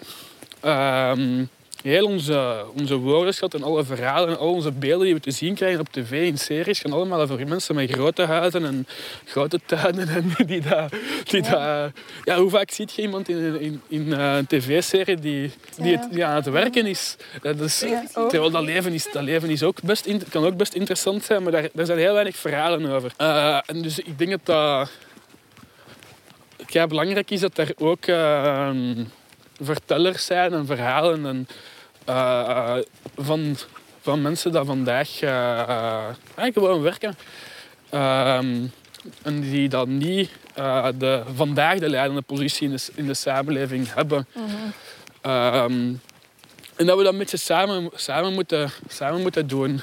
ehm, 0.60 1.44
heel 1.82 2.06
onze, 2.06 2.64
onze 2.78 2.96
woordenschat 2.96 3.54
en 3.54 3.62
alle 3.62 3.84
verhalen 3.84 4.28
en 4.28 4.38
al 4.38 4.52
onze 4.52 4.72
beelden 4.72 5.04
die 5.04 5.14
we 5.14 5.20
te 5.20 5.30
zien 5.30 5.54
krijgen 5.54 5.80
op 5.80 5.88
tv 5.90 6.26
in 6.26 6.38
series 6.38 6.80
gaan 6.80 6.92
allemaal 6.92 7.20
over 7.20 7.48
mensen 7.48 7.74
met 7.74 7.90
grote 7.90 8.22
huizen 8.22 8.64
en 8.64 8.86
grote 9.24 9.60
tuinen. 9.66 10.08
En 10.08 10.32
die 10.46 10.60
dat, 10.60 10.92
die 11.24 11.42
dat, 11.42 11.90
ja, 12.24 12.36
hoe 12.38 12.50
vaak 12.50 12.70
ziet 12.70 12.92
je 12.94 13.02
iemand 13.02 13.28
in, 13.28 13.60
in, 13.60 13.80
in 13.88 14.12
eh, 14.12 14.36
een 14.36 14.46
tv-serie 14.46 15.16
die, 15.16 15.50
die, 15.76 15.96
het, 15.96 16.12
die 16.12 16.24
aan 16.24 16.34
het 16.34 16.46
werken 16.46 16.86
is? 16.86 17.16
Dat 17.42 17.60
is 17.60 17.78
terwijl 18.12 18.50
dat 18.50 18.62
leven, 18.62 18.92
is, 18.92 19.08
dat 19.12 19.22
leven 19.22 19.50
is 19.50 19.62
ook 19.62 19.82
best, 19.82 20.06
in- 20.06 20.22
kan 20.28 20.44
ook 20.44 20.56
best 20.56 20.74
interessant 20.74 21.24
zijn, 21.24 21.42
maar 21.42 21.52
daar, 21.52 21.68
daar 21.72 21.86
zijn 21.86 21.98
heel 21.98 22.12
weinig 22.12 22.36
verhalen 22.36 22.90
over. 22.90 23.12
Eh, 23.16 23.58
en 23.66 23.82
dus 23.82 23.98
ik 23.98 24.18
denk 24.18 24.30
dat 24.30 24.44
dat 24.46 24.88
kei 26.66 26.86
belangrijk 26.86 27.30
is 27.30 27.40
dat 27.40 27.58
er 27.58 27.72
ook 27.78 28.06
eh, 28.06 28.70
vertellers 29.60 30.24
zijn 30.24 30.52
en 30.52 30.66
verhalen 30.66 31.26
en, 31.26 31.48
eh, 32.04 32.76
van, 33.16 33.56
van 34.00 34.22
mensen 34.22 34.52
die 34.52 34.64
vandaag 34.64 35.08
ja, 35.08 36.14
gewoon 36.36 36.82
werken. 36.82 37.16
Ehm, 37.90 38.66
en 39.22 39.40
die 39.40 39.68
dan 39.68 39.98
niet 39.98 40.30
de, 40.98 41.22
vandaag 41.34 41.78
de 41.78 41.88
leidende 41.88 42.22
positie 42.22 42.68
in 42.68 42.76
de, 42.76 42.86
in 42.94 43.06
de 43.06 43.14
samenleving 43.14 43.94
hebben. 43.94 44.26
Ehm, 45.20 45.92
en 46.76 46.86
dat 46.86 46.96
we 46.98 47.02
dat 47.04 47.14
met 47.14 47.30
ze 47.30 47.36
samen, 47.36 47.90
samen, 47.94 48.32
moeten, 48.32 48.70
samen 48.88 49.22
moeten 49.22 49.46
doen. 49.46 49.80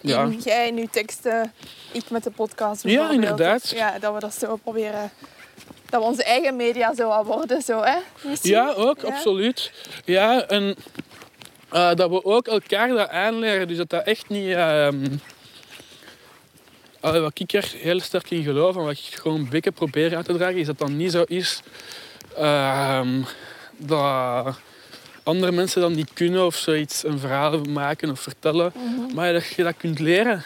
Ja. 0.00 0.22
In- 0.22 0.40
Jij 0.44 0.68
in 0.68 0.76
uw 0.76 0.88
teksten, 0.90 1.52
ik 1.92 2.10
met 2.10 2.24
de 2.24 2.30
podcast. 2.30 2.82
Ja, 2.82 3.10
inderdaad. 3.10 3.70
Ja, 3.70 3.98
dat 3.98 4.14
we 4.14 4.20
dat 4.20 4.34
zo 4.34 4.56
proberen. 4.56 5.10
Dat 5.90 6.00
we 6.00 6.06
onze 6.08 6.24
eigen 6.24 6.56
media 6.56 6.94
zo 6.94 7.08
wat 7.08 7.26
worden, 7.26 7.62
zo, 7.62 7.82
hè? 7.82 7.96
Misschien? 8.24 8.50
Ja, 8.50 8.72
ook, 8.72 9.00
Ja. 9.00 9.08
absoluut. 9.08 9.72
Ja, 10.04 10.46
en 10.46 10.76
eh, 11.70 11.94
dat 11.94 12.10
we 12.10 12.24
ook 12.24 12.46
elkaar 12.46 12.88
dat 12.88 13.08
aanleren. 13.08 13.68
Dus 13.68 13.76
dat 13.76 13.90
dat 13.90 14.04
echt 14.06 14.28
niet... 14.28 14.54
ehm, 14.54 15.06
allee, 17.00 17.20
wat 17.20 17.40
ik 17.40 17.52
er 17.52 17.72
heel 17.76 18.00
sterk 18.00 18.30
in 18.30 18.42
geloof 18.42 18.76
en 18.76 18.82
wat 18.82 18.92
ik 18.92 19.18
gewoon 19.20 19.38
een 19.38 19.48
beetje 19.48 19.70
probeer 19.70 20.16
uit 20.16 20.24
te 20.24 20.36
dragen, 20.36 20.56
is 20.56 20.66
dat 20.66 20.78
dat 20.78 20.88
niet 20.88 21.10
zo 21.12 21.22
is 21.26 21.60
ehm, 22.36 23.22
dat 23.76 24.58
andere 25.22 25.52
mensen 25.52 25.80
dan 25.80 25.94
niet 25.94 26.10
kunnen 26.12 26.46
of 26.46 26.56
zoiets, 26.56 27.04
een 27.04 27.18
verhaal 27.18 27.60
maken 27.62 28.10
of 28.10 28.20
vertellen, 28.20 28.72
maar 29.14 29.32
dat 29.32 29.46
je 29.46 29.62
dat 29.62 29.76
kunt 29.76 29.98
leren. 29.98 30.44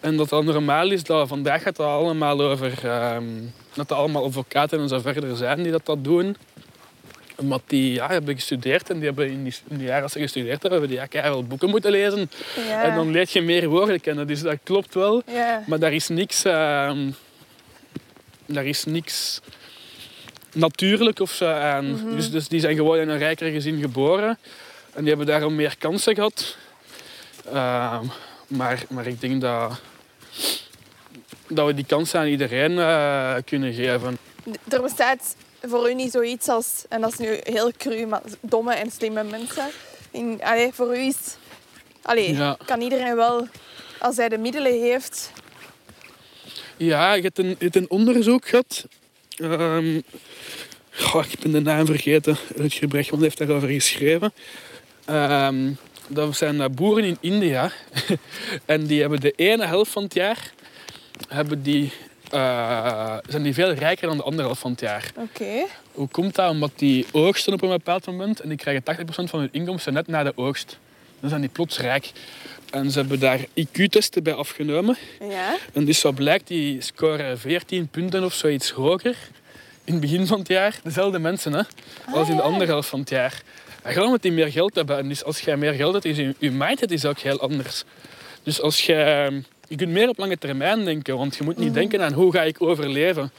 En 0.00 0.16
dat 0.16 0.28
dat 0.28 0.44
normaal 0.44 0.90
is, 0.90 1.02
dat 1.04 1.28
vandaag 1.28 1.62
gaat 1.62 1.76
dat 1.76 1.86
allemaal 1.86 2.40
over... 2.40 2.72
ehm, 2.88 3.24
dat 3.74 3.88
dat 3.88 3.98
allemaal 3.98 4.24
advocaten 4.24 4.80
en 4.80 4.88
zo 4.88 4.98
verder 4.98 5.36
zijn 5.36 5.62
die 5.62 5.72
dat, 5.72 5.86
dat 5.86 6.04
doen. 6.04 6.36
Omdat 7.36 7.62
die 7.66 7.92
ja, 7.92 8.08
hebben 8.08 8.34
gestudeerd 8.34 8.90
en 8.90 8.96
die 8.96 9.04
hebben 9.04 9.30
in, 9.30 9.44
die, 9.44 9.54
in 9.68 9.80
jaren 9.80 10.02
dat 10.02 10.10
ze 10.10 10.18
gestudeerd 10.18 10.62
hebben, 10.62 10.70
hebben 10.70 10.88
die 10.88 10.98
ja, 10.98 11.06
keihard 11.06 11.48
boeken 11.48 11.70
moeten 11.70 11.90
lezen. 11.90 12.30
Ja. 12.68 12.82
En 12.82 12.94
dan 12.94 13.10
leer 13.10 13.28
je 13.32 13.40
meer 13.40 13.68
woorden 13.68 14.00
kennen. 14.00 14.26
Dus 14.26 14.40
dat 14.40 14.58
klopt 14.62 14.94
wel. 14.94 15.22
Ja. 15.26 15.64
Maar 15.66 15.78
daar 15.78 15.92
is 15.92 16.08
niks... 16.08 16.44
ehm, 16.44 17.10
daar 18.46 18.66
is 18.66 18.84
niks 18.84 19.40
natuurlijk 20.52 21.20
of 21.20 21.30
zo 21.30 21.46
aan. 21.46 21.90
Mhm. 21.90 22.16
dus, 22.16 22.30
dus 22.30 22.48
die 22.48 22.60
zijn 22.60 22.76
gewoon 22.76 22.98
in 22.98 23.08
een 23.08 23.18
rijker 23.18 23.50
gezin 23.50 23.80
geboren. 23.80 24.38
En 24.92 25.00
die 25.00 25.08
hebben 25.08 25.26
daarom 25.26 25.54
meer 25.54 25.74
kansen 25.78 26.14
gehad. 26.14 26.56
Ehm, 27.52 28.04
maar, 28.46 28.82
maar 28.88 29.06
ik 29.06 29.20
denk 29.20 29.40
dat, 29.40 29.80
dat 31.50 31.66
we 31.66 31.74
die 31.74 31.84
kansen 31.86 32.20
aan 32.20 32.26
iedereen 32.26 32.78
eh, 32.78 33.34
kunnen 33.44 33.72
geven. 33.72 34.18
Er 34.68 34.82
bestaat 34.82 35.36
voor 35.62 35.90
u 35.90 35.94
niet 35.94 36.10
zoiets 36.12 36.48
als, 36.48 36.84
en 36.88 37.00
dat 37.00 37.12
is 37.12 37.18
nu 37.18 37.38
heel 37.42 37.70
cru, 37.78 38.06
maar 38.06 38.22
domme 38.40 38.74
en 38.74 38.90
slimme 38.90 39.24
mensen. 39.24 39.66
In, 40.10 40.40
allee, 40.42 40.70
voor 40.72 40.96
u 40.96 40.98
is, 41.00 41.16
allee, 42.02 42.34
Ja. 42.36 42.56
kan 42.66 42.80
iedereen 42.80 43.16
wel, 43.16 43.46
als 43.98 44.16
hij 44.16 44.28
de 44.28 44.38
middelen 44.38 44.80
heeft, 44.80 45.32
Ja, 46.76 47.12
je 47.12 47.22
hebt 47.22 47.38
een, 47.38 47.48
je 47.48 47.56
hebt 47.58 47.76
een 47.76 47.90
onderzoek 47.90 48.48
gehad. 48.48 48.86
Ehm, 49.36 50.00
goh, 50.90 51.24
ik 51.30 51.38
ben 51.40 51.52
de 51.52 51.60
naam 51.60 51.86
vergeten. 51.86 52.36
Rutger 52.56 52.88
Brechtman 52.88 53.22
heeft 53.22 53.38
daarover 53.38 53.68
geschreven. 53.68 54.32
Ehm, 55.04 55.70
dat 56.08 56.36
zijn 56.36 56.60
eh, 56.60 56.68
boeren 56.68 57.04
in 57.04 57.16
India. 57.20 57.72
en 58.64 58.86
die 58.86 59.00
hebben 59.00 59.20
de 59.20 59.32
ene 59.36 59.66
helft 59.66 59.90
van 59.90 60.02
het 60.02 60.14
jaar... 60.14 60.52
Hebben 61.28 61.62
die, 61.62 61.92
eh, 62.30 63.16
zijn 63.28 63.42
die 63.42 63.54
veel 63.54 63.72
rijker 63.72 64.08
dan 64.08 64.16
de 64.16 64.22
andere 64.22 64.42
helft 64.42 64.60
van 64.60 64.70
het 64.70 64.80
jaar. 64.80 65.12
oké. 65.16 65.66
Hoe 65.92 66.08
komt 66.08 66.34
dat? 66.34 66.50
Omdat 66.50 66.70
die 66.76 67.06
oogsten 67.12 67.52
op 67.52 67.62
een 67.62 67.68
bepaald 67.68 68.06
moment... 68.06 68.40
En 68.40 68.48
die 68.48 68.58
krijgen 68.58 68.82
80% 68.82 69.30
van 69.30 69.40
hun 69.40 69.48
inkomsten 69.52 69.92
net 69.92 70.06
na 70.06 70.22
de 70.22 70.32
oogst. 70.36 70.78
Dan 71.20 71.28
zijn 71.28 71.40
die 71.40 71.50
plots 71.50 71.78
rijk. 71.78 72.12
En 72.70 72.90
ze 72.90 72.98
hebben 72.98 73.20
daar 73.20 73.38
IQ-testen 73.54 74.22
bij 74.22 74.34
afgenomen. 74.34 74.96
Ja. 75.28 75.56
En 75.72 75.84
dus 75.84 76.02
wat 76.02 76.14
blijkt, 76.14 76.46
die 76.46 76.80
scoren 76.80 77.38
14 77.38 77.88
punten 77.88 78.24
of 78.24 78.34
zoiets 78.34 78.70
hoger 78.70 79.16
in 79.84 79.92
het 79.92 80.00
begin 80.00 80.26
van 80.26 80.38
het 80.38 80.48
jaar. 80.48 80.80
Dezelfde 80.82 81.18
mensen, 81.18 81.52
hè, 81.52 81.62
als 82.12 82.28
in 82.28 82.36
de 82.36 82.42
ja. 82.42 82.48
andere 82.48 82.70
helft 82.70 82.88
van 82.88 83.00
het 83.00 83.10
jaar. 83.10 83.42
En 83.82 83.92
gewoon 83.92 84.06
omdat 84.06 84.22
die 84.22 84.32
meer 84.32 84.52
geld 84.52 84.74
hebben. 84.74 84.98
En 84.98 85.08
dus 85.08 85.24
als 85.24 85.40
jij 85.40 85.56
meer 85.56 85.72
geld 85.72 85.92
hebt, 85.92 86.04
is 86.04 86.16
je, 86.16 86.34
je 86.38 86.50
mindset 86.50 86.90
is 86.90 87.04
ook 87.04 87.18
heel 87.18 87.40
anders. 87.40 87.84
Dus 88.42 88.60
als 88.60 88.86
jij... 88.86 89.42
Je 89.70 89.76
kunt 89.76 89.90
meer 89.90 90.08
op 90.08 90.18
lange 90.18 90.38
termijn 90.38 90.84
denken, 90.84 91.16
want 91.16 91.36
je 91.36 91.44
moet 91.44 91.56
niet 91.56 91.74
denken 91.74 92.02
aan 92.02 92.12
hoe 92.12 92.32
ga 92.32 92.42
ik 92.42 92.62
overleven. 92.62 93.32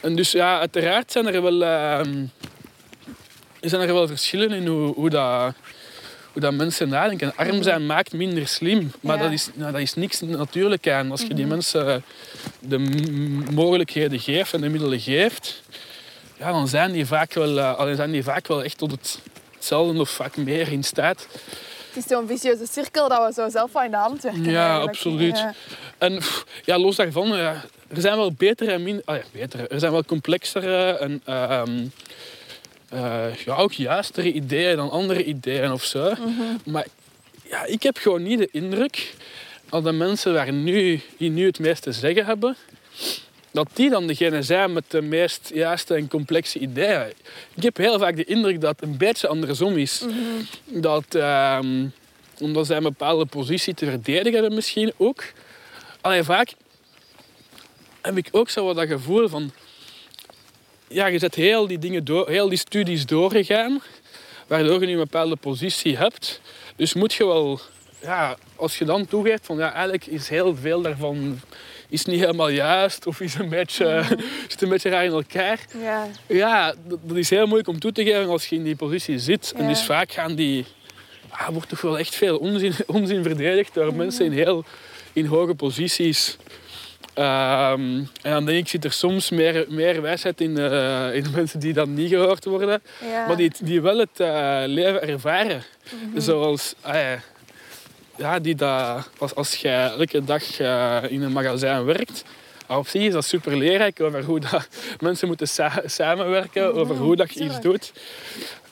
En 0.00 0.16
dus 0.16 0.30
ja, 0.32 0.58
uiteraard 0.58 1.12
zijn 1.12 1.26
er 1.26 1.42
wel, 1.42 1.62
ehm, 1.64 2.24
zijn 3.60 3.82
er 3.82 3.94
wel 3.94 4.06
verschillen 4.06 4.50
in 4.50 4.66
hoe, 4.66 4.94
hoe, 4.94 5.10
dat, 5.10 5.54
hoe 6.32 6.42
dat 6.42 6.52
mensen 6.54 6.88
nadenken. 6.88 7.36
Arm 7.36 7.62
zijn 7.62 7.86
maakt 7.86 8.12
minder 8.12 8.48
slim, 8.48 8.92
maar 9.00 9.16
Ja. 9.16 9.22
dat, 9.22 9.32
is, 9.32 9.48
nou, 9.54 9.72
dat 9.72 9.80
is 9.80 9.94
niks 9.94 10.20
natuurlijk 10.20 10.88
aan. 10.88 11.10
Als 11.10 11.20
je 11.20 11.34
die 11.34 11.46
mensen 11.46 12.04
de 12.58 12.78
mogelijkheden 13.50 14.20
geeft 14.20 14.54
en 14.54 14.60
de 14.60 14.68
middelen 14.68 15.00
geeft, 15.00 15.62
ja, 16.38 16.52
dan 16.52 16.68
zijn 16.68 16.92
die 16.92 17.06
vaak 17.06 17.32
wel, 17.32 17.54
dan 17.54 17.96
zijn 17.96 18.10
die 18.10 18.22
vaak 18.22 18.46
wel 18.46 18.62
echt 18.64 18.78
tot 18.78 18.90
het, 18.90 19.18
hetzelfde 19.54 20.00
of 20.00 20.10
vaak 20.10 20.36
meer 20.36 20.72
in 20.72 20.84
staat. 20.84 21.26
Het 21.96 22.04
is 22.04 22.10
zo'n 22.10 22.26
vicieuze 22.26 22.66
cirkel 22.66 23.08
dat 23.08 23.26
we 23.26 23.42
zo 23.42 23.48
zelf 23.48 23.72
wel 23.72 23.82
in 23.82 23.90
de 23.90 23.96
hand 23.96 24.22
werken. 24.22 24.50
Ja, 24.50 24.64
eigenlijk. 24.64 24.88
absoluut. 24.88 25.38
Ja. 25.38 25.54
En 25.98 26.20
ja, 26.64 26.78
los 26.78 26.96
daarvan, 26.96 27.28
ja, 27.28 27.64
er 27.88 28.00
zijn 28.00 28.16
wel 28.16 28.32
betere 28.32 28.72
en 28.72 28.82
minder... 28.82 29.02
ah 29.04 29.16
ja, 29.16 29.22
betere. 29.32 29.68
Er 29.68 29.78
zijn 29.78 29.92
wel 29.92 30.04
complexere 30.04 30.98
en 30.98 31.20
ehm, 31.24 31.86
eh, 32.88 33.34
ja, 33.34 33.56
ook 33.56 33.72
juistere 33.72 34.32
ideeën 34.32 34.76
dan 34.76 34.90
andere 34.90 35.24
ideeën 35.24 35.72
of 35.72 35.84
zo. 35.84 36.12
Maar 36.64 36.86
ja, 37.42 37.64
ik 37.64 37.82
heb 37.82 37.96
gewoon 37.96 38.22
niet 38.22 38.38
de 38.38 38.48
indruk 38.52 39.14
dat 39.70 39.84
de 39.84 39.92
mensen 39.92 40.32
waar 40.32 40.52
nu, 40.52 41.00
die 41.18 41.30
nu 41.30 41.46
het 41.46 41.58
meeste 41.58 41.90
te 41.90 41.92
zeggen 41.92 42.26
hebben, 42.26 42.56
dat 43.56 43.68
die 43.72 43.90
dan 43.90 44.06
degene 44.06 44.42
zijn 44.42 44.72
met 44.72 44.84
de 44.90 45.02
meest 45.02 45.50
juiste 45.54 45.94
en 45.94 46.08
complexe 46.08 46.58
ideeën. 46.58 47.12
Ik 47.54 47.62
heb 47.62 47.76
heel 47.76 47.98
vaak 47.98 48.16
de 48.16 48.24
indruk 48.24 48.60
dat 48.60 48.70
het 48.70 48.88
een 48.88 48.96
beetje 48.96 49.28
andersom 49.28 49.76
is. 49.76 50.04
Dat, 50.64 51.14
ehm, 51.14 51.86
omdat 52.40 52.66
zij 52.66 52.76
een 52.76 52.82
bepaalde 52.82 53.26
positie 53.26 53.74
te 53.74 53.84
verdedigen 53.86 54.32
hebben 54.32 54.54
misschien 54.54 54.92
ook. 54.96 55.24
Alleen 56.00 56.24
vaak 56.24 56.52
heb 58.00 58.16
ik 58.16 58.28
ook 58.30 58.48
zo 58.50 58.64
wat 58.64 58.76
dat 58.76 58.88
gevoel 58.88 59.28
van... 59.28 59.50
Ja, 60.88 61.06
je 61.06 61.18
zet 61.18 61.34
heel 61.34 61.66
die, 61.66 61.78
dingen 61.78 62.04
door, 62.04 62.28
heel 62.28 62.48
die 62.48 62.58
studies 62.58 63.06
doorgegaan, 63.06 63.82
waardoor 64.46 64.80
je 64.80 64.86
nu 64.86 64.92
een 64.92 64.98
bepaalde 64.98 65.36
positie 65.36 65.96
hebt. 65.96 66.40
Dus 66.76 66.94
moet 66.94 67.12
je 67.12 67.26
wel... 67.26 67.60
Ja, 68.00 68.36
als 68.56 68.78
je 68.78 68.84
dan 68.84 69.06
toegeeft 69.06 69.46
van 69.46 69.56
ja, 69.56 69.72
eigenlijk 69.72 70.06
is 70.06 70.28
heel 70.28 70.56
veel 70.56 70.82
daarvan 70.82 71.40
is 71.88 72.04
niet 72.04 72.20
helemaal 72.20 72.48
juist 72.48 73.06
of 73.06 73.20
is 73.20 73.34
een 73.34 73.48
beetje, 73.48 74.04
zit 74.48 74.62
een 74.62 74.68
beetje 74.68 74.90
raar 74.90 75.04
in 75.04 75.12
elkaar. 75.12 75.60
Ja. 75.82 76.06
Ja, 76.26 76.74
dat, 76.84 76.98
dat 77.02 77.16
is 77.16 77.30
heel 77.30 77.46
moeilijk 77.46 77.68
om 77.68 77.78
toe 77.78 77.92
te 77.92 78.04
geven 78.04 78.28
als 78.28 78.46
je 78.46 78.56
in 78.56 78.62
die 78.62 78.76
positie 78.76 79.18
zit. 79.18 79.52
En 79.56 79.68
dus 79.68 79.82
vaak 79.82 80.12
gaan 80.12 80.34
die... 80.34 80.64
Ah, 81.28 81.48
wordt 81.48 81.68
toch 81.68 81.80
wel 81.80 81.98
echt 81.98 82.14
veel 82.14 82.38
onzin, 82.38 82.72
onzin 82.86 83.22
verdedigd 83.22 83.74
door 83.74 83.94
mensen 83.94 84.24
in 84.24 84.32
heel 84.32 84.64
in 85.12 85.26
hoge 85.26 85.54
posities. 85.54 86.36
Ehm, 87.14 87.98
en 88.22 88.32
dan 88.32 88.44
denk 88.44 88.58
ik, 88.58 88.68
zit 88.68 88.84
er 88.84 88.92
soms 88.92 89.30
meer, 89.30 89.66
meer 89.68 90.02
wijsheid 90.02 90.40
in, 90.40 90.58
eh, 90.58 91.14
in 91.14 91.22
de 91.22 91.30
mensen 91.40 91.60
die 91.60 91.72
dan 91.72 91.94
niet 91.94 92.08
gehoord 92.08 92.44
worden. 92.44 92.82
Ja. 93.10 93.26
Maar 93.26 93.36
die, 93.36 93.52
die 93.60 93.80
wel 93.80 93.98
het 93.98 94.20
eh, 94.20 94.62
leven 94.66 95.08
ervaren. 95.08 95.62
Zoals... 96.16 96.74
ah 96.80 96.94
ja, 96.94 97.22
ja, 98.18 98.38
die 98.38 98.54
dat, 98.54 99.08
als, 99.18 99.34
als 99.34 99.54
je 99.54 99.68
elke 99.68 100.24
dag 100.24 100.60
eh, 100.60 100.98
in 101.08 101.22
een 101.22 101.32
magazijn 101.32 101.84
werkt, 101.84 102.24
ah, 102.66 102.78
op 102.78 102.88
zich 102.88 103.02
is 103.02 103.12
dat 103.12 103.24
super 103.24 103.56
leerrijk 103.56 104.00
over 104.00 104.24
hoe 104.24 104.40
dat 104.40 104.68
mensen 105.00 105.28
moeten 105.28 105.48
sa- 105.48 105.82
samenwerken, 105.86 106.74
over 106.74 106.96
hoe 106.96 107.16
dat 107.16 107.32
je 107.34 107.44
iets 107.44 107.60
doet. 107.60 107.92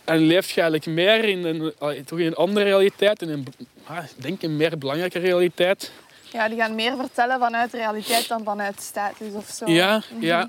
En 0.04 0.18
leef 0.18 0.50
je 0.50 0.60
eigenlijk 0.60 0.90
meer 0.96 1.24
in 1.24 1.44
een, 1.44 1.72
toch 2.04 2.18
in 2.18 2.26
een 2.26 2.34
andere 2.34 2.64
realiteit, 2.64 3.22
in 3.22 3.28
een, 3.28 3.46
ah, 3.86 3.98
denk 4.16 4.42
een 4.42 4.56
meer 4.56 4.78
belangrijke 4.78 5.18
realiteit. 5.18 5.92
ja, 6.32 6.48
die 6.48 6.58
gaan 6.58 6.74
meer 6.74 6.96
vertellen 6.96 7.38
vanuit 7.38 7.72
realiteit 7.72 8.28
dan 8.28 8.44
vanuit 8.44 8.80
status 8.80 9.32
of 9.32 9.48
zo. 9.48 9.70
Ja, 9.70 10.02
ja. 10.20 10.40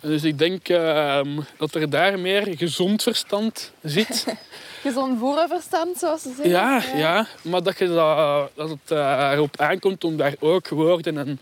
En 0.00 0.08
Dus 0.10 0.22
ik 0.22 0.38
denk 0.38 0.68
ehm, 0.68 1.28
dat 1.58 1.74
er 1.74 1.90
daar 1.90 2.18
meer 2.18 2.46
gezond 2.56 3.02
verstand 3.02 3.72
zit. 3.82 4.24
Gezond 4.84 5.18
boerenverstand, 5.18 5.98
zoals 5.98 6.22
ze 6.22 6.28
zeggen. 6.28 6.48
Ja, 6.48 6.82
ja, 6.94 7.26
maar 7.42 7.62
dat, 7.62 7.78
je 7.78 7.88
dat, 7.88 8.50
dat 8.54 8.68
het 8.68 8.90
eh, 8.90 9.30
erop 9.32 9.60
aankomt 9.60 10.04
om 10.04 10.16
daar 10.16 10.34
ook 10.40 10.68
woorden 10.68 11.18
en 11.18 11.40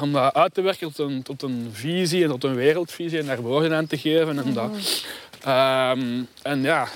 om 0.00 0.12
dat 0.12 0.34
uit 0.34 0.54
te 0.54 0.60
werken 0.60 0.92
tot 0.92 1.08
een, 1.08 1.22
tot 1.22 1.42
een 1.42 1.70
visie 1.72 2.22
en 2.24 2.30
tot 2.30 2.44
een 2.44 2.54
wereldvisie 2.54 3.18
en 3.18 3.26
daar 3.26 3.40
woorden 3.40 3.74
aan 3.74 3.86
te 3.86 3.98
geven. 3.98 4.38
En, 4.38 4.52
dat. 4.52 4.70
Ehm, 5.42 6.22
en 6.42 6.62
ja, 6.62 6.88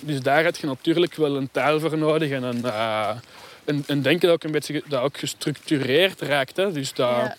dus 0.00 0.20
daar 0.20 0.44
heb 0.44 0.56
je 0.56 0.66
natuurlijk 0.66 1.14
wel 1.14 1.36
een 1.36 1.50
taal 1.52 1.80
voor 1.80 1.98
nodig 1.98 2.30
en 2.30 2.42
een, 2.42 2.64
eh, 2.64 3.10
een, 3.64 3.84
een 3.86 4.02
denken 4.02 4.26
dat 4.26 4.36
ook 4.36 4.44
een 4.44 4.52
beetje 4.52 4.82
dat 4.88 5.02
ook 5.02 5.18
gestructureerd 5.18 6.20
raakt. 6.20 6.56
Hè. 6.56 6.72
Dus 6.72 6.92
dat, 6.94 7.08
Ja. 7.08 7.34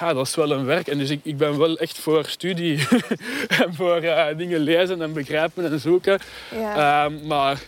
Ja, 0.00 0.12
dat 0.12 0.26
is 0.26 0.34
wel 0.34 0.50
een 0.50 0.64
werk. 0.64 0.86
En 0.86 0.98
dus 0.98 1.10
ik, 1.10 1.20
ik 1.22 1.36
ben 1.36 1.58
wel 1.58 1.76
echt 1.76 1.98
voor 1.98 2.24
studie 2.24 2.78
en 3.62 3.74
voor 3.74 3.96
eh, 3.96 4.36
dingen 4.36 4.60
lezen 4.60 5.02
en 5.02 5.12
begrijpen 5.12 5.72
en 5.72 5.80
zoeken. 5.80 6.18
Ja. 6.50 7.04
Ehm, 7.04 7.26
maar, 7.26 7.62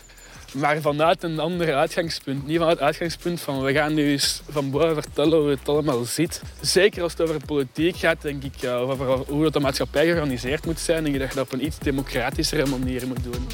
maar 0.53 0.81
vanuit 0.81 1.23
een 1.23 1.39
ander 1.39 1.75
uitgangspunt. 1.75 2.47
Niet 2.47 2.59
vanuit 2.59 2.79
het 2.79 2.87
uitgangspunt 2.87 3.41
van 3.41 3.63
we 3.63 3.73
gaan 3.73 3.95
nu 3.95 4.11
eens 4.11 4.43
van 4.49 4.71
boven 4.71 5.03
vertellen 5.03 5.39
hoe 5.39 5.51
het 5.51 5.69
allemaal 5.69 6.05
zit. 6.05 6.43
Zeker 6.61 7.03
als 7.03 7.13
het 7.13 7.21
over 7.21 7.45
politiek 7.47 7.97
gaat, 7.97 8.23
denk 8.23 8.43
ik, 8.43 8.55
of 8.63 9.01
over 9.01 9.07
hoe 9.07 9.43
dat 9.43 9.53
de 9.53 9.61
maatschappij 9.61 10.05
georganiseerd 10.05 10.67
moet 10.67 10.81
zijn. 10.81 11.03
Denk 11.03 11.15
ik 11.15 11.21
dat 11.21 11.31
je 11.31 11.37
dat 11.37 11.45
op 11.45 11.53
een 11.53 11.65
iets 11.65 11.79
democratischere 11.79 12.67
manier 12.67 13.07
moet 13.07 13.25
doen. 13.25 13.47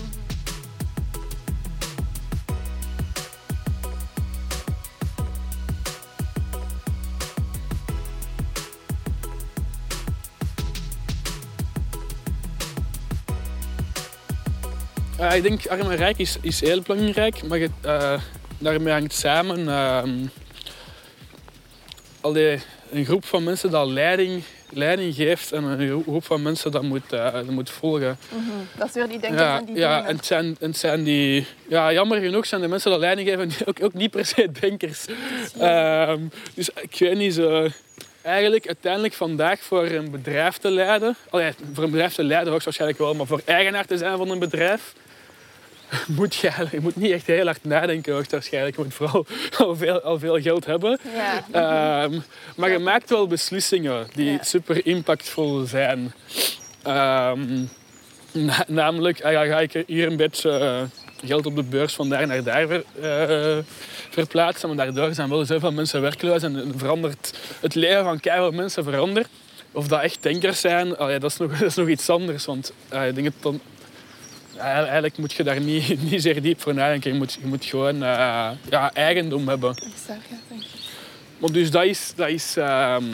Eh, 15.22 15.36
ik 15.36 15.42
denk 15.42 15.66
arm 15.66 15.90
en 15.90 15.96
rijk 15.96 16.18
is, 16.18 16.36
is 16.40 16.60
heel 16.60 16.80
belangrijk, 16.80 17.42
maar 17.42 17.60
eh, 17.60 18.20
daarmee 18.58 18.92
hangt 18.92 19.12
samen 19.12 19.68
ehm, 19.68 20.10
allee, 22.20 22.58
een 22.90 23.04
groep 23.04 23.24
van 23.24 23.44
mensen 23.44 23.70
dat 23.70 23.86
leiding, 23.88 24.42
leiding 24.70 25.14
geeft 25.14 25.52
en 25.52 25.64
een 25.64 26.02
groep 26.02 26.24
van 26.24 26.42
mensen 26.42 26.70
dat 26.70 26.82
moet, 26.82 27.12
eh, 27.12 27.32
dat 27.32 27.50
moet 27.50 27.70
volgen. 27.70 28.18
Mhm. 28.28 28.78
Dat 28.78 28.88
is 28.88 28.94
weer 28.94 29.08
die 29.08 29.18
denken 29.18 29.40
Ja, 29.40 29.56
van 29.56 29.66
die 29.66 29.76
ja 29.76 30.04
en, 30.06 30.16
het 30.16 30.26
zijn, 30.26 30.56
en 30.60 30.68
het 30.68 30.76
zijn 30.76 31.02
die... 31.02 31.46
Ja, 31.68 31.92
jammer 31.92 32.20
genoeg 32.20 32.46
zijn 32.46 32.60
de 32.60 32.68
mensen 32.68 32.90
dat 32.90 33.00
leiding 33.00 33.28
geven 33.28 33.48
die 33.48 33.66
ook, 33.66 33.82
ook 33.82 33.94
niet 33.94 34.10
per 34.10 34.26
se 34.26 34.50
denkers. 34.60 35.06
Ehm, 35.58 36.20
dus 36.54 36.70
ik 36.80 36.96
weet 36.98 37.16
niet 37.16 37.34
zo... 37.34 37.68
Eigenlijk 38.22 38.66
uiteindelijk 38.66 39.14
vandaag 39.14 39.60
voor 39.60 39.84
een 39.86 40.10
bedrijf 40.10 40.56
te 40.56 40.70
leiden... 40.70 41.16
Allee, 41.30 41.52
voor 41.72 41.84
een 41.84 41.90
bedrijf 41.90 42.14
te 42.14 42.24
leiden 42.24 42.50
hoogstwaarschijnlijk 42.50 43.00
wel, 43.00 43.14
maar 43.14 43.26
voor 43.26 43.42
eigenaar 43.44 43.84
te 43.86 43.96
zijn 43.96 44.16
van 44.16 44.30
een 44.30 44.38
bedrijf... 44.38 44.94
moet 46.18 46.34
je, 46.34 46.50
je 46.70 46.80
moet 46.80 46.96
niet 46.96 47.10
echt 47.10 47.26
heel 47.26 47.44
hard 47.44 47.64
nadenken 47.64 48.12
hoogstwaarschijnlijk. 48.14 48.76
Je 48.76 48.82
moet 48.82 48.94
vooral 48.94 49.26
al 49.58 49.76
veel, 49.76 50.00
al 50.00 50.18
veel 50.18 50.40
geld 50.40 50.64
hebben. 50.66 50.98
Ja. 51.14 51.44
Ehm, 52.04 52.18
maar 52.56 52.70
je 52.70 52.78
maakt 52.78 53.10
wel 53.10 53.26
beslissingen 53.26 54.06
die 54.14 54.30
Ja. 54.30 54.42
super 54.42 54.86
impactvol 54.86 55.64
zijn. 55.66 56.12
Ehm, 56.82 57.62
na- 58.32 58.64
namelijk, 58.68 59.22
ah 59.22 59.32
ja, 59.32 59.44
ga 59.44 59.60
ik 59.60 59.84
hier 59.86 60.06
een 60.06 60.16
beetje 60.16 60.50
eh, 60.50 60.82
geld 61.28 61.46
op 61.46 61.54
de 61.56 61.62
beurs 61.62 61.94
van 61.94 62.08
daar 62.08 62.26
naar 62.26 62.42
daar 62.42 62.66
ver- 62.66 62.84
eh, 63.02 63.58
verplaatsen. 64.10 64.68
Maar 64.68 64.84
daardoor 64.86 65.14
zijn 65.14 65.28
wel 65.28 65.44
zoveel 65.44 65.72
mensen 65.72 66.00
werkloos 66.00 66.42
en 66.42 66.72
verandert 66.76 67.38
het 67.60 67.74
leven 67.74 68.04
van 68.04 68.20
keihard 68.20 68.54
mensen 68.54 68.84
verandert. 68.84 69.28
Of 69.72 69.88
dat 69.88 70.00
echt 70.02 70.22
denkers 70.22 70.60
zijn, 70.60 70.96
allee, 70.96 71.18
dat, 71.18 71.30
is 71.30 71.36
nog, 71.36 71.50
dat 71.58 71.68
is 71.68 71.74
nog 71.74 71.88
iets 71.88 72.08
anders. 72.10 72.44
Want 72.44 72.72
eh, 72.88 73.08
ik 73.08 73.14
denk 73.14 73.26
dat 73.26 73.42
dan, 73.42 73.60
eigenlijk 74.62 75.18
moet 75.18 75.32
je 75.32 75.42
daar 75.42 75.60
niet, 75.60 76.02
niet 76.10 76.22
zeer 76.22 76.42
diep 76.42 76.60
voor 76.60 76.74
nadenken. 76.74 77.12
Je 77.12 77.18
moet, 77.18 77.38
je 77.40 77.46
moet 77.46 77.64
gewoon 77.64 77.94
eh, 77.94 78.50
ja, 78.70 78.92
eigendom 78.92 79.48
hebben. 79.48 79.70
Exact, 79.70 80.28
ja, 80.30 80.36
denk 80.48 80.60
ik. 80.60 80.68
Maar 81.38 81.52
dus 81.52 81.70
dat 81.70 81.84
is, 81.84 82.12
dat 82.16 82.28
is 82.28 82.56
ehm, 82.56 83.04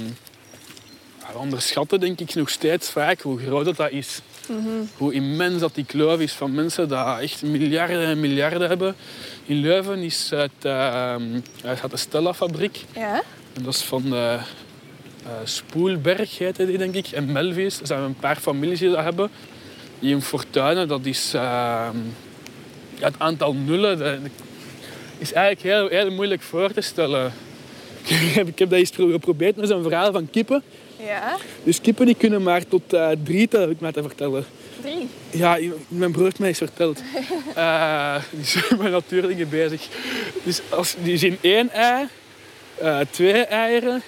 we 1.32 1.38
onderschatten 1.38 2.01
denk 2.01 2.20
ik 2.20 2.34
nog 2.34 2.51
steeds 2.51 2.90
vaak 2.90 3.20
hoe 3.20 3.38
groot 3.38 3.64
dat, 3.64 3.76
dat 3.76 3.90
is. 3.90 4.20
Hoe 4.96 5.12
immens 5.12 5.61
dat 5.61 5.74
die 5.74 5.84
kloof 5.84 6.20
is 6.20 6.32
van 6.32 6.55
mensen 6.55 6.88
die 6.88 6.96
echt 6.96 7.42
miljarden 7.42 8.05
en 8.05 8.20
miljarden 8.20 8.68
hebben. 8.68 8.94
In 9.44 9.61
Leuven 9.61 9.99
is 9.99 10.30
het, 10.30 10.51
ehm, 10.62 11.40
er 11.64 11.76
gaat 11.76 11.90
de 11.90 11.96
Stella-fabriek. 11.96 12.84
Ja? 12.94 13.22
En 13.53 13.62
dat 13.62 13.74
is 13.74 13.82
van 13.82 14.14
eh, 14.14 14.42
Spoelberg, 15.44 16.38
heette 16.38 16.66
die 16.66 16.78
denk 16.78 16.94
ik. 16.94 17.07
En 17.07 17.32
Melvis. 17.32 17.80
Er 17.80 17.86
zijn 17.86 18.03
een 18.03 18.16
paar 18.16 18.36
families 18.36 18.78
die 18.78 18.90
dat 18.90 19.03
hebben. 19.03 19.30
In 20.01 20.22
Fortuinen, 20.22 20.88
dat 20.88 21.07
is 21.07 21.32
ehm, 21.34 21.96
ja, 22.99 23.07
het 23.07 23.18
aantal 23.18 23.55
nullen. 23.55 23.99
Dat 23.99 24.18
is 25.18 25.32
eigenlijk 25.32 25.76
heel, 25.76 25.88
heel 25.88 26.11
moeilijk 26.11 26.42
voor 26.42 26.72
te 26.72 26.80
stellen. 26.80 27.32
Ik 28.09 28.34
heb, 28.34 28.49
ik 28.49 28.59
heb 28.59 28.70
dat 28.70 28.78
eens 28.78 28.90
geprobeerd 28.94 29.57
met 29.57 29.68
zo'n 29.68 29.82
verhaal 29.82 30.12
van 30.12 30.30
kippen. 30.30 30.62
Ja? 30.96 31.36
Dus 31.64 31.80
kippen 31.80 32.07
die 32.07 32.14
kunnen 32.14 32.42
maar 32.42 32.66
tot 32.66 32.92
eh, 32.92 33.09
drie 33.24 33.49
tellen, 33.49 33.66
heb 33.66 33.74
ik 33.74 33.80
mij 33.80 33.92
te 33.92 34.03
vertellen. 34.03 34.44
Drie. 34.80 35.09
Ja, 35.30 35.59
mijn 35.88 36.12
broer 36.12 36.24
heeft 36.24 36.38
mij 36.38 36.49
eens 36.49 36.59
verteld. 36.59 37.03
Eh, 37.55 38.14
die 38.30 38.40
is 38.40 38.57
met 38.78 38.90
natuurdingen 38.90 39.49
bezig. 39.49 39.88
Dus 40.42 40.61
als, 40.68 40.94
die 41.03 41.16
zien 41.16 41.38
één 41.40 41.70
ei, 41.70 42.07
eh, 42.74 42.99
twee 43.11 43.44
eieren 43.44 44.03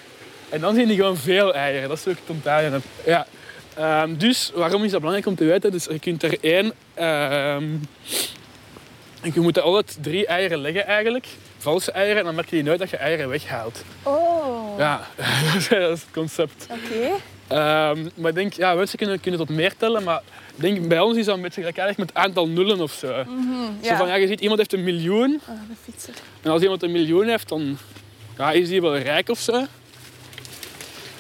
en 0.49 0.61
dan 0.61 0.75
zien 0.75 0.87
die 0.87 0.97
gewoon 0.97 1.17
veel 1.17 1.55
eieren. 1.55 1.89
Dat 1.89 1.99
is 1.99 2.07
ook 2.07 2.19
het 2.21 2.37
onthouden. 2.37 2.83
Ja. 3.05 3.27
Ehm, 3.81 4.17
dus 4.17 4.51
waarom 4.55 4.85
is 4.85 4.91
dat 4.91 5.01
belangrijk 5.01 5.29
om 5.29 5.35
te 5.37 5.45
weten? 5.45 5.71
Dus 5.71 5.85
je 5.85 5.99
kunt 5.99 6.23
er 6.23 6.39
één... 6.41 6.73
en 6.95 7.89
je 9.35 9.41
moet 9.41 9.57
er 9.57 9.63
altijd 9.63 9.99
drie 10.01 10.27
eieren 10.27 10.59
leggen 10.59 10.87
eigenlijk. 10.87 11.27
Valse 11.59 11.93
eieren. 11.93 12.19
En 12.19 12.25
dan 12.25 12.35
merk 12.35 12.51
je 12.51 12.63
nooit 12.63 12.79
dat 12.79 12.91
je 12.91 12.97
eieren 12.97 13.29
weghaalt. 13.29 13.85
Oh. 14.03 14.79
Ja, 14.79 15.01
dat 15.55 15.55
is 15.71 16.01
het 16.01 16.07
concept. 16.13 16.67
Oké. 16.71 17.11
Ehm, 17.49 18.09
maar 18.15 18.29
ik 18.29 18.35
denk, 18.35 18.53
ja, 18.53 18.75
mensen 18.75 18.99
kunnen, 18.99 19.21
kunnen 19.21 19.41
tot 19.41 19.49
meer 19.57 19.77
tellen, 19.77 20.03
maar 20.03 20.23
denk, 20.55 20.89
bij 20.89 21.01
ons 21.01 21.17
is 21.17 21.25
dat 21.25 21.37
een 21.37 21.43
beetje 21.43 21.61
gelijkaardig 21.61 21.97
met 21.97 22.09
het 22.09 22.17
aantal 22.17 22.49
nullen 22.49 22.81
of 22.81 22.93
zo. 22.93 23.07
Zo 23.07 23.25
Ja. 23.83 23.97
van, 23.97 24.09
ja, 24.09 24.15
je 24.15 24.27
ziet, 24.27 24.41
iemand 24.41 24.59
heeft 24.59 24.73
een 24.73 24.85
miljoen. 24.85 25.41
Ah, 25.49 25.55
de 25.69 25.75
fietser. 25.83 26.15
En 26.43 26.51
als 26.51 26.63
iemand 26.63 26.83
een 26.83 26.93
miljoen 26.93 27.27
heeft, 27.29 27.49
dan 27.49 27.79
ja, 28.39 28.51
is 28.53 28.69
die 28.69 28.81
wel 28.81 28.97
rijk 28.99 29.29
of 29.29 29.39
zo. 29.39 29.65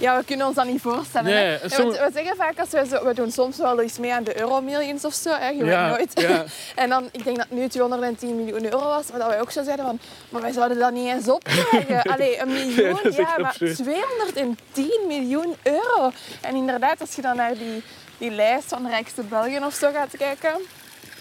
Ja, 0.01 0.19
we 0.19 0.25
kunnen 0.25 0.47
ons 0.47 0.57
dat 0.57 0.67
niet 0.67 0.81
voorstellen. 0.81 1.31
Nee, 1.31 1.45
hè. 1.45 1.69
we, 1.69 1.85
we 1.85 2.11
zeggen 2.15 2.37
vaak, 2.37 2.59
als 2.59 2.71
we, 2.71 2.87
zo, 2.91 3.05
we 3.05 3.15
doen 3.15 3.31
soms 3.31 3.57
wel 3.57 3.81
eens 3.81 3.99
mee 3.99 4.13
aan 4.13 4.25
de 4.25 4.41
Euromillions 4.41 5.05
of 5.05 5.15
zo. 5.15 5.31
Hè. 5.31 5.49
Je 5.49 5.65
Ja, 5.65 5.89
weet 5.89 5.99
nooit. 5.99 6.31
ja. 6.31 6.45
En 6.83 6.89
dan, 6.89 7.09
ik 7.13 7.25
denk 7.25 7.37
dat 7.37 7.47
nu 7.51 7.69
210 7.69 8.37
miljoen 8.37 8.65
euro 8.65 8.79
was, 8.85 9.11
maar 9.11 9.19
dat 9.19 9.29
wij 9.29 9.41
ook 9.41 9.51
zo 9.51 9.63
zeiden 9.65 9.85
van, 9.85 9.99
maar 10.29 10.41
wij 10.43 10.53
zouden 10.53 10.79
dat 10.79 10.93
niet 10.93 11.09
eens 11.09 11.29
opkrijgen. 11.29 12.03
Allee, 12.13 12.41
een 12.41 12.49
miljoen, 12.53 12.99
Ja, 13.17 13.35
maar 13.39 13.47
absurd. 13.47 13.77
210 13.77 15.01
miljoen 15.07 15.55
euro. 15.63 16.11
En 16.41 16.55
inderdaad, 16.55 17.01
als 17.01 17.15
je 17.15 17.23
dan 17.23 17.37
naar 17.37 17.55
die, 17.55 17.83
die 18.19 18.31
lijst 18.31 18.69
van 18.69 18.83
de 18.83 18.89
rijkste 18.89 19.23
Belgen 19.23 19.65
of 19.65 19.75
zo 19.75 19.91
gaat 19.93 20.17
kijken, 20.19 20.53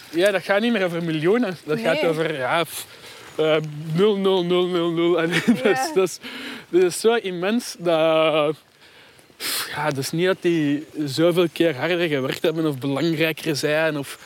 Ja, 0.09 0.31
dat 0.31 0.43
gaat 0.43 0.61
niet 0.61 0.71
meer 0.71 0.85
over 0.85 1.03
miljoenen. 1.03 1.57
Dat 1.65 1.79
gaat 1.79 2.03
over 2.05 2.37
ja, 2.37 2.63
pff, 2.63 2.85
eh, 3.37 3.55
0, 3.93 4.17
0, 4.17 4.45
0, 4.45 4.67
0, 4.67 4.91
0. 4.91 5.21
En 5.21 5.29
dat, 5.29 5.65
is, 5.65 5.91
dat, 5.93 6.07
is, 6.07 6.19
dat 6.69 6.83
is 6.83 6.99
zo 6.99 7.13
immens 7.13 7.75
dat... 7.79 8.55
Ja, 9.75 9.85
het 9.85 9.97
is 9.97 10.11
niet 10.11 10.25
dat 10.25 10.37
die 10.41 10.85
zoveel 11.05 11.47
keer 11.51 11.75
harder 11.75 12.07
gewerkt 12.07 12.41
hebben 12.41 12.65
of 12.65 12.77
belangrijker 12.77 13.55
zijn. 13.55 13.97
Of, 13.97 14.19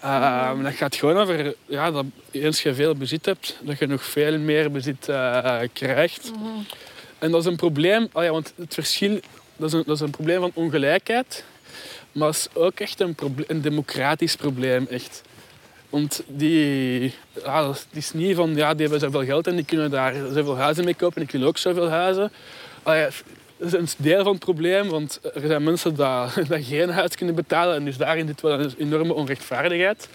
eh, 0.00 0.62
Dat 0.62 0.72
gaat 0.74 0.96
gewoon 0.96 1.16
over 1.16 1.54
ja, 1.66 1.90
dat 1.90 2.04
eens 2.30 2.62
je 2.62 2.74
veel 2.74 2.94
bezit 2.94 3.26
hebt, 3.26 3.58
dat 3.62 3.78
je 3.78 3.86
nog 3.86 4.04
veel 4.04 4.38
meer 4.38 4.70
bezit 4.70 5.08
eh, 5.08 5.58
krijgt. 5.72 6.30
En 7.18 7.30
dat 7.30 7.40
is 7.40 7.46
een 7.46 7.56
probleem, 7.56 8.08
oh 8.12 8.22
ja, 8.22 8.30
want 8.30 8.52
het 8.56 8.74
verschil, 8.74 9.20
dat 9.56 9.68
is, 9.68 9.72
een, 9.74 9.82
dat 9.86 9.94
is 9.96 10.00
een 10.00 10.10
probleem 10.10 10.40
van 10.40 10.50
ongelijkheid. 10.54 11.44
Maar 12.12 12.28
het 12.28 12.36
is 12.36 12.48
ook 12.52 12.80
echt 12.80 13.00
een, 13.00 13.60
democratisch 13.62 14.36
probleem. 14.36 14.86
Echt. 14.90 15.22
Want 15.90 16.22
die, 16.26 17.14
ja, 17.44 17.62
dat 17.62 17.86
is- 17.92 18.12
niet 18.12 18.36
van 18.36 18.54
ja, 18.54 18.72
die 18.74 18.80
hebben 18.88 19.00
zoveel 19.00 19.24
geld 19.24 19.46
en 19.46 19.56
die 19.56 19.64
kunnen 19.64 19.90
daar 19.90 20.14
zoveel 20.14 20.56
huizen 20.56 20.84
mee 20.84 20.94
kopen. 20.94 21.22
Ik 21.22 21.30
wil 21.30 21.42
ook 21.42 21.58
zoveel 21.58 21.88
huizen. 21.88 22.32
Ah 22.82 22.96
ja, 22.96 23.08
dat 23.58 23.72
is 23.72 23.72
een 23.72 23.88
deel 23.96 24.22
van 24.22 24.32
het 24.32 24.44
probleem, 24.44 24.88
want 24.88 25.20
er 25.34 25.46
zijn 25.46 25.62
mensen 25.62 25.94
die, 25.94 26.44
die 26.56 26.64
geen 26.64 26.90
huis 26.90 27.14
kunnen 27.16 27.34
betalen. 27.34 27.74
En 27.74 27.84
dus 27.84 27.96
daarin 27.96 28.26
zit 28.26 28.40
wel 28.40 28.60
een 28.60 28.74
enorme 28.78 29.12
onrechtvaardigheid. 29.12 30.08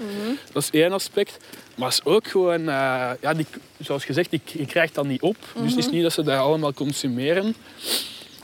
Dat 0.51 0.63
is 0.63 0.69
één 0.69 0.91
aspect. 0.91 1.37
Maar 1.75 1.87
het 1.89 1.97
is 1.97 2.05
ook 2.05 2.27
gewoon, 2.27 2.59
eh, 2.59 3.09
ja, 3.21 3.33
die, 3.33 3.45
zoals 3.79 4.05
gezegd, 4.05 4.29
die, 4.29 4.41
je 4.45 4.65
krijgt 4.65 4.95
dat 4.95 5.05
niet 5.05 5.21
op. 5.21 5.35
Dus 5.61 5.69
het 5.69 5.85
is 5.85 5.91
niet 5.91 6.03
dat 6.03 6.13
ze 6.13 6.23
dat 6.23 6.39
allemaal 6.39 6.73
consumeren. 6.73 7.55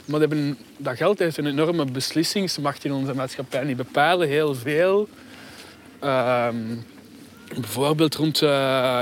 Maar 0.04 0.20
hebben, 0.20 0.58
dat 0.76 0.96
geld 0.96 1.18
heeft 1.18 1.36
een 1.36 1.46
enorme 1.46 1.84
beslissingsmacht 1.84 2.84
in 2.84 2.92
onze 2.92 3.14
maatschappij. 3.14 3.64
Die 3.64 3.74
bepalen 3.74 4.28
heel 4.28 4.54
veel. 4.54 5.08
Ehm, 5.98 6.56
bijvoorbeeld 7.54 8.14
rond 8.14 8.42
eh, 8.42 8.48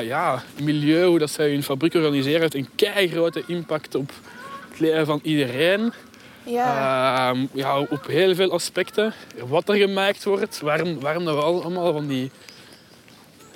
ja, 0.02 0.42
milieu, 0.62 1.06
hoe 1.06 1.18
dat 1.18 1.30
zij 1.30 1.50
hun 1.50 1.62
fabriek 1.62 1.94
organiseren, 1.94 2.40
heeft 2.40 2.54
een 2.54 2.68
keigrote 2.74 3.42
impact 3.46 3.94
op 3.94 4.12
leven 4.78 5.06
van 5.06 5.20
iedereen. 5.22 5.92
ja. 6.42 7.30
Ehm, 7.30 7.46
ja, 7.52 7.78
op 7.78 8.06
heel 8.06 8.34
veel 8.34 8.52
aspecten. 8.52 9.12
Wat 9.46 9.68
er 9.68 9.74
gemaakt 9.74 10.24
wordt, 10.24 10.60
waarom, 10.60 11.00
waarom 11.00 11.24
dat 11.24 11.34
we 11.34 11.40
al- 11.40 11.62
allemaal 11.62 11.92
van 11.92 12.06
die 12.06 12.30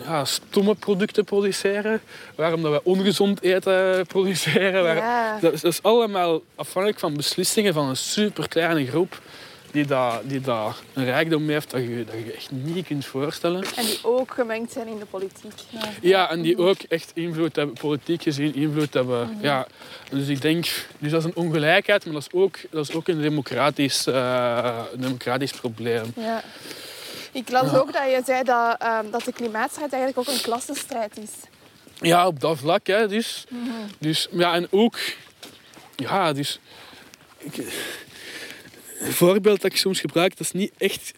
ja, 0.04 0.24
stomme 0.24 0.74
producten 0.74 1.24
produceren, 1.24 2.00
waarom 2.34 2.62
dat 2.62 2.72
we 2.72 2.80
ongezond 2.84 3.42
eten 3.42 4.06
produceren. 4.06 4.82
waar- 4.82 4.96
Ja. 4.96 5.38
dat, 5.40 5.52
is, 5.52 5.60
dat 5.60 5.72
is 5.72 5.82
allemaal 5.82 6.42
afhankelijk 6.54 7.00
van 7.00 7.14
beslissingen 7.16 7.74
van 7.74 7.88
een 7.88 7.96
superkleine 7.96 8.86
groep 8.86 9.20
die, 9.72 9.86
dat, 9.86 10.20
die 10.24 10.40
een 10.92 11.04
rijkdom 11.04 11.48
heeft 11.48 11.70
dat 11.70 11.80
je, 11.80 12.04
dat 12.04 12.14
je 12.24 12.32
echt 12.32 12.50
niet 12.50 12.86
kunt 12.86 13.06
voorstellen. 13.06 13.64
En 13.76 13.84
die 13.84 13.98
ook 14.02 14.34
gemengd 14.34 14.72
zijn 14.72 14.86
in 14.86 14.98
de 14.98 15.04
politiek. 15.04 15.52
Ja. 15.68 15.80
Ja, 16.00 16.30
en 16.30 16.42
die 16.42 16.58
ook 16.58 16.80
echt 16.88 17.10
invloed 17.14 17.56
hebben, 17.56 17.74
politiek 17.74 18.22
gezien 18.22 18.54
invloed 18.54 18.94
hebben. 18.94 19.38
Ja, 19.40 19.66
dus 20.10 20.28
ik 20.28 20.40
denk, 20.40 20.66
dus 20.98 21.10
dat 21.10 21.20
is 21.20 21.26
een 21.26 21.36
ongelijkheid, 21.36 22.04
maar 22.04 22.14
dat 22.14 22.22
is 22.22 22.32
ook, 22.32 22.58
dat 22.70 22.88
is 22.88 22.94
ook 22.94 23.08
een 23.08 23.20
democratisch, 23.20 24.06
eh, 24.06 24.80
democratisch 24.96 25.52
probleem. 25.52 26.12
Ja. 26.16 26.42
Ik 27.32 27.50
las 27.50 27.74
ook 27.74 27.92
dat 27.92 28.02
je 28.02 28.22
zei 28.24 28.42
dat, 28.42 28.76
ehm, 28.78 29.10
dat 29.10 29.24
de 29.24 29.32
klimaatstrijd 29.32 29.92
eigenlijk 29.92 30.28
ook 30.28 30.34
een 30.34 30.42
klassenstrijd 30.42 31.18
is. 31.18 31.30
Ja, 32.00 32.26
op 32.26 32.40
dat 32.40 32.58
vlak, 32.58 32.86
hè, 32.86 33.08
dus. 33.08 33.44
dus 33.98 34.28
ja, 34.30 34.54
en 34.54 34.66
ook, 34.70 34.98
ja, 35.96 36.32
dus. 36.32 36.58
Ik, 37.38 37.56
voorbeeld 39.10 39.60
dat 39.60 39.72
ik 39.72 39.76
soms 39.78 40.00
gebruik, 40.00 40.30
dat 40.36 40.46
is 40.46 40.52
niet 40.52 40.72
echt. 40.78 41.12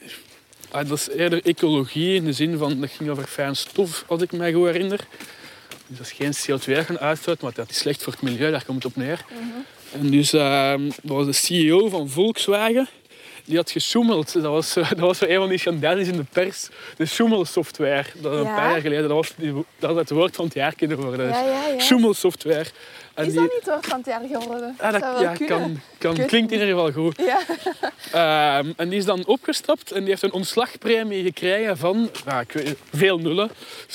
ah, 0.71 0.89
dat 0.89 0.99
is 0.99 1.09
eerder 1.09 1.45
ecologie 1.45 2.15
in 2.15 2.25
de 2.25 2.33
zin 2.33 2.59
van 2.59 2.81
dat 2.81 2.91
ging 2.91 3.11
over 3.11 3.25
fijn 3.27 3.57
stof, 3.57 4.05
als 4.07 4.23
ik 4.23 4.33
me 4.33 4.53
goed 4.53 4.67
herinner. 4.67 5.07
Dus 5.87 5.99
dat 5.99 6.07
is 6.07 6.13
geen 6.13 6.59
CO2 6.61 6.87
gaan 6.87 6.99
uitstoten, 6.99 7.45
maar 7.45 7.53
dat 7.55 7.71
is 7.71 7.79
slecht 7.79 8.03
voor 8.03 8.13
het 8.13 8.23
milieu, 8.23 8.51
daar 8.51 8.65
komt 8.65 8.83
het 8.83 8.93
op 8.93 8.97
neer. 8.97 9.25
En 9.93 10.11
dus 10.11 10.31
dat 10.31 10.81
was 11.03 11.27
de 11.27 11.33
CEO 11.33 11.89
van 11.89 12.09
Volkswagen. 12.09 12.89
Die 13.45 13.57
had 13.57 13.71
gesjoemeld. 13.71 14.33
Dat 14.33 14.43
was, 14.43 14.77
eh, 14.77 14.89
dat 14.89 14.99
was 14.99 15.19
zo 15.19 15.25
een 15.29 15.37
van 15.37 15.49
die 15.49 15.59
schandales 15.59 16.09
in 16.09 16.17
de 16.17 16.25
pers. 16.33 16.69
De 16.97 17.07
sjoemelsoftware. 17.07 18.05
Dat 18.15 18.33
een 18.33 18.43
paar 18.45 18.71
jaar 18.71 18.81
geleden. 18.81 19.09
Dat 19.09 19.17
was, 19.17 19.33
dat 19.79 19.97
het 19.97 20.11
woord 20.11 20.37
van 20.37 20.45
het 20.45 20.55
jaar 20.55 20.75
kunnen 20.75 20.97
worden. 21.01 21.29
Ja, 21.29 21.41
ja, 21.45 21.67
ja. 21.67 21.81
En 23.15 23.27
Is 23.27 23.33
die- 23.33 23.41
dat 23.41 23.53
niet 23.53 23.65
door 23.65 23.79
van 23.81 23.97
het 23.99 24.07
jaar 24.07 24.21
geworden? 24.41 24.77
Ah, 24.81 24.93
dat 24.93 25.21
ja, 25.21 25.33
kan, 25.47 25.81
kan, 25.99 26.15
klinkt 26.15 26.53
in 26.53 26.61
ieder 26.61 26.67
geval 26.67 26.93
goed. 26.93 27.17
Ja. 27.19 27.39
Ehm, 28.59 28.73
en 28.77 28.89
die 28.89 28.99
is 28.99 29.05
dan 29.05 29.27
opgestapt 29.27 29.93
en 29.93 30.01
die 30.01 30.09
heeft 30.09 30.23
een 30.23 30.33
ontslagpremie 30.33 31.23
gekregen 31.25 31.77
van 31.79 32.11
ja, 32.27 32.41
ik 32.41 32.53
weet, 32.53 32.77
veel 32.93 33.19
nullen. 33.19 33.51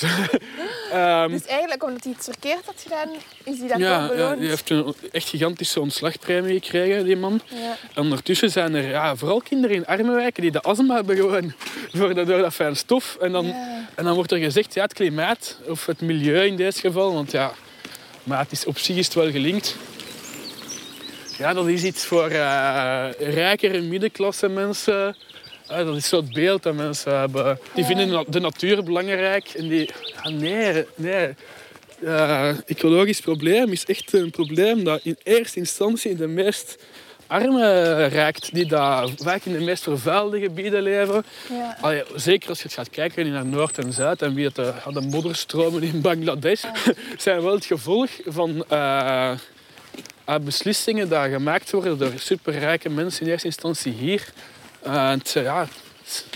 Ehm, 0.92 1.30
Dus 1.30 1.46
eigenlijk, 1.46 1.84
omdat 1.84 2.04
hij 2.04 2.12
iets 2.12 2.24
verkeerd 2.24 2.66
had 2.66 2.74
gedaan, 2.82 3.08
is 3.44 3.58
hij 3.58 3.68
daarvoor 3.68 3.86
ja, 3.86 4.00
ja, 4.02 4.08
beloond. 4.08 4.38
die 4.40 4.48
heeft 4.48 4.70
een 4.70 4.94
echt 5.12 5.28
gigantische 5.28 5.80
ontslagpremie 5.80 6.60
gekregen, 6.60 7.04
die 7.04 7.16
man. 7.16 7.40
Ja. 7.48 7.76
En 7.94 8.02
ondertussen 8.02 8.50
zijn 8.50 8.74
er 8.74 8.88
ja, 8.88 9.16
vooral 9.16 9.40
kinderen 9.40 9.76
in 9.76 9.86
arme 9.86 10.12
wijken 10.14 10.42
die 10.42 10.50
de 10.50 10.60
astma 10.60 10.94
hebben 10.94 11.16
gewoon 11.16 11.52
door, 11.92 12.14
dat- 12.14 12.26
door 12.26 12.38
dat 12.38 12.54
fijn 12.54 12.76
stof. 12.76 13.16
En 13.20 13.32
dan, 13.32 13.46
Ja. 13.46 13.86
en 13.94 14.04
dan 14.04 14.14
wordt 14.14 14.32
er 14.32 14.38
gezegd, 14.38 14.74
ja, 14.74 14.82
het 14.82 14.92
klimaat, 14.92 15.58
of 15.68 15.86
het 15.86 16.00
milieu 16.00 16.46
in 16.46 16.56
dit 16.56 16.78
geval, 16.78 17.12
want 17.14 17.30
ja, 17.30 17.52
maar 18.22 18.38
het 18.38 18.52
is, 18.52 18.64
op 18.64 18.78
zich 18.78 18.96
is 18.96 19.04
het 19.04 19.14
wel 19.14 19.30
gelinkt. 19.30 19.76
Ja, 21.38 21.52
dat 21.54 21.68
is 21.68 21.82
iets 21.82 22.04
voor 22.04 22.28
eh 22.28 23.06
rijkere 23.18 23.80
middenklasse 23.80 24.48
mensen. 24.48 25.16
Eh, 25.66 25.76
dat 25.84 25.96
is 25.96 26.08
zo 26.08 26.16
het 26.16 26.32
beeld 26.32 26.62
dat 26.62 26.74
mensen 26.74 27.18
hebben. 27.18 27.58
Die 27.74 27.84
vinden 27.84 28.06
de 28.06 28.12
na- 28.12 28.24
de 28.28 28.40
natuur 28.40 28.82
belangrijk. 28.84 29.48
En 29.48 29.68
die, 29.68 29.90
nee, 30.32 30.84
nee. 30.94 31.28
Eh, 32.04 32.48
ecologisch 32.66 33.20
probleem 33.20 33.72
is 33.72 33.84
echt 33.84 34.12
een 34.12 34.30
probleem 34.30 34.84
dat 34.84 35.00
in 35.02 35.16
eerste 35.22 35.58
instantie 35.58 36.14
de 36.16 36.26
meest 36.26 36.76
armen 37.30 38.08
raakt. 38.08 38.54
Die 38.54 38.66
daar 38.66 39.08
vaak 39.16 39.44
in 39.44 39.52
de 39.52 39.60
meest 39.60 39.82
vervuilde 39.82 40.40
gebieden 40.40 40.82
leven. 40.82 41.24
Ja. 41.50 41.76
Allee, 41.80 42.02
zeker 42.14 42.48
als 42.48 42.58
je 42.58 42.64
het 42.64 42.72
gaat 42.74 42.90
kijken 42.90 43.30
naar 43.30 43.46
Noord 43.46 43.78
en 43.78 43.92
Zuid 43.92 44.22
en 44.22 44.34
wie 44.34 44.44
het, 44.44 44.54
de, 44.54 44.72
ja, 44.84 44.90
de 44.92 45.00
modderstromen 45.00 45.82
in 45.82 46.00
Bangladesh 46.00 46.64
zijn 47.18 47.42
wel 47.42 47.54
het 47.54 47.64
gevolg 47.64 48.10
van 48.26 48.64
eh, 48.68 49.30
eh, 50.24 50.34
beslissingen 50.40 51.08
die 51.08 51.18
gemaakt 51.18 51.70
worden 51.70 51.98
door 51.98 52.12
superrijke 52.16 52.88
mensen 52.88 53.24
in 53.26 53.30
eerste 53.32 53.46
instantie 53.46 53.92
hier. 53.92 54.28
Eh, 54.82 55.10
het, 55.10 55.36
eh, 55.36 55.42
ja, 55.42 55.66
het- 56.04 56.26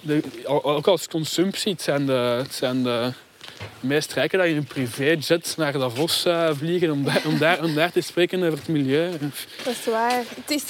de, 0.00 0.22
ook 0.44 0.86
als 0.86 1.08
consumptie, 1.08 1.72
het 1.72 1.82
zijn 1.82 2.06
de, 2.06 2.12
het 2.42 2.54
zijn 2.54 2.82
de 2.82 3.12
meest 3.80 4.12
rijken 4.12 4.38
die 4.40 4.48
in 4.50 4.56
een 4.56 4.64
privéjet 4.64 5.54
naar 5.56 5.72
Davos 5.72 6.24
eh, 6.24 6.50
vliegen 6.56 6.90
om 6.90 7.04
daar, 7.04 7.22
om, 7.26 7.38
daar, 7.38 7.64
om 7.64 7.74
daar 7.74 7.92
te 7.92 8.00
spreken 8.00 8.42
over 8.42 8.58
het 8.58 8.68
milieu. 8.68 9.10
Dat 9.64 9.72
is 9.72 9.84
waar. 9.84 10.12
Het 10.34 10.50
is, 10.50 10.62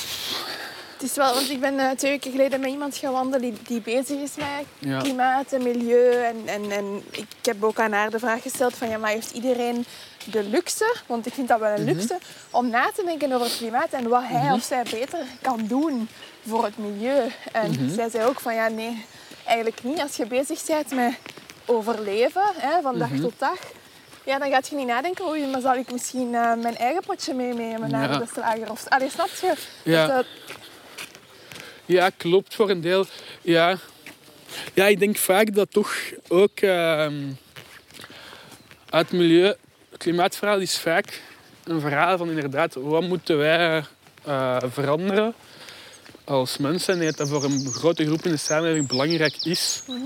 het 0.95 1.03
is 1.11 1.15
wel, 1.17 1.35
want 1.35 1.51
ik 1.51 1.61
ben 1.61 1.79
eh, 1.79 1.91
twee 1.91 2.11
weken 2.11 2.31
geleden 2.31 2.61
met 2.61 2.71
iemand 2.71 2.97
gaan 2.97 3.13
wandelen 3.13 3.41
die, 3.41 3.55
die 3.67 3.81
bezig 3.81 4.21
is 4.21 4.31
met 4.37 4.47
Ja. 4.79 4.99
klimaat 5.01 5.53
en 5.53 5.63
milieu. 5.63 6.11
En, 6.13 6.37
en, 6.47 6.71
en 6.71 7.03
ik 7.11 7.27
heb 7.43 7.65
ook 7.65 7.79
aan 7.81 7.93
haar 7.93 8.11
de 8.11 8.19
vraag 8.19 8.43
gesteld 8.43 8.75
van 8.77 8.89
ja, 8.89 8.99
maar 8.99 9.11
heeft 9.11 9.31
iedereen 9.31 9.85
de 10.31 10.43
luxe, 10.45 10.95
want 11.07 11.27
ik 11.27 11.33
vind 11.35 11.49
dat 11.49 11.61
wel 11.61 11.71
een 11.79 11.85
Mhm. 11.85 11.95
luxe, 11.95 12.19
om 12.51 12.71
na 12.71 12.91
te 12.95 13.03
denken 13.05 13.33
over 13.33 13.47
het 13.47 13.57
klimaat 13.57 13.93
en 13.93 14.09
wat 14.09 14.23
hij 14.25 14.53
of 14.53 14.63
zij 14.63 14.83
beter 14.91 15.19
kan 15.43 15.65
doen 15.67 16.09
voor 16.47 16.65
het 16.65 16.79
milieu. 16.79 17.31
En 17.53 17.71
Mhm. 17.71 17.95
zij 17.95 18.09
zei 18.11 18.25
ook 18.25 18.41
van 18.41 18.55
ja, 18.55 18.69
nee, 18.69 19.05
eigenlijk 19.45 19.83
niet. 19.83 20.01
Als 20.01 20.17
je 20.17 20.27
bezig 20.27 20.65
bent 20.67 20.91
met 20.95 21.15
overleven, 21.69 22.43
hè, 22.57 22.81
van 22.83 22.99
dag 22.99 23.11
Mhm. 23.11 23.21
tot 23.21 23.33
dag, 23.39 23.59
ja, 24.25 24.39
dan 24.39 24.51
gaat 24.51 24.69
je 24.69 24.77
niet 24.77 24.87
nadenken, 24.87 25.25
oei, 25.27 25.47
maar 25.47 25.61
zal 25.61 25.75
ik 25.75 25.93
misschien 25.93 26.35
eh, 26.35 26.55
mijn 26.55 26.77
eigen 26.77 27.03
potje 27.07 27.35
meenemen 27.35 27.91
naar 27.91 28.11
Ja. 28.11 28.19
de 28.19 28.27
slager? 28.35 28.71
Of, 28.71 28.89
allee, 28.89 29.11
snap 29.11 29.29
je? 29.41 29.53
Ja. 29.83 30.07
Dat, 30.07 30.27
Ja, 31.87 32.11
klopt 32.17 32.55
voor 32.55 32.71
een 32.71 32.81
deel. 32.81 33.05
Ja, 33.43 33.77
ja 34.75 34.87
ik 34.87 34.99
denk 34.99 35.17
vaak 35.17 35.55
dat 35.55 35.71
toch 35.73 35.95
ook 36.29 36.59
ehm 36.61 37.15
het 38.91 39.13
milieu, 39.13 39.47
het 39.91 39.99
klimaatverhaal 39.99 40.59
is 40.59 40.79
vaak 40.79 41.21
een 41.65 41.81
verhaal 41.81 42.19
van 42.19 42.29
inderdaad, 42.29 42.75
wat 42.75 43.03
moeten 43.03 43.39
wij 43.39 43.85
eh, 44.25 44.57
veranderen 44.71 45.35
als 46.25 46.57
mensen. 46.57 47.01
En 47.01 47.13
dat 47.17 47.29
voor 47.29 47.45
een 47.45 47.73
grote 47.73 48.05
groep 48.07 48.25
in 48.25 48.31
de 48.31 48.37
samenleving 48.37 48.87
belangrijk 48.87 49.37
is. 49.45 49.83
Mhm. 49.87 49.99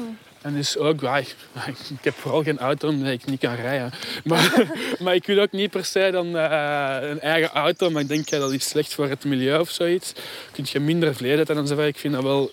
En 0.43 0.55
dus 0.55 0.77
ook, 0.77 1.01
ja, 1.01 1.19
ik, 1.19 1.35
ik 1.99 2.05
heb 2.05 2.15
vooral 2.15 2.43
geen 2.43 2.59
auto 2.59 2.89
omdat 2.89 3.13
ik 3.13 3.25
niet 3.25 3.41
kan 3.41 3.55
rijden. 3.55 3.93
Maar, 4.25 4.71
maar 5.03 5.15
ik 5.15 5.27
wil 5.27 5.39
ook 5.39 5.53
niet 5.53 5.71
per 5.71 5.85
se 5.85 6.09
dan 6.13 6.37
eh, 6.37 6.97
een 7.11 7.21
eigen 7.21 7.51
auto, 7.51 7.91
maar 7.91 8.03
ik 8.03 8.09
denk 8.09 8.29
ja, 8.29 8.39
dat 8.39 8.53
is 8.53 8.69
slecht 8.69 8.95
voor 8.95 9.09
het 9.09 9.25
milieu 9.25 9.61
of 9.61 9.71
zoiets. 9.71 10.13
Kun 10.53 10.65
je 10.69 10.81
minder 10.81 11.15
vlees 11.15 11.45
en 11.45 11.67
zo. 11.67 11.81
Ik 11.81 11.99
vind 11.99 12.15
dat 12.15 12.23
wel... 12.23 12.51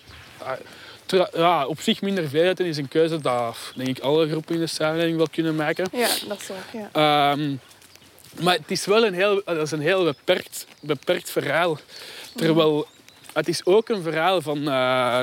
terwijl- 1.06 1.30
ja, 1.34 1.66
op 1.66 1.80
zich 1.80 2.00
minder 2.00 2.28
vlees 2.28 2.54
is 2.54 2.76
een 2.76 2.88
keuze 2.88 3.20
dat 3.20 3.56
denk 3.74 3.88
ik 3.88 3.98
alle 3.98 4.28
groepen 4.28 4.54
in 4.54 4.60
de 4.60 4.66
samenleving 4.66 5.16
wel 5.16 5.28
kunnen 5.32 5.56
maken. 5.56 5.86
ja, 5.92 6.08
dat 6.28 6.40
is. 6.40 6.48
Ja. 6.72 6.88
Ehm, 7.32 7.54
maar 8.38 8.54
het 8.54 8.70
is 8.70 8.86
wel 8.86 9.06
een 9.06 9.14
heel, 9.14 9.42
dat 9.44 9.56
is 9.56 9.70
een 9.70 9.80
heel 9.80 10.04
beperkt, 10.04 10.66
beperkt 10.80 11.30
verhaal. 11.30 11.78
Terwijl 12.36 12.86
het 13.32 13.48
is 13.48 13.64
ook 13.64 13.88
een 13.88 14.02
verhaal 14.02 14.40
van 14.42 14.68
eh, 14.68 15.20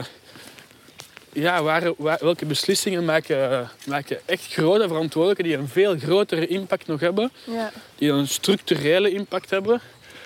ja, 1.41 1.63
waar, 1.63 1.93
waar- 1.97 2.17
welke 2.21 2.45
beslissingen 2.45 3.05
maken, 3.05 3.69
maken 3.85 4.19
echt 4.25 4.53
grote 4.53 4.87
verantwoordelijken 4.87 5.43
die 5.45 5.57
een 5.57 5.67
veel 5.67 5.97
grotere 5.97 6.47
impact 6.47 6.87
nog 6.87 6.99
hebben, 6.99 7.31
Ja. 7.43 7.71
die 7.95 8.09
een 8.11 8.27
structurele 8.27 9.11
impact 9.11 9.49
hebben. 9.49 9.81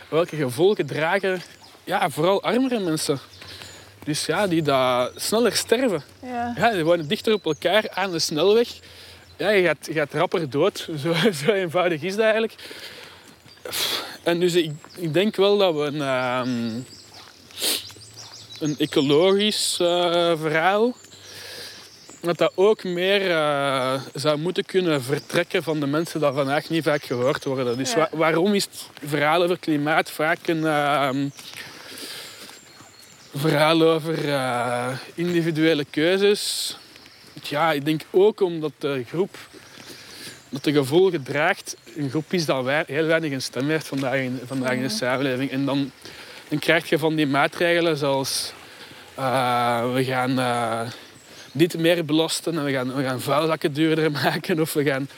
Welke 0.09 0.35
gevolgen 0.35 0.85
dragen 0.85 1.41
ja, 1.83 2.09
vooral 2.09 2.41
armere 2.43 2.79
mensen. 2.79 3.19
Dus 4.03 4.25
ja, 4.25 4.47
die 4.47 4.61
daar 4.61 5.09
sneller 5.15 5.55
sterven. 5.55 6.03
Ja. 6.23 6.53
Ja, 6.57 6.71
die 6.71 6.83
wonen 6.83 7.07
dichter 7.07 7.33
op 7.33 7.45
elkaar 7.45 7.83
aan 7.89 8.11
de 8.11 8.19
snelweg. 8.19 8.67
Ja, 9.38 9.49
je 9.49 9.63
gaat, 9.65 9.85
je 9.85 9.93
gaat 9.93 10.13
rapper 10.13 10.49
dood. 10.49 10.77
Zo, 11.03 11.13
zo 11.33 11.51
eenvoudig 11.51 12.01
is 12.01 12.11
dat 12.15 12.23
eigenlijk. 12.23 12.53
En 14.23 14.39
dus 14.39 14.53
ik, 14.53 14.71
ik 14.97 15.13
denk 15.13 15.35
wel 15.35 15.57
dat 15.57 15.73
we 15.75 15.81
een, 15.81 16.01
ehm, 16.01 16.79
een 18.61 18.75
ecologisch 18.77 19.77
eh, 19.79 20.33
verhaal... 20.39 20.95
Dat 22.21 22.38
dat 22.38 22.51
ook 22.55 22.83
meer 22.83 23.31
eh, 23.31 24.01
zou 24.13 24.38
moeten 24.38 24.65
kunnen 24.65 25.03
vertrekken 25.03 25.63
van 25.63 25.79
de 25.79 25.88
mensen 25.88 26.19
die 26.19 26.31
vandaag 26.31 26.69
niet 26.69 26.83
vaak 26.83 27.03
gehoord 27.03 27.43
worden. 27.43 27.77
Dus 27.77 27.95
wa- 27.95 28.09
waarom 28.11 28.53
is 28.53 28.63
het 28.63 28.89
verhaal 29.09 29.43
over 29.43 29.59
klimaat 29.59 30.11
vaak 30.11 30.47
een... 30.47 30.65
ehm, 30.65 31.27
verhaal 33.35 33.81
over 33.81 34.29
eh, 34.29 34.88
individuele 35.13 35.85
keuzes. 35.89 36.77
Ja, 37.43 37.71
ik 37.71 37.85
denk 37.85 38.01
ook 38.09 38.41
omdat 38.41 38.71
de 38.77 39.03
groep 39.07 39.38
dat 40.49 40.63
de 40.63 40.71
gevolgen 40.71 41.23
draagt, 41.23 41.75
een 41.95 42.09
groep 42.09 42.33
is 42.33 42.45
dat 42.45 42.63
wij, 42.63 42.83
heel 42.88 43.05
weinig 43.05 43.31
een 43.31 43.41
stem 43.41 43.69
heeft 43.69 43.88
vandaag 43.88 44.15
in, 44.19 44.39
vandaag 44.45 44.73
in 44.73 44.81
de 44.81 44.89
samenleving. 44.89 45.51
En 45.51 45.65
dan, 45.65 45.91
dan 46.52 46.60
krijg 46.60 46.90
je 46.90 46.99
van 46.99 47.15
die 47.15 47.28
maatregelen 47.28 47.98
zoals 47.98 48.53
eh, 49.15 49.94
we 49.94 50.03
gaan 50.03 50.40
eh, 50.40 50.82
dit 51.52 51.78
meer 51.78 52.06
belasten 52.06 52.57
en 52.57 52.64
we 52.64 52.72
gaan, 52.72 52.95
we 52.95 53.03
gaan 53.03 53.22
vuilzakken 53.22 53.73
duurder 53.73 54.11
maken 54.23 54.60
of 54.60 54.73
we 54.73 54.84
gaan... 54.84 55.10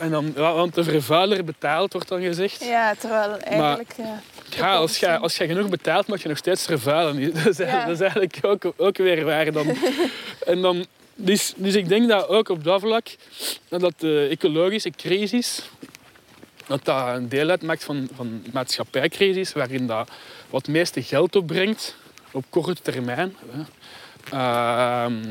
En 0.00 0.10
dan, 0.10 0.32
want 0.32 0.74
de 0.74 0.84
vervuiler 0.84 1.44
betaalt, 1.44 1.92
wordt 1.92 2.08
dan 2.08 2.22
gezegd. 2.22 2.64
ja, 2.64 2.94
terwijl 2.94 3.38
eigenlijk... 3.38 3.92
ja. 3.96 4.20
Ja, 4.56 4.74
als 4.74 4.98
je, 4.98 5.18
als 5.18 5.36
je 5.36 5.46
genoeg 5.46 5.68
betaalt, 5.68 6.06
mag 6.06 6.22
je 6.22 6.28
nog 6.28 6.38
steeds 6.38 6.64
vervuilen. 6.64 7.32
Dat 7.34 7.46
is, 7.46 7.56
Ja. 7.56 7.84
dat 7.84 7.94
is 7.94 8.00
eigenlijk 8.00 8.38
ook, 8.42 8.72
ook 8.76 8.96
weer 8.96 9.24
waar. 9.24 9.52
Dan. 9.52 9.66
En 10.46 10.62
dan, 10.62 10.86
dus, 11.14 11.52
dus 11.56 11.74
ik 11.74 11.88
denk 11.88 12.08
dat 12.08 12.28
ook 12.28 12.48
op 12.48 12.64
dat 12.64 12.80
vlak 12.80 13.06
dat 13.68 13.94
de 13.96 14.28
ecologische 14.30 14.90
crisis 14.90 15.62
dat 16.68 16.84
dat 16.84 17.08
een 17.16 17.28
deel 17.28 17.48
uitmaakt 17.48 17.84
van, 17.84 18.08
van 18.14 18.40
de 18.44 18.50
maatschappijcrisis, 18.52 19.52
waarin 19.52 19.86
dat 19.86 20.10
wat 20.50 20.66
het 20.66 20.70
meeste 20.74 21.02
geld 21.02 21.36
opbrengt 21.36 21.96
op 22.32 22.44
korte 22.48 22.74
termijn. 22.82 23.36
Hè. 23.50 23.60
Ehm, 24.30 25.24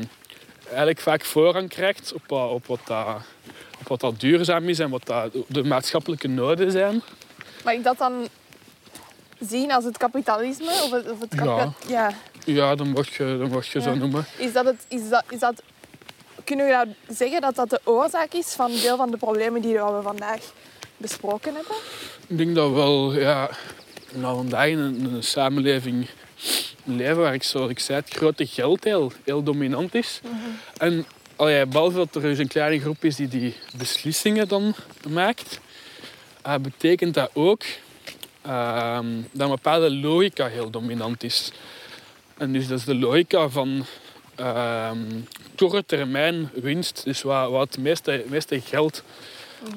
eigenlijk 0.68 1.00
vaak 1.00 1.24
voorrang 1.24 1.68
krijgt 1.68 2.12
op, 2.12 2.22
wat- 2.26 2.50
op, 2.50 2.66
wat 2.66 2.80
dat, 2.86 3.06
op 3.80 3.88
wat 3.88 4.00
dat 4.00 4.20
duurzaam 4.20 4.68
is 4.68 4.78
en 4.78 4.90
wat 4.90 5.06
dat 5.06 5.32
de 5.46 5.64
maatschappelijke 5.64 6.28
noden 6.28 6.70
zijn. 6.70 7.02
Maar 7.64 7.74
ik 7.74 7.84
dat 7.84 7.98
dan 7.98 8.28
zien 9.40 9.72
als 9.72 9.84
het 9.84 9.96
kapitalisme? 9.98 10.66
Of 10.70 10.90
het, 10.90 11.10
of 11.10 11.20
het 11.20 11.34
Ja. 11.34 11.38
kapita- 11.44 11.74
ja. 11.88 12.10
Ja, 12.44 12.74
dan 12.74 12.88
mag 12.88 13.16
je, 13.16 13.36
dan 13.38 13.50
mag 13.50 13.66
je 13.72 13.80
zo 13.80 13.94
noemen. 13.94 14.26
Is 14.38 14.52
dat 14.52 14.64
het... 14.64 14.84
Is 14.88 15.08
dat, 15.08 15.24
is 15.30 15.38
dat, 15.38 15.62
kunnen 16.44 16.66
we 16.66 16.72
nou 16.72 16.88
zeggen 17.08 17.40
dat 17.40 17.54
dat 17.54 17.70
de 17.70 17.80
oorzaak 17.84 18.32
is 18.32 18.46
van 18.52 18.70
veel 18.72 18.96
van 18.96 19.10
de 19.10 19.16
problemen 19.16 19.62
die 19.62 19.72
we 19.74 20.00
vandaag 20.02 20.40
besproken 20.98 21.54
hebben? 21.54 21.76
Ik 22.26 22.38
denk 22.38 22.54
dat 22.54 22.72
wel, 22.72 23.14
ja, 23.14 23.50
nou, 24.14 24.36
vandaag 24.36 24.68
in 24.68 24.78
een, 24.78 25.14
een 25.14 25.22
samenleving 25.22 26.08
leven 26.84 27.16
waar 27.16 27.34
ik, 27.34 27.42
zoals 27.42 27.70
ik 27.70 27.78
zei, 27.78 27.98
het 27.98 28.14
grote 28.14 28.46
geld 28.46 28.84
heel, 28.84 29.12
heel 29.24 29.42
dominant 29.42 29.94
is. 29.94 30.20
En 30.76 31.06
allee, 31.36 31.66
behalve 31.66 31.96
dat 31.96 32.14
er 32.14 32.22
dus 32.22 32.38
een 32.38 32.48
kleine 32.48 32.80
groep 32.80 33.04
is 33.04 33.16
die 33.16 33.28
die 33.28 33.54
beslissingen 33.76 34.48
dan 34.48 34.74
maakt, 35.08 35.60
eh, 36.42 36.54
betekent 36.54 37.14
dat 37.14 37.30
ook 37.32 37.62
ehm, 38.42 39.06
dat 39.32 39.48
een 39.48 39.54
bepaalde 39.54 39.90
logica 39.90 40.46
heel 40.46 40.70
dominant 40.70 41.22
is. 41.22 41.52
En 42.36 42.52
dus 42.52 42.68
dat 42.68 42.78
is 42.78 42.84
de 42.84 42.94
logica 42.94 43.48
van 43.48 43.84
ehm 44.34 44.98
korte 45.58 45.84
termijn 45.86 46.50
winst. 46.54 47.04
Dus 47.04 47.22
wat, 47.22 47.50
wat 47.50 47.74
het 47.74 47.78
meeste, 47.78 48.24
meeste 48.28 48.60
geld 48.60 49.02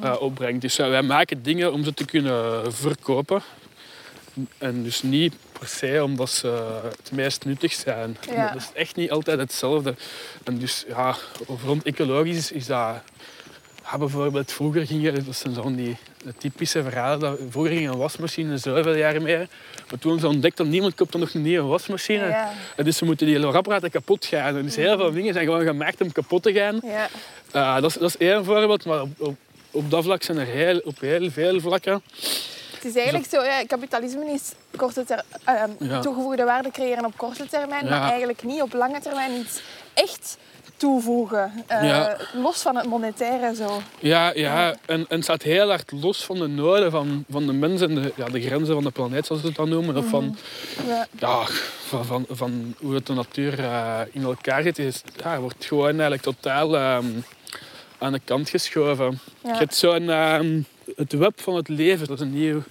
eh, 0.02 0.16
opbrengt. 0.20 0.62
Dus 0.62 0.76
wij 0.76 1.02
maken 1.02 1.44
dingen 1.44 1.74
om 1.74 1.84
ze 1.84 1.94
te 1.94 2.06
kunnen 2.06 2.74
verkopen. 2.74 3.42
En 4.58 4.84
dus 4.84 5.02
niet 5.02 5.34
per 5.60 5.68
se 5.68 6.04
omdat 6.04 6.30
ze 6.30 6.82
het 6.98 7.12
meest 7.12 7.46
nuttig 7.46 7.74
zijn. 7.74 8.18
Ja. 8.36 8.52
Dat 8.52 8.62
is 8.62 8.70
echt 8.74 8.96
niet 8.96 9.12
altijd 9.12 9.40
hetzelfde. 9.40 9.96
En 10.44 10.58
dus 10.58 10.86
ja, 10.88 11.16
rond 11.66 11.84
ecologisch 11.84 12.52
is 12.52 12.66
dat... 12.66 12.96
Ja, 13.92 13.98
bijvoorbeeld 13.98 14.52
vroeger 14.52 14.86
gingen, 14.86 15.26
dat 15.26 15.36
zijn 15.36 15.54
zo'n 15.54 15.76
die 15.76 15.98
typische 16.38 16.84
verhalen, 16.84 17.20
dat 17.20 17.40
vroeger 17.50 17.72
ging 17.72 17.90
een 17.90 17.98
wasmachine 17.98 18.58
zoveel 18.58 18.96
jaar 18.96 19.22
mee. 19.22 19.48
Maar 19.90 20.00
toen 20.00 20.20
ze 20.20 20.28
ontdekt 20.28 20.58
dat 20.58 20.68
niemand 20.68 20.96
koopt 20.96 21.12
dan 21.12 21.22
nog 21.22 21.34
een 21.34 21.42
nieuwe 21.42 21.68
wasmachine. 21.68 22.28
Ja. 22.28 22.54
En 22.76 22.84
dus 22.84 22.98
ze 22.98 23.06
moeten 23.06 23.28
die 23.28 23.46
apparaten 23.46 23.92
kapot 23.92 24.26
gaan. 24.26 24.58
En 24.58 24.64
dus 24.64 24.76
heel 24.76 24.98
veel 24.98 25.12
dingen 25.12 25.34
zijn 25.34 25.46
gewoon 25.46 25.66
gemaakt 25.66 26.02
om 26.02 26.12
kapot 26.12 26.44
te 26.44 26.54
gaan. 26.54 26.80
Ja. 26.84 27.10
Uh, 27.56 27.82
dat, 27.82 27.90
is, 27.90 27.94
dat 27.94 28.10
is 28.10 28.18
één 28.18 28.46
voorbeeld, 28.46 28.86
maar 28.86 29.02
op, 29.02 29.10
op, 29.18 29.36
op 29.72 29.90
dat 29.92 30.04
vlak 30.04 30.24
zijn 30.24 30.38
er 30.38 30.46
heel, 30.46 30.78
op 30.84 31.00
heel 31.00 31.32
veel 31.32 31.60
vlakken. 31.60 32.02
Het 32.76 32.86
is 32.86 32.96
eigenlijk 32.96 33.30
zo, 33.30 33.44
ja, 33.44 33.66
kapitalisme 33.66 34.26
is 34.32 34.52
korte 34.76 35.04
ter, 35.06 35.24
uh, 35.50 35.64
Ja. 35.90 36.00
toegevoegde 36.00 36.44
waarde 36.44 36.72
creëren 36.72 37.06
op 37.06 37.18
korte 37.18 37.46
termijn, 37.48 37.84
Ja. 37.86 37.90
maar 38.00 38.10
eigenlijk 38.10 38.44
niet 38.44 38.62
op 38.62 38.74
lange 38.74 39.00
termijn 39.00 39.32
iets 39.40 39.62
echt 39.94 40.38
toevoegen. 40.78 41.52
Eh, 41.68 41.84
Ja. 41.88 42.18
Los 42.34 42.62
van 42.62 42.76
het 42.76 42.86
monetaire 42.86 43.56
zo. 43.56 43.82
Ja, 44.00 44.32
ja 44.36 44.70
en, 44.86 45.00
en 45.00 45.06
het 45.10 45.24
staat 45.24 45.42
heel 45.42 45.68
hard 45.70 45.92
los 45.92 46.26
van 46.26 46.40
de 46.40 46.48
noden 46.48 46.92
van, 46.92 47.26
van 47.30 47.46
de 47.46 47.54
mensen 47.54 47.90
en 47.90 47.96
de, 48.02 48.14
ja, 48.16 48.26
de 48.26 48.42
grenzen 48.42 48.74
van 48.74 48.84
de 48.84 48.92
planeet, 48.92 49.26
zoals 49.26 49.42
ze 49.42 49.48
het 49.48 49.56
dan 49.58 49.70
noemen. 49.70 49.98
Of 49.98 50.06
van, 50.06 50.38
Ja. 50.88 51.08
ja, 51.20 51.46
van, 51.88 52.06
van, 52.06 52.26
van 52.30 52.76
hoe 52.80 52.94
het 52.94 53.06
de 53.08 53.14
natuur 53.14 53.60
eh, 53.60 54.00
in 54.12 54.24
elkaar 54.24 54.64
zit. 54.64 54.80
Is, 54.80 55.02
ja, 55.24 55.40
wordt 55.40 55.66
gewoon 55.66 55.90
eigenlijk 55.90 56.22
totaal 56.22 56.76
ehm, 56.78 57.06
aan 58.02 58.12
de 58.12 58.20
kant 58.26 58.50
geschoven. 58.50 59.20
Ja. 59.44 59.52
Je 59.52 59.58
hebt 59.58 59.76
zo'n 59.76 60.10
ehm, 60.10 60.60
het 60.96 61.14
web 61.14 61.42
van 61.42 61.56
het 61.56 61.68
leven. 61.68 62.08
Dat 62.08 62.16
is 62.20 62.26
een 62.26 62.34
nieuw, 62.34 62.64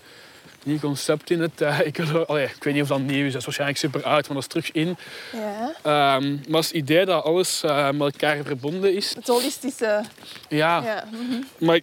nieuw 0.65 0.79
concept 0.79 1.31
in 1.31 1.41
het 1.41 1.61
uh, 1.61 1.81
ecolo- 1.81 2.23
Allee, 2.23 2.45
Ik 2.45 2.65
weet 2.65 2.75
niet 2.75 2.83
of 2.83 2.89
dat 2.89 3.01
nieuw 3.01 3.25
is, 3.27 3.31
dat 3.33 3.41
is 3.41 3.45
waarschijnlijk 3.45 3.79
super 3.79 4.03
oud, 4.03 4.27
maar 4.29 4.35
dat 4.35 4.43
is 4.43 4.47
terug 4.47 4.71
in. 4.73 4.97
Ja. 5.33 5.73
Ehm, 5.83 6.37
maar 6.49 6.61
het 6.61 6.71
idee 6.71 7.05
dat 7.05 7.25
alles 7.25 7.63
eh, 7.63 7.91
met 7.91 8.01
elkaar 8.01 8.45
verbonden 8.45 8.95
is. 8.95 9.15
Het 9.15 9.27
holistische. 9.27 10.03
Ja, 10.49 10.83
Ja. 10.85 11.05
mhm. 11.13 11.65
maar 11.65 11.81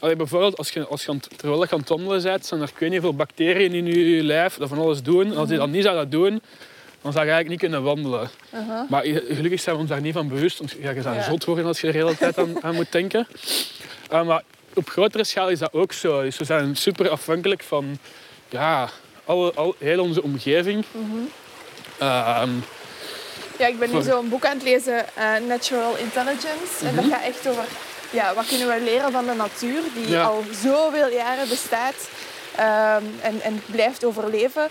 allee, 0.00 0.16
bijvoorbeeld 0.16 0.56
als 0.58 0.70
je, 0.70 0.86
als 0.86 1.04
je 1.04 1.10
aan 1.10 1.16
het- 1.16 1.38
terwijl 1.38 1.62
je 1.62 1.70
aan 1.70 1.78
het 1.78 1.88
wandelen 1.88 2.22
bent, 2.22 2.46
zijn 2.46 2.60
er 2.60 2.68
ik 2.68 2.78
weet 2.78 2.90
niet 2.90 3.00
hoeveel 3.00 3.16
bacteriën 3.16 3.72
in 3.72 3.86
je 3.86 4.22
lijf 4.22 4.56
dat 4.56 4.68
van 4.68 4.78
alles 4.78 5.02
doen. 5.02 5.26
En 5.30 5.36
als 5.36 5.48
die 5.48 5.58
dat 5.58 5.68
niet 5.68 5.82
zouden 5.82 6.10
doen, 6.10 6.42
dan 7.06 7.12
zou 7.14 7.26
je 7.26 7.32
eigenlijk 7.32 7.48
niet 7.48 7.70
kunnen 7.72 7.82
wandelen. 7.82 8.30
Uh-huh. 8.54 8.90
Maar 8.90 9.02
gelukkig 9.28 9.60
zijn 9.60 9.74
we 9.74 9.80
ons 9.80 9.90
daar 9.90 10.00
niet 10.00 10.12
van 10.14 10.28
bewust. 10.28 10.58
Want 10.58 10.74
ja, 10.80 10.90
je 10.90 11.02
zou 11.02 11.14
Ja. 11.14 11.22
zot 11.22 11.44
worden 11.44 11.64
als 11.66 11.80
je 11.80 11.86
er 11.86 11.92
de 11.92 11.98
hele 11.98 12.16
tijd 12.16 12.38
aan, 12.38 12.62
aan 12.64 12.74
moet 12.74 12.92
denken. 12.92 13.26
Uh, 14.12 14.22
maar 14.22 14.42
op 14.74 14.88
grotere 14.88 15.24
schaal 15.24 15.48
is 15.48 15.58
dat 15.58 15.72
ook 15.72 15.92
zo. 15.92 16.22
Dus 16.22 16.38
we 16.38 16.44
zijn 16.44 16.76
super 16.76 17.08
afhankelijk 17.10 17.62
van 17.62 17.98
ja, 18.48 18.88
alle, 19.24 19.52
al, 19.54 19.74
heel 19.78 20.00
onze 20.02 20.22
omgeving. 20.22 20.84
Ehm, 21.98 22.50
Ja, 23.58 23.66
ik 23.66 23.78
ben 23.78 23.90
nu 23.94 24.02
zo'n 24.02 24.28
boek 24.28 24.44
aan 24.44 24.54
het 24.56 24.62
lezen, 24.62 25.16
eh, 25.16 25.28
Natural 25.48 25.96
Intelligence. 25.96 26.86
En 26.86 26.96
dat 26.96 27.04
gaat 27.04 27.22
echt 27.22 27.48
over 27.48 27.64
ja, 28.10 28.34
wat 28.34 28.46
kunnen 28.46 28.68
we 28.68 28.80
leren 28.84 29.12
van 29.12 29.26
de 29.26 29.34
natuur, 29.34 29.80
die 29.94 30.08
Ja. 30.08 30.22
al 30.24 30.44
zoveel 30.62 31.10
jaren 31.10 31.48
bestaat 31.48 32.08
ehm, 32.56 33.02
en, 33.20 33.40
en 33.40 33.62
blijft 33.66 34.04
overleven. 34.04 34.68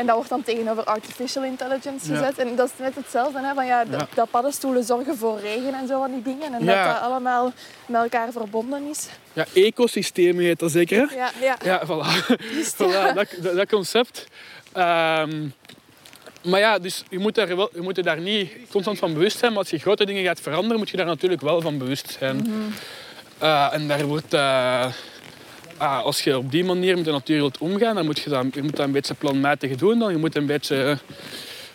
En 0.00 0.06
dat 0.06 0.14
wordt 0.14 0.30
dan 0.30 0.42
tegenover 0.42 0.84
artificial 0.84 1.44
intelligence 1.44 2.12
Ja. 2.12 2.18
gezet. 2.18 2.38
En 2.38 2.56
dat 2.56 2.66
is 2.66 2.72
net 2.84 2.94
hetzelfde, 2.94 3.40
hè, 3.40 3.54
van 3.54 3.66
ja, 3.66 3.84
dat, 3.84 4.00
Ja. 4.00 4.06
dat 4.14 4.30
paddenstoelen 4.30 4.84
zorgen 4.84 5.16
voor 5.16 5.40
regen 5.40 5.74
en 5.74 5.86
zo 5.86 5.98
van 6.00 6.10
die 6.12 6.22
dingen. 6.22 6.52
En 6.54 6.64
Ja. 6.64 6.84
dat 6.84 6.94
dat 6.94 7.02
allemaal 7.02 7.52
met 7.86 8.02
elkaar 8.02 8.32
verbonden 8.32 8.82
is. 8.90 9.08
ja, 9.32 9.44
ecosystemen 9.54 10.44
heet 10.44 10.58
dat 10.58 10.70
zeker, 10.70 11.08
hè? 11.08 11.14
Ja, 11.16 11.30
ja. 11.40 11.56
Ja, 11.64 11.82
voilà. 11.86 12.26
Dat, 13.14 13.28
dat, 13.42 13.56
dat 13.56 13.68
concept. 13.68 14.26
Ehm, 14.72 15.46
maar 16.44 16.60
ja, 16.60 16.78
dus 16.78 17.04
je 17.10 17.18
moet, 17.18 17.34
daar 17.34 17.56
wel, 17.56 17.70
je 17.74 17.80
moet 17.80 17.96
er 17.98 18.04
daar 18.04 18.20
niet 18.20 18.52
constant 18.70 18.98
van 18.98 19.12
bewust 19.12 19.38
zijn. 19.38 19.50
Maar 19.50 19.60
als 19.60 19.70
je 19.70 19.78
grote 19.78 20.04
dingen 20.06 20.24
gaat 20.24 20.40
veranderen, 20.40 20.78
moet 20.78 20.90
je 20.90 20.96
daar 20.96 21.06
natuurlijk 21.06 21.40
wel 21.40 21.60
van 21.60 21.78
bewust 21.78 22.16
zijn. 22.18 22.46
Eh, 23.38 23.68
en 23.72 23.88
daar 23.88 24.04
wordt... 24.04 24.34
eh, 24.34 24.86
ah, 25.80 26.04
als 26.04 26.22
je 26.22 26.38
op 26.38 26.50
die 26.50 26.64
manier 26.64 26.96
met 26.96 27.04
de 27.04 27.10
natuur 27.10 27.36
wilt 27.36 27.58
omgaan, 27.58 27.94
dan 27.94 28.04
moet 28.04 28.18
je 28.18 28.30
dat, 28.30 28.46
je 28.52 28.62
moet 28.62 28.76
dat 28.76 28.86
een 28.86 28.92
beetje 28.92 29.14
planmatig 29.14 29.76
doen. 29.76 29.98
Dan. 29.98 30.10
Je 30.10 30.18
moet 30.18 30.36
een 30.36 30.46
beetje 30.46 30.98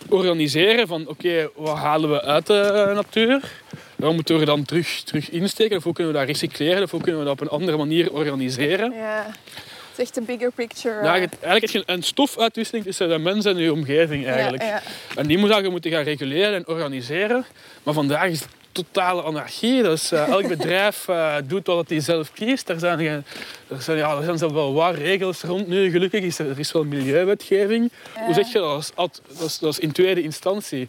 organiseren 0.09 0.87
van 0.87 1.07
oké, 1.07 1.49
wat 1.55 1.77
halen 1.77 2.09
we 2.09 2.21
uit 2.21 2.47
de 2.47 2.91
natuur? 2.93 3.51
Waar 3.95 4.13
moeten 4.13 4.35
we 4.35 4.39
er 4.39 4.47
dan 4.47 4.63
terug, 4.63 5.01
terug 5.03 5.29
insteken? 5.29 5.77
Of 5.77 5.83
hoe 5.83 5.93
kunnen 5.93 6.13
we 6.13 6.19
dat 6.19 6.27
recycleren? 6.27 6.83
Of 6.83 6.91
hoe 6.91 7.01
kunnen 7.01 7.19
we 7.19 7.27
dat 7.27 7.33
op 7.33 7.41
een 7.41 7.57
andere 7.57 7.77
manier 7.77 8.13
organiseren? 8.13 8.93
Ja. 8.93 9.25
Het 9.25 10.03
is 10.03 10.09
echt 10.09 10.17
een 10.17 10.25
bigger 10.25 10.51
picture. 10.51 11.03
Ja, 11.03 11.15
eh. 11.15 11.27
eigenlijk 11.41 11.61
heb 11.61 11.69
je 11.69 11.83
een 11.85 12.03
stofuitwisseling 12.03 12.85
tussen 12.85 13.09
de 13.09 13.17
mensen 13.17 13.55
en 13.55 13.61
je 13.61 13.73
omgeving 13.73 14.25
eigenlijk. 14.25 14.63
Ja, 14.63 14.69
ja. 14.69 14.81
En 15.15 15.27
die 15.27 15.37
moet 15.37 15.55
je 15.55 15.69
moeten 15.69 15.91
gaan 15.91 16.03
reguleren 16.03 16.53
en 16.53 16.67
organiseren. 16.67 17.45
Maar 17.83 17.93
vandaag 17.93 18.29
is 18.29 18.39
het 18.39 18.49
totale 18.75 19.21
anarchie. 19.21 19.83
Dus 19.83 20.11
eh, 20.11 20.27
elk 20.27 20.47
bedrijf 20.47 21.07
eh, 21.07 21.35
doet 21.45 21.67
wat 21.67 21.89
hij 21.89 21.99
zelf 21.99 22.31
kiest. 22.33 22.69
Er 22.69 22.79
zijn, 22.79 22.97
geen- 22.97 23.23
er 23.67 23.81
zijn, 23.81 23.97
ja, 23.97 24.17
er 24.17 24.23
zijn 24.23 24.37
zelfs 24.37 24.53
wel 24.53 24.73
wat 24.73 24.95
regels 24.95 25.41
rond 25.41 25.67
nu. 25.67 25.91
Gelukkig 25.91 26.23
is 26.23 26.39
er, 26.39 26.49
er 26.49 26.59
is 26.59 26.71
wel 26.71 26.83
milieuwetgeving. 26.83 27.91
Hoe 28.25 28.33
zeg 28.33 28.51
je 28.51 28.59
dat? 28.59 28.91
Dat 28.95 29.21
is, 29.21 29.27
dat, 29.39 29.47
is, 29.49 29.59
dat 29.59 29.71
is 29.71 29.79
in 29.79 29.91
tweede 29.91 30.21
instantie. 30.21 30.87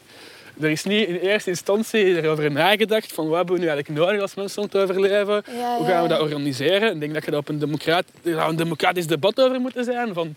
Er 0.60 0.70
is 0.70 0.84
niet 0.84 1.08
in 1.08 1.14
eerste 1.14 1.50
instantie 1.50 2.04
erover 2.22 2.50
nagedacht 2.52 3.12
van 3.12 3.26
wat 3.28 3.36
hebben 3.36 3.54
we 3.54 3.60
nu 3.60 3.66
eigenlijk 3.68 3.98
nodig 4.00 4.20
als 4.20 4.34
mensen 4.34 4.62
om 4.62 4.68
te 4.68 4.78
overleven. 4.78 5.42
Ja, 5.56 5.76
Hoe 5.76 5.86
gaan 5.86 6.02
we 6.02 6.08
dat 6.08 6.20
organiseren? 6.20 6.94
Ik 6.94 7.00
denk 7.00 7.14
dat 7.14 7.24
je 7.24 7.30
daar 7.30 7.40
op 7.40 7.48
een, 7.48 7.58
democrat, 7.58 8.04
een 8.22 8.56
democratisch 8.56 9.06
debat 9.06 9.40
over 9.40 9.60
moeten 9.60 9.84
zijn. 9.84 10.14
Van, 10.14 10.34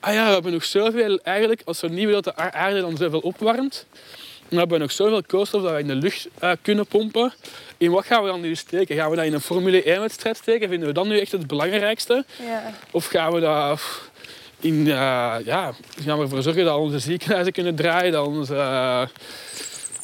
ah 0.00 0.12
ja, 0.14 0.26
we 0.26 0.32
hebben 0.32 0.52
nog 0.52 0.64
zoveel, 0.64 1.18
eigenlijk, 1.22 1.62
als 1.64 1.80
we 1.80 1.88
niet 1.88 2.04
willen 2.06 2.22
dat 2.22 2.36
de 2.36 2.42
aarde 2.52 2.80
dan 2.80 2.96
zoveel 2.96 3.20
opwarmt, 3.20 3.86
dan 4.48 4.58
hebben 4.58 4.76
we 4.76 4.82
nog 4.82 4.92
zoveel 4.92 5.22
koolstof 5.22 5.62
dat 5.62 5.72
we 5.72 5.78
in 5.78 5.86
de 5.86 5.94
lucht 5.94 6.28
eh, 6.38 6.50
kunnen 6.62 6.86
pompen. 6.86 7.32
In 7.76 7.90
wat 7.90 8.06
gaan 8.06 8.22
we 8.22 8.28
dan 8.28 8.40
nu 8.40 8.54
steken? 8.54 8.96
Gaan 8.96 9.10
we 9.10 9.16
dat 9.16 9.24
in 9.24 9.32
een 9.32 9.40
Formule 9.40 9.82
1-wedstrijd 9.82 10.36
steken? 10.36 10.68
Vinden 10.68 10.88
we 10.88 10.94
dat 10.94 11.06
nu 11.06 11.18
echt 11.18 11.32
het 11.32 11.46
belangrijkste? 11.46 12.24
Ja. 12.46 12.74
Of 12.90 13.06
gaan 13.06 13.32
we 13.32 13.40
dat 13.40 13.80
in, 14.60 14.86
eh, 14.86 15.34
ja, 15.44 15.72
gaan 16.04 16.16
we 16.16 16.22
ervoor 16.22 16.42
zorgen 16.42 16.64
dat 16.64 16.78
onze 16.78 16.98
ziekenhuizen 16.98 17.52
kunnen 17.52 17.74
draaien, 17.74 18.12
dat, 18.12 18.26
onze, 18.26 18.54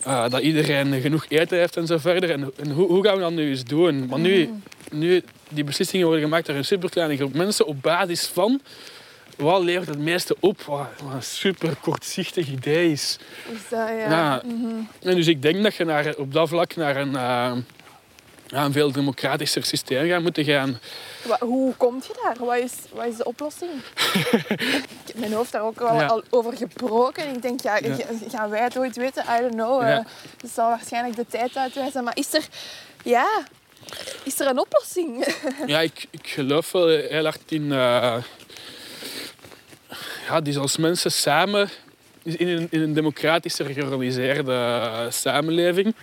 eh, 0.05 0.29
dat 0.29 0.41
iedereen 0.41 1.01
genoeg 1.01 1.27
eten 1.29 1.59
heeft 1.59 1.77
en 1.77 1.87
zo 1.87 1.99
verder. 1.99 2.31
En, 2.31 2.51
en 2.57 2.71
hoe, 2.71 2.87
hoe 2.87 3.05
gaan 3.05 3.15
we 3.15 3.21
dat 3.21 3.33
nu 3.33 3.49
eens 3.49 3.65
doen? 3.65 4.07
Maar 4.07 4.19
nu, 4.19 4.51
nu 4.91 5.23
die 5.49 5.65
beslissingen 5.65 6.07
worden 6.07 6.25
gemaakt 6.25 6.47
door 6.47 6.57
een 6.57 6.65
superkleine 6.65 7.17
groep 7.17 7.35
mensen 7.35 7.67
op 7.67 7.83
basis 7.83 8.27
van 8.27 8.61
wat 9.37 9.63
levert 9.63 9.89
het 9.89 9.99
meeste 9.99 10.37
op? 10.41 10.63
Wat, 10.63 10.87
wat 11.03 11.13
een 11.15 11.23
super 11.23 11.77
kortzichtig 11.81 12.49
idee 12.49 12.93
is. 12.93 13.19
Is 13.53 13.59
dat, 13.71 13.89
ja. 13.89 13.95
Ja. 14.11 14.43
En 15.03 15.15
dus 15.15 15.27
ik 15.27 15.43
denk 15.43 15.63
dat 15.63 15.75
je 15.75 15.85
naar, 15.85 16.15
op 16.17 16.33
dat 16.33 16.49
vlak 16.49 16.77
naar 16.77 16.97
een, 16.97 17.17
eh, 17.17 17.53
een 18.49 18.73
veel 18.73 18.93
democratischer 18.93 19.65
systeem 19.65 20.09
gaat 20.09 20.23
moeten 20.23 20.45
gaan. 20.45 20.79
Wa- 21.25 21.39
Hoe 21.41 21.75
kom 21.77 22.03
je 22.07 22.15
daar? 22.23 22.47
Wat 22.47 22.57
is, 22.59 22.73
wat 22.93 23.07
is 23.07 23.17
de 23.17 23.25
oplossing? 23.25 23.71
ik 24.49 25.07
heb 25.07 25.19
mijn 25.19 25.33
hoofd 25.33 25.53
daar 25.53 25.63
ook 25.63 25.79
Ja. 25.81 26.07
al 26.07 26.23
over 26.31 26.57
gebroken. 26.57 27.35
Ik 27.35 27.43
denk, 27.43 27.61
ja, 27.61 27.79
gaan 28.31 28.51
wij 28.51 28.63
het 28.63 28.79
ooit 28.79 28.97
weten? 28.97 29.25
I 29.39 29.41
don't 29.41 29.53
know. 29.55 29.83
Ja. 29.83 29.99
Eh, 29.99 30.05
Het 30.41 30.51
zal 30.55 30.69
waarschijnlijk 30.69 31.17
de 31.17 31.27
tijd 31.29 31.57
uitwijzen. 31.57 32.05
Maar 32.05 32.17
is 32.17 32.35
er, 32.35 32.47
ja, 33.05 33.29
is 34.23 34.41
er 34.41 34.47
een 34.47 34.59
oplossing? 34.61 35.27
Ja, 35.67 35.81
ik, 35.81 36.07
ik 36.11 36.27
geloof 36.27 36.73
wel 36.73 36.89
heel 36.89 37.23
hard 37.25 37.41
in... 37.53 37.73
eh, 37.73 38.17
ja, 40.27 40.41
dus 40.41 40.57
als 40.57 40.77
mensen 40.77 41.13
samen... 41.13 41.69
In 42.23 42.49
een, 42.49 42.67
in 42.71 42.81
een 42.81 42.93
democratischer 42.93 43.67
georganiseerde 43.67 44.53
eh, 44.53 45.11
samenleving. 45.11 45.95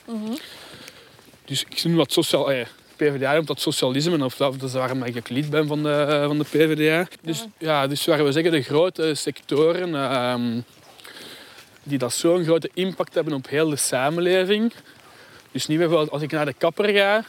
Dus 1.45 1.63
ik 1.69 1.83
noem 1.83 1.97
dat 1.97 2.11
sociaal... 2.11 2.51
eh, 2.51 2.65
PvdA 2.95 3.33
noemt 3.33 3.47
dat 3.47 3.59
socialisme, 3.59 4.25
of 4.25 4.35
dat, 4.35 4.63
is 4.63 4.73
waarom 4.73 5.03
ik 5.03 5.29
lid 5.29 5.49
ben 5.49 5.67
van 5.67 5.83
de, 5.83 6.23
van 6.25 6.37
de 6.37 6.43
PvdA. 6.43 7.07
Dus, 7.21 7.45
ja, 7.57 7.87
dus 7.87 8.05
waar 8.05 8.23
we 8.23 8.31
zeggen 8.31 8.51
de 8.51 8.61
grote 8.61 9.15
sectoren 9.15 9.95
ehm, 9.95 10.61
die 11.83 11.97
dat 11.97 12.13
zo'n 12.13 12.43
grote 12.43 12.69
impact 12.73 13.13
hebben 13.13 13.33
op 13.33 13.49
heel 13.49 13.69
de 13.69 13.75
samenleving. 13.75 14.73
Dus 15.51 15.67
niet 15.67 15.77
bijvoorbeeld 15.77 16.11
als 16.11 16.21
ik 16.21 16.31
naar 16.31 16.45
de 16.45 16.53
kapper 16.53 16.89
ga, 16.89 17.23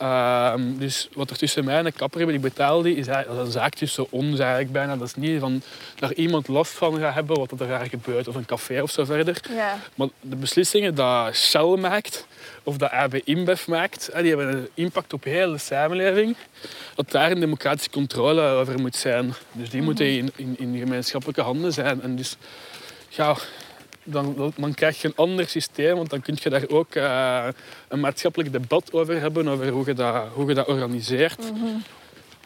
Ehm, 0.00 0.78
dus 0.78 1.08
wat 1.12 1.30
er 1.30 1.36
tussen 1.36 1.64
mij 1.64 1.76
en 1.76 1.84
de 1.84 1.92
kapper 1.92 2.18
hebben, 2.18 2.40
die 2.40 2.50
betaal 2.50 2.82
die, 2.82 2.96
is 2.96 3.06
dat 3.06 3.26
is 3.26 3.38
een 3.38 3.50
zaak 3.50 3.74
tussen 3.74 4.06
ons 4.10 4.38
eigenlijk 4.38 4.72
bijna. 4.72 4.96
Dat 4.96 5.06
is 5.06 5.14
niet 5.14 5.40
van 5.40 5.62
daar 5.98 6.12
iemand 6.12 6.48
last 6.48 6.72
van 6.72 6.98
gaat 6.98 7.14
hebben 7.14 7.38
wat 7.38 7.50
er 7.50 7.68
daar 7.68 7.86
gebeurt, 7.86 8.28
of 8.28 8.34
een 8.34 8.44
café 8.44 8.82
of 8.82 8.90
zo 8.90 9.04
verder. 9.04 9.40
ja. 9.54 9.78
Maar 9.94 10.08
de 10.20 10.36
beslissingen 10.36 10.94
dat 10.94 11.36
Shell 11.36 11.76
maakt, 11.76 12.26
of 12.62 12.76
dat 12.76 12.90
AB 12.90 13.14
InBev 13.14 13.66
maakt, 13.66 14.10
die 14.16 14.28
hebben 14.28 14.48
een 14.48 14.68
impact 14.74 15.12
op 15.12 15.24
heel 15.24 15.52
de 15.52 15.58
samenleving. 15.58 16.36
Dat 16.94 17.10
daar 17.10 17.30
een 17.30 17.40
democratische 17.40 17.90
controle 17.90 18.42
over 18.42 18.80
moet 18.80 18.96
zijn. 18.96 19.34
Dus 19.52 19.70
die 19.70 19.82
moeten 19.82 20.06
in, 20.06 20.32
in, 20.36 20.54
in 20.58 20.78
gemeenschappelijke 20.78 21.42
handen 21.42 21.72
zijn. 21.72 22.02
En 22.02 22.16
dus, 22.16 22.36
ja, 23.08 23.36
dan, 24.12 24.52
dan 24.56 24.74
krijg 24.74 25.00
je 25.00 25.08
een 25.08 25.16
ander 25.16 25.48
systeem, 25.48 25.96
want 25.96 26.10
dan 26.10 26.20
kun 26.20 26.36
je 26.42 26.50
daar 26.50 26.68
ook 26.68 26.94
eh, 26.94 27.48
een 27.88 28.00
maatschappelijk 28.00 28.52
debat 28.52 28.92
over 28.92 29.20
hebben, 29.20 29.48
over 29.48 29.68
hoe 29.68 29.86
je 29.86 29.94
dat, 29.94 30.26
hoe 30.32 30.48
je 30.48 30.54
dat 30.54 30.66
organiseert. 30.66 31.52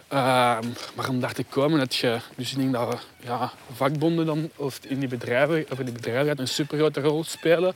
Ehm, 0.09 0.67
maar 0.95 1.09
om 1.09 1.21
daar 1.21 1.33
te 1.33 1.45
komen 1.45 1.79
heb 1.79 1.93
je, 1.93 2.19
dus 2.37 2.53
ik 2.53 2.59
denk 2.59 2.73
dat 2.73 3.07
ja, 3.25 3.53
vakbonden 3.73 4.27
dan, 4.27 4.51
of 4.57 4.81
in 4.89 4.99
die 4.99 5.09
bedrijven, 5.09 5.67
of 5.71 5.79
in 5.79 5.85
die 5.85 5.95
bedrijven 5.95 6.41
een 6.41 6.49
super 6.49 6.79
grote 6.79 7.01
rol 7.01 7.25
spelen. 7.25 7.75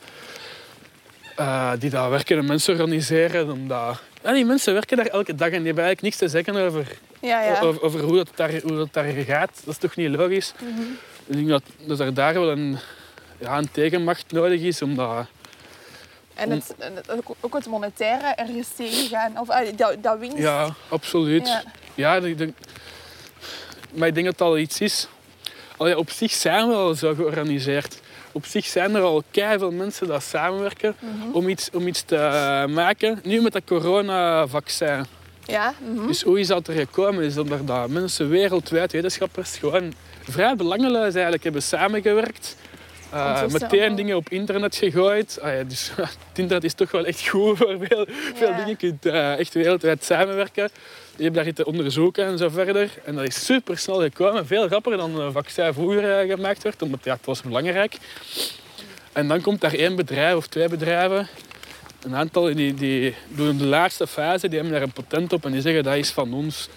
Eh, 1.37 1.73
die 1.79 1.91
daar 1.91 2.11
werken 2.11 2.39
en 2.39 2.45
mensen 2.45 2.73
organiseren. 2.73 3.51
Omdat, 3.51 4.01
ja, 4.23 4.33
die 4.33 4.45
mensen 4.45 4.73
werken 4.73 4.97
daar 4.97 5.07
elke 5.07 5.35
dag 5.35 5.51
en 5.51 5.57
die 5.57 5.67
hebben 5.67 5.85
eigenlijk 5.85 6.03
niks 6.03 6.17
te 6.17 6.29
zeggen 6.29 6.57
over, 6.57 6.99
Ja, 7.21 7.43
ja. 7.43 7.61
over, 7.61 7.83
over 7.83 8.01
hoe, 8.01 8.17
dat 8.17 8.29
daar, 8.35 8.61
hoe 8.63 8.77
dat 8.77 8.93
daar 8.93 9.05
gaat. 9.05 9.61
Dat 9.65 9.75
is 9.75 9.79
toch 9.79 9.97
niet 9.97 10.09
logisch? 10.09 10.53
Ik 11.27 11.35
denk 11.35 11.49
dat, 11.49 11.63
dat 11.87 12.01
er 12.01 12.15
daar 12.15 12.35
wel 12.35 12.51
een, 12.51 12.79
ja, 13.39 13.59
een 13.59 13.71
tegenmacht 13.71 14.33
nodig 14.33 14.61
is. 14.61 14.83
Omdat, 14.83 15.27
En 16.35 16.51
het, 16.51 16.75
en 16.79 16.95
het- 16.97 17.11
ook 17.41 17.55
het 17.55 17.67
monetaire 17.67 18.27
ergens 18.27 18.69
tegen 18.77 19.09
gaan. 19.09 19.39
Of 19.41 19.49
ah, 19.51 19.67
dat, 19.77 19.97
dat 20.03 20.19
winst. 20.19 20.39
ja, 20.39 20.75
absoluut. 20.89 21.47
Ja. 21.47 21.63
Ja, 21.95 22.17
ik 22.17 22.39
denk- 22.39 22.57
maar 23.95 24.09
ik 24.09 24.15
denk 24.15 24.27
dat 24.27 24.39
dat 24.39 24.49
al 24.49 24.59
iets 24.59 24.81
is. 24.81 25.09
Allee, 25.77 25.99
op 25.99 26.11
zich 26.11 26.33
zijn 26.33 26.69
we 26.69 26.75
al 26.75 26.95
zo 26.95 27.15
georganiseerd. 27.15 28.01
Op 28.33 28.47
zich 28.47 28.67
zijn 28.67 28.95
er 28.95 29.03
al 29.03 29.23
veel 29.33 29.71
mensen 29.71 30.07
die 30.07 30.21
samenwerken 30.21 30.97
om, 31.33 31.49
iets, 31.49 31.71
om 31.73 31.87
iets 31.87 32.03
te 32.03 32.65
maken. 32.69 33.21
Nu 33.23 33.41
met 33.41 33.53
dat 33.53 33.63
coronavaccin. 33.67 35.05
Ja, 35.47 35.75
mhm. 35.95 36.07
Dus 36.07 36.23
hoe 36.23 36.41
is 36.41 36.47
dat 36.47 36.69
er 36.69 36.75
gekomen? 36.75 37.25
Is 37.25 37.35
dat 37.35 37.51
er 37.51 37.65
dat 37.67 37.89
mensen 37.89 38.29
wereldwijd, 38.29 38.93
wetenschappers, 38.93 39.57
gewoon 39.57 39.93
vrij 40.29 40.57
belangeloos 40.57 41.13
eigenlijk 41.15 41.43
hebben 41.43 41.63
samengewerkt. 41.63 42.57
Uh, 43.15 43.39
zo 43.39 43.49
meteen 43.49 43.95
dingen 43.95 44.17
op 44.17 44.29
internet 44.29 44.77
gegooid. 44.77 45.39
Ah 45.41 45.53
ja, 45.53 45.63
dus, 45.63 45.91
het 45.97 46.17
internet 46.35 46.65
is 46.65 46.75
toch 46.75 46.91
wel 46.91 47.07
echt 47.07 47.29
goed 47.29 47.57
voor 47.59 47.77
veel, 47.79 48.07
dingen. 48.35 48.69
Je 48.69 48.77
kunt 48.77 49.07
eh, 49.07 49.39
echt 49.39 49.55
wereldwijd 49.55 50.05
samenwerken. 50.05 50.71
Je 51.17 51.23
hebt 51.23 51.35
daar 51.35 51.47
iets 51.47 51.57
te 51.57 51.65
onderzoeken 51.65 52.25
en 52.25 52.39
zo 52.39 52.49
verder. 52.49 52.91
En 53.05 53.15
dat 53.15 53.27
is 53.27 53.45
super 53.45 53.79
snel 53.79 54.01
gekomen. 54.01 54.47
Veel 54.47 54.69
rapper 54.69 54.97
dan 54.97 55.21
een 55.21 55.33
vaccin 55.33 55.73
vroeger 55.73 56.19
eh, 56.19 56.35
gemaakt 56.35 56.63
werd, 56.63 56.83
omdat 56.83 57.05
ja, 57.05 57.15
het 57.15 57.27
was 57.27 57.43
belangrijk. 57.43 57.97
En 59.13 59.29
dan 59.29 59.41
komt 59.41 59.61
daar 59.61 59.75
één 59.75 59.97
bedrijf 59.97 60.37
of 60.37 60.47
twee 60.47 60.69
bedrijven. 60.69 61.29
Een 62.03 62.17
aantal 62.17 62.55
die, 62.55 62.75
die 62.75 63.15
doen 63.29 63.57
de 63.57 63.65
laatste 63.65 64.07
fase, 64.07 64.49
die 64.49 64.59
hebben 64.59 64.79
daar 64.79 64.87
een 64.87 64.93
patent 64.93 65.33
op 65.33 65.45
en 65.45 65.53
die 65.53 65.61
zeggen 65.61 65.83
dat 65.83 65.97
is 65.97 66.11
van 66.11 66.35
ons. 66.35 66.69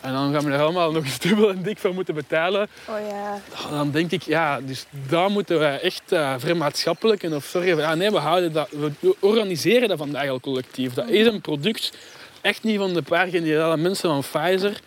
En 0.00 0.12
dan 0.12 0.32
gaan 0.32 0.44
we 0.44 0.52
er 0.52 0.60
allemaal 0.60 0.92
nog 0.92 1.04
eens 1.04 1.18
dubbel 1.28 1.50
en 1.50 1.62
dik 1.62 1.78
voor 1.78 1.94
moeten 1.94 2.14
betalen. 2.14 2.68
Oh 2.88 2.94
ja. 3.08 3.40
Dan 3.70 3.90
denk 3.90 4.10
ik, 4.10 4.22
ja, 4.22 4.60
dus 4.60 4.86
daar 5.08 5.30
moeten 5.30 5.58
we 5.58 5.66
echt 5.66 6.12
uh, 6.12 6.34
vermaatschappelijken 6.38 7.32
of 7.32 7.44
zorgen. 7.44 7.76
Ja, 7.76 7.94
nee, 7.94 8.10
we, 8.10 8.18
houden 8.18 8.52
dat, 8.52 8.68
we 8.70 9.16
organiseren 9.20 9.88
dat 9.88 9.98
vandaag 9.98 10.28
al 10.28 10.40
collectief. 10.40 10.94
Dat 10.94 11.08
is 11.08 11.26
een 11.26 11.40
product, 11.40 11.92
echt 12.40 12.62
niet 12.62 12.78
van 12.78 12.94
de 12.94 13.02
paar 13.02 13.26
geniale 13.26 13.76
mensen 13.76 14.08
van 14.08 14.20
Pfizer. 14.20 14.80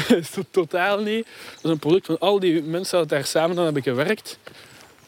Totaal 0.50 0.98
niet. 0.98 1.26
Dat 1.54 1.64
is 1.64 1.70
een 1.70 1.78
product 1.78 2.06
van 2.06 2.18
al 2.18 2.40
die 2.40 2.62
mensen 2.62 2.98
die 2.98 3.06
daar 3.06 3.24
samen 3.24 3.58
aan 3.58 3.64
hebben 3.64 3.82
gewerkt. 3.82 4.38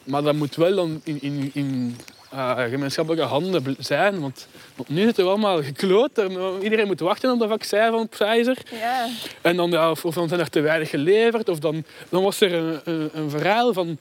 Maar 0.03 0.21
dat 0.21 0.35
moet 0.35 0.55
wel 0.55 0.75
dan 0.75 1.01
in, 1.03 1.21
in, 1.21 1.51
in 1.53 1.97
uh, 2.35 2.63
gemeenschappelijke 2.69 3.25
handen 3.25 3.75
zijn. 3.79 4.19
Want, 4.19 4.47
want 4.75 4.89
nu 4.89 5.03
zitten 5.03 5.23
we 5.23 5.29
allemaal 5.29 5.63
gekloot. 5.63 6.17
Er- 6.17 6.61
Iedereen 6.63 6.87
moet 6.87 6.99
wachten 6.99 7.31
op 7.31 7.39
dat 7.39 7.49
vaccin 7.49 7.91
van 7.91 8.09
Pfizer. 8.09 8.57
Ja. 8.79 9.07
En 9.41 9.55
dan, 9.55 9.69
ja, 9.71 9.91
of, 9.91 10.05
of 10.05 10.15
dan 10.15 10.27
zijn 10.27 10.39
er 10.39 10.49
te 10.49 10.59
weinig 10.61 10.89
geleverd. 10.89 11.49
Of 11.49 11.59
dan, 11.59 11.83
dan 12.09 12.23
was 12.23 12.41
er 12.41 12.53
een, 12.53 12.79
een, 12.83 13.09
een 13.13 13.29
verhaal 13.29 13.73
van... 13.73 13.97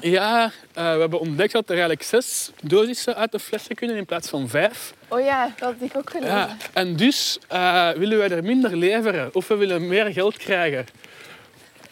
Ja, 0.00 0.50
eh, 0.74 0.92
we 0.92 1.00
hebben 1.00 1.20
ontdekt 1.20 1.52
dat 1.52 1.64
er 1.64 1.70
eigenlijk 1.70 2.02
zes 2.02 2.50
dosissen 2.62 3.16
uit 3.16 3.32
de 3.32 3.38
flessen 3.38 3.74
kunnen 3.74 3.96
in 3.96 4.04
plaats 4.06 4.28
van 4.28 4.48
vijf. 4.48 4.94
Oh 5.08 5.20
ja, 5.20 5.44
dat 5.58 5.72
had 5.72 5.90
ik 5.90 5.96
ook 5.96 6.10
gelezen. 6.10 6.36
Ja, 6.36 6.56
en 6.72 6.96
dus 6.96 7.38
eh, 7.48 7.90
willen 7.90 8.18
wij 8.18 8.30
er 8.30 8.44
minder 8.44 8.76
leveren. 8.76 9.30
Of 9.32 9.48
we 9.48 9.54
willen 9.56 9.88
meer 9.88 10.12
geld 10.12 10.36
krijgen. 10.36 10.86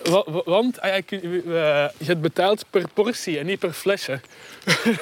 Wa- 0.02 0.24
wa- 0.26 0.42
Want 0.44 0.80
ah 0.80 0.88
ja, 0.96 1.00
we- 1.20 1.90
je 1.98 2.04
hebt 2.04 2.20
betaald 2.20 2.64
per 2.70 2.84
portie 2.94 3.38
en 3.38 3.46
niet 3.46 3.58
per 3.58 3.72
flesje. 3.72 4.20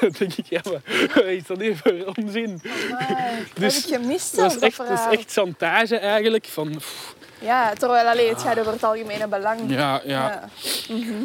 Dan 0.00 0.10
denk 0.18 0.34
ik, 0.34 0.46
ja, 0.46 0.60
maar 0.64 1.24
is 1.38 1.46
dat 1.46 1.58
niet 1.58 1.76
voor 1.82 2.12
onzin? 2.16 2.60
Amai, 2.90 3.44
Dus 3.54 3.74
dat 3.74 3.90
heb 3.90 4.00
ik 4.00 4.02
gemist 4.02 4.36
Dat 4.36 4.46
is, 4.46 4.52
dat 4.54 4.62
echt, 4.62 4.76
dat 4.76 4.90
is 4.90 5.18
echt 5.18 5.32
chantage 5.32 5.96
eigenlijk. 5.96 6.46
Van, 6.46 6.70
pff, 6.78 7.14
Ja, 7.38 7.72
terwijl 7.72 8.06
allee, 8.08 8.28
het 8.28 8.42
gaat 8.42 8.58
over 8.58 8.72
het 8.72 8.84
algemene 8.84 9.28
belang. 9.28 9.60
ja, 9.66 10.00
ja. 10.04 10.28
Ja. 10.28 10.48
Mhm. 10.94 11.22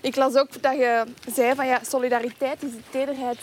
Ik 0.00 0.16
las 0.16 0.34
ook 0.36 0.62
dat 0.62 0.72
je 0.76 1.04
zei 1.34 1.54
van 1.54 1.66
ja, 1.66 1.80
solidariteit 1.88 2.62
is 2.62 2.70
de 2.70 2.80
tederheid 2.90 3.38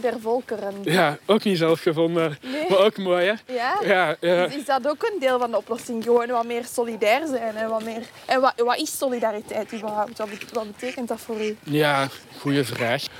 der 0.00 0.20
volkeren. 0.20 0.74
Ja, 0.82 1.18
ook 1.26 1.44
niet 1.44 1.58
zelf 1.58 1.80
gevonden. 1.80 2.38
Nee? 2.42 2.64
Maar 2.68 2.78
ook 2.78 2.96
mooi, 2.98 3.26
hè? 3.26 3.54
Ja? 3.54 3.78
Ja, 3.84 4.16
ja. 4.20 4.46
Dus 4.46 4.54
is 4.56 4.64
dat 4.64 4.88
ook 4.88 5.02
een 5.12 5.20
deel 5.20 5.38
van 5.38 5.50
de 5.50 5.56
oplossing? 5.56 6.04
Gewoon 6.04 6.26
wat 6.26 6.46
meer 6.46 6.64
solidair 6.64 7.26
zijn. 7.26 7.56
En, 7.56 7.68
wat, 7.68 7.82
meer... 7.84 8.02
en 8.26 8.40
wat, 8.40 8.52
wat 8.56 8.76
is 8.78 8.98
solidariteit 8.98 9.72
überhaupt? 9.74 10.18
Wat, 10.18 10.30
bet- 10.30 10.52
wat 10.52 10.66
betekent 10.76 11.08
dat 11.08 11.20
voor 11.20 11.40
u? 11.44 11.56
ja 11.62 12.08
goede 12.38 12.64
vraag. 12.64 13.02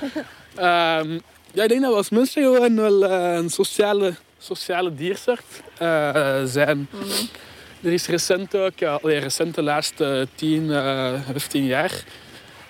Ehm, 0.55 1.19
ja, 1.53 1.63
ik 1.63 1.69
denk 1.69 1.81
dat 1.81 1.91
we 1.91 1.97
als 1.97 2.09
mensen 2.09 2.43
gewoon 2.43 2.75
wel 2.75 3.05
eh, 3.05 3.33
een 3.33 3.49
sociale, 3.49 4.13
sociale 4.37 4.95
diersoort 4.95 5.43
eh, 5.77 6.41
zijn. 6.45 6.89
Er 7.83 7.93
is 7.93 8.07
recent 8.07 8.55
ook, 8.55 8.83
allee, 8.83 9.17
recent 9.19 9.55
de 9.55 9.61
laatste 9.61 10.27
10, 10.35 10.71
eh 10.71 11.13
15 11.31 11.65
jaar, 11.65 12.03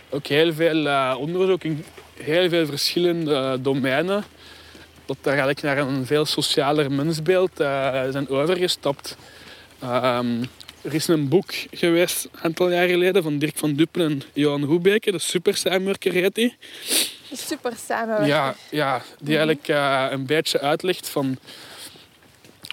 ook 0.09 0.25
heel 0.27 0.53
veel 0.53 1.15
onderzoek 1.17 1.63
in 1.63 1.85
heel 2.21 2.49
veel 2.49 2.65
verschillende 2.65 3.57
domeinen. 3.61 4.23
Dat 5.05 5.17
daar 5.21 5.37
eigenlijk 5.37 5.61
naar 5.61 5.77
een 5.77 6.05
veel 6.05 6.25
socialer 6.25 6.91
mensbeeld 6.91 7.59
eh, 7.59 8.03
zijn 8.09 8.29
overgestapt. 8.29 9.17
Ehm, 9.79 10.43
er 10.81 10.93
is 10.93 11.07
een 11.07 11.27
boek 11.27 11.51
geweest 11.71 12.23
een 12.31 12.39
aantal 12.41 12.71
jaar 12.71 12.87
geleden 12.87 13.23
van 13.23 13.37
Dirk 13.37 13.57
van 13.57 13.73
Duppen 13.73 14.01
en 14.01 14.21
Johan 14.33 14.63
Hoebeke, 14.63 15.11
de 15.11 15.19
super 15.19 15.55
samenwerker 15.55 16.11
heet 16.11 16.35
die. 16.35 16.55
Super 17.33 17.73
samenwerking. 17.87 18.29
Ja, 18.29 18.55
ja, 18.69 19.01
die 19.19 19.37
eigenlijk 19.37 19.67
eh, 19.67 20.07
een 20.09 20.25
beetje 20.25 20.59
uitlegt 20.59 21.09
van... 21.09 21.37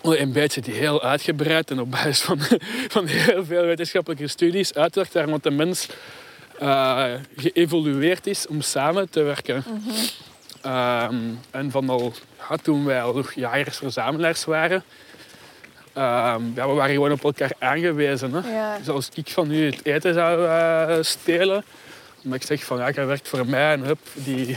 oh, 0.03 0.19
Een 0.19 0.33
beetje 0.33 0.61
die 0.61 0.75
heel 0.75 1.03
uitgebreid 1.03 1.71
en 1.71 1.81
op 1.81 1.91
basis 1.91 2.21
van, 2.21 2.39
van 2.95 3.07
heel 3.07 3.45
veel 3.45 3.65
wetenschappelijke 3.65 4.29
studies 4.29 4.75
uitlegt 4.75 5.13
wat 5.13 5.43
de 5.43 5.51
mens 5.51 5.89
eh, 6.59 7.13
geëvolueerd 7.37 8.27
is 8.27 8.47
om 8.47 8.61
samen 8.61 9.11
te 9.11 9.23
werken. 9.23 9.65
Ehm, 10.63 11.17
en 11.51 11.71
van 11.71 11.89
al, 11.89 12.13
ja, 12.49 12.57
toen 12.57 12.85
wij 12.85 13.03
al 13.03 13.15
nog 13.15 13.33
jagers-verzamelaars 13.33 14.45
waren, 14.45 14.85
ehm, 15.93 16.43
ja, 16.55 16.69
we 16.69 16.75
waren 16.75 16.95
gewoon 16.95 17.13
op 17.13 17.25
elkaar 17.25 17.53
aangewezen. 17.59 18.33
Hè. 18.33 18.55
Ja. 18.55 18.79
Dus 18.79 18.89
als 18.89 19.09
ik 19.15 19.29
van 19.29 19.51
u 19.51 19.65
het 19.65 19.85
eten 19.85 20.15
zou 20.15 20.47
eh, 20.47 21.03
stelen, 21.03 21.65
maar 22.23 22.37
ik 22.37 22.43
zeg 22.43 22.65
van 22.65 22.79
ja, 22.79 22.91
jij 22.91 23.07
werkt 23.07 23.29
voor 23.29 23.47
mij 23.47 23.73
en 23.73 23.81
hup, 23.81 23.99
die 24.15 24.57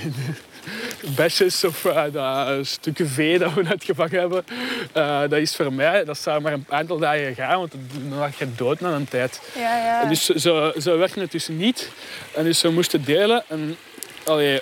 besjes 1.15 1.64
of 1.64 1.86
eh, 1.86 2.03
dat 2.11 2.68
stukje 2.68 3.06
vee 3.06 3.40
dat 3.40 3.53
we 3.53 3.61
net 3.64 3.84
gevangen 3.84 4.19
hebben, 4.19 4.45
eh, 4.94 5.19
dat 5.19 5.40
is 5.40 5.56
voor 5.56 5.73
mij. 5.73 6.06
Dat 6.06 6.18
zou 6.18 6.41
maar 6.41 6.53
een 6.53 6.65
aantal 6.69 6.98
dagen 6.98 7.36
gaan, 7.36 7.57
want 7.60 7.72
dan 8.10 8.19
was 8.19 8.38
je 8.38 8.48
dood 8.56 8.80
na 8.80 8.91
een 8.91 9.07
tijd. 9.07 9.41
Ja, 9.56 9.77
ja. 9.77 10.02
En 10.02 10.10
dus 10.10 10.26
zo, 10.26 10.72
zo 10.80 10.98
werkte 10.98 11.19
het 11.19 11.31
dus 11.31 11.48
niet. 11.48 11.90
En 12.36 12.44
dus 12.44 12.61
we 12.61 12.69
moesten 12.69 13.03
delen. 13.06 13.44
En 13.48 13.77
allee, 14.26 14.61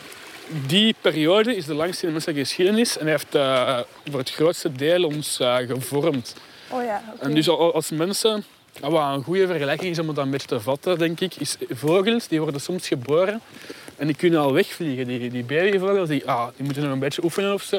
die 0.68 0.96
periode 1.02 1.56
is 1.56 1.66
de 1.66 1.74
langste 1.74 2.02
in 2.02 2.08
de 2.08 2.14
menselijke 2.14 2.42
geschiedenis 2.44 2.98
en 2.98 3.08
heeft 3.08 3.36
eh, 3.36 3.80
voor 4.10 4.20
het 4.20 4.32
grootste 4.32 4.72
deel 4.72 5.04
ons 5.04 5.40
gevormd. 5.68 6.36
Oh 6.70 6.84
ja. 6.84 7.04
En 7.20 7.34
dus 7.34 7.50
al- 7.50 7.74
als 7.74 7.90
mensen, 7.92 8.46
wat 8.80 9.16
een 9.16 9.24
goede 9.24 9.48
vergelijking 9.48 9.92
is 9.92 10.00
om 10.00 10.08
het 10.08 10.16
dan 10.16 10.26
een 10.26 10.32
beetje 10.32 10.48
te 10.48 10.60
vatten, 10.60 10.98
denk 10.98 11.20
ik, 11.20 11.36
is 11.36 11.56
vogels 11.70 12.28
die 12.28 12.42
worden 12.42 12.62
soms 12.62 12.88
geboren 12.88 13.42
en 13.98 14.08
die 14.08 14.16
kunnen 14.16 14.40
al 14.40 14.54
wegvliegen. 14.54 15.08
Die, 15.08 15.30
die 15.30 15.44
babyvogels 15.44 16.10
die, 16.10 16.28
ah, 16.30 16.48
die 16.56 16.66
moeten 16.66 16.84
nog 16.84 16.92
een 16.92 17.00
beetje 17.00 17.24
oefenen 17.24 17.54
of 17.54 17.62
zo, 17.62 17.78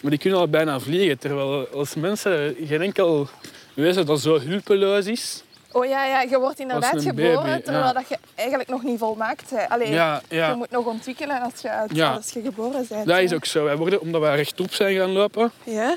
maar 0.00 0.10
die 0.10 0.18
kunnen 0.18 0.38
al 0.38 0.48
bijna 0.48 0.80
vliegen. 0.80 1.18
Terwijl 1.18 1.68
als 1.68 1.94
mensen 1.94 2.56
geen 2.64 2.82
enkel 2.82 3.28
wezen 3.74 4.06
dat 4.06 4.20
zo 4.20 4.40
hulpeloos 4.40 5.06
is. 5.06 5.42
Oh 5.72 5.86
ja, 5.86 6.04
ja, 6.04 6.20
je 6.22 6.38
wordt 6.38 6.60
inderdaad 6.60 7.02
geboren 7.02 7.42
baby, 7.42 7.62
terwijl 7.62 7.84
ja. 7.84 7.92
dat 7.92 8.08
je 8.08 8.18
eigenlijk 8.34 8.68
nog 8.68 8.82
niet 8.82 8.98
volmaakt 8.98 9.50
bent. 9.50 9.68
Allee, 9.68 9.90
Ja, 9.90 10.22
Je 10.28 10.54
moet 10.56 10.70
nog 10.70 10.86
ontwikkelen 10.86 11.40
als 11.40 11.60
je, 11.62 12.04
als 12.04 12.30
je 12.32 12.40
geboren 12.42 12.86
bent. 12.88 13.06
Dat 13.06 13.18
is 13.18 13.32
ook 13.32 13.44
zo. 13.44 13.64
Wij 13.64 13.76
worden, 13.76 14.00
omdat 14.00 14.20
wij 14.20 14.36
rechtop 14.36 14.72
zijn 14.74 14.96
gaan 14.96 15.10
lopen, 15.12 15.50
Ja? 15.64 15.96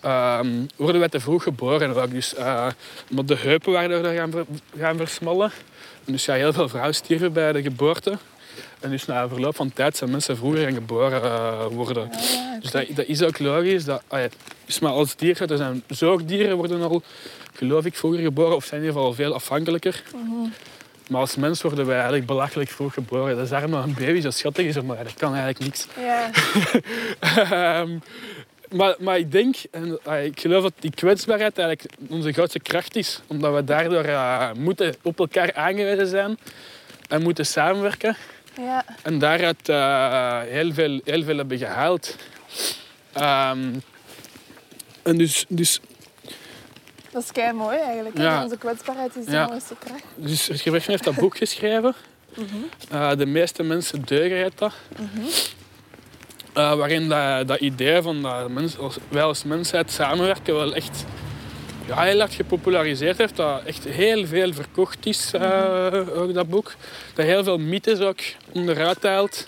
ehm, 0.00 0.48
worden 0.76 1.00
wij 1.00 1.08
te 1.08 1.20
vroeg 1.20 1.42
geboren. 1.42 1.96
ook. 1.96 2.10
Dus, 2.10 2.34
eh, 2.34 2.66
omdat 3.10 3.28
de 3.28 3.36
heupen 3.36 3.72
waren 3.72 4.16
gaan, 4.16 4.32
gaan 4.78 4.96
versmallen. 4.96 5.52
En 6.04 6.12
dus 6.12 6.24
ja, 6.24 6.34
heel 6.34 6.52
veel 6.52 6.68
vrouwen 6.68 6.94
stierven 6.94 7.32
bij 7.32 7.52
de 7.52 7.62
geboorte. 7.62 8.18
En 8.80 8.90
dus 8.90 9.06
na 9.06 9.28
verloop 9.28 9.56
van 9.56 9.72
tijd 9.72 9.96
zijn 9.96 10.10
mensen 10.10 10.36
vroeger 10.36 10.72
geboren 10.72 11.22
eh, 11.22 11.66
worden. 11.66 12.10
Ah, 12.10 12.60
Dus 12.60 12.70
dat, 12.70 12.86
dat 12.94 13.06
is 13.06 13.22
ook 13.22 13.38
logisch. 13.38 13.84
Dat, 13.84 14.02
ah 14.08 14.20
ja, 14.20 14.28
dus 14.66 14.78
maar 14.78 14.92
als 14.92 15.16
dier, 15.16 15.50
er 15.50 15.56
zijn 15.56 15.82
zoogdieren 15.88 16.56
worden 16.56 16.82
al, 16.82 17.02
geloof 17.54 17.84
ik, 17.84 17.96
vroeger 17.96 18.20
geboren. 18.20 18.56
Of 18.56 18.64
zijn 18.64 18.80
in 18.80 18.86
ieder 18.86 19.00
geval 19.00 19.14
veel 19.16 19.34
afhankelijker. 19.34 20.02
Maar 21.08 21.20
als 21.20 21.36
mens 21.36 21.62
worden 21.62 21.86
wij 21.86 21.94
eigenlijk 21.94 22.26
belachelijk 22.26 22.70
vroeg 22.70 22.94
geboren. 22.94 23.34
Dat 23.34 23.44
is 23.44 23.50
daarom 23.50 23.70
dat 23.70 23.84
een 23.84 23.94
baby 23.94 24.20
zo 24.20 24.30
schattig 24.30 24.66
is, 24.66 24.80
maar 24.80 25.04
dat 25.04 25.14
kan 25.14 25.34
eigenlijk 25.34 25.58
niks. 25.58 25.86
Ja. 26.00 26.30
Ehm, 27.80 27.98
maar, 28.70 28.94
maar 28.98 29.18
ik 29.18 29.32
denk, 29.32 29.56
en 29.70 29.98
ah, 30.04 30.24
ik 30.24 30.40
geloof 30.40 30.62
dat 30.62 30.72
die 30.78 30.90
kwetsbaarheid 30.90 31.58
eigenlijk 31.58 31.94
onze 32.08 32.32
grootste 32.32 32.60
kracht 32.60 32.96
is. 32.96 33.20
Omdat 33.26 33.54
we 33.54 33.64
daardoor 33.64 34.04
eh, 34.04 34.52
moeten 34.52 34.94
op 35.02 35.18
elkaar 35.18 35.54
aangewezen 35.54 36.06
zijn 36.06 36.38
en 37.08 37.22
moeten 37.22 37.46
samenwerken. 37.46 38.16
Ja. 38.56 38.84
En 39.02 39.18
daaruit 39.18 39.68
eh, 39.68 40.40
heel, 40.40 40.72
veel, 40.72 41.00
heel 41.04 41.22
veel 41.22 41.36
hebben 41.36 41.58
gehaald. 41.58 42.16
Ehm, 43.12 43.74
en 45.02 45.16
dus, 45.18 45.44
dus, 45.48 45.80
Dat 47.10 47.22
is 47.22 47.32
kei 47.32 47.52
mooi 47.52 47.78
eigenlijk. 47.78 48.18
Ja. 48.18 48.42
Onze 48.42 48.56
kwetsbaarheid 48.58 49.16
is 49.16 49.24
de 49.24 49.32
Ja. 49.32 49.46
mooiste 49.46 49.74
kracht. 49.78 50.02
dus 50.14 50.86
heeft 50.86 51.04
dat 51.04 51.14
boek 51.14 51.36
geschreven. 51.36 51.94
Eh, 52.90 53.14
de 53.16 53.26
meeste 53.26 53.62
mensen 53.62 54.02
deugen 54.04 54.36
heet 54.36 54.58
dat. 54.58 54.72
Eh, 56.52 56.74
waarin 56.74 57.08
dat, 57.08 57.48
dat 57.48 57.60
idee 57.60 58.02
van 58.02 58.22
dat 58.22 58.48
mens, 58.48 58.76
wij 59.08 59.22
als 59.22 59.44
mensheid 59.44 59.90
samenwerken 59.90 60.54
wel 60.54 60.74
echt 60.74 61.04
ja, 61.86 62.02
heel 62.02 62.18
hard 62.18 62.34
gepopulariseerd 62.34 63.18
heeft. 63.18 63.36
Dat 63.36 63.62
echt 63.64 63.84
heel 63.84 64.26
veel 64.26 64.52
verkocht 64.52 65.06
is, 65.06 65.32
eh, 65.32 65.86
ook 66.14 66.34
dat 66.34 66.48
boek. 66.48 66.74
Dat 67.14 67.24
heel 67.26 67.44
veel 67.44 67.58
mythes 67.58 67.98
ook 68.00 68.20
onderuit 68.52 69.02
haalt 69.02 69.46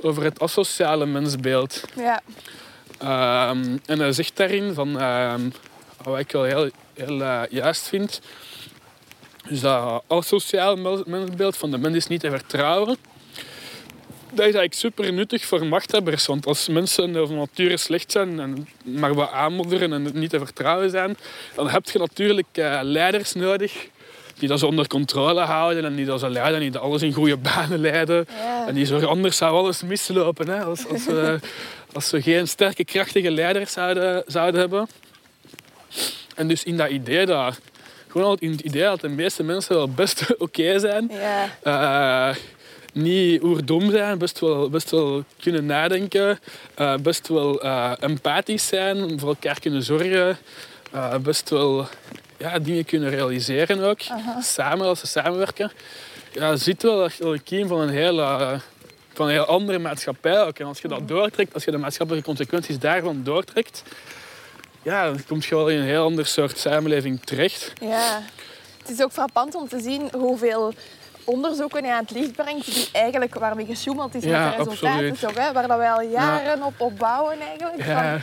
over 0.00 0.22
het 0.22 0.40
asociale 0.40 1.06
mensbeeld. 1.06 1.84
Ja. 1.96 2.20
Ehm, 2.98 3.76
en 3.86 3.98
hij 3.98 4.12
zegt 4.12 4.36
daarin 4.36 4.74
van, 4.74 5.00
ehm, 5.00 5.40
wat 6.02 6.18
ik 6.18 6.32
wel 6.32 6.44
heel, 6.44 6.70
heel 6.94 7.22
eh, 7.22 7.42
juist 7.50 7.88
vind, 7.88 8.20
is 9.48 9.60
dat 9.60 10.02
asociaal 10.06 10.76
mens- 10.76 11.04
mensbeeld 11.06 11.56
van 11.56 11.70
de 11.70 11.78
mens 11.78 11.96
is 11.96 12.06
niet 12.06 12.20
te 12.20 12.30
vertrouwen. 12.30 12.96
Dat 14.28 14.38
is 14.46 14.54
eigenlijk 14.54 14.74
super 14.74 15.12
nuttig 15.12 15.44
voor 15.44 15.66
machthebbers. 15.66 16.26
Want 16.26 16.46
als 16.46 16.68
mensen 16.68 17.14
van 17.14 17.36
nature 17.36 17.76
slecht 17.76 18.12
zijn 18.12 18.40
en 18.40 18.68
maar 18.82 19.14
wat 19.14 19.30
aanmodderen 19.30 19.92
en 19.92 20.10
niet 20.12 20.30
te 20.30 20.38
vertrouwen 20.38 20.90
zijn, 20.90 21.16
dan 21.54 21.68
heb 21.68 21.88
je 21.88 21.98
natuurlijk 21.98 22.46
eh, 22.52 22.78
leiders 22.82 23.32
nodig 23.32 23.88
die 24.38 24.48
dat 24.48 24.58
zo 24.58 24.66
onder 24.66 24.86
controle 24.86 25.40
houden 25.40 25.84
en 25.84 25.94
die 25.94 26.04
dat 26.04 26.20
zo 26.20 26.28
leiden 26.28 26.54
en 26.54 26.60
die 26.60 26.70
dat 26.70 26.82
alles 26.82 27.02
in 27.02 27.12
goede 27.12 27.36
banen 27.36 27.78
leiden. 27.78 28.26
Ja. 28.28 28.66
En 28.66 28.74
die 28.74 28.86
zorgen, 28.86 29.08
anders 29.08 29.36
zou 29.36 29.56
alles 29.56 29.82
mislopen. 29.82 30.48
Hè? 30.48 30.64
Als, 30.64 30.88
als, 30.88 31.06
we, 31.06 31.38
als 31.92 32.10
we 32.10 32.22
geen 32.22 32.48
sterke, 32.48 32.84
krachtige 32.84 33.30
leiders 33.30 33.72
zouden, 33.72 34.22
zouden 34.26 34.60
hebben. 34.60 34.88
En 36.34 36.48
dus 36.48 36.64
in 36.64 36.76
dat 36.76 36.90
idee 36.90 37.26
dat, 37.26 37.60
gewoon 38.08 38.26
al 38.26 38.36
in 38.38 38.50
het 38.50 38.60
idee 38.60 38.82
dat 38.82 39.00
de 39.00 39.08
meeste 39.08 39.42
mensen 39.42 39.74
wel 39.74 39.88
best 39.88 40.26
oké 40.38 40.78
zijn. 40.78 41.10
Ja. 41.12 42.30
Eh, 42.30 42.36
niet 42.98 43.42
oerdom 43.42 43.90
zijn, 43.90 44.18
best 44.18 44.40
wel, 44.40 44.70
best 44.70 44.90
wel 44.90 45.24
kunnen 45.40 45.66
nadenken, 45.66 46.38
eh, 46.74 46.94
best 46.94 47.28
wel 47.28 47.62
eh, 47.62 47.92
empathisch 48.00 48.66
zijn, 48.66 49.20
voor 49.20 49.28
elkaar 49.28 49.60
kunnen 49.60 49.82
zorgen, 49.82 50.38
eh, 50.92 51.16
best 51.16 51.50
wel 51.50 51.86
ja, 52.36 52.58
dingen 52.58 52.84
kunnen 52.84 53.10
realiseren 53.10 53.84
ook, 53.84 54.00
samen 54.40 54.86
als 54.86 55.00
ze 55.00 55.06
samenwerken. 55.06 55.72
Ja, 56.32 56.56
zit 56.56 56.82
wel 56.82 57.04
echt 57.04 57.18
wel 57.18 57.32
een 57.32 57.42
kiem 57.42 57.68
van 57.68 57.80
een 57.80 57.88
hele, 57.88 58.60
van 59.12 59.26
een 59.26 59.32
heel 59.32 59.44
andere 59.44 59.78
maatschappij 59.78 60.42
ook. 60.42 60.58
En 60.58 60.66
als 60.66 60.80
je 60.80 60.88
dat 60.88 61.08
doortrekt, 61.08 61.54
als 61.54 61.64
je 61.64 61.70
de 61.70 61.78
maatschappelijke 61.78 62.28
consequenties 62.28 62.78
daarvan 62.78 63.22
doortrekt, 63.24 63.82
ja, 64.82 65.04
dan 65.04 65.24
kom 65.26 65.38
je 65.40 65.54
wel 65.54 65.68
in 65.68 65.78
een 65.78 65.86
heel 65.86 66.04
ander 66.04 66.26
soort 66.26 66.58
samenleving 66.58 67.20
terecht. 67.24 67.72
Ja. 67.80 68.22
Het 68.78 68.96
is 68.96 69.04
ook 69.04 69.12
frappant 69.12 69.54
om 69.54 69.68
te 69.68 69.80
zien 69.80 70.08
hoeveel 70.12 70.74
onderzoeken 71.28 71.84
aan 71.92 72.02
het 72.02 72.10
licht 72.10 72.32
brengt 72.32 72.64
die 72.74 72.88
eigenlijk 72.92 73.34
waarmee 73.34 73.66
gesjoemeld 73.66 74.14
is 74.14 74.24
Ja, 74.24 74.44
met 74.44 74.56
de 74.56 74.62
resultaten. 74.70 75.18
Toch, 75.18 75.34
hè? 75.46 75.52
Waar 75.52 75.68
dat 75.68 75.76
wij 75.76 75.90
al 75.90 76.02
jaren 76.02 76.62
op, 76.62 76.74
op 76.80 76.98
bouwen 76.98 77.36
eigenlijk. 77.40 77.84
Ja. 77.86 78.20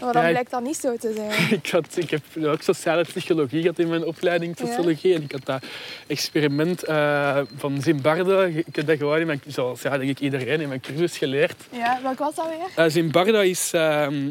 Maar 0.00 0.12
dan 0.12 0.22
Ja, 0.22 0.28
ik- 0.28 0.34
blijkt 0.34 0.50
dat 0.50 0.62
niet 0.62 0.76
zo 0.76 0.96
te 0.96 1.12
zijn. 1.16 1.50
Ik, 1.62 1.70
had, 1.70 1.86
ik 1.96 2.10
heb 2.10 2.22
ook 2.44 2.62
sociale 2.62 3.02
psychologie 3.04 3.60
gehad 3.62 3.78
in 3.78 3.88
mijn 3.88 4.04
opleiding 4.06 4.56
sociologie. 4.58 5.14
En 5.14 5.22
ik 5.22 5.32
had 5.32 5.44
dat 5.44 5.62
experiment 6.06 6.84
eh, 6.84 7.38
van 7.56 7.82
Zimbardo. 7.82 8.40
Ik 8.42 8.66
heb 8.76 8.86
dat 8.86 8.96
gewoon 8.96 9.18
in 9.20 9.26
mijn, 9.26 9.42
zoals 9.46 9.82
ja, 9.82 9.98
denk 9.98 10.10
ik 10.10 10.20
iedereen 10.20 10.60
in 10.60 10.68
mijn 10.68 10.80
cursus 10.80 11.18
geleerd. 11.18 11.54
Ja, 11.70 11.98
welk 12.02 12.18
was 12.18 12.34
dat 12.34 12.46
weer? 12.48 12.84
Eh 12.84 12.90
Zimbardo 12.92 13.40
is 13.40 13.70
ehm, 13.72 14.30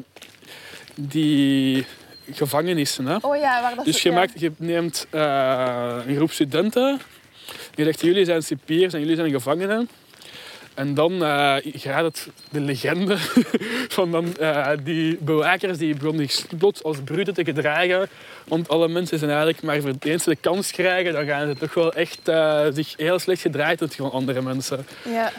die 0.95 1.85
gevangenissen. 2.31 3.05
Hè? 3.05 3.15
Oh 3.21 3.35
ja, 3.35 3.61
waar 3.61 3.75
dat 3.75 3.85
Dus 3.85 4.01
je, 4.01 4.11
maakt, 4.11 4.39
je 4.39 4.51
neemt 4.57 5.07
eh, 5.09 5.95
een 6.07 6.15
groep 6.15 6.31
studenten. 6.31 6.99
Je 7.79 7.85
zegt, 7.85 8.01
jullie 8.01 8.25
zijn 8.25 8.41
cipiers 8.41 8.93
en 8.93 8.99
jullie 8.99 9.15
zijn 9.15 9.31
gevangenen. 9.31 9.89
En 10.73 10.93
dan 10.93 11.13
uh, 11.13 11.55
gaat 11.63 12.03
het 12.03 12.27
de 12.51 12.59
legende 12.59 13.17
van 13.97 14.11
dan, 14.11 14.37
eh, 14.37 14.69
die 14.83 15.17
bewakers 15.21 15.77
die 15.77 15.95
begonnen 15.95 16.29
zich 16.29 16.57
plots 16.57 16.83
als 16.83 16.97
brute 17.03 17.31
te 17.31 17.43
gedragen. 17.43 18.09
Want 18.47 18.69
alle 18.69 18.87
mensen 18.87 19.19
zijn 19.19 19.31
eigenlijk 19.31 19.61
maar 19.61 19.81
voor 19.81 19.89
het 19.89 20.05
eens 20.05 20.23
de 20.23 20.35
kans 20.35 20.71
krijgen, 20.71 21.13
dan 21.13 21.25
gaan 21.25 21.47
ze 21.47 21.55
toch 21.55 21.73
wel 21.73 21.93
echt 21.93 22.27
eh, 22.27 22.65
zich 22.73 22.93
heel 22.97 23.19
slecht 23.19 23.41
gedraaid 23.41 23.77
tot 23.77 23.95
van 23.95 24.11
andere 24.11 24.41
mensen. 24.41 24.85
Ja. 25.05 25.31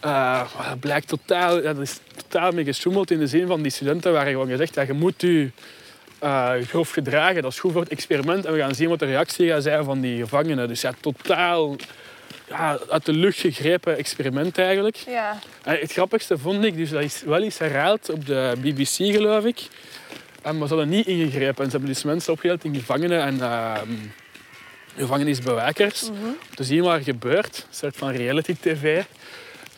Eh, 0.00 0.10
maar 0.56 0.68
dat 0.68 0.80
blijkt 0.80 1.08
totaal, 1.08 1.62
dat 1.62 1.78
is 1.78 1.98
totaal 2.16 2.52
mee 2.52 2.64
gesjoemeld 2.64 3.10
in 3.10 3.18
de 3.18 3.26
zin 3.26 3.46
van 3.46 3.62
die 3.62 3.72
studenten 3.72 4.12
waren 4.12 4.32
gewoon 4.32 4.48
gezegd, 4.48 4.74
ja, 4.74 4.82
je 4.82 4.92
moet 4.92 5.20
je 5.20 5.50
eh, 6.18 6.52
grof 6.68 6.90
gedragen. 6.90 7.42
Dat 7.42 7.52
is 7.52 7.58
goed 7.58 7.72
voor 7.72 7.80
het 7.80 7.90
experiment 7.90 8.44
en 8.44 8.52
we 8.52 8.58
gaan 8.58 8.74
zien 8.74 8.88
wat 8.88 8.98
de 8.98 9.06
reactie 9.06 9.48
gaat 9.48 9.62
zijn 9.62 9.84
van 9.84 10.00
die 10.00 10.18
gevangenen. 10.18 10.68
Dus 10.68 10.80
ja, 10.80 10.92
totaal 11.00 11.76
ja, 12.48 12.78
uit 12.88 13.06
de 13.06 13.12
lucht 13.12 13.38
gegrepen 13.38 13.96
experiment 13.96 14.58
eigenlijk. 14.58 14.96
Ja. 14.96 15.38
En 15.62 15.78
het 15.78 15.92
grappigste 15.92 16.38
vond 16.38 16.64
ik, 16.64 16.76
dus 16.76 16.90
dat 16.90 17.02
is 17.02 17.22
wel 17.22 17.42
eens 17.42 17.58
herhaald 17.58 18.10
op 18.10 18.26
de 18.26 18.52
BBC 18.60 19.14
geloof 19.14 19.44
ik. 19.44 19.68
En 20.42 20.58
maar 20.58 20.68
ze 20.68 20.74
hadden 20.74 20.92
niet 20.92 21.06
ingegrepen. 21.06 21.64
En 21.64 21.70
ze 21.70 21.76
hebben 21.76 21.94
dus 21.94 22.02
mensen 22.02 22.32
opgedeeld 22.32 22.64
in 22.64 22.74
gevangenen 22.74 23.22
en 23.22 23.40
ehm, 23.40 23.92
gevangenisbewakers. 24.96 26.08
Om 26.08 26.36
te 26.54 26.64
zien 26.64 26.82
wat 26.82 26.94
er 26.94 27.02
gebeurt. 27.02 27.66
Een 27.68 27.74
soort 27.74 27.96
van 27.96 28.10
reality 28.10 28.54
tv. 28.60 29.02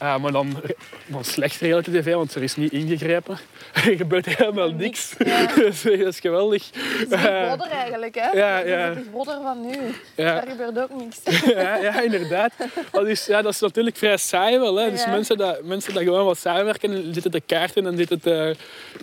Eh, 0.00 0.16
maar 0.16 0.32
dan, 0.32 0.62
dan 1.06 1.24
slecht 1.24 1.60
reality 1.60 1.90
tv, 1.90 2.14
want 2.14 2.34
er 2.34 2.42
is 2.42 2.56
niet 2.56 2.72
ingegrepen. 2.72 3.38
Er 3.74 3.80
gebeurt 3.96 4.26
helemaal 4.26 4.70
niks. 4.72 5.14
Dus 5.54 5.82
dat 5.82 5.92
is 5.92 6.20
geweldig. 6.20 6.70
Het 6.72 7.12
is 7.12 7.24
een 7.24 7.48
bodder 7.48 7.70
eigenlijk, 7.70 8.14
hè? 8.14 8.30
Ja, 8.30 8.56
Het 8.56 8.64
is 8.66 8.70
ja. 8.72 8.78
Het 8.78 9.10
bodder 9.10 9.38
van 9.42 9.60
nu. 9.66 9.76
Ja. 10.14 10.34
Daar 10.34 10.46
gebeurt 10.48 10.78
ook 10.78 11.00
niks. 11.00 11.18
ja, 11.54 11.76
ja, 11.76 12.00
inderdaad. 12.00 12.52
Dat 12.90 13.06
is, 13.06 13.26
ja, 13.26 13.42
dat 13.42 13.52
is 13.52 13.60
natuurlijk 13.60 13.96
vrij 13.96 14.16
saai 14.16 14.58
wel. 14.58 14.76
Hè. 14.76 14.90
Dus 14.90 15.04
Ja. 15.04 15.10
mensen, 15.10 15.36
dat, 15.36 15.62
mensen 15.62 15.94
dat 15.94 16.02
gewoon 16.02 16.24
wat 16.24 16.38
samenwerken 16.38 16.92
en 16.92 17.14
zitten 17.14 17.30
te 17.30 17.40
kaarten 17.46 17.86
en 17.86 17.96
zitten 17.96 18.20
te, 18.20 18.56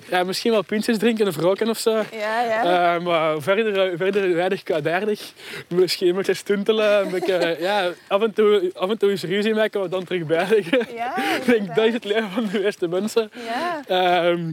ja, 0.09 0.23
misschien 0.23 0.51
wel 0.51 0.61
pintjes 0.61 0.97
drinken 0.97 1.27
of 1.27 1.35
roken 1.37 1.69
of 1.69 1.77
zo. 1.77 1.91
Ja, 2.11 2.41
ja. 2.43 2.95
Eh, 2.95 3.01
maar 3.01 3.41
verder, 3.41 3.97
verder 3.97 4.35
weinig 4.35 4.63
kwaadaardig. 4.63 5.31
Misschien 5.67 6.07
een 6.07 6.15
beetje 6.15 6.33
stuntelen. 6.33 7.01
Een 7.05 7.11
beetje, 7.11 7.57
ja, 7.59 7.89
af, 8.07 8.21
en 8.21 8.33
toe, 8.33 8.71
af 8.75 8.89
en 8.89 8.97
toe 8.97 9.09
eens 9.09 9.23
ruzie 9.23 9.53
maken, 9.53 9.79
maar 9.79 9.89
dan 9.89 10.03
terug 10.03 10.25
bijleggen. 10.25 10.86
Ja, 10.95 11.17
Ik 11.37 11.45
denk, 11.45 11.75
dat 11.75 11.85
is 11.85 11.93
het 11.93 12.03
leven 12.03 12.29
van 12.29 12.47
de 12.51 12.59
meeste 12.59 12.87
mensen. 12.87 13.31
Ja. 13.45 13.81
Ehm, 13.87 14.51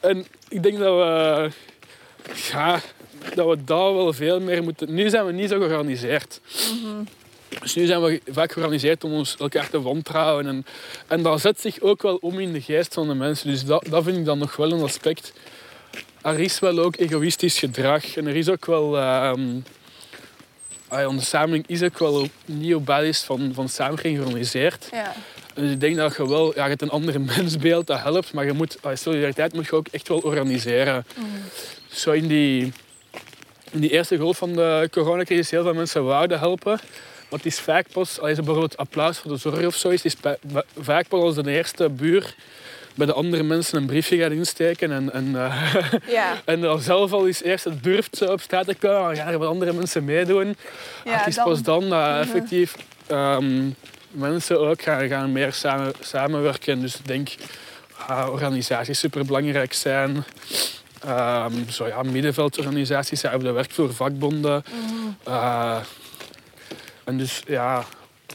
en 0.00 0.26
ik 0.48 0.62
denk 0.62 0.78
dat 0.78 0.96
we, 0.96 1.50
ja, 2.52 2.80
dat 3.34 3.48
we 3.48 3.64
daar 3.64 3.94
wel 3.94 4.12
veel 4.12 4.40
meer 4.40 4.62
moeten... 4.62 4.94
Nu 4.94 5.08
zijn 5.08 5.26
we 5.26 5.32
niet 5.32 5.48
zo 5.48 5.58
georganiseerd. 5.58 6.40
Dus 7.60 7.74
nu 7.74 7.86
zijn 7.86 8.02
we 8.02 8.20
vaak 8.30 8.52
georganiseerd 8.52 9.04
om 9.04 9.12
ons 9.12 9.36
elkaar 9.38 9.70
te 9.70 9.82
wantrouwen. 9.82 10.46
En, 10.46 10.66
en 11.06 11.22
dat 11.22 11.40
zet 11.40 11.60
zich 11.60 11.80
ook 11.80 12.02
wel 12.02 12.16
om 12.16 12.40
in 12.40 12.52
de 12.52 12.60
geest 12.60 12.94
van 12.94 13.08
de 13.08 13.14
mensen. 13.14 13.48
Dus 13.50 13.64
dat, 13.64 13.86
dat 13.90 14.04
vind 14.04 14.16
ik 14.16 14.24
dan 14.24 14.38
nog 14.38 14.56
wel 14.56 14.72
een 14.72 14.82
aspect. 14.82 15.32
Er 16.22 16.40
is 16.40 16.58
wel 16.58 16.78
ook 16.78 16.96
egoïstisch 16.96 17.58
gedrag. 17.58 18.16
En 18.16 18.26
er 18.26 18.36
is 18.36 18.48
ook 18.48 18.66
wel... 18.66 18.98
ehm, 18.98 19.60
ah, 20.88 21.08
onze 21.08 21.24
samenleving 21.24 21.68
is 21.68 21.82
ook 21.82 21.98
wel 21.98 22.28
niet 22.44 22.74
op 22.74 22.86
basis 22.86 23.22
van, 23.22 23.50
van 23.54 23.68
samen 23.68 23.98
georganiseerd. 23.98 24.88
Ja. 24.92 25.14
Dus 25.56 25.70
ik 25.70 25.80
denk 25.80 25.96
dat 25.96 26.16
je 26.16 26.28
wel, 26.28 26.52
ja, 26.54 26.62
je 26.62 26.68
hebt 26.68 26.82
een 26.82 26.90
ander 26.90 27.20
mensbeeld, 27.36 27.86
dat 27.86 28.00
helpt, 28.02 28.32
maar 28.32 28.44
je 28.44 28.52
moet, 28.52 28.78
ah, 28.82 28.96
solidariteit 28.96 29.52
moet 29.54 29.66
je 29.66 29.72
ook 29.72 29.86
echt 29.90 30.08
wel 30.08 30.18
organiseren. 30.18 31.06
Zo 31.90 32.10
in 32.12 32.26
die, 32.26 32.72
in 33.70 33.80
die 33.80 33.90
eerste 33.90 34.16
golf 34.18 34.36
van 34.36 34.52
de 34.52 34.88
coronacrisis 34.90 35.50
heel 35.50 35.62
veel 35.62 35.74
mensen 35.74 36.04
wouden 36.04 36.38
helpen. 36.38 36.78
Maar 37.30 37.38
het 37.38 37.46
is 37.46 37.58
vaak 37.60 37.86
pas, 37.92 38.20
als 38.20 38.28
je 38.30 38.36
bijvoorbeeld 38.36 38.76
applaus 38.76 39.18
voor 39.18 39.30
de 39.30 39.36
zorg 39.36 39.66
of 39.66 39.76
zo 39.76 39.88
is, 39.88 40.02
het 40.02 40.14
is 40.14 40.32
vaak 40.80 41.08
pas 41.08 41.20
als 41.20 41.34
de 41.34 41.50
eerste 41.50 41.88
buur 41.88 42.34
bij 42.94 43.06
de 43.06 43.12
andere 43.12 43.42
mensen 43.42 43.78
een 43.78 43.86
briefje 43.86 44.16
gaat 44.16 44.30
insteken 44.30 44.92
en, 44.92 45.12
en, 45.12 45.36
eh, 45.36 45.82
Ja. 46.18 46.42
en 46.44 46.60
dan 46.60 46.80
zelf 46.80 47.12
al 47.12 47.26
eens 47.26 47.42
eerst 47.42 47.82
durft 47.82 48.16
zo 48.16 48.24
op 48.24 48.40
straat 48.40 48.66
te 48.66 48.74
komen, 48.74 49.06
dan 49.14 49.16
gaan 49.16 49.32
er 49.32 49.38
wat 49.38 49.48
andere 49.48 49.72
mensen 49.72 50.04
meedoen. 50.04 50.56
Ja, 51.04 51.16
het 51.16 51.26
is 51.26 51.34
dan- 51.34 51.44
pas 51.44 51.62
dan 51.62 51.88
dat 51.88 52.18
effectief 52.20 52.74
ehm, 53.06 53.62
mensen 54.16 54.60
ook 54.60 54.82
gaan, 54.82 55.08
gaan 55.08 55.32
meer 55.32 55.52
samen, 55.52 55.92
samenwerken. 56.00 56.80
Dus 56.80 56.96
ik 56.96 57.06
denk 57.06 57.28
ah, 58.06 58.28
organisaties 58.30 58.98
superbelangrijk 58.98 59.72
zijn. 59.72 60.24
Ehm, 61.04 61.68
zo 61.68 61.86
ja, 61.86 62.02
middenveldorganisaties, 62.02 63.20
ja, 63.20 63.34
op 63.34 63.40
de 63.42 63.52
werkvloer, 63.52 63.94
vakbonden. 63.94 64.64
Mhm. 64.70 65.32
Eh, 65.34 65.78
En 67.04 67.18
dus 67.18 67.42
ja, 67.46 67.84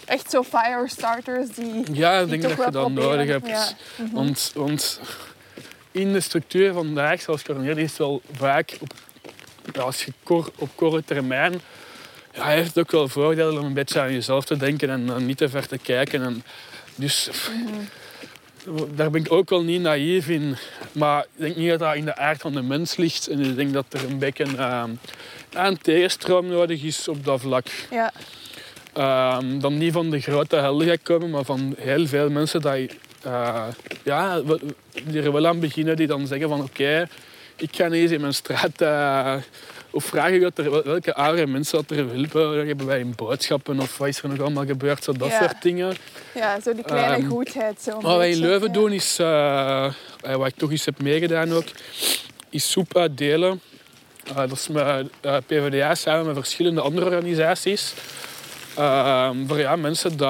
Echt 0.06 0.30
zo 0.30 0.44
firestarters 0.44 1.49
die... 1.49 1.84
ja 1.94 2.20
ik 2.20 2.30
die 2.30 2.40
denk 2.40 2.56
dat 2.58 2.66
je 2.66 2.72
dat 2.72 2.91
nodig 2.91 3.28
hebt. 3.28 3.48
Ja. 3.48 3.68
Mhm. 3.95 4.14
Want, 4.14 4.52
want 4.56 4.99
in 5.91 6.14
de 6.14 6.20
structuur 6.20 6.74
vandaag, 6.74 7.22
zoals 7.22 7.44
coördineer, 7.44 7.78
is 7.78 7.90
het 7.90 7.98
wel 7.98 8.22
vaak 8.32 8.78
op, 8.80 8.94
als 9.78 10.06
je 10.06 10.14
op 10.56 10.70
korte 10.76 11.03
termijn. 11.06 11.62
Ja, 12.34 12.45
heeft 12.45 12.68
het 12.68 12.78
ook 12.78 12.91
wel 12.91 13.08
voordelen 13.08 13.60
om 13.60 13.66
een 13.66 13.74
beetje 13.74 13.99
aan 13.99 14.14
jezelf 14.14 14.45
te 14.45 14.58
denken 14.58 14.90
en 14.90 15.26
niet 15.26 15.38
te 15.38 15.49
ver 15.49 15.68
te 15.68 15.78
kijken. 15.78 16.24
En 16.24 16.44
dus 16.95 17.28
pff, 17.32 17.52
daar 18.95 19.10
ben 19.10 19.22
ik 19.22 19.32
ook 19.32 19.49
wel 19.49 19.64
niet 19.64 19.82
naïef 19.82 20.28
in. 20.28 20.56
Maar 20.91 21.22
ik 21.22 21.41
denk 21.41 21.56
niet 21.56 21.70
dat 21.70 21.80
dat 21.80 21.95
in 21.95 22.06
de 22.06 22.16
aard 22.16 22.41
van 22.41 22.53
de 22.53 22.62
mens 22.62 22.95
ligt. 22.95 23.28
En 23.28 23.40
ik 23.40 23.56
denk 23.56 23.74
dat 23.74 23.86
er 23.90 24.03
een 24.03 24.20
beetje 24.20 24.45
ehm, 24.58 24.90
een 25.53 25.78
tegenstroom 25.78 26.48
nodig 26.48 26.84
is 26.84 27.08
op 27.08 27.26
dat 27.26 27.41
vlak. 27.41 27.68
Ja. 27.91 28.14
Ehm, 28.94 29.60
dan 29.60 29.78
niet 29.78 29.94
van 29.94 30.10
de 30.10 30.20
grote 30.20 30.56
helden 30.56 30.88
gaat 30.88 31.03
komen, 31.03 31.30
maar 31.30 31.44
van 31.44 31.76
heel 31.78 32.08
veel 32.08 32.30
mensen 32.30 32.62
die, 32.62 32.90
eh, 33.22 33.68
ja, 34.03 34.41
die 35.03 35.22
er 35.22 35.32
wel 35.32 35.48
aan 35.48 35.60
beginnen, 35.60 35.95
die 35.95 36.08
dan 36.08 36.28
zeggen 36.28 36.49
van 36.49 36.62
oké, 36.62 37.08
ik 37.56 37.76
ga 37.76 37.90
eens 37.90 38.12
in 38.12 38.22
mijn 38.22 38.34
straat 38.34 38.82
of 39.91 40.03
vragen 40.05 40.41
wat 40.41 40.57
er, 40.57 40.84
welke 40.84 41.13
oudere 41.13 41.47
mensen 41.47 41.77
dat 41.88 41.97
er 41.97 42.05
nodig 42.05 42.68
hebben 42.68 42.85
bij 42.85 42.97
hun 42.97 43.13
boodschappen 43.15 43.80
of 43.80 43.97
wat 43.97 44.07
is 44.07 44.22
er 44.22 44.30
nog 44.30 44.39
allemaal 44.39 44.65
gebeurd, 44.65 45.03
zo 45.03 45.11
dat 45.11 45.30
Ja. 45.30 45.38
soort 45.39 45.61
dingen. 45.61 45.95
ja, 46.34 46.59
zo 46.59 46.73
die 46.73 46.84
kleine 46.84 47.15
Ehm, 47.15 47.26
goedheid. 47.30 47.81
Zo 47.81 47.99
Wat 48.01 48.18
wij 48.18 48.30
in. 48.31 48.38
Leuven 48.39 48.68
Ja. 48.68 48.73
doen 48.73 48.91
is, 48.91 49.19
eh, 49.19 49.85
eh, 50.22 50.35
wat 50.35 50.47
ik 50.47 50.55
toch 50.55 50.72
eens 50.72 50.85
heb 50.85 51.01
meegedaan 51.01 51.53
ook, 51.53 51.65
is 52.49 52.72
soep 52.72 52.97
uitdelen. 52.97 53.61
Eh, 54.27 54.35
dat 54.35 54.51
is 54.51 54.68
met 54.68 55.07
PvdA 55.45 55.95
samen 55.95 56.26
met 56.26 56.35
verschillende 56.35 56.81
andere 56.81 57.05
organisaties. 57.05 57.93
Ehm, 58.77 59.47
voor 59.47 59.59
ja, 59.59 59.76
mensen 59.76 60.18
die 60.18 60.27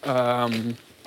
ehm, 0.00 0.52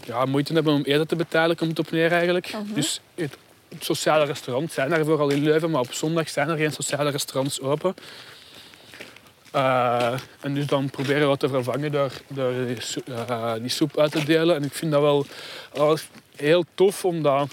ja, 0.05 0.25
moeite 0.25 0.53
hebben 0.53 0.73
om 0.73 0.81
eten 0.83 1.07
te 1.07 1.15
betalen, 1.15 1.55
komt 1.55 1.69
het 1.69 1.79
op 1.79 1.91
neer 1.91 2.11
eigenlijk. 2.11 2.51
Mhm. 2.53 2.73
Dus 2.73 3.01
het, 3.15 3.37
sociale 3.79 4.25
restaurants 4.25 4.73
zijn 4.73 4.91
er 4.91 5.05
vooral 5.05 5.29
in 5.29 5.43
Leuven, 5.43 5.71
maar 5.71 5.81
op 5.81 5.93
zondag 5.93 6.29
zijn 6.29 6.49
er 6.49 6.57
geen 6.57 6.71
sociale 6.71 7.09
restaurants 7.09 7.61
open. 7.61 7.93
Eh, 9.51 10.13
en 10.41 10.53
dus 10.53 10.65
dan 10.65 10.89
proberen 10.89 11.21
we 11.21 11.27
dat 11.27 11.39
te 11.39 11.49
vervangen 11.49 11.91
door, 11.91 12.11
door 12.27 12.53
die, 12.67 12.81
soep, 12.81 13.09
eh, 13.09 13.53
die 13.59 13.69
soep 13.69 13.97
uit 13.97 14.11
te 14.11 14.25
delen. 14.25 14.55
En 14.55 14.63
ik 14.63 14.73
vind 14.73 14.91
dat 14.91 15.01
wel 15.01 15.25
wel 15.73 15.97
heel 16.35 16.65
tof, 16.75 17.05
omdat 17.05 17.51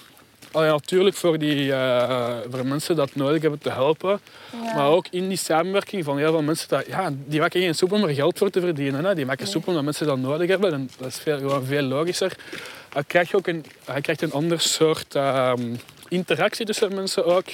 allee, 0.53 0.71
natuurlijk 0.71 1.17
voor, 1.17 1.39
die, 1.39 1.73
eh, 1.73 2.37
voor 2.51 2.67
mensen 2.67 2.97
dat 2.97 3.15
nodig 3.15 3.43
hebben 3.43 3.61
te 3.61 3.71
helpen, 3.71 4.21
Ja. 4.63 4.75
maar 4.75 4.87
ook 4.89 5.07
in 5.11 5.29
die 5.29 5.37
samenwerking 5.39 6.05
van 6.05 6.19
heel 6.19 6.31
veel 6.31 6.43
mensen, 6.43 6.69
dat, 6.69 6.87
ja, 6.87 7.11
die 7.27 7.41
maken 7.41 7.61
geen 7.61 7.75
soep 7.75 7.93
om 7.93 8.03
er 8.05 8.15
geld 8.15 8.39
voor 8.39 8.51
te 8.51 8.61
verdienen. 8.61 9.05
Hè. 9.05 9.15
Die 9.15 9.27
maken 9.27 9.45
Nee. 9.45 9.53
soep 9.53 9.69
omdat 9.69 9.85
mensen 9.85 10.07
dat 10.07 10.19
nodig 10.19 10.49
hebben. 10.49 10.73
En 10.73 10.91
dat 10.99 11.07
is 11.09 11.19
veel, 11.19 11.39
gewoon 11.39 11.65
veel 11.65 11.83
logischer. 11.83 12.33
Dan 12.93 13.07
krijg 13.07 13.31
je 13.31 13.37
ook 13.37 13.47
een, 13.47 13.65
je 13.95 14.01
krijgt 14.01 14.23
een 14.23 14.33
ander 14.33 14.61
soort 14.61 15.15
ehm, 15.15 15.75
interactie 16.09 16.67
tussen 16.67 16.95
mensen 16.95 17.25
ook. 17.25 17.47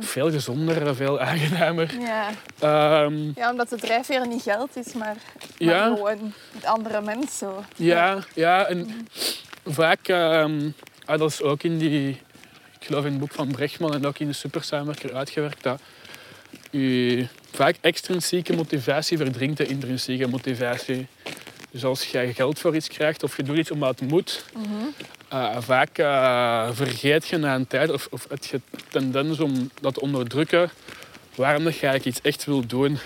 Veel 0.00 0.30
gezonder, 0.30 0.96
veel 0.96 1.20
aangenamer. 1.20 1.94
Ja. 2.00 2.28
Ehm, 2.58 3.30
ja, 3.34 3.50
omdat 3.50 3.68
de 3.68 3.76
drijfveer 3.76 4.26
niet 4.26 4.42
geld 4.42 4.76
is, 4.76 4.92
maar, 4.92 5.16
gewoon 5.58 6.32
andere 6.64 7.00
mens 7.00 7.38
zo. 7.38 7.64
Ja, 7.76 8.18
ja 8.34 8.66
en 8.66 9.08
vaak, 9.66 10.08
ehm, 10.08 10.70
ah, 11.04 11.18
dat 11.18 11.30
is 11.30 11.42
ook 11.42 11.62
in 11.62 11.78
die, 11.78 12.08
ik 12.78 12.86
geloof 12.86 13.04
in 13.04 13.10
het 13.10 13.20
boek 13.20 13.32
van 13.32 13.50
Brechtman 13.50 13.94
en 13.94 14.06
ook 14.06 14.18
in 14.18 14.26
de 14.26 14.32
supersamenwerker 14.32 15.14
uitgewerkt, 15.14 15.62
dat 15.62 15.80
je 16.70 17.26
vaak 17.52 17.76
extrinsieke 17.80 18.56
motivatie 18.56 19.16
verdringt 19.16 19.56
de 19.56 19.66
intrinsieke 19.66 20.28
motivatie. 20.28 21.06
Dus 21.70 21.84
als 21.84 22.04
jij 22.04 22.32
geld 22.32 22.58
voor 22.58 22.76
iets 22.76 22.88
krijgt 22.88 23.22
of 23.22 23.36
je 23.36 23.42
doet 23.42 23.56
iets 23.56 23.70
omdat 23.70 24.00
het 24.00 24.08
moet, 24.08 24.44
eh, 25.30 25.56
vaak 25.58 25.98
eh, 25.98 26.68
vergeet 26.72 27.28
je 27.28 27.36
na 27.36 27.54
een 27.54 27.66
tijd 27.66 27.90
of, 27.90 28.08
of 28.10 28.26
heb 28.28 28.44
je 28.44 28.60
tendens 28.88 29.40
om 29.40 29.70
dat 29.80 29.94
te 29.94 30.00
onderdrukken 30.00 30.70
waarom 31.34 31.64
dat 31.64 31.74
je 31.76 31.86
eigenlijk 31.86 32.16
iets 32.16 32.26
echt 32.26 32.44
wil 32.44 32.66
doen. 32.66 32.98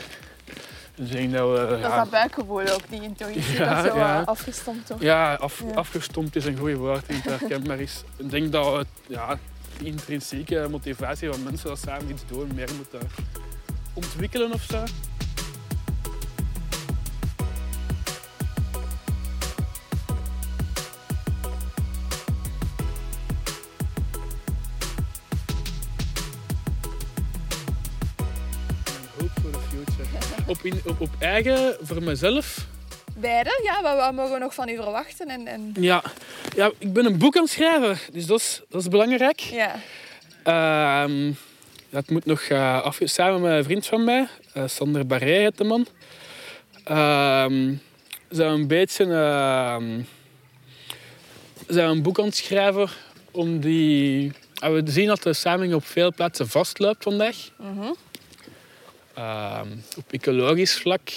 Dus 0.95 1.11
ik 1.11 1.33
dat 1.33 1.51
we, 1.51 1.67
Dat 1.69 1.79
is 1.79 1.85
ja, 1.85 1.97
dat 1.97 2.11
buikgevoel 2.11 2.61
ook, 2.69 2.81
die 2.91 3.03
intuïtie. 3.03 3.53
Ja, 3.53 3.83
dat 3.83 3.93
zo 3.93 3.99
ja. 3.99 4.21
eh, 4.21 4.27
afgestompt 4.27 4.87
toch? 4.87 5.01
ja, 5.01 5.35
af, 5.35 5.63
Ja. 5.67 5.75
afgestompt 5.75 6.37
is 6.37 6.45
een 6.45 6.59
goed 6.59 6.75
woord, 6.75 7.11
ik, 7.11 7.23
herkenbaar 7.23 7.81
is. 7.81 8.03
Ik 8.17 8.31
denk 8.31 8.53
dat 8.53 8.77
we 8.77 8.87
ja, 9.07 9.39
die 9.79 9.87
intrinsieke 9.87 10.67
motivatie 10.71 11.31
van 11.31 11.43
mensen 11.43 11.69
dat 11.69 11.79
samen 11.79 12.11
iets 12.11 12.23
doen 12.27 12.51
meer 12.55 12.69
moeten 12.77 13.09
ontwikkelen 13.93 14.53
of 14.53 14.63
zo. 14.63 14.83
Op, 30.47 30.59
in, 30.63 30.81
op, 30.87 31.01
op 31.01 31.09
eigen, 31.19 31.77
voor 31.83 32.03
mezelf, 32.03 32.67
Beide, 33.17 33.61
ja, 33.63 33.83
wat, 33.83 33.97
wat 33.97 34.13
mogen 34.13 34.33
we 34.33 34.39
nog 34.39 34.55
van 34.55 34.69
u 34.69 34.77
verwachten? 34.77 35.29
En, 35.29 35.47
en, 35.47 35.75
Ja, 35.81 36.03
ja, 36.57 36.71
ik 36.79 36.93
ben 36.93 37.05
een 37.05 37.19
boek 37.19 37.37
aan 37.37 37.43
het 37.43 37.51
schrijven, 37.51 37.99
dus 38.13 38.27
dat 38.27 38.39
is, 38.39 38.61
dat 38.69 38.81
is 38.81 38.89
belangrijk. 38.89 39.41
ja. 39.41 39.75
Ehm, 40.43 41.33
dat 41.91 42.11
moet 42.11 42.25
nog 42.25 42.41
eh, 42.41 42.83
af, 42.83 42.99
samen 43.03 43.41
met 43.41 43.53
een 43.53 43.65
vriend 43.65 43.87
van 43.87 44.05
mij, 44.05 44.29
eh, 44.53 44.63
Sander 44.67 45.07
Barré 45.07 45.33
heet 45.33 45.59
de 45.59 45.65
man. 45.65 45.87
Ehm 46.85 47.75
zijn 48.35 48.53
we 48.53 48.61
een 48.61 48.67
beetje 48.67 49.05
ehm, 49.05 50.01
zijn 51.67 51.89
een 51.89 52.03
boek 52.03 52.19
aan 52.19 52.25
het 52.25 52.37
schrijven 52.37 52.89
om 53.31 53.61
die... 53.61 54.33
ah, 54.55 54.73
we 54.73 54.83
zien 54.85 55.07
dat 55.07 55.23
de 55.23 55.33
samenleving 55.33 55.75
op 55.83 55.87
veel 55.87 56.13
plaatsen 56.15 56.49
vastloopt 56.49 57.03
vandaag. 57.03 57.37
Mhm. 57.59 57.93
Ehm, 59.15 59.69
op 59.97 60.13
ecologisch 60.13 60.75
vlak, 60.77 61.11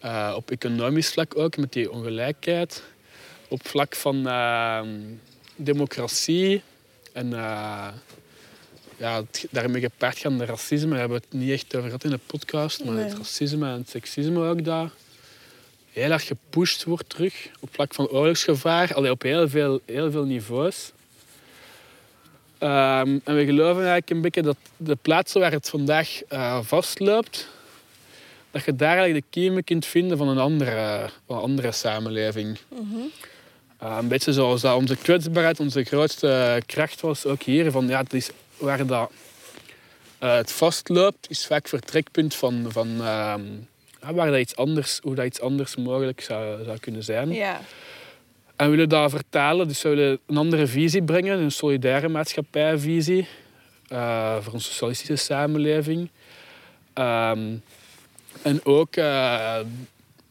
eh, 0.00 0.32
op 0.36 0.50
economisch 0.50 1.08
vlak 1.08 1.36
ook, 1.38 1.56
met 1.56 1.72
die 1.72 1.90
ongelijkheid. 1.90 2.82
Op 3.48 3.68
vlak 3.68 3.94
van 3.96 4.26
ehm, 4.28 4.88
democratie 5.56 6.62
en 7.12 7.32
eh, 7.32 7.88
ja, 8.96 9.16
het- 9.16 9.46
daarmee 9.50 9.80
gepaard 9.80 10.18
gaande 10.18 10.44
racisme. 10.44 10.90
Daar 10.90 10.98
hebben 10.98 11.18
we 11.18 11.24
het 11.30 11.40
niet 11.40 11.50
echt 11.52 11.74
over 11.76 11.86
gehad 11.86 12.04
in 12.04 12.10
de 12.10 12.18
podcast, 12.26 12.84
maar 12.84 12.94
Nee. 12.94 13.04
het 13.04 13.16
racisme 13.18 13.66
en 13.66 13.78
het 13.78 13.90
seksisme 13.90 14.48
ook 14.48 14.64
daar. 14.64 14.90
Heel 15.92 16.10
erg 16.10 16.26
gepusht 16.26 16.84
wordt 16.84 17.08
terug 17.08 17.48
op 17.60 17.68
vlak 17.74 17.94
van 17.94 18.08
oorlogsgevaar, 18.08 18.94
allee, 18.94 19.10
op 19.10 19.22
heel 19.22 19.48
veel, 19.48 19.80
heel 19.86 20.10
veel 20.10 20.24
niveaus. 20.24 20.92
Ehm, 22.58 23.18
en 23.24 23.34
we 23.34 23.44
geloven 23.44 23.76
eigenlijk 23.76 24.10
een 24.10 24.20
beetje 24.20 24.42
dat 24.42 24.56
de 24.76 24.96
plaatsen 25.02 25.40
waar 25.40 25.52
het 25.52 25.68
vandaag 25.68 26.22
eh, 26.28 26.58
vastloopt, 26.62 27.48
dat 28.50 28.64
je 28.64 28.76
daar 28.76 28.96
eigenlijk 28.96 29.24
de 29.24 29.40
kiemen 29.40 29.64
kunt 29.64 29.86
vinden 29.86 30.18
van 30.18 30.28
een 30.28 30.38
andere, 30.38 31.10
van 31.26 31.36
een 31.36 31.42
andere 31.42 31.72
samenleving. 31.72 32.58
Eh, 33.78 33.96
een 34.00 34.08
beetje 34.08 34.32
zoals 34.32 34.60
dat 34.60 34.76
onze 34.76 34.96
kwetsbaarheid 34.96 35.60
onze 35.60 35.84
grootste 35.84 36.62
kracht 36.66 37.00
was, 37.00 37.26
ook 37.26 37.42
hier. 37.42 37.70
Van, 37.70 37.88
ja, 37.88 37.98
het 38.02 38.12
is 38.12 38.30
waar 38.56 38.86
dat, 38.86 39.10
eh, 40.18 40.36
het 40.36 40.52
vastloopt, 40.52 41.30
is 41.30 41.46
vaak 41.46 41.68
vertrekpunt 41.68 42.34
van, 42.34 42.66
van 42.68 42.88
ehm, 43.00 43.42
waar 44.00 44.30
dat 44.30 44.40
iets 44.40 44.56
anders, 44.56 44.98
hoe 45.02 45.14
dat 45.14 45.24
iets 45.24 45.40
anders 45.40 45.76
mogelijk 45.76 46.20
zou, 46.20 46.64
zou 46.64 46.78
kunnen 46.78 47.04
zijn. 47.04 47.32
ja. 47.32 47.60
En 48.58 48.64
we 48.64 48.70
willen 48.70 48.88
dat 48.88 49.10
vertalen, 49.10 49.68
dus 49.68 49.82
we 49.82 49.88
willen 49.88 50.18
een 50.26 50.36
andere 50.36 50.66
visie 50.66 51.02
brengen, 51.02 51.38
een 51.38 51.52
solidaire 51.52 52.08
maatschappijvisie 52.08 53.28
eh, 53.88 54.36
voor 54.40 54.54
een 54.54 54.60
socialistische 54.60 55.16
samenleving. 55.16 56.10
Ehm, 56.92 57.56
en 58.42 58.64
ook 58.64 58.96
eh, 58.96 59.58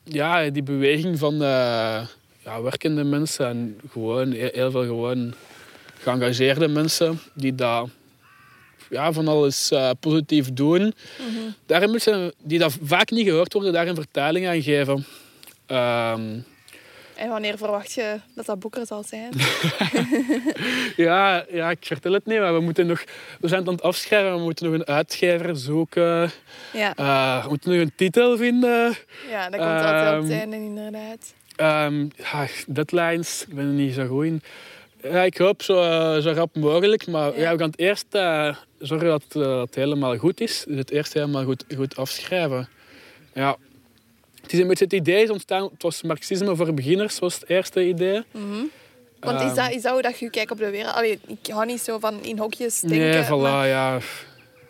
ja, 0.04 0.50
die 0.50 0.64
beweging 0.64 1.20
van 1.20 1.34
eh, 1.34 2.08
ja, 2.44 2.62
werkende 2.62 3.04
mensen 3.04 3.46
en 3.48 3.80
gewoon 3.92 4.32
heel, 4.32 4.72
veel 4.72 4.86
gewoon 4.86 5.34
geëngageerde 5.98 6.68
mensen 6.68 7.20
die 7.34 7.56
dat 7.56 7.90
ja, 8.90 9.12
van 9.12 9.28
alles 9.28 9.72
positief 10.00 10.54
doen. 10.54 10.94
Daar 11.66 11.90
moeten, 11.90 12.34
die 12.44 12.60
dat 12.60 12.78
vaak 12.84 13.12
niet 13.12 13.28
gehoord 13.28 13.54
worden, 13.54 13.74
daar 13.74 13.88
een 13.88 13.96
vertaling 13.96 14.48
aan 14.48 14.62
geven. 14.62 15.06
Ehm, 15.66 16.40
En 17.18 17.30
wanneer 17.30 17.58
verwacht 17.58 17.92
je 17.92 18.16
dat 18.36 18.46
dat 18.46 18.60
boek 18.60 18.76
er 18.76 18.86
zal 18.86 19.04
zijn? 19.04 19.32
Ja, 20.96 21.46
ja, 21.52 21.70
ik 21.70 21.78
vertel 21.86 22.12
het 22.14 22.26
niet, 22.26 22.40
maar 22.40 22.54
we, 22.54 22.60
moeten 22.60 22.88
nog, 22.88 23.04
we 23.40 23.48
zijn 23.48 23.60
het 23.60 23.70
aan 23.70 23.76
het 23.76 23.84
afschrijven. 23.84 24.34
We 24.36 24.42
moeten 24.42 24.66
nog 24.66 24.74
een 24.74 24.86
uitgever 24.86 25.56
zoeken. 25.56 26.32
Ja, 26.74 26.96
Eh, 26.96 27.44
we 27.44 27.50
moeten 27.50 27.72
nog 27.72 27.80
een 27.82 27.92
titel 27.96 28.38
vinden. 28.38 28.96
ja 29.30 29.50
dat 29.50 29.60
komt 29.60 29.72
altijd 29.72 30.16
op 30.16 30.22
het 30.22 30.32
Ehm, 30.32 30.40
einde 30.40 30.56
inderdaad. 30.56 31.34
Ehm, 31.56 32.02
ja, 32.16 32.48
deadlines, 32.68 33.46
ik 33.48 33.56
ben 33.56 33.66
er 33.66 33.72
niet 33.72 33.94
zo 33.94 34.08
goed 34.08 34.26
in. 34.26 34.42
Ja, 35.04 35.24
ik 35.24 35.38
hoop 35.38 35.62
zo, 35.62 35.82
eh, 35.82 36.22
zo 36.22 36.32
rap 36.32 36.56
mogelijk, 36.56 37.08
maar 37.08 37.34
Ja. 37.36 37.42
ja. 37.42 37.52
we 37.52 37.58
gaan 37.60 37.70
het 37.70 37.80
eerst 37.80 38.06
eh, 38.10 38.56
zorgen 38.80 39.08
dat 39.08 39.24
het 39.60 39.76
helemaal 39.76 40.18
goed 40.18 40.40
is. 40.42 40.64
Dus 40.68 40.78
het 40.78 40.92
eerst 40.92 41.14
helemaal 41.14 41.44
goed, 41.44 41.66
goed 41.76 41.96
afschrijven. 41.96 42.70
Ja. 43.34 43.58
Het 44.48 44.56
is 44.56 44.62
een 44.62 44.68
beetje 44.68 44.84
het 44.84 44.94
idee 44.94 45.24
is 45.24 45.30
ontstaan, 45.30 45.64
het 45.64 45.84
was 45.84 46.02
marxisme 46.02 46.56
voor 46.56 46.74
beginners, 46.74 47.20
was 47.20 47.34
het 47.34 47.50
eerste 47.50 47.88
idee. 47.88 48.24
Want 49.20 49.42
is 49.42 49.46
Ehm. 49.48 49.56
dat, 49.56 49.72
is 49.72 49.82
dat 49.82 49.92
hoe 49.92 50.02
dat 50.02 50.20
je 50.20 50.30
kijkt 50.30 50.52
op 50.52 50.58
de 50.58 50.70
wereld? 50.70 50.94
Allee, 50.94 51.20
ik 51.28 51.48
hou 51.52 51.66
niet 51.66 51.82
zo 51.82 52.00
van 52.00 52.24
in 52.24 52.38
hokjes 52.38 52.80
denken. 52.80 53.10
nee, 53.10 53.24
voilà, 53.24 53.28
maar 53.42 53.68
ja. 53.68 54.00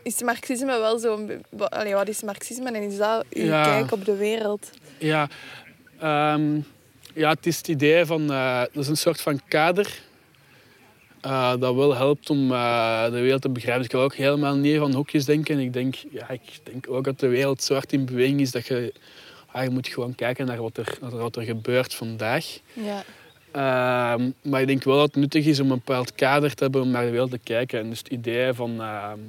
Is 0.04 0.22
marxisme 0.22 0.80
wel 0.80 1.00
zo... 1.00 1.28
Allee, 1.58 1.94
wat 1.94 2.08
is 2.08 2.22
marxisme 2.24 2.72
en 2.72 2.82
is 2.84 2.98
dat 2.98 3.26
uw 3.30 3.44
Ja. 3.46 3.64
kijk 3.64 3.92
op 3.92 4.06
de 4.06 4.16
wereld? 4.16 4.70
Ja, 4.98 5.28
ehm, 6.00 6.60
ja, 7.14 7.30
het 7.30 7.46
is 7.46 7.58
het 7.58 7.68
idee 7.68 8.06
van... 8.06 8.32
eh, 8.32 8.60
dat 8.60 8.84
is 8.84 8.88
een 8.88 8.98
soort 8.98 9.22
van 9.22 9.42
kader 9.48 10.00
eh, 11.22 11.54
dat 11.60 11.76
wel 11.76 11.96
helpt 11.96 12.30
om 12.30 12.52
eh, 12.52 13.04
de 13.06 13.20
wereld 13.20 13.42
te 13.42 13.50
begrijpen. 13.50 13.82
Dus 13.82 13.92
ik 13.92 13.96
wil 13.98 14.04
ook 14.06 14.16
helemaal 14.16 14.56
niet 14.56 14.78
van 14.78 14.94
hokjes 14.94 15.26
denken. 15.26 15.60
Ik 15.60 15.74
denk, 15.74 15.96
ja, 16.12 16.30
ik 16.30 16.42
denk 16.64 16.90
ook 16.90 17.04
dat 17.04 17.20
de 17.20 17.28
wereld 17.28 17.64
zo 17.64 17.74
hard 17.74 17.94
in 17.94 18.06
beweging 18.06 18.42
is 18.42 18.52
dat 18.52 18.68
je... 18.68 18.94
ah, 19.58 19.64
je 19.64 19.70
moet 19.70 19.88
gewoon 19.88 20.16
kijken 20.16 20.46
naar 20.46 20.62
wat 20.62 20.78
er, 20.78 20.98
naar 21.02 21.18
wat 21.18 21.36
er 21.36 21.44
gebeurt 21.44 21.94
vandaag. 21.94 22.60
Ja. 22.74 23.04
Ehm, 23.52 24.30
maar 24.42 24.62
ik 24.62 24.68
denk 24.68 24.84
wel 24.84 24.98
dat 24.98 25.06
het 25.06 25.16
nuttig 25.16 25.46
is 25.46 25.60
om 25.60 25.72
een 25.72 25.82
bepaald 25.86 26.16
kader 26.16 26.54
te 26.54 26.64
hebben 26.64 26.82
om 26.82 26.90
naar 26.90 27.06
de 27.06 27.12
wereld 27.12 27.32
te 27.32 27.40
kijken. 27.44 27.80
En 27.80 27.90
dus 27.90 27.98
het 27.98 28.08
idee 28.08 28.54
van 28.54 28.82
ehm, 28.82 29.20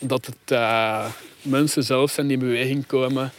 dat 0.00 0.26
het 0.26 0.50
eh, 0.50 1.06
mensen 1.42 1.82
zelf 1.82 2.10
zijn 2.10 2.26
die 2.26 2.36
in 2.36 2.42
beweging 2.42 2.86
komen, 2.86 3.32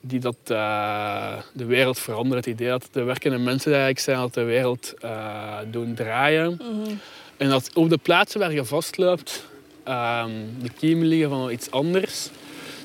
die 0.00 0.20
dat, 0.20 0.36
eh, 0.46 1.36
de 1.52 1.64
wereld 1.64 1.98
veranderen. 1.98 2.38
Het 2.38 2.46
idee 2.46 2.68
dat 2.68 2.88
de 2.92 3.02
werkende 3.02 3.38
mensen 3.38 3.70
eigenlijk 3.70 4.00
zijn 4.00 4.18
dat 4.18 4.34
de 4.34 4.42
wereld 4.42 4.94
eh, 5.00 5.58
doen 5.70 5.94
draaien. 5.94 6.60
Mhm. 6.62 6.94
En 7.36 7.48
dat 7.48 7.70
op 7.74 7.88
de 7.88 7.98
plaatsen 7.98 8.40
waar 8.40 8.52
je 8.52 8.64
vastloopt, 8.64 9.46
ehm, 9.84 10.30
de 10.62 10.70
kiemen 10.78 11.06
liggen 11.06 11.28
van 11.28 11.50
iets 11.50 11.70
anders. 11.70 12.30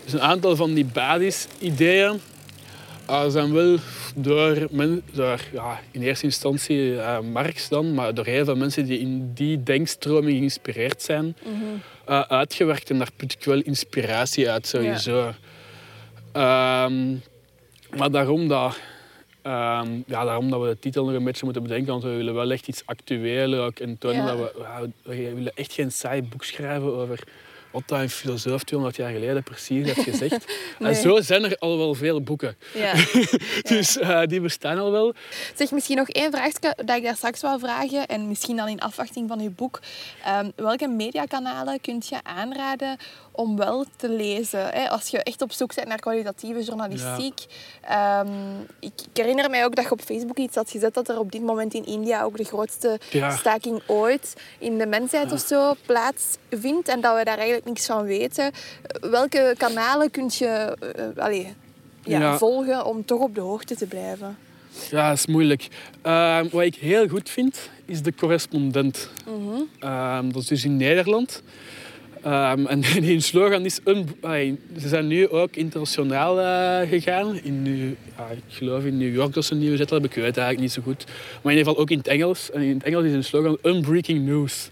Dus 0.04 0.14
een 0.14 0.22
aantal 0.22 0.56
van 0.56 0.74
die 0.74 0.86
basisideeën 0.86 2.20
uh, 3.10 3.24
zijn 3.28 3.54
wel 3.54 3.78
door, 4.16 4.68
men, 4.72 5.02
door 5.14 5.40
ja, 5.54 5.80
in 5.92 6.02
eerste 6.02 6.26
instantie 6.26 7.00
eh, 7.00 7.20
Marx 7.20 7.70
dan, 7.70 7.94
maar 7.94 8.14
door 8.14 8.26
heel 8.26 8.46
veel 8.46 8.56
mensen 8.56 8.86
die 8.86 9.00
in 9.00 9.32
die 9.34 9.64
denkstroming 9.64 10.38
geïnspireerd 10.38 11.02
zijn, 11.02 11.36
Mhm. 11.44 11.64
eh, 12.06 12.22
uitgewerkt. 12.22 12.90
En 12.90 12.98
daar 12.98 13.10
put 13.16 13.32
ik 13.34 13.44
wel 13.44 13.62
inspiratie 13.62 14.50
uit, 14.50 14.68
sowieso. 14.68 15.32
Ehm, 16.32 17.16
maar 17.98 18.12
daarom 18.12 18.48
dat, 18.48 18.78
ehm, 19.42 19.88
ja, 20.06 20.24
daarom 20.26 20.50
dat 20.50 20.62
we 20.62 20.68
de 20.68 20.80
titel 20.80 21.06
nog 21.06 21.14
een 21.14 21.24
beetje 21.24 21.44
moeten 21.46 21.64
bedenken, 21.64 21.92
want 21.92 22.04
we 22.04 22.10
willen 22.10 22.34
wel 22.34 22.52
echt 22.52 22.68
iets 22.68 22.82
actueel 22.86 23.54
ook. 23.54 23.80
En 23.80 23.98
tonen 23.98 24.18
Ja. 24.18 24.26
dat 24.26 24.38
we, 24.38 24.52
ja, 24.62 24.82
we 25.04 25.34
willen 25.34 25.52
echt 25.56 25.74
geen 25.74 25.92
saai 25.92 26.24
boek 26.24 26.44
schrijven 26.44 26.96
over 26.96 27.20
wat 27.74 27.84
dat 27.86 28.00
een 28.00 28.10
filosoof 28.10 28.64
200 28.64 29.02
jaar 29.02 29.12
geleden 29.12 29.44
precies 29.44 29.86
heeft 29.86 30.04
gezegd. 30.10 30.32
Nee. 30.80 30.94
En 30.94 31.02
zo 31.02 31.22
zijn 31.22 31.44
er 31.44 31.58
al 31.58 31.78
wel 31.78 31.94
veel 31.94 32.22
boeken. 32.22 32.58
Ja. 32.74 32.94
Dus 33.74 33.98
eh, 33.98 34.22
die 34.26 34.42
bestaan 34.42 34.78
al 34.78 34.92
wel. 34.92 35.14
Zeg, 35.56 35.72
misschien 35.72 35.98
nog 35.98 36.10
één 36.10 36.32
vraagje 36.32 36.76
dat 36.86 36.98
ik 36.98 37.04
daar 37.04 37.16
straks 37.16 37.42
wil 37.42 37.60
vragen. 37.60 38.08
En 38.08 38.28
misschien 38.28 38.56
dan 38.56 38.68
in 38.68 38.82
afwachting 38.82 39.28
van 39.28 39.40
uw 39.40 39.52
boek. 39.56 39.80
Ehm, 40.24 40.50
welke 40.56 40.88
mediakanalen 40.88 41.82
kunt 41.82 42.08
je 42.08 42.24
aanraden 42.24 42.98
om 43.36 43.58
wel 43.58 43.86
te 43.96 44.10
lezen? 44.10 44.66
Hè? 44.70 44.90
Als 44.90 45.08
je 45.08 45.24
echt 45.24 45.42
op 45.42 45.52
zoek 45.52 45.76
bent 45.76 45.88
naar 45.88 46.00
kwalitatieve 46.00 46.64
journalistiek. 46.64 47.46
Ehm, 47.82 48.28
ik, 48.80 48.92
ik 49.12 49.18
herinner 49.18 49.50
mij 49.50 49.66
ook 49.66 49.76
dat 49.76 49.84
je 49.86 49.92
op 49.92 50.02
Facebook 50.02 50.38
iets 50.38 50.56
had 50.56 50.70
gezet 50.72 50.94
dat 50.94 51.10
er 51.10 51.20
op 51.20 51.32
dit 51.32 51.42
moment 51.42 51.74
in 51.74 51.86
India 51.86 52.24
ook 52.24 52.38
de 52.38 52.44
grootste 52.44 53.00
Ja. 53.10 53.36
staking 53.36 53.82
ooit 53.88 54.34
in 54.60 54.78
de 54.78 54.86
mensheid 54.86 55.32
of 55.32 55.40
zo 55.40 55.74
plaatsvindt. 55.86 56.88
En 56.88 57.02
dat 57.02 57.18
we 57.18 57.24
daar 57.24 57.38
eigenlijk 57.38 57.66
niks 57.66 57.86
van 57.86 58.04
weten. 58.04 58.52
Welke 59.02 59.56
kanalen 59.58 60.12
kun 60.12 60.30
je 60.34 60.78
eh, 61.16 61.24
allee, 61.24 61.54
ja, 62.04 62.20
Ja. 62.20 62.38
volgen 62.38 62.86
om 62.86 63.06
toch 63.06 63.20
op 63.22 63.36
de 63.36 63.42
hoogte 63.42 63.76
te 63.76 63.86
blijven? 63.86 64.38
Ja, 64.90 65.10
dat 65.10 65.18
is 65.18 65.26
moeilijk. 65.28 65.68
Ehm, 66.02 66.48
wat 66.52 66.64
ik 66.64 66.76
heel 66.76 67.08
goed 67.08 67.30
vind, 67.30 67.70
is 67.86 68.02
de 68.02 68.14
correspondent. 68.16 69.10
Mhm. 69.28 69.62
Ehm, 69.80 70.32
dat 70.32 70.42
is 70.42 70.48
dus 70.48 70.64
in 70.64 70.78
Nederland. 70.78 71.42
Ehm, 72.24 72.66
en 72.66 72.82
die 73.02 73.20
slogan 73.20 73.66
is... 73.66 73.80
Een, 73.84 74.08
ze 74.80 74.88
zijn 74.88 75.08
nu 75.08 75.30
ook 75.30 75.56
internationaal 75.56 76.40
eh, 76.42 76.90
gegaan. 76.90 77.40
In, 77.44 77.62
Nu- 77.62 77.98
ja, 78.18 78.28
ik 78.30 78.44
geloof 78.48 78.84
in 78.84 78.98
New 78.98 79.14
York 79.14 79.34
dat 79.34 79.46
ze 79.46 79.54
een 79.54 79.60
nieuwe 79.60 79.78
zetel 79.78 80.00
hebben. 80.00 80.10
Ik 80.18 80.24
weet 80.24 80.38
eigenlijk 80.38 80.60
niet 80.60 80.72
zo 80.72 80.82
goed. 80.82 81.06
Maar 81.42 81.52
in 81.52 81.58
ieder 81.58 81.66
geval 81.68 81.78
ook 81.82 81.90
in 81.90 81.98
het 81.98 82.08
Engels. 82.08 82.52
En 82.52 82.62
in 82.62 82.74
het 82.74 82.84
Engels 82.84 83.06
is 83.06 83.12
hun 83.12 83.24
slogan 83.24 83.58
Unbreaking 83.64 84.26
News. 84.26 84.70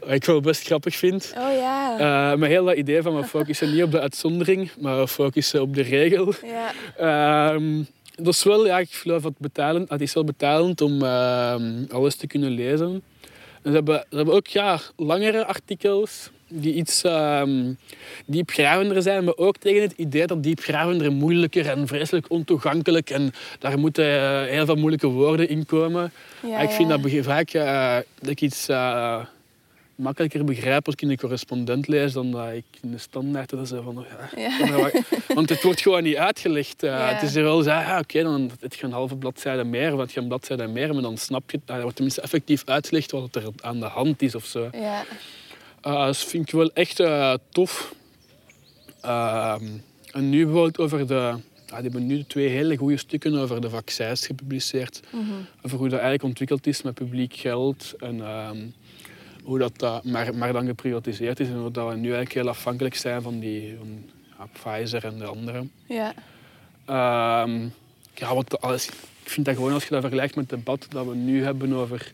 Wat 0.00 0.10
ik 0.10 0.24
wel 0.24 0.40
best 0.40 0.66
grappig 0.66 0.96
vind. 0.96 1.34
Oh 1.38 1.52
ja. 1.52 1.92
Eh 1.98 2.38
maar 2.38 2.48
heel 2.48 2.64
dat 2.64 2.76
idee 2.76 3.02
van 3.02 3.16
we 3.16 3.24
focussen 3.24 3.72
niet 3.72 3.82
op 3.82 3.90
de 3.90 4.00
uitzondering, 4.00 4.70
maar 4.80 4.98
we 4.98 5.08
focussen 5.08 5.60
op 5.62 5.74
de 5.74 5.82
regel. 5.82 6.32
ja. 6.44 6.72
Ehm, 7.54 7.82
dat 8.16 8.34
is 8.34 8.42
wel, 8.42 8.66
ja, 8.66 8.78
ik 8.78 8.90
geloof 8.92 9.22
dat 9.22 9.32
betalend, 9.38 9.88
het 9.90 10.00
is 10.00 10.14
wel 10.14 10.24
betalend 10.24 10.80
om 10.80 11.02
alles 11.90 12.16
te 12.16 12.26
kunnen 12.26 12.50
lezen. 12.50 13.02
En 13.62 13.70
ze 13.70 13.70
hebben, 13.70 14.04
ze 14.10 14.16
hebben 14.16 14.34
ook 14.34 14.46
ja, 14.46 14.78
langere 14.96 15.46
artikels 15.46 16.30
die 16.60 16.74
iets 16.74 17.02
ehm, 17.02 17.72
diepgravender 18.26 19.02
zijn, 19.02 19.24
maar 19.24 19.36
ook 19.36 19.56
tegen 19.56 19.82
het 19.82 19.92
idee 19.96 20.26
dat 20.26 20.42
diepgravender 20.42 21.12
moeilijker 21.12 21.68
en 21.68 21.86
vreselijk 21.86 22.30
ontoegankelijk 22.30 23.10
en 23.10 23.32
daar 23.58 23.78
moeten 23.78 24.04
eh, 24.04 24.50
heel 24.50 24.66
veel 24.66 24.74
moeilijke 24.74 25.06
woorden 25.06 25.48
in 25.48 25.66
komen. 25.66 26.12
Ja, 26.46 26.58
ik 26.58 26.70
vind 26.70 26.88
ja. 26.90 26.96
dat 26.96 27.24
vaak 27.24 27.50
eh, 27.50 27.96
dat 28.20 28.30
ik 28.30 28.40
iets 28.40 28.68
eh, 28.68 29.20
makkelijker 29.94 30.44
begrijp 30.44 30.86
als 30.86 30.94
ik 30.94 31.02
in 31.02 31.08
de 31.08 31.16
correspondent 31.16 31.88
lees 31.88 32.12
dan 32.12 32.30
dat 32.30 32.52
ik 32.52 32.64
in 32.82 32.90
de 32.90 32.98
standaard 32.98 33.50
dat 33.50 33.68
van 33.68 34.06
ja, 34.36 34.42
Ja. 34.42 34.90
want 35.34 35.48
het 35.48 35.62
wordt 35.62 35.80
gewoon 35.80 36.02
niet 36.02 36.16
uitgelegd. 36.16 36.80
Het 36.80 37.22
is 37.22 37.34
er 37.34 37.42
wel 37.42 37.62
zo, 37.62 37.70
ja, 37.70 37.98
oké, 37.98 38.22
dan 38.22 38.50
heb 38.60 38.74
je 38.74 38.84
een 38.84 38.92
halve 38.92 39.16
bladzijde 39.16 39.64
meer 39.64 39.92
of 39.92 39.98
heb 39.98 40.10
je 40.10 40.20
een 40.20 40.28
bladzijde 40.28 40.66
meer, 40.66 40.92
maar 40.92 41.02
dan 41.02 41.16
snap 41.16 41.50
je 41.50 41.58
het. 41.64 41.76
Er 41.76 41.80
wordt 41.80 41.94
tenminste 41.94 42.20
effectief 42.20 42.62
uitgelegd 42.64 43.10
wat 43.10 43.36
er 43.36 43.42
aan 43.60 43.80
de 43.80 43.86
hand 43.86 44.22
is 44.22 44.34
of 44.34 44.44
zo. 44.44 44.70
Ja. 45.84 45.90
Eh, 45.90 46.04
dat 46.04 46.16
vind 46.16 46.48
ik 46.48 46.54
wel 46.54 46.70
echt 46.72 47.00
eh, 47.00 47.34
tof. 47.50 47.94
Ehm, 49.00 49.64
en 50.12 50.28
nu 50.28 50.44
bijvoorbeeld 50.44 50.78
over 50.78 51.06
de... 51.06 51.34
Ja, 51.66 51.80
die 51.80 51.90
hebben 51.90 52.06
nu 52.06 52.24
twee 52.24 52.48
hele 52.48 52.76
goede 52.76 52.96
stukken 52.96 53.34
over 53.34 53.60
de 53.60 53.70
vaccins 53.70 54.26
gepubliceerd. 54.26 55.00
Mhm. 55.10 55.22
Over 55.62 55.78
hoe 55.78 55.88
dat 55.88 55.98
eigenlijk 55.98 56.22
ontwikkeld 56.22 56.66
is 56.66 56.82
met 56.82 56.94
publiek 56.94 57.34
geld. 57.36 57.94
En 57.98 58.20
ehm, 58.20 58.58
hoe 59.42 59.58
dat, 59.58 59.78
dat 59.78 60.04
maar, 60.04 60.34
maar 60.34 60.52
dan 60.52 60.66
geprivatiseerd 60.66 61.40
is. 61.40 61.48
En 61.48 61.58
hoe 61.58 61.70
dat 61.70 61.88
we 61.88 61.94
nu 61.94 62.02
eigenlijk 62.02 62.32
heel 62.32 62.48
afhankelijk 62.48 62.94
zijn 62.94 63.22
van, 63.22 63.38
die, 63.38 63.76
van 63.78 64.10
ja, 64.38 64.46
Pfizer 64.52 65.04
en 65.04 65.18
de 65.18 65.24
anderen. 65.24 65.70
Ja. 65.86 66.14
Ehm, 66.84 67.68
ja, 68.14 68.34
wat 68.34 68.60
alles, 68.60 68.88
ik 68.88 69.30
vind 69.30 69.46
dat 69.46 69.54
gewoon 69.54 69.72
als 69.72 69.84
je 69.84 69.90
dat 69.90 70.00
vergelijkt 70.00 70.34
met 70.34 70.50
het 70.50 70.58
debat 70.58 70.86
dat 70.88 71.06
we 71.06 71.14
nu 71.14 71.44
hebben 71.44 71.72
over... 71.72 72.12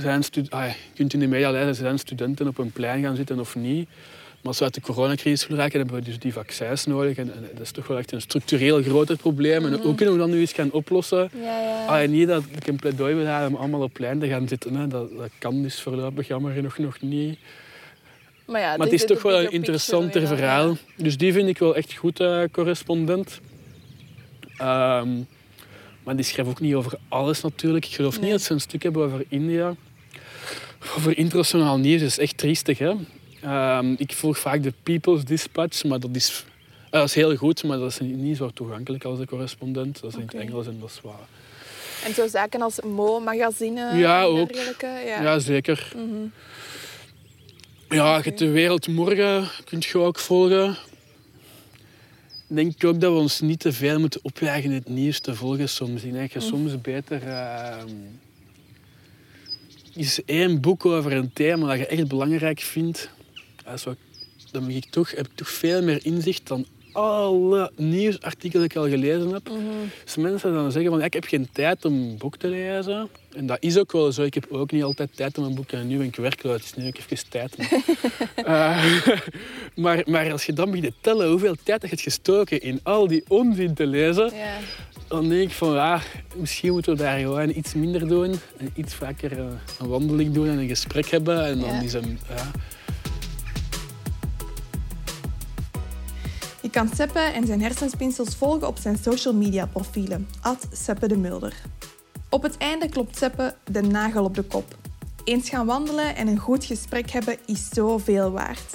Zijn 0.00 0.24
ah, 0.48 0.64
je 0.68 0.74
kunt 0.94 1.12
in 1.12 1.20
de 1.20 1.26
media 1.26 1.50
lezen, 1.50 1.74
zijn 1.74 1.98
studenten 1.98 2.48
op 2.48 2.58
een 2.58 2.72
plein 2.72 3.02
gaan 3.02 3.16
zitten 3.16 3.40
of 3.40 3.54
niet? 3.56 3.88
Maar 4.40 4.48
als 4.48 4.58
we 4.58 4.64
uit 4.64 4.74
de 4.74 4.80
coronacrisis 4.80 5.46
willen 5.46 5.62
raken, 5.62 5.78
hebben 5.78 5.96
we 5.96 6.02
dus 6.04 6.18
die 6.18 6.32
vaccins 6.32 6.86
nodig. 6.86 7.16
En, 7.16 7.34
en 7.34 7.48
dat 7.52 7.60
is 7.62 7.70
toch 7.70 7.86
wel 7.86 7.98
echt 7.98 8.12
een 8.12 8.20
structureel 8.20 8.82
groter 8.82 9.16
probleem. 9.16 9.66
En 9.66 9.80
hoe 9.80 9.94
kunnen 9.94 10.14
we 10.14 10.20
dat 10.20 10.28
nu 10.28 10.40
eens 10.40 10.52
gaan 10.52 10.72
oplossen? 10.72 11.30
Ja, 11.42 11.60
ja. 11.60 11.86
Ah, 11.86 12.08
niet 12.08 12.28
dat 12.28 12.42
ik 12.56 12.66
een 12.66 12.76
pleidooi 12.76 13.14
wil 13.14 13.26
houden 13.26 13.48
om 13.48 13.56
allemaal 13.56 13.82
op 13.82 13.92
plein 13.92 14.18
te 14.18 14.28
gaan 14.28 14.48
zitten. 14.48 14.74
Hè. 14.74 14.88
Dat, 14.88 15.16
dat 15.16 15.30
kan 15.38 15.62
dus 15.62 15.80
voorlopig 15.80 16.26
jammer 16.28 16.52
genoeg 16.52 16.78
nog 16.78 17.00
niet. 17.00 17.38
Maar, 18.46 18.60
ja, 18.60 18.76
Maar 18.76 18.86
het 18.86 18.94
is 18.94 19.04
toch 19.04 19.22
wel 19.22 19.40
een 19.40 19.50
interessanter 19.50 20.10
picture, 20.10 20.34
ja. 20.34 20.36
verhaal. 20.36 20.76
Dus 20.96 21.16
die 21.16 21.32
vind 21.32 21.48
ik 21.48 21.58
wel 21.58 21.76
echt 21.76 21.94
goed, 21.94 22.20
eh, 22.20 22.42
correspondent. 22.52 23.40
Ehm, 24.56 25.08
maar 26.02 26.16
die 26.16 26.24
schrijft 26.24 26.50
ook 26.50 26.60
niet 26.60 26.74
over 26.74 26.98
alles 27.08 27.40
natuurlijk. 27.40 27.84
Ik 27.84 27.94
geloof 27.94 28.14
Nee. 28.14 28.22
niet 28.22 28.32
dat 28.32 28.42
ze 28.42 28.52
een 28.52 28.60
stuk 28.60 28.82
hebben 28.82 29.04
over 29.04 29.24
India. 29.28 29.74
Over 30.96 31.18
internationaal 31.18 31.78
nieuws. 31.78 32.02
Is 32.02 32.18
echt 32.18 32.36
triestig. 32.38 32.78
Hè? 32.78 32.92
Ehm, 33.42 33.94
ik 33.96 34.12
volg 34.12 34.38
vaak 34.38 34.62
de 34.62 34.72
People's 34.82 35.24
Dispatch, 35.24 35.84
maar 35.84 36.00
dat 36.00 36.10
is, 36.16 36.44
dat 36.90 37.04
is 37.04 37.14
heel 37.14 37.36
goed, 37.36 37.64
maar 37.64 37.78
dat 37.78 37.90
is 37.90 37.98
niet, 38.00 38.36
zo 38.36 38.50
toegankelijk 38.54 39.04
als 39.04 39.18
de 39.18 39.26
correspondent. 39.26 40.00
Dat 40.00 40.10
is 40.10 40.16
in 40.16 40.24
het 40.26 40.34
Engels 40.34 40.66
en 40.66 40.76
dat 40.80 40.90
is 40.90 41.00
waar. 41.02 41.28
En 42.04 42.14
zo 42.14 42.26
zaken 42.28 42.62
als 42.62 42.80
Mo-magazine 42.80 43.96
Ja, 43.96 44.20
en 44.20 44.26
ook. 44.26 44.52
dergelijke. 44.52 44.86
Ja. 44.86 45.22
Ja, 45.22 45.38
zeker. 45.38 45.92
Mhm. 45.96 46.26
Ja, 47.88 48.20
de 48.20 48.48
wereld 48.50 48.88
morgen 48.88 49.48
kunt 49.64 49.84
je 49.84 49.98
ook 49.98 50.18
volgen. 50.18 50.70
Ik 52.48 52.56
denk 52.56 52.84
ook 52.84 53.00
dat 53.00 53.12
we 53.12 53.18
ons 53.18 53.40
niet 53.40 53.60
te 53.60 53.72
veel 53.72 53.98
moeten 54.00 54.20
opjagen 54.22 54.64
in 54.64 54.72
het 54.72 54.88
nieuws 54.88 55.18
te 55.20 55.34
volgen 55.34 55.68
soms. 55.68 56.02
Ik 56.02 56.12
denk 56.12 56.32
dat 56.32 56.42
je 56.42 56.48
soms 56.48 56.80
beter 56.80 57.22
ehm, 57.22 57.88
is 60.00 60.24
één 60.24 60.60
boek 60.60 60.86
over 60.86 61.12
een 61.12 61.32
thema 61.32 61.68
dat 61.68 61.78
je 61.78 61.86
echt 61.86 62.08
belangrijk 62.08 62.60
vindt. 62.60 63.10
Dan 64.50 64.66
ben 64.66 64.76
ik 64.76 64.84
toch, 64.90 65.10
heb 65.10 65.26
ik 65.26 65.34
toch 65.34 65.48
veel 65.48 65.82
meer 65.82 66.00
inzicht 66.02 66.48
dan 66.48 66.66
alle 66.92 67.72
nieuwsartikelen 67.76 68.68
die 68.68 68.78
ik 68.78 68.84
al 68.84 68.88
gelezen 68.88 69.32
heb. 69.32 69.50
Dus 70.04 70.16
mensen 70.16 70.52
dan 70.52 70.72
zeggen 70.72 70.90
van, 70.90 70.98
ja, 70.98 71.04
ik 71.04 71.12
heb 71.12 71.24
geen 71.24 71.48
tijd 71.52 71.84
om 71.84 71.92
een 71.92 72.16
boek 72.18 72.36
te 72.36 72.48
lezen. 72.48 73.08
En 73.34 73.46
dat 73.46 73.56
is 73.60 73.78
ook 73.78 73.92
wel 73.92 74.12
zo. 74.12 74.22
Ik 74.22 74.34
heb 74.34 74.46
ook 74.50 74.72
niet 74.72 74.82
altijd 74.82 75.16
tijd 75.16 75.38
om 75.38 75.44
een 75.44 75.54
boek 75.54 75.72
en 75.72 75.86
nu 75.86 75.96
ben 75.96 76.06
ik 76.06 76.16
werkloos, 76.16 76.60
dus 76.60 76.74
nu 76.74 76.84
heb 76.84 76.94
ik 76.94 77.10
even 77.10 77.28
tijd. 77.28 77.56
Maar, 77.56 78.84
uh, 78.86 79.18
maar, 79.84 80.02
maar, 80.06 80.32
als 80.32 80.46
je 80.46 80.52
dan 80.52 80.70
begint 80.70 80.92
te 80.92 81.00
tellen 81.00 81.28
hoeveel 81.28 81.54
tijd 81.62 81.82
je 81.82 81.88
hebt 81.88 82.00
gestoken 82.00 82.60
in 82.60 82.80
al 82.82 83.06
die 83.06 83.24
onzin 83.28 83.74
te 83.74 83.86
lezen. 83.86 84.32
Dan 85.10 85.28
denk 85.28 85.42
ik 85.42 85.56
van, 85.56 85.72
ja, 85.72 86.00
misschien 86.36 86.72
moeten 86.72 86.96
we 86.96 87.02
daar 87.02 87.18
gewoon 87.18 87.48
iets 87.48 87.74
minder 87.74 88.08
doen. 88.08 88.34
En 88.56 88.70
iets 88.74 88.94
vaker 88.94 89.38
uh, 89.38 89.44
een 89.78 89.88
wandeling 89.88 90.34
doen 90.34 90.48
en 90.48 90.58
een 90.58 90.68
gesprek 90.68 91.06
hebben. 91.06 91.46
En 91.46 91.58
dan 91.58 91.68
ja. 91.68 91.80
is 91.80 91.92
een... 91.92 92.18
Ja, 92.28 92.50
Je 96.62 96.70
kan 96.70 96.88
Seppe 96.94 97.18
en 97.18 97.46
zijn 97.46 97.62
hersenspinsels 97.62 98.36
volgen 98.36 98.66
op 98.66 98.78
zijn 98.78 98.98
social 98.98 99.34
media 99.34 99.66
profielen, 99.66 100.28
Seppe 100.72 101.08
de 101.08 101.16
Mulder. 101.16 101.54
Op 102.28 102.42
het 102.42 102.56
einde 102.56 102.88
klopt 102.88 103.16
Seppe 103.16 103.54
de 103.64 103.80
nagel 103.80 104.24
op 104.24 104.34
de 104.34 104.42
kop. 104.42 104.76
Eens 105.24 105.48
gaan 105.48 105.66
wandelen 105.66 106.16
en 106.16 106.28
een 106.28 106.38
goed 106.38 106.64
gesprek 106.64 107.10
hebben 107.10 107.36
is 107.46 107.68
zoveel 107.68 108.30
waard. 108.30 108.74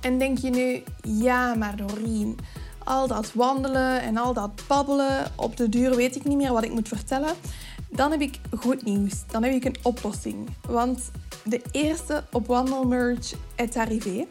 En 0.00 0.18
denk 0.18 0.38
je 0.38 0.50
nu, 0.50 0.82
ja 1.02 1.54
maar 1.54 1.76
Doreen, 1.76 2.38
al 2.84 3.06
dat 3.06 3.32
wandelen 3.32 4.00
en 4.02 4.16
al 4.16 4.32
dat 4.32 4.50
babbelen, 4.68 5.32
op 5.36 5.56
de 5.56 5.68
duur 5.68 5.96
weet 5.96 6.16
ik 6.16 6.24
niet 6.24 6.36
meer 6.36 6.52
wat 6.52 6.64
ik 6.64 6.72
moet 6.72 6.88
vertellen. 6.88 7.34
Dan 7.88 8.10
heb 8.10 8.20
ik 8.20 8.40
goed 8.58 8.84
nieuws. 8.84 9.12
Dan 9.26 9.42
heb 9.42 9.52
ik 9.52 9.64
een 9.64 9.76
oplossing. 9.82 10.48
Want 10.68 11.10
de 11.44 11.62
eerste 11.70 12.24
op 12.32 12.46
wandelmerge 12.46 13.34
est 13.54 13.76
arrivé. 13.76 14.26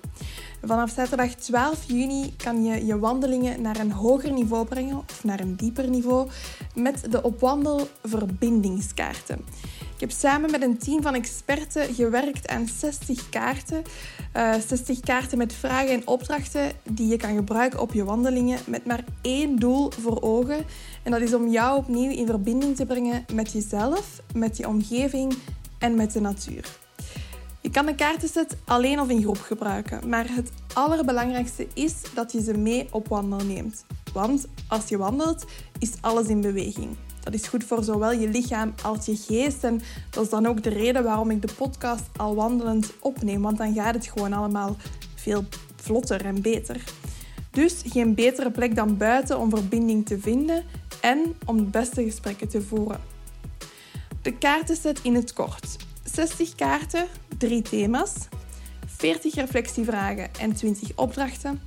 Vanaf 0.62 0.92
zaterdag 0.92 1.34
12 1.34 1.84
juni 1.88 2.36
kan 2.36 2.64
je 2.64 2.86
je 2.86 3.00
wandelingen 3.00 3.62
naar 3.62 3.80
een 3.80 3.92
hoger 3.92 4.32
niveau 4.32 4.66
brengen 4.66 4.98
of 4.98 5.24
naar 5.24 5.40
een 5.40 5.56
dieper 5.56 5.90
niveau 5.90 6.30
met 6.76 7.12
de 7.12 7.24
opwandel 7.24 7.88
verbindingskaarten. 8.04 9.46
Ik 9.94 10.10
heb 10.10 10.12
samen 10.12 10.52
met 10.52 10.62
een 10.62 10.78
team 10.78 11.02
van 11.02 11.16
experten 11.16 11.94
gewerkt 11.94 12.48
aan 12.48 12.68
60 12.68 13.30
kaarten. 13.30 13.84
Uh, 14.36 14.56
eh, 14.56 14.62
60 14.68 15.00
kaarten 15.00 15.38
met 15.38 15.54
vragen 15.54 15.90
en 15.90 16.08
opdrachten 16.08 16.72
die 16.84 17.08
je 17.08 17.18
kan 17.18 17.36
gebruiken 17.36 17.80
op 17.80 17.94
je 17.94 18.04
wandelingen 18.04 18.60
met 18.68 18.86
maar 18.86 19.04
één 19.22 19.56
doel 19.56 19.92
voor 20.00 20.22
ogen. 20.22 20.66
En 21.04 21.12
dat 21.12 21.22
is 21.22 21.34
om 21.34 21.48
jou 21.48 21.78
opnieuw 21.78 22.12
in 22.12 22.26
verbinding 22.26 22.76
te 22.76 22.86
brengen 22.86 23.26
met 23.34 23.52
jezelf, 23.52 24.22
met 24.34 24.58
je 24.58 24.68
omgeving 24.68 25.34
en 25.80 25.96
met 25.96 26.14
de 26.14 26.22
natuur. 26.22 26.66
Je 27.62 27.70
kan 27.70 27.86
de 27.86 27.96
kaartenset 27.96 28.58
alleen 28.66 29.00
of 29.00 29.10
in 29.10 29.22
groep 29.22 29.40
gebruiken, 29.40 30.10
maar 30.10 30.26
het 30.30 30.52
allerbelangrijkste 30.74 31.68
is 31.74 31.94
dat 32.14 32.32
je 32.32 32.42
ze 32.42 32.58
mee 32.58 32.88
op 32.92 33.08
wandel 33.08 33.46
neemt. 33.46 33.86
Want 34.14 34.48
als 34.68 34.88
je 34.90 34.98
wandelt, 34.98 35.46
is 35.80 35.92
alles 36.02 36.28
in 36.28 36.42
beweging. 36.42 36.98
Dat 37.24 37.34
is 37.34 37.48
goed 37.48 37.64
voor 37.64 37.84
zowel 37.84 38.12
je 38.12 38.28
lichaam 38.28 38.74
als 38.84 39.06
je 39.06 39.16
geest. 39.16 39.64
En 39.64 39.82
dat 40.10 40.24
is 40.24 40.30
dan 40.30 40.46
ook 40.46 40.64
de 40.64 40.70
reden 40.70 41.04
waarom 41.04 41.32
ik 41.32 41.42
de 41.42 41.54
podcast 41.58 42.04
al 42.18 42.36
wandelend 42.36 42.94
opneem. 43.00 43.42
Want 43.42 43.58
dan 43.58 43.74
gaat 43.74 43.96
het 43.96 44.08
gewoon 44.08 44.34
allemaal 44.34 44.76
veel 45.16 45.46
vlotter 45.76 46.26
en 46.26 46.42
beter. 46.42 46.84
Dus 47.52 47.82
geen 47.86 48.16
betere 48.16 48.52
plek 48.52 48.76
dan 48.76 48.98
buiten 48.98 49.40
om 49.40 49.50
verbinding 49.50 50.06
te 50.06 50.20
vinden 50.20 50.64
en 51.02 51.36
om 51.46 51.58
de 51.58 51.64
beste 51.70 52.04
gesprekken 52.04 52.48
te 52.48 52.62
voeren. 52.62 53.00
De 54.22 54.38
kaartenset 54.38 55.00
in 55.04 55.16
het 55.16 55.34
kort. 55.34 55.78
60 56.04 56.56
kaarten, 56.56 57.08
3 57.38 57.62
thema's, 57.62 58.14
40 58.86 59.36
reflectievragen 59.36 60.30
en 60.40 60.54
20 60.54 60.92
opdrachten. 60.96 61.62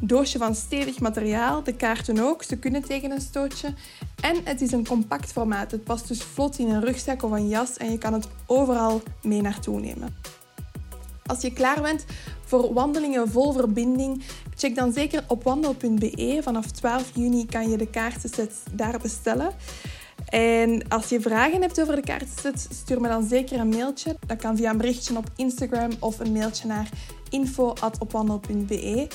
Doosje 0.00 0.38
van 0.38 0.54
stevig 0.54 1.00
materiaal, 1.00 1.62
de 1.62 1.74
kaarten 1.74 2.18
ook, 2.18 2.42
ze 2.42 2.56
kunnen 2.56 2.82
tegen 2.82 3.10
een 3.10 3.20
stootje. 3.20 3.74
En 4.20 4.36
het 4.44 4.60
is 4.60 4.72
een 4.72 4.86
compact 4.86 5.32
formaat, 5.32 5.70
het 5.70 5.84
past 5.84 6.08
dus 6.08 6.22
vlot 6.22 6.58
in 6.58 6.68
een 6.68 6.84
rugzak 6.84 7.22
of 7.22 7.30
een 7.30 7.48
jas 7.48 7.76
en 7.76 7.90
je 7.90 7.98
kan 7.98 8.12
het 8.12 8.28
overal 8.46 9.02
mee 9.22 9.40
naartoe 9.40 9.80
nemen. 9.80 10.16
Als 11.26 11.40
je 11.40 11.52
klaar 11.52 11.82
bent 11.82 12.04
voor 12.44 12.72
wandelingen 12.72 13.28
vol 13.28 13.52
verbinding, 13.52 14.22
check 14.56 14.74
dan 14.74 14.92
zeker 14.92 15.24
op 15.26 15.42
wandel.be. 15.42 16.38
Vanaf 16.42 16.66
12 16.66 17.10
juni 17.14 17.46
kan 17.46 17.70
je 17.70 17.76
de 17.76 17.90
kaartenset 17.90 18.52
daar 18.72 18.98
bestellen. 18.98 19.52
En 20.28 20.88
als 20.88 21.08
je 21.08 21.20
vragen 21.20 21.60
hebt 21.60 21.80
over 21.80 21.94
de 21.96 22.02
kaartset, 22.02 22.68
stuur 22.72 23.00
me 23.00 23.08
dan 23.08 23.28
zeker 23.28 23.60
een 23.60 23.68
mailtje. 23.68 24.16
Dat 24.26 24.36
kan 24.36 24.56
via 24.56 24.70
een 24.70 24.76
berichtje 24.76 25.16
op 25.16 25.30
Instagram 25.36 25.90
of 25.98 26.18
een 26.18 26.32
mailtje 26.32 26.66
naar 26.66 26.88
info.opwandel.be. 27.30 29.08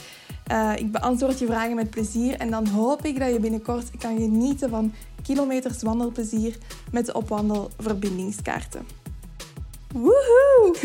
Uh, 0.52 0.72
ik 0.76 0.91
beantwoord 0.91 1.40
je 1.40 1.45
vragen 1.45 1.76
met 1.76 1.90
plezier 1.90 2.38
en 2.38 2.52
dan 2.52 2.68
hoop 2.68 3.06
ik 3.06 3.20
dat 3.20 3.34
je 3.34 3.40
binnenkort 3.40 3.98
kan 3.98 4.18
genieten 4.18 4.70
van 4.70 4.94
kilometers 5.24 5.82
wandelplezier 5.82 6.57
met 6.91 7.06
de 7.06 7.14
opwandel 7.14 7.70
verbindingskaarten. 7.78 8.86
Woehoe! 9.94 10.76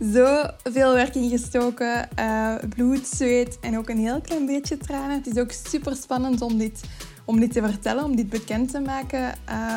Zo 0.14 0.46
veel 0.62 0.92
werk 0.94 1.14
ingestoken, 1.14 2.08
uh, 2.18 2.54
bloed, 2.68 3.06
zweet 3.06 3.58
en 3.60 3.78
ook 3.78 3.88
een 3.88 3.98
heel 3.98 4.20
klein 4.20 4.46
beetje 4.46 4.78
tranen. 4.78 5.16
Het 5.16 5.26
is 5.26 5.42
ook 5.42 5.52
super 5.52 5.96
spannend 5.96 6.42
om 6.42 6.58
dit 6.58 6.80
om 7.24 7.40
dit 7.40 7.52
te 7.52 7.62
vertellen, 7.62 8.04
om 8.04 8.16
dit 8.16 8.28
bekend 8.28 8.70
te 8.70 8.80
maken. 8.80 9.34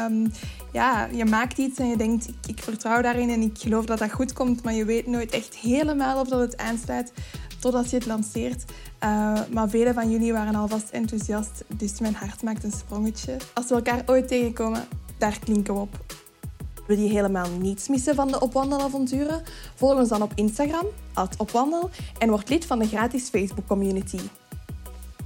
Um, 0.08 0.32
ja, 0.72 1.08
je 1.12 1.26
maakt 1.26 1.58
iets 1.58 1.80
en 1.80 1.88
je 1.88 1.98
denkt, 1.98 2.28
ik, 2.28 2.36
ik, 2.48 2.64
vertrouw 2.64 3.02
daarin 3.02 3.30
en 3.30 3.42
ik 3.42 3.58
geloof 3.58 3.86
dat 3.86 4.00
dat 4.00 4.12
goed 4.12 4.34
komt, 4.34 4.64
maar 4.64 4.74
je 4.74 4.86
weet 4.86 5.08
nooit 5.08 5.32
echt 5.32 5.56
helemaal 5.56 6.20
of 6.20 6.28
dat 6.28 6.40
het 6.40 6.58
aansluit 6.58 7.14
totdat 7.64 7.90
je 7.90 7.96
het 7.96 8.06
lanceert. 8.06 8.64
Uh, 9.04 9.40
maar 9.52 9.70
velen 9.70 9.94
van 9.94 10.12
jullie 10.12 10.34
waren 10.34 10.56
alvast 10.56 10.90
enthousiast, 10.90 11.64
dus 11.68 12.00
mijn 12.00 12.16
hart 12.16 12.42
maakt 12.44 12.64
een 12.64 12.72
sprongetje. 12.72 13.38
Als 13.54 13.68
we 13.68 13.76
elkaar 13.76 14.04
ooit 14.06 14.28
tegenkomen, 14.28 14.84
daar 15.18 15.40
klinken 15.40 15.74
we 15.74 15.80
op. 15.80 16.00
Wil 16.88 17.00
je 17.00 17.10
helemaal 17.10 17.50
niets 17.60 17.88
missen 17.88 18.16
van 18.16 18.28
de 18.28 18.40
Opwandelavonturen? 18.40 19.44
Volg 19.76 20.00
ons 20.00 20.10
dan 20.10 20.22
op 20.22 20.32
Instagram, 20.36 20.86
opwandel, 21.38 21.90
en 22.18 22.30
word 22.30 22.50
lid 22.50 22.66
van 22.66 22.80
de 22.80 22.88
gratis 22.88 23.30
Facebook 23.30 23.68
community. 23.68 24.20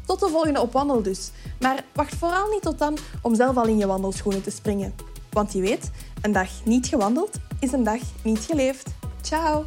Tot 0.06 0.20
de 0.20 0.28
volgende 0.28 0.62
op 0.62 0.72
wandel 0.72 1.02
dus. 1.02 1.32
Maar 1.60 1.84
wacht 1.94 2.16
vooral 2.16 2.50
niet 2.52 2.62
tot 2.62 2.78
dan 2.78 2.98
om 3.22 3.36
zelf 3.36 3.58
al 3.58 3.68
in 3.68 3.78
je 3.78 3.88
wandelschoenen 3.88 4.44
te 4.44 4.52
springen. 4.52 4.94
Want 5.32 5.54
je 5.54 5.62
weet, 5.62 5.92
een 6.22 6.32
dag 6.32 6.50
niet 6.64 6.88
gewandeld 6.88 7.38
is 7.60 7.72
een 7.72 7.84
dag 7.84 8.02
niet 8.24 8.40
geleefd. 8.40 8.90
Ciao! 9.22 9.66